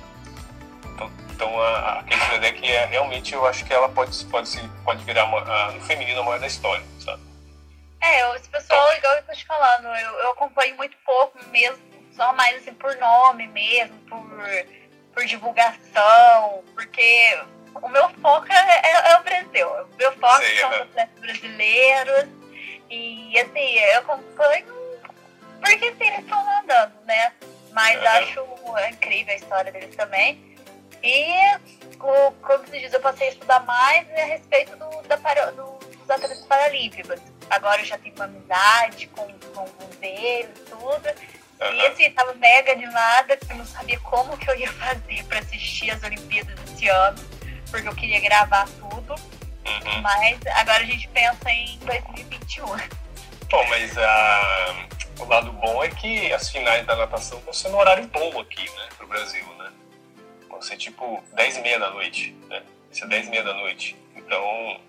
então, 0.93 1.13
então 1.31 1.63
a, 1.63 2.01
a 2.01 2.03
Kate 2.03 2.31
Ledeck 2.33 2.71
é, 2.71 2.85
realmente, 2.85 3.33
eu 3.33 3.47
acho 3.47 3.65
que 3.65 3.73
ela 3.73 3.89
pode, 3.89 4.23
pode, 4.27 4.49
se, 4.49 4.61
pode 4.85 5.03
virar 5.05 5.25
a, 5.25 5.73
no 5.73 5.81
feminino 5.81 6.21
a 6.21 6.25
maior 6.25 6.41
da 6.41 6.47
história, 6.47 6.85
sabe? 7.01 7.23
É, 8.03 8.37
esse 8.37 8.51
pessoal, 8.51 8.93
igual 8.99 9.15
eu 9.15 9.23
tô 9.23 9.33
te 9.33 9.47
falando, 9.47 9.87
eu, 9.87 10.11
eu 10.19 10.33
acompanho 10.33 10.77
muito 10.77 10.95
pouco 11.07 11.39
mesmo 11.47 11.94
só 12.17 12.33
mais 12.33 12.57
assim 12.57 12.75
por 12.75 12.95
nome 12.97 13.47
mesmo, 13.49 13.99
por, 14.09 14.25
por 15.13 15.25
divulgação, 15.25 16.65
porque 16.75 17.39
o 17.75 17.89
meu 17.89 18.09
foco 18.21 18.47
é, 18.51 18.81
é, 18.85 19.13
é 19.13 19.19
o 19.19 19.23
Brasil. 19.23 19.69
O 19.69 19.97
meu 19.97 20.13
foco 20.13 20.45
Sim, 20.45 20.59
são 20.59 20.71
os 20.71 20.81
atletas 20.83 21.21
brasileiros. 21.21 22.29
E 22.91 23.39
assim, 23.39 23.79
eu 23.79 23.99
acompanho 23.99 24.85
porque 25.65 25.87
assim, 25.87 26.05
eles 26.05 26.19
estão 26.21 26.61
andando, 26.61 26.93
né? 27.07 27.33
Mas 27.73 28.05
acho 28.05 28.45
incrível 28.91 29.33
a 29.33 29.37
história 29.37 29.73
deles 29.73 29.97
também. 29.97 30.55
E, 31.03 31.27
o, 31.99 32.33
como 32.33 32.67
se 32.67 32.79
diz, 32.79 32.93
eu 32.93 33.01
passei 33.01 33.29
a 33.29 33.31
estudar 33.31 33.61
mais 33.61 34.09
a 34.11 34.25
respeito 34.25 34.77
do, 34.77 35.03
da, 35.03 35.17
do, 35.51 35.79
dos 35.79 36.11
atletas 36.11 36.41
paralímpicos. 36.47 37.21
Agora 37.51 37.81
eu 37.81 37.85
já 37.85 37.99
tenho 37.99 38.15
uma 38.15 38.25
amizade 38.27 39.07
com, 39.09 39.27
com 39.55 39.63
um 39.63 39.89
deles, 40.01 40.59
tudo. 40.69 41.34
E 41.61 41.87
assim, 41.87 42.11
tava 42.11 42.35
mega 42.35 42.73
animada, 42.73 43.39
eu 43.49 43.57
não 43.57 43.65
sabia 43.65 43.99
como 44.01 44.37
que 44.37 44.51
eu 44.51 44.57
ia 44.57 44.71
fazer 44.73 45.25
para 45.25 45.39
assistir 45.39 45.91
as 45.91 46.03
Olimpíadas 46.03 46.55
esse 46.71 46.89
ano, 46.89 47.19
porque 47.71 47.89
eu 47.89 47.95
queria 47.95 48.21
gravar 48.21 48.69
tudo. 48.79 49.15
Uhum. 49.15 50.03
Mas 50.03 50.39
agora 50.47 50.83
a 50.83 50.87
gente 50.87 51.09
pensa 51.09 51.51
em 51.51 51.79
2021. 51.79 52.67
Bom, 52.67 53.67
mas 53.69 53.97
uh, 53.97 55.21
o 55.21 55.25
lado 55.25 55.53
bom 55.53 55.83
é 55.83 55.89
que 55.89 56.33
as 56.33 56.51
finais 56.51 56.87
da 56.87 56.97
natação 56.97 57.41
vão 57.41 57.53
ser 57.53 57.71
no 57.71 57.79
horário 57.79 58.07
bom 58.09 58.41
aqui, 58.41 58.65
né, 58.65 58.89
pro 58.97 59.07
Brasil, 59.07 59.47
né? 59.59 59.73
Vão 60.49 60.61
ser 60.61 60.77
tipo 60.77 61.23
10 61.35 61.59
e 61.59 61.61
meia 61.61 61.79
da 61.79 61.91
noite, 61.91 62.37
né? 62.49 62.61
Vai 62.61 62.99
ser 62.99 63.07
10 63.07 63.27
e 63.27 63.31
meia 63.31 63.43
da 63.43 63.55
noite. 63.55 63.97
Então, 64.17 64.81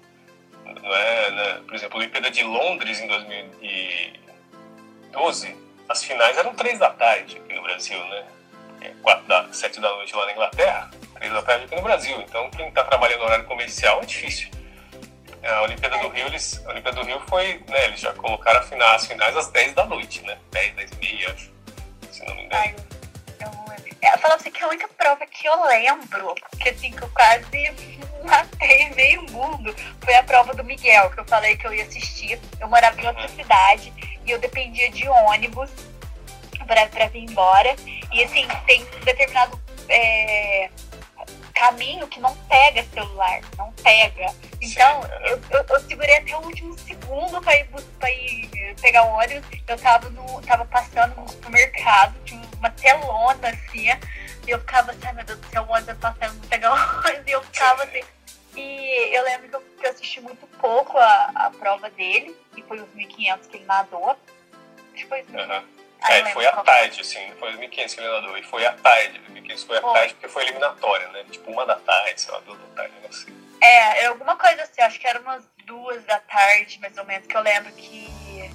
não 0.65 0.95
é, 0.95 1.31
né? 1.31 1.61
Por 1.65 1.75
exemplo, 1.75 1.97
a 1.97 1.99
Olimpíada 1.99 2.31
de 2.31 2.43
Londres 2.43 2.99
em 2.99 3.07
2012, 3.07 5.64
as 5.87 6.03
finais 6.03 6.37
eram 6.37 6.53
3 6.53 6.79
da 6.79 6.89
tarde 6.91 7.37
aqui 7.37 7.53
no 7.53 7.61
Brasil, 7.61 7.99
né? 8.07 8.25
4 9.01 9.23
é, 9.23 9.27
da, 9.27 9.53
7 9.53 9.79
da 9.79 9.89
noite 9.89 10.15
lá 10.15 10.25
na 10.25 10.31
Inglaterra, 10.31 10.91
3 11.15 11.33
da 11.33 11.41
tarde 11.41 11.65
aqui 11.65 11.75
no 11.75 11.81
Brasil. 11.81 12.21
Então, 12.21 12.49
quem 12.51 12.67
está 12.67 12.83
trabalhando 12.83 13.19
no 13.19 13.25
horário 13.25 13.45
comercial 13.45 14.01
é 14.01 14.05
difícil. 14.05 14.49
A 15.43 15.61
Olimpíada 15.61 15.97
do 15.99 16.09
Rio, 16.09 16.25
eles, 16.25 16.63
a 16.65 16.69
Olimpíada 16.69 16.99
do 16.99 17.05
Rio 17.05 17.19
foi, 17.27 17.63
né, 17.67 17.85
eles 17.85 17.99
já 17.99 18.11
colocaram 18.13 18.59
as 18.59 19.07
finais 19.07 19.37
às 19.37 19.47
10 19.49 19.73
da 19.73 19.85
noite, 19.85 20.21
né? 20.23 20.37
10, 20.51 20.75
10 20.75 20.91
e 20.91 20.95
meia, 20.95 21.31
acho, 21.31 21.51
se 22.11 22.25
não 22.25 22.35
me 22.35 22.45
engano. 22.45 22.61
Ai, 22.61 22.75
eu, 23.39 24.11
eu 24.11 24.19
falo 24.19 24.33
assim 24.33 24.49
que 24.49 24.63
a 24.63 24.67
única 24.67 24.87
prova 24.87 25.25
que 25.27 25.47
eu 25.47 25.65
lembro, 25.67 26.33
que 26.59 26.69
assim, 26.69 26.91
que 26.91 27.03
eu 27.03 27.09
quase 27.09 27.45
matei 28.25 28.89
meio 28.95 29.21
mundo, 29.29 29.75
foi 30.03 30.15
a 30.15 30.23
prova 30.23 30.55
do 30.55 30.63
Miguel, 30.63 31.11
que 31.11 31.19
eu 31.19 31.25
falei 31.25 31.55
que 31.57 31.67
eu 31.67 31.73
ia 31.73 31.83
assistir. 31.83 32.39
Eu 32.59 32.67
morava 32.67 32.99
em 32.99 33.05
outra 33.05 33.21
uhum. 33.21 33.35
cidade 33.35 33.93
e 34.25 34.31
eu 34.31 34.39
dependia 34.39 34.89
de 34.91 35.07
ônibus 35.07 35.69
pra, 36.65 36.87
pra 36.87 37.07
vir 37.07 37.23
embora. 37.23 37.75
E 38.11 38.23
assim, 38.23 38.47
tem 38.65 38.85
determinado 39.03 39.59
é, 39.89 40.69
caminho 41.53 42.07
que 42.07 42.19
não 42.19 42.35
pega 42.47 42.83
celular, 42.93 43.41
não 43.57 43.71
pega. 43.83 44.33
Então, 44.61 45.01
eu, 45.25 45.39
eu, 45.51 45.65
eu, 45.67 45.79
segurei 45.81 46.17
até 46.17 46.35
o 46.35 46.41
último 46.41 46.77
segundo 46.79 47.41
para 47.41 47.55
ir, 47.55 47.65
pra 47.99 48.11
ir 48.11 48.75
pegar 48.81 49.03
o 49.03 49.13
ônibus. 49.13 49.43
Eu 49.67 49.77
tava, 49.77 50.09
no, 50.09 50.41
tava 50.41 50.65
passando 50.65 51.15
no 51.15 51.27
supermercado, 51.29 52.15
tinha 52.25 52.41
uma 52.57 52.69
telona 52.69 53.49
assim, 53.49 53.89
e 54.47 54.51
eu 54.51 54.59
ficava 54.59 54.91
assim, 54.91 55.13
meu 55.13 55.25
Deus 55.25 55.39
do 55.39 55.47
céu, 55.47 55.63
o 55.63 55.71
ônibus 55.71 55.97
passando 55.97 56.39
pra 56.41 56.49
pegar 56.49 56.73
o 56.73 56.75
ônibus, 57.07 57.27
e 57.27 57.31
eu 57.31 57.43
ficava 57.43 57.83
assim. 57.83 58.01
E 58.55 59.15
eu 59.15 59.23
lembro 59.23 59.49
que 59.49 59.55
eu, 59.55 59.61
que 59.61 59.85
eu 59.85 59.91
assisti 59.91 60.21
muito 60.21 60.47
pouco 60.59 60.97
a, 60.97 61.31
a 61.35 61.51
prova 61.51 61.89
dele, 61.89 62.35
que 62.53 62.61
foi 62.63 62.79
os 62.79 62.89
1.500 62.89 63.47
que 63.47 63.57
ele 63.57 63.65
nadou. 63.65 64.09
Acho 64.09 64.17
que 64.93 65.07
foi 65.07 65.21
os 65.21 65.27
1.500. 65.27 65.59
Uhum. 65.59 65.75
É, 66.07 66.25
foi 66.31 66.45
à 66.45 66.51
tarde, 66.51 67.01
assim, 67.01 67.31
foi 67.39 67.49
2015 67.49 67.95
que 67.95 68.01
ele 68.01 68.11
nadou, 68.11 68.37
e 68.37 68.43
foi 68.43 68.65
à 68.65 68.73
tarde, 68.73 69.17
2015 69.19 69.65
foi 69.65 69.77
à 69.77 69.81
tarde 69.81 70.13
porque 70.13 70.27
foi 70.27 70.43
eliminatória, 70.43 71.07
né? 71.07 71.25
Tipo, 71.31 71.51
uma 71.51 71.65
da 71.65 71.75
tarde, 71.75 72.21
sei 72.21 72.31
lá, 72.31 72.39
duas 72.41 72.59
da 72.59 72.67
tarde, 72.75 72.93
não 73.01 73.11
sei. 73.11 73.33
É, 73.61 74.03
é, 74.03 74.05
alguma 74.05 74.35
coisa 74.35 74.61
assim, 74.61 74.81
acho 74.81 74.99
que 74.99 75.07
era 75.07 75.19
umas 75.19 75.43
duas 75.65 76.03
da 76.03 76.19
tarde, 76.19 76.79
mais 76.79 76.95
ou 76.97 77.05
menos, 77.05 77.25
que 77.25 77.35
eu 77.35 77.41
lembro 77.41 77.71
que. 77.71 78.51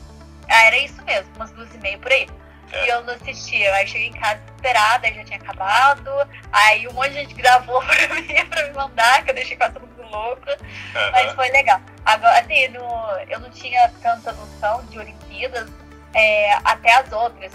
Ah, 0.49 0.67
era 0.67 0.79
isso 0.79 1.03
mesmo, 1.03 1.35
umas 1.35 1.51
duas 1.51 1.75
e 1.75 1.79
meia 1.79 1.99
por 1.99 2.13
aí. 2.13 2.29
É. 2.73 2.87
E 2.87 2.89
eu 2.89 3.03
não 3.03 3.15
assistia. 3.15 3.75
Aí 3.75 3.87
cheguei 3.87 4.09
em 4.09 4.13
casa 4.13 4.37
desesperada, 4.37 5.07
aí 5.07 5.15
já 5.15 5.25
tinha 5.25 5.39
acabado. 5.39 6.11
Aí 6.53 6.87
um 6.87 6.93
monte 6.93 7.11
de 7.11 7.15
gente 7.15 7.35
gravou 7.35 7.83
pra 7.85 8.15
mim, 8.15 8.47
pra 8.47 8.67
me 8.69 8.73
mandar, 8.75 9.25
que 9.25 9.31
eu 9.31 9.35
deixei 9.35 9.57
quase 9.57 9.75
todo 9.75 9.90
louco. 10.11 10.51
Uhum. 10.51 11.11
Mas 11.13 11.33
foi 11.33 11.49
legal. 11.51 11.81
Agora, 12.05 12.41
assim, 12.41 12.69
no, 12.69 12.83
eu 13.29 13.41
não 13.41 13.51
tinha 13.51 13.91
tanta 14.03 14.33
noção 14.33 14.85
de 14.87 14.99
Olimpíadas, 14.99 15.69
é, 16.15 16.53
até 16.65 16.93
as 16.95 17.13
outras. 17.13 17.53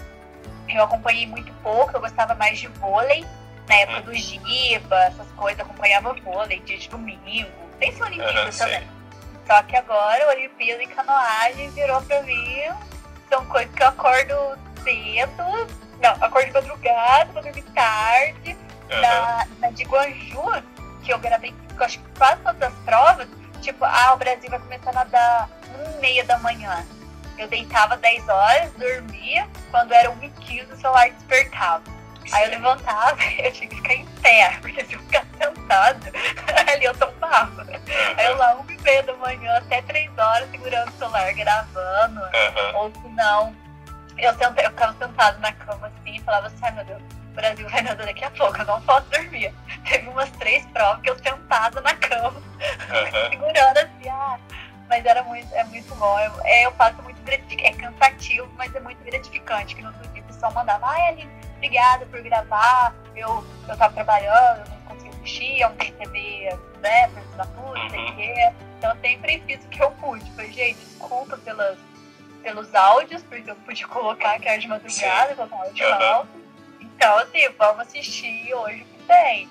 Eu 0.68 0.82
acompanhei 0.82 1.26
muito 1.26 1.52
pouco, 1.62 1.94
eu 1.94 2.00
gostava 2.00 2.34
mais 2.34 2.58
de 2.58 2.66
vôlei, 2.68 3.24
na 3.68 3.74
época 3.76 4.02
do 4.02 4.14
Giba, 4.14 4.96
essas 5.04 5.28
coisas, 5.36 5.60
acompanhava 5.60 6.12
vôlei, 6.14 6.60
dia 6.60 6.78
de 6.78 6.88
domingo, 6.88 7.50
tem 7.78 7.92
se 7.92 8.02
Olimpíada 8.02 8.50
também. 8.52 8.88
Só 9.46 9.62
que 9.62 9.76
agora, 9.76 10.28
Olimpíada 10.30 10.82
e 10.82 10.86
canoagem 10.88 11.70
virou 11.70 12.02
pra 12.02 12.22
mim, 12.22 12.62
são 13.28 13.44
coisas 13.46 13.72
que 13.72 13.82
eu 13.82 13.88
acordo 13.88 14.34
cedo, 14.82 15.68
não, 16.00 16.10
acordo 16.20 16.46
de 16.46 16.52
madrugada, 16.52 17.32
vou 17.32 17.42
dormir 17.42 17.62
tarde. 17.74 18.56
Uhum. 18.90 19.00
Na, 19.00 19.46
na 19.58 19.70
de 19.70 19.82
Guanju, 19.84 20.62
que 21.02 21.12
eu 21.12 21.18
gravei, 21.18 21.52
que 21.76 21.82
eu 21.82 21.86
acho 21.86 21.98
que 21.98 22.18
quase 22.18 22.40
todas 22.42 22.62
as 22.62 22.78
provas, 22.84 23.28
tipo, 23.60 23.84
ah, 23.84 24.14
o 24.14 24.16
Brasil 24.16 24.50
vai 24.50 24.58
começar 24.58 24.90
a 24.90 24.94
nadar 24.94 25.48
um 25.78 26.00
meia 26.00 26.24
da 26.24 26.38
manhã. 26.38 26.84
Eu 27.38 27.48
deitava 27.48 27.96
10 27.96 28.28
horas, 28.28 28.72
dormia, 28.72 29.46
quando 29.70 29.92
era 29.92 30.10
1h15 30.10 30.72
o 30.72 30.76
celular 30.76 31.10
despertava. 31.10 31.82
Aí 32.32 32.44
eu 32.44 32.50
levantava 32.50 33.16
eu 33.38 33.52
tinha 33.52 33.68
que 33.68 33.76
ficar 33.76 33.94
em 33.94 34.06
pé, 34.22 34.58
porque 34.60 34.84
se 34.84 34.94
eu 34.94 35.00
ficar 35.00 35.24
sentado, 35.38 36.06
ali 36.72 36.84
eu 36.84 36.94
tombava. 36.96 37.66
Aí 38.16 38.26
eu 38.26 38.36
lá, 38.36 38.56
1 38.56 38.70
e 38.70 38.82
meia 38.82 39.02
da 39.02 39.14
manhã, 39.14 39.58
até 39.58 39.82
3 39.82 40.10
horas, 40.18 40.50
segurando 40.50 40.88
o 40.88 40.98
celular, 40.98 41.32
gravando. 41.34 42.20
Uhum. 42.20 42.76
Ou 42.76 42.92
se 42.92 43.08
não, 43.10 43.54
eu, 44.18 44.34
senta, 44.34 44.62
eu 44.62 44.70
ficava 44.70 44.96
sentada 44.98 45.38
na 45.38 45.52
cama 45.52 45.86
assim 45.88 46.16
e 46.16 46.20
falava 46.20 46.46
assim, 46.46 46.56
ai 46.62 46.72
meu 46.72 46.84
Deus, 46.84 47.02
Brasil 47.36 47.68
vai 47.68 47.82
nadar 47.82 48.06
daqui 48.06 48.24
a 48.24 48.30
pouco, 48.30 48.58
eu 48.58 48.64
não 48.64 48.80
posso 48.82 49.08
dormir. 49.10 49.54
Teve 49.88 50.08
umas 50.08 50.30
três 50.32 50.66
provas 50.66 51.00
que 51.02 51.10
eu 51.10 51.18
sentada 51.18 51.80
na 51.82 51.94
cama, 51.94 52.40
uhum. 52.40 53.30
segurando 53.30 53.78
assim, 53.78 54.08
ah, 54.08 54.38
mas 54.88 55.04
era 55.04 55.22
muito, 55.22 55.54
é 55.54 55.64
muito 55.64 55.94
bom. 55.94 56.18
Eu, 56.18 56.32
é, 56.44 56.66
eu 56.66 56.72
faço 56.72 57.00
muito 57.02 57.20
gratificante, 57.22 57.66
é 57.66 57.72
cansativo, 57.72 58.50
mas 58.56 58.74
é 58.74 58.80
muito 58.80 59.02
gratificante. 59.04 59.76
Que 59.76 59.82
no 59.82 59.88
outro 59.88 60.08
dia 60.08 60.22
o 60.22 60.24
pessoal 60.24 60.52
mandava, 60.52 60.86
ai, 60.86 61.08
Aline, 61.08 61.30
obrigada 61.56 62.06
por 62.06 62.20
gravar. 62.22 62.94
Eu, 63.14 63.44
eu 63.68 63.76
tava 63.76 63.92
trabalhando, 63.94 64.60
eu 64.60 64.68
não 64.70 64.80
consegui 64.82 65.08
assistir, 65.10 65.60
eu 65.60 65.68
não 65.68 65.76
TV, 65.76 66.58
né, 66.80 67.04
assinatura, 67.04 67.82
não 67.82 67.90
sei 67.90 67.98
o 67.98 68.02
uhum. 68.02 68.16
quê. 68.16 68.52
Então 68.78 68.90
eu 68.90 69.00
sempre 69.00 69.42
fiz 69.46 69.64
o 69.64 69.68
que 69.68 69.82
eu 69.82 69.90
pude. 69.92 70.30
Falei, 70.32 70.52
gente, 70.52 70.78
desculpa 70.78 71.36
pelas, 71.38 71.78
pelos 72.42 72.74
áudios, 72.74 73.22
porque 73.22 73.50
eu 73.50 73.56
pude 73.56 73.86
colocar 73.86 74.38
que 74.38 74.48
era 74.48 74.58
de 74.58 74.68
madrugada, 74.68 75.34
colocar 75.34 75.56
áudio 75.56 75.86
uhum. 75.86 75.94
alto. 75.94 76.35
Então, 77.06 77.18
assim, 77.18 77.48
vamos 77.56 77.82
assistir 77.82 78.52
hoje 78.52 78.78
que 78.78 79.02
tem. 79.06 79.48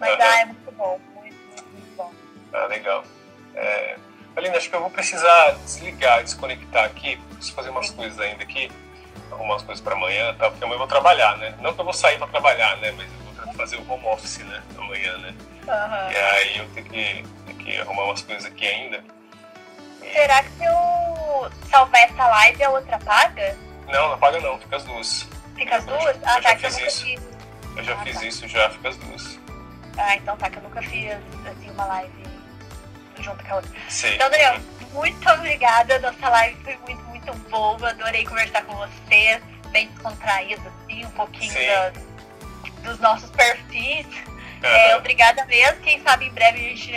Mas 0.00 0.10
uhum. 0.10 0.22
ah, 0.22 0.40
é 0.40 0.44
muito 0.46 0.72
bom, 0.72 1.00
muito, 1.14 1.36
muito, 1.46 1.68
muito 1.68 1.96
bom. 1.96 2.12
Ah, 2.52 2.66
legal. 2.66 3.04
É, 3.54 3.96
Aline, 4.34 4.56
acho 4.56 4.68
que 4.68 4.74
eu 4.74 4.80
vou 4.80 4.90
precisar 4.90 5.52
desligar, 5.64 6.24
desconectar 6.24 6.84
aqui, 6.84 7.16
preciso 7.16 7.54
fazer 7.54 7.70
umas 7.70 7.90
coisas 7.90 8.18
ainda 8.18 8.42
aqui, 8.42 8.72
arrumar 9.30 9.54
umas 9.54 9.62
coisas 9.62 9.80
para 9.80 9.94
amanhã, 9.94 10.34
tá? 10.34 10.50
porque 10.50 10.64
amanhã 10.64 10.74
eu 10.74 10.78
vou 10.80 10.88
trabalhar, 10.88 11.36
né? 11.38 11.54
Não 11.60 11.72
que 11.72 11.80
eu 11.80 11.84
vou 11.84 11.94
sair 11.94 12.18
para 12.18 12.26
trabalhar, 12.26 12.76
né? 12.78 12.90
Mas 12.90 13.06
eu 13.38 13.44
vou 13.44 13.54
fazer 13.54 13.76
o 13.76 13.88
home 13.88 14.04
office, 14.06 14.38
né? 14.38 14.60
Amanhã, 14.76 15.16
né? 15.18 15.32
Uhum. 15.62 16.10
E 16.10 16.16
aí 16.16 16.58
eu 16.58 16.68
tenho 16.70 16.86
que, 16.86 17.24
tenho 17.46 17.58
que 17.58 17.78
arrumar 17.78 18.02
umas 18.02 18.22
coisas 18.22 18.44
aqui 18.46 18.66
ainda. 18.66 19.04
Será 20.12 20.42
que 20.42 20.50
se 20.50 20.64
eu 20.64 21.50
salvar 21.70 22.00
essa 22.00 22.26
live 22.26 22.64
a 22.64 22.70
outra 22.70 22.98
paga? 22.98 23.56
Não, 23.86 24.08
não 24.08 24.18
paga 24.18 24.40
não, 24.40 24.58
fica 24.58 24.74
as 24.74 24.82
duas. 24.82 25.35
Fica 25.56 25.76
as 25.76 25.84
duas? 25.84 26.04
Eu, 26.04 26.22
ah, 26.24 26.36
eu 26.36 26.42
tá, 26.42 26.50
já 26.50 26.56
fiz 26.56 26.78
isso. 26.78 27.04
Fiz. 27.04 27.20
Eu 27.76 27.84
já 27.84 27.94
ah, 27.94 28.04
fiz 28.04 28.18
tá. 28.18 28.24
isso, 28.26 28.48
já 28.48 28.70
fica 28.70 28.88
as 28.88 28.96
duas. 28.96 29.40
Ah, 29.98 30.16
então 30.16 30.36
tá, 30.36 30.50
que 30.50 30.58
eu 30.58 30.62
nunca 30.62 30.82
fiz 30.82 31.12
assim 31.46 31.70
uma 31.70 31.84
live 31.86 32.26
junto 33.20 33.44
com 33.44 33.52
a 33.52 33.56
outra. 33.56 33.70
Sim. 33.88 34.14
Então, 34.14 34.30
Daniel, 34.30 34.60
muito 34.92 35.30
obrigada. 35.30 35.98
Nossa 35.98 36.28
live 36.28 36.62
foi 36.62 36.76
muito, 36.86 37.02
muito 37.04 37.32
boa. 37.50 37.90
Adorei 37.90 38.24
conversar 38.24 38.62
com 38.64 38.76
você, 38.76 39.40
bem 39.70 39.88
descontraído, 39.88 40.62
assim, 40.68 41.04
um 41.04 41.10
pouquinho 41.10 41.54
das, 41.54 41.94
dos 42.82 42.98
nossos 43.00 43.30
perfis. 43.30 44.06
Uhum. 44.06 44.68
É, 44.68 44.96
obrigada 44.96 45.44
mesmo. 45.46 45.80
Quem 45.80 46.02
sabe 46.02 46.26
em 46.26 46.32
breve 46.32 46.58
a 46.58 46.68
gente 46.68 46.92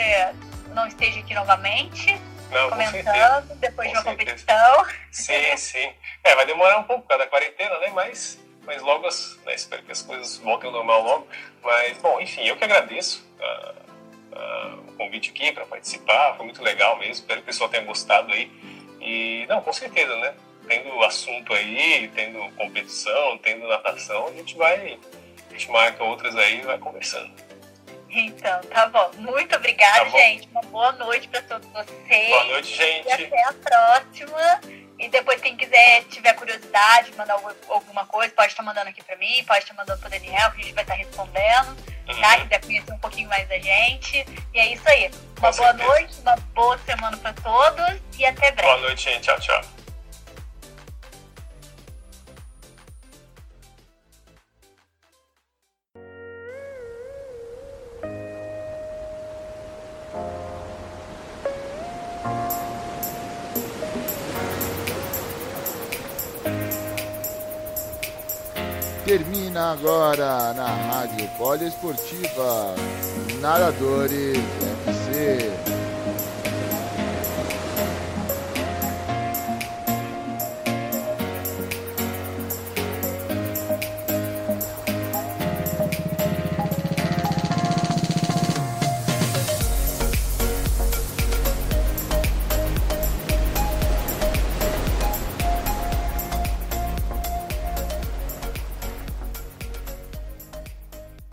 não 0.74 0.88
esteja 0.88 1.20
aqui 1.20 1.34
novamente. 1.34 2.20
Não, 2.52 2.70
comentando 2.70 3.56
depois 3.58 3.90
com 3.90 3.94
de 3.94 4.00
uma 4.00 4.04
certeza. 4.04 4.46
competição. 4.46 4.86
Sim, 5.12 5.58
sim. 5.58 5.94
É, 6.24 6.36
vai 6.36 6.46
demorar 6.48 6.80
um 6.80 6.84
pouco 6.84 7.04
por 7.04 7.10
causa 7.10 7.26
da 7.26 7.30
quarentena, 7.30 7.78
né? 7.80 7.92
Mas, 7.94 8.40
mas 8.70 8.84
logo, 8.84 9.08
as, 9.08 9.36
né, 9.48 9.56
espero 9.56 9.82
que 9.82 9.92
as 9.92 10.04
coisas 10.04 10.38
voltem 10.38 10.68
ao 10.68 10.76
normal 10.76 11.02
logo. 11.02 11.28
Mas, 11.64 11.98
bom, 11.98 12.22
enfim, 12.22 12.46
eu 12.46 12.56
que 12.56 12.64
agradeço. 12.64 13.28
Uh, 13.40 14.36
uh, 14.36 14.90
o 14.90 14.94
convite 14.94 15.32
aqui 15.32 15.52
para 15.52 15.66
participar, 15.66 16.36
foi 16.38 16.46
muito 16.46 16.62
legal 16.62 16.96
mesmo, 17.00 17.14
espero 17.14 17.40
que 17.40 17.46
o 17.46 17.48
pessoal 17.48 17.68
tenha 17.68 17.84
gostado 17.84 18.32
aí. 18.32 18.52
E, 19.02 19.48
não, 19.50 19.60
com 19.60 19.74
certeza, 19.74 20.16
né? 20.18 20.36
Tendo 20.68 21.04
assunto 21.04 21.52
aí, 21.52 22.12
tendo 22.14 22.48
competição, 22.58 23.40
tendo 23.40 23.68
natação, 23.68 24.28
a 24.28 24.34
gente 24.34 24.56
vai, 24.56 25.00
a 25.50 25.52
gente 25.54 25.72
marca 25.72 26.04
outras 26.04 26.36
aí 26.36 26.60
e 26.60 26.62
vai 26.62 26.78
conversando. 26.78 27.32
Então, 28.08 28.62
tá 28.70 28.88
bom. 28.88 29.10
Muito 29.18 29.56
obrigada, 29.56 30.06
tá 30.06 30.10
gente. 30.12 30.48
Uma 30.50 30.62
boa 30.62 30.92
noite 30.92 31.28
para 31.28 31.42
todos 31.42 31.68
vocês. 31.70 32.30
Boa 32.30 32.44
noite, 32.46 32.76
gente. 32.76 33.08
E 33.08 33.12
até 33.12 33.44
a 33.46 33.54
próxima. 33.54 34.62
E 35.00 35.08
depois, 35.08 35.40
quem 35.42 35.56
quiser, 35.56 36.04
tiver 36.10 36.34
curiosidade, 36.34 37.14
mandar 37.16 37.40
alguma 37.70 38.06
coisa, 38.06 38.34
pode 38.34 38.52
estar 38.52 38.64
mandando 38.64 38.90
aqui 38.90 39.02
para 39.02 39.16
mim, 39.16 39.44
pode 39.46 39.60
estar 39.60 39.74
mandando 39.74 40.00
para 40.00 40.10
Daniel, 40.10 40.52
que 40.52 40.62
a 40.62 40.64
gente 40.66 40.74
vai 40.74 40.84
estar 40.84 40.96
respondendo. 40.96 41.78
tá? 42.20 42.38
Quiser 42.42 42.62
conhecer 42.62 42.92
um 42.92 43.00
pouquinho 43.00 43.30
mais 43.30 43.48
da 43.48 43.58
gente. 43.60 44.26
E 44.54 44.60
é 44.60 44.74
isso 44.74 44.88
aí. 44.90 45.10
Uma 45.38 45.52
Com 45.52 45.58
boa 45.58 45.70
certeza. 45.70 45.84
noite, 45.88 46.14
uma 46.22 46.36
boa 46.54 46.78
semana 46.80 47.18
pra 47.18 47.34
todos 47.34 48.02
e 48.18 48.26
até 48.26 48.52
breve. 48.52 48.62
Boa 48.74 48.78
noite, 48.82 49.04
gente. 49.04 49.22
Tchau, 49.24 49.40
tchau. 49.40 49.62
termina 69.10 69.72
agora 69.72 70.54
na 70.54 70.68
Rádio 70.68 71.28
Poliesportiva. 71.36 72.76
Nadadores 73.42 74.38
FC. 74.86 75.69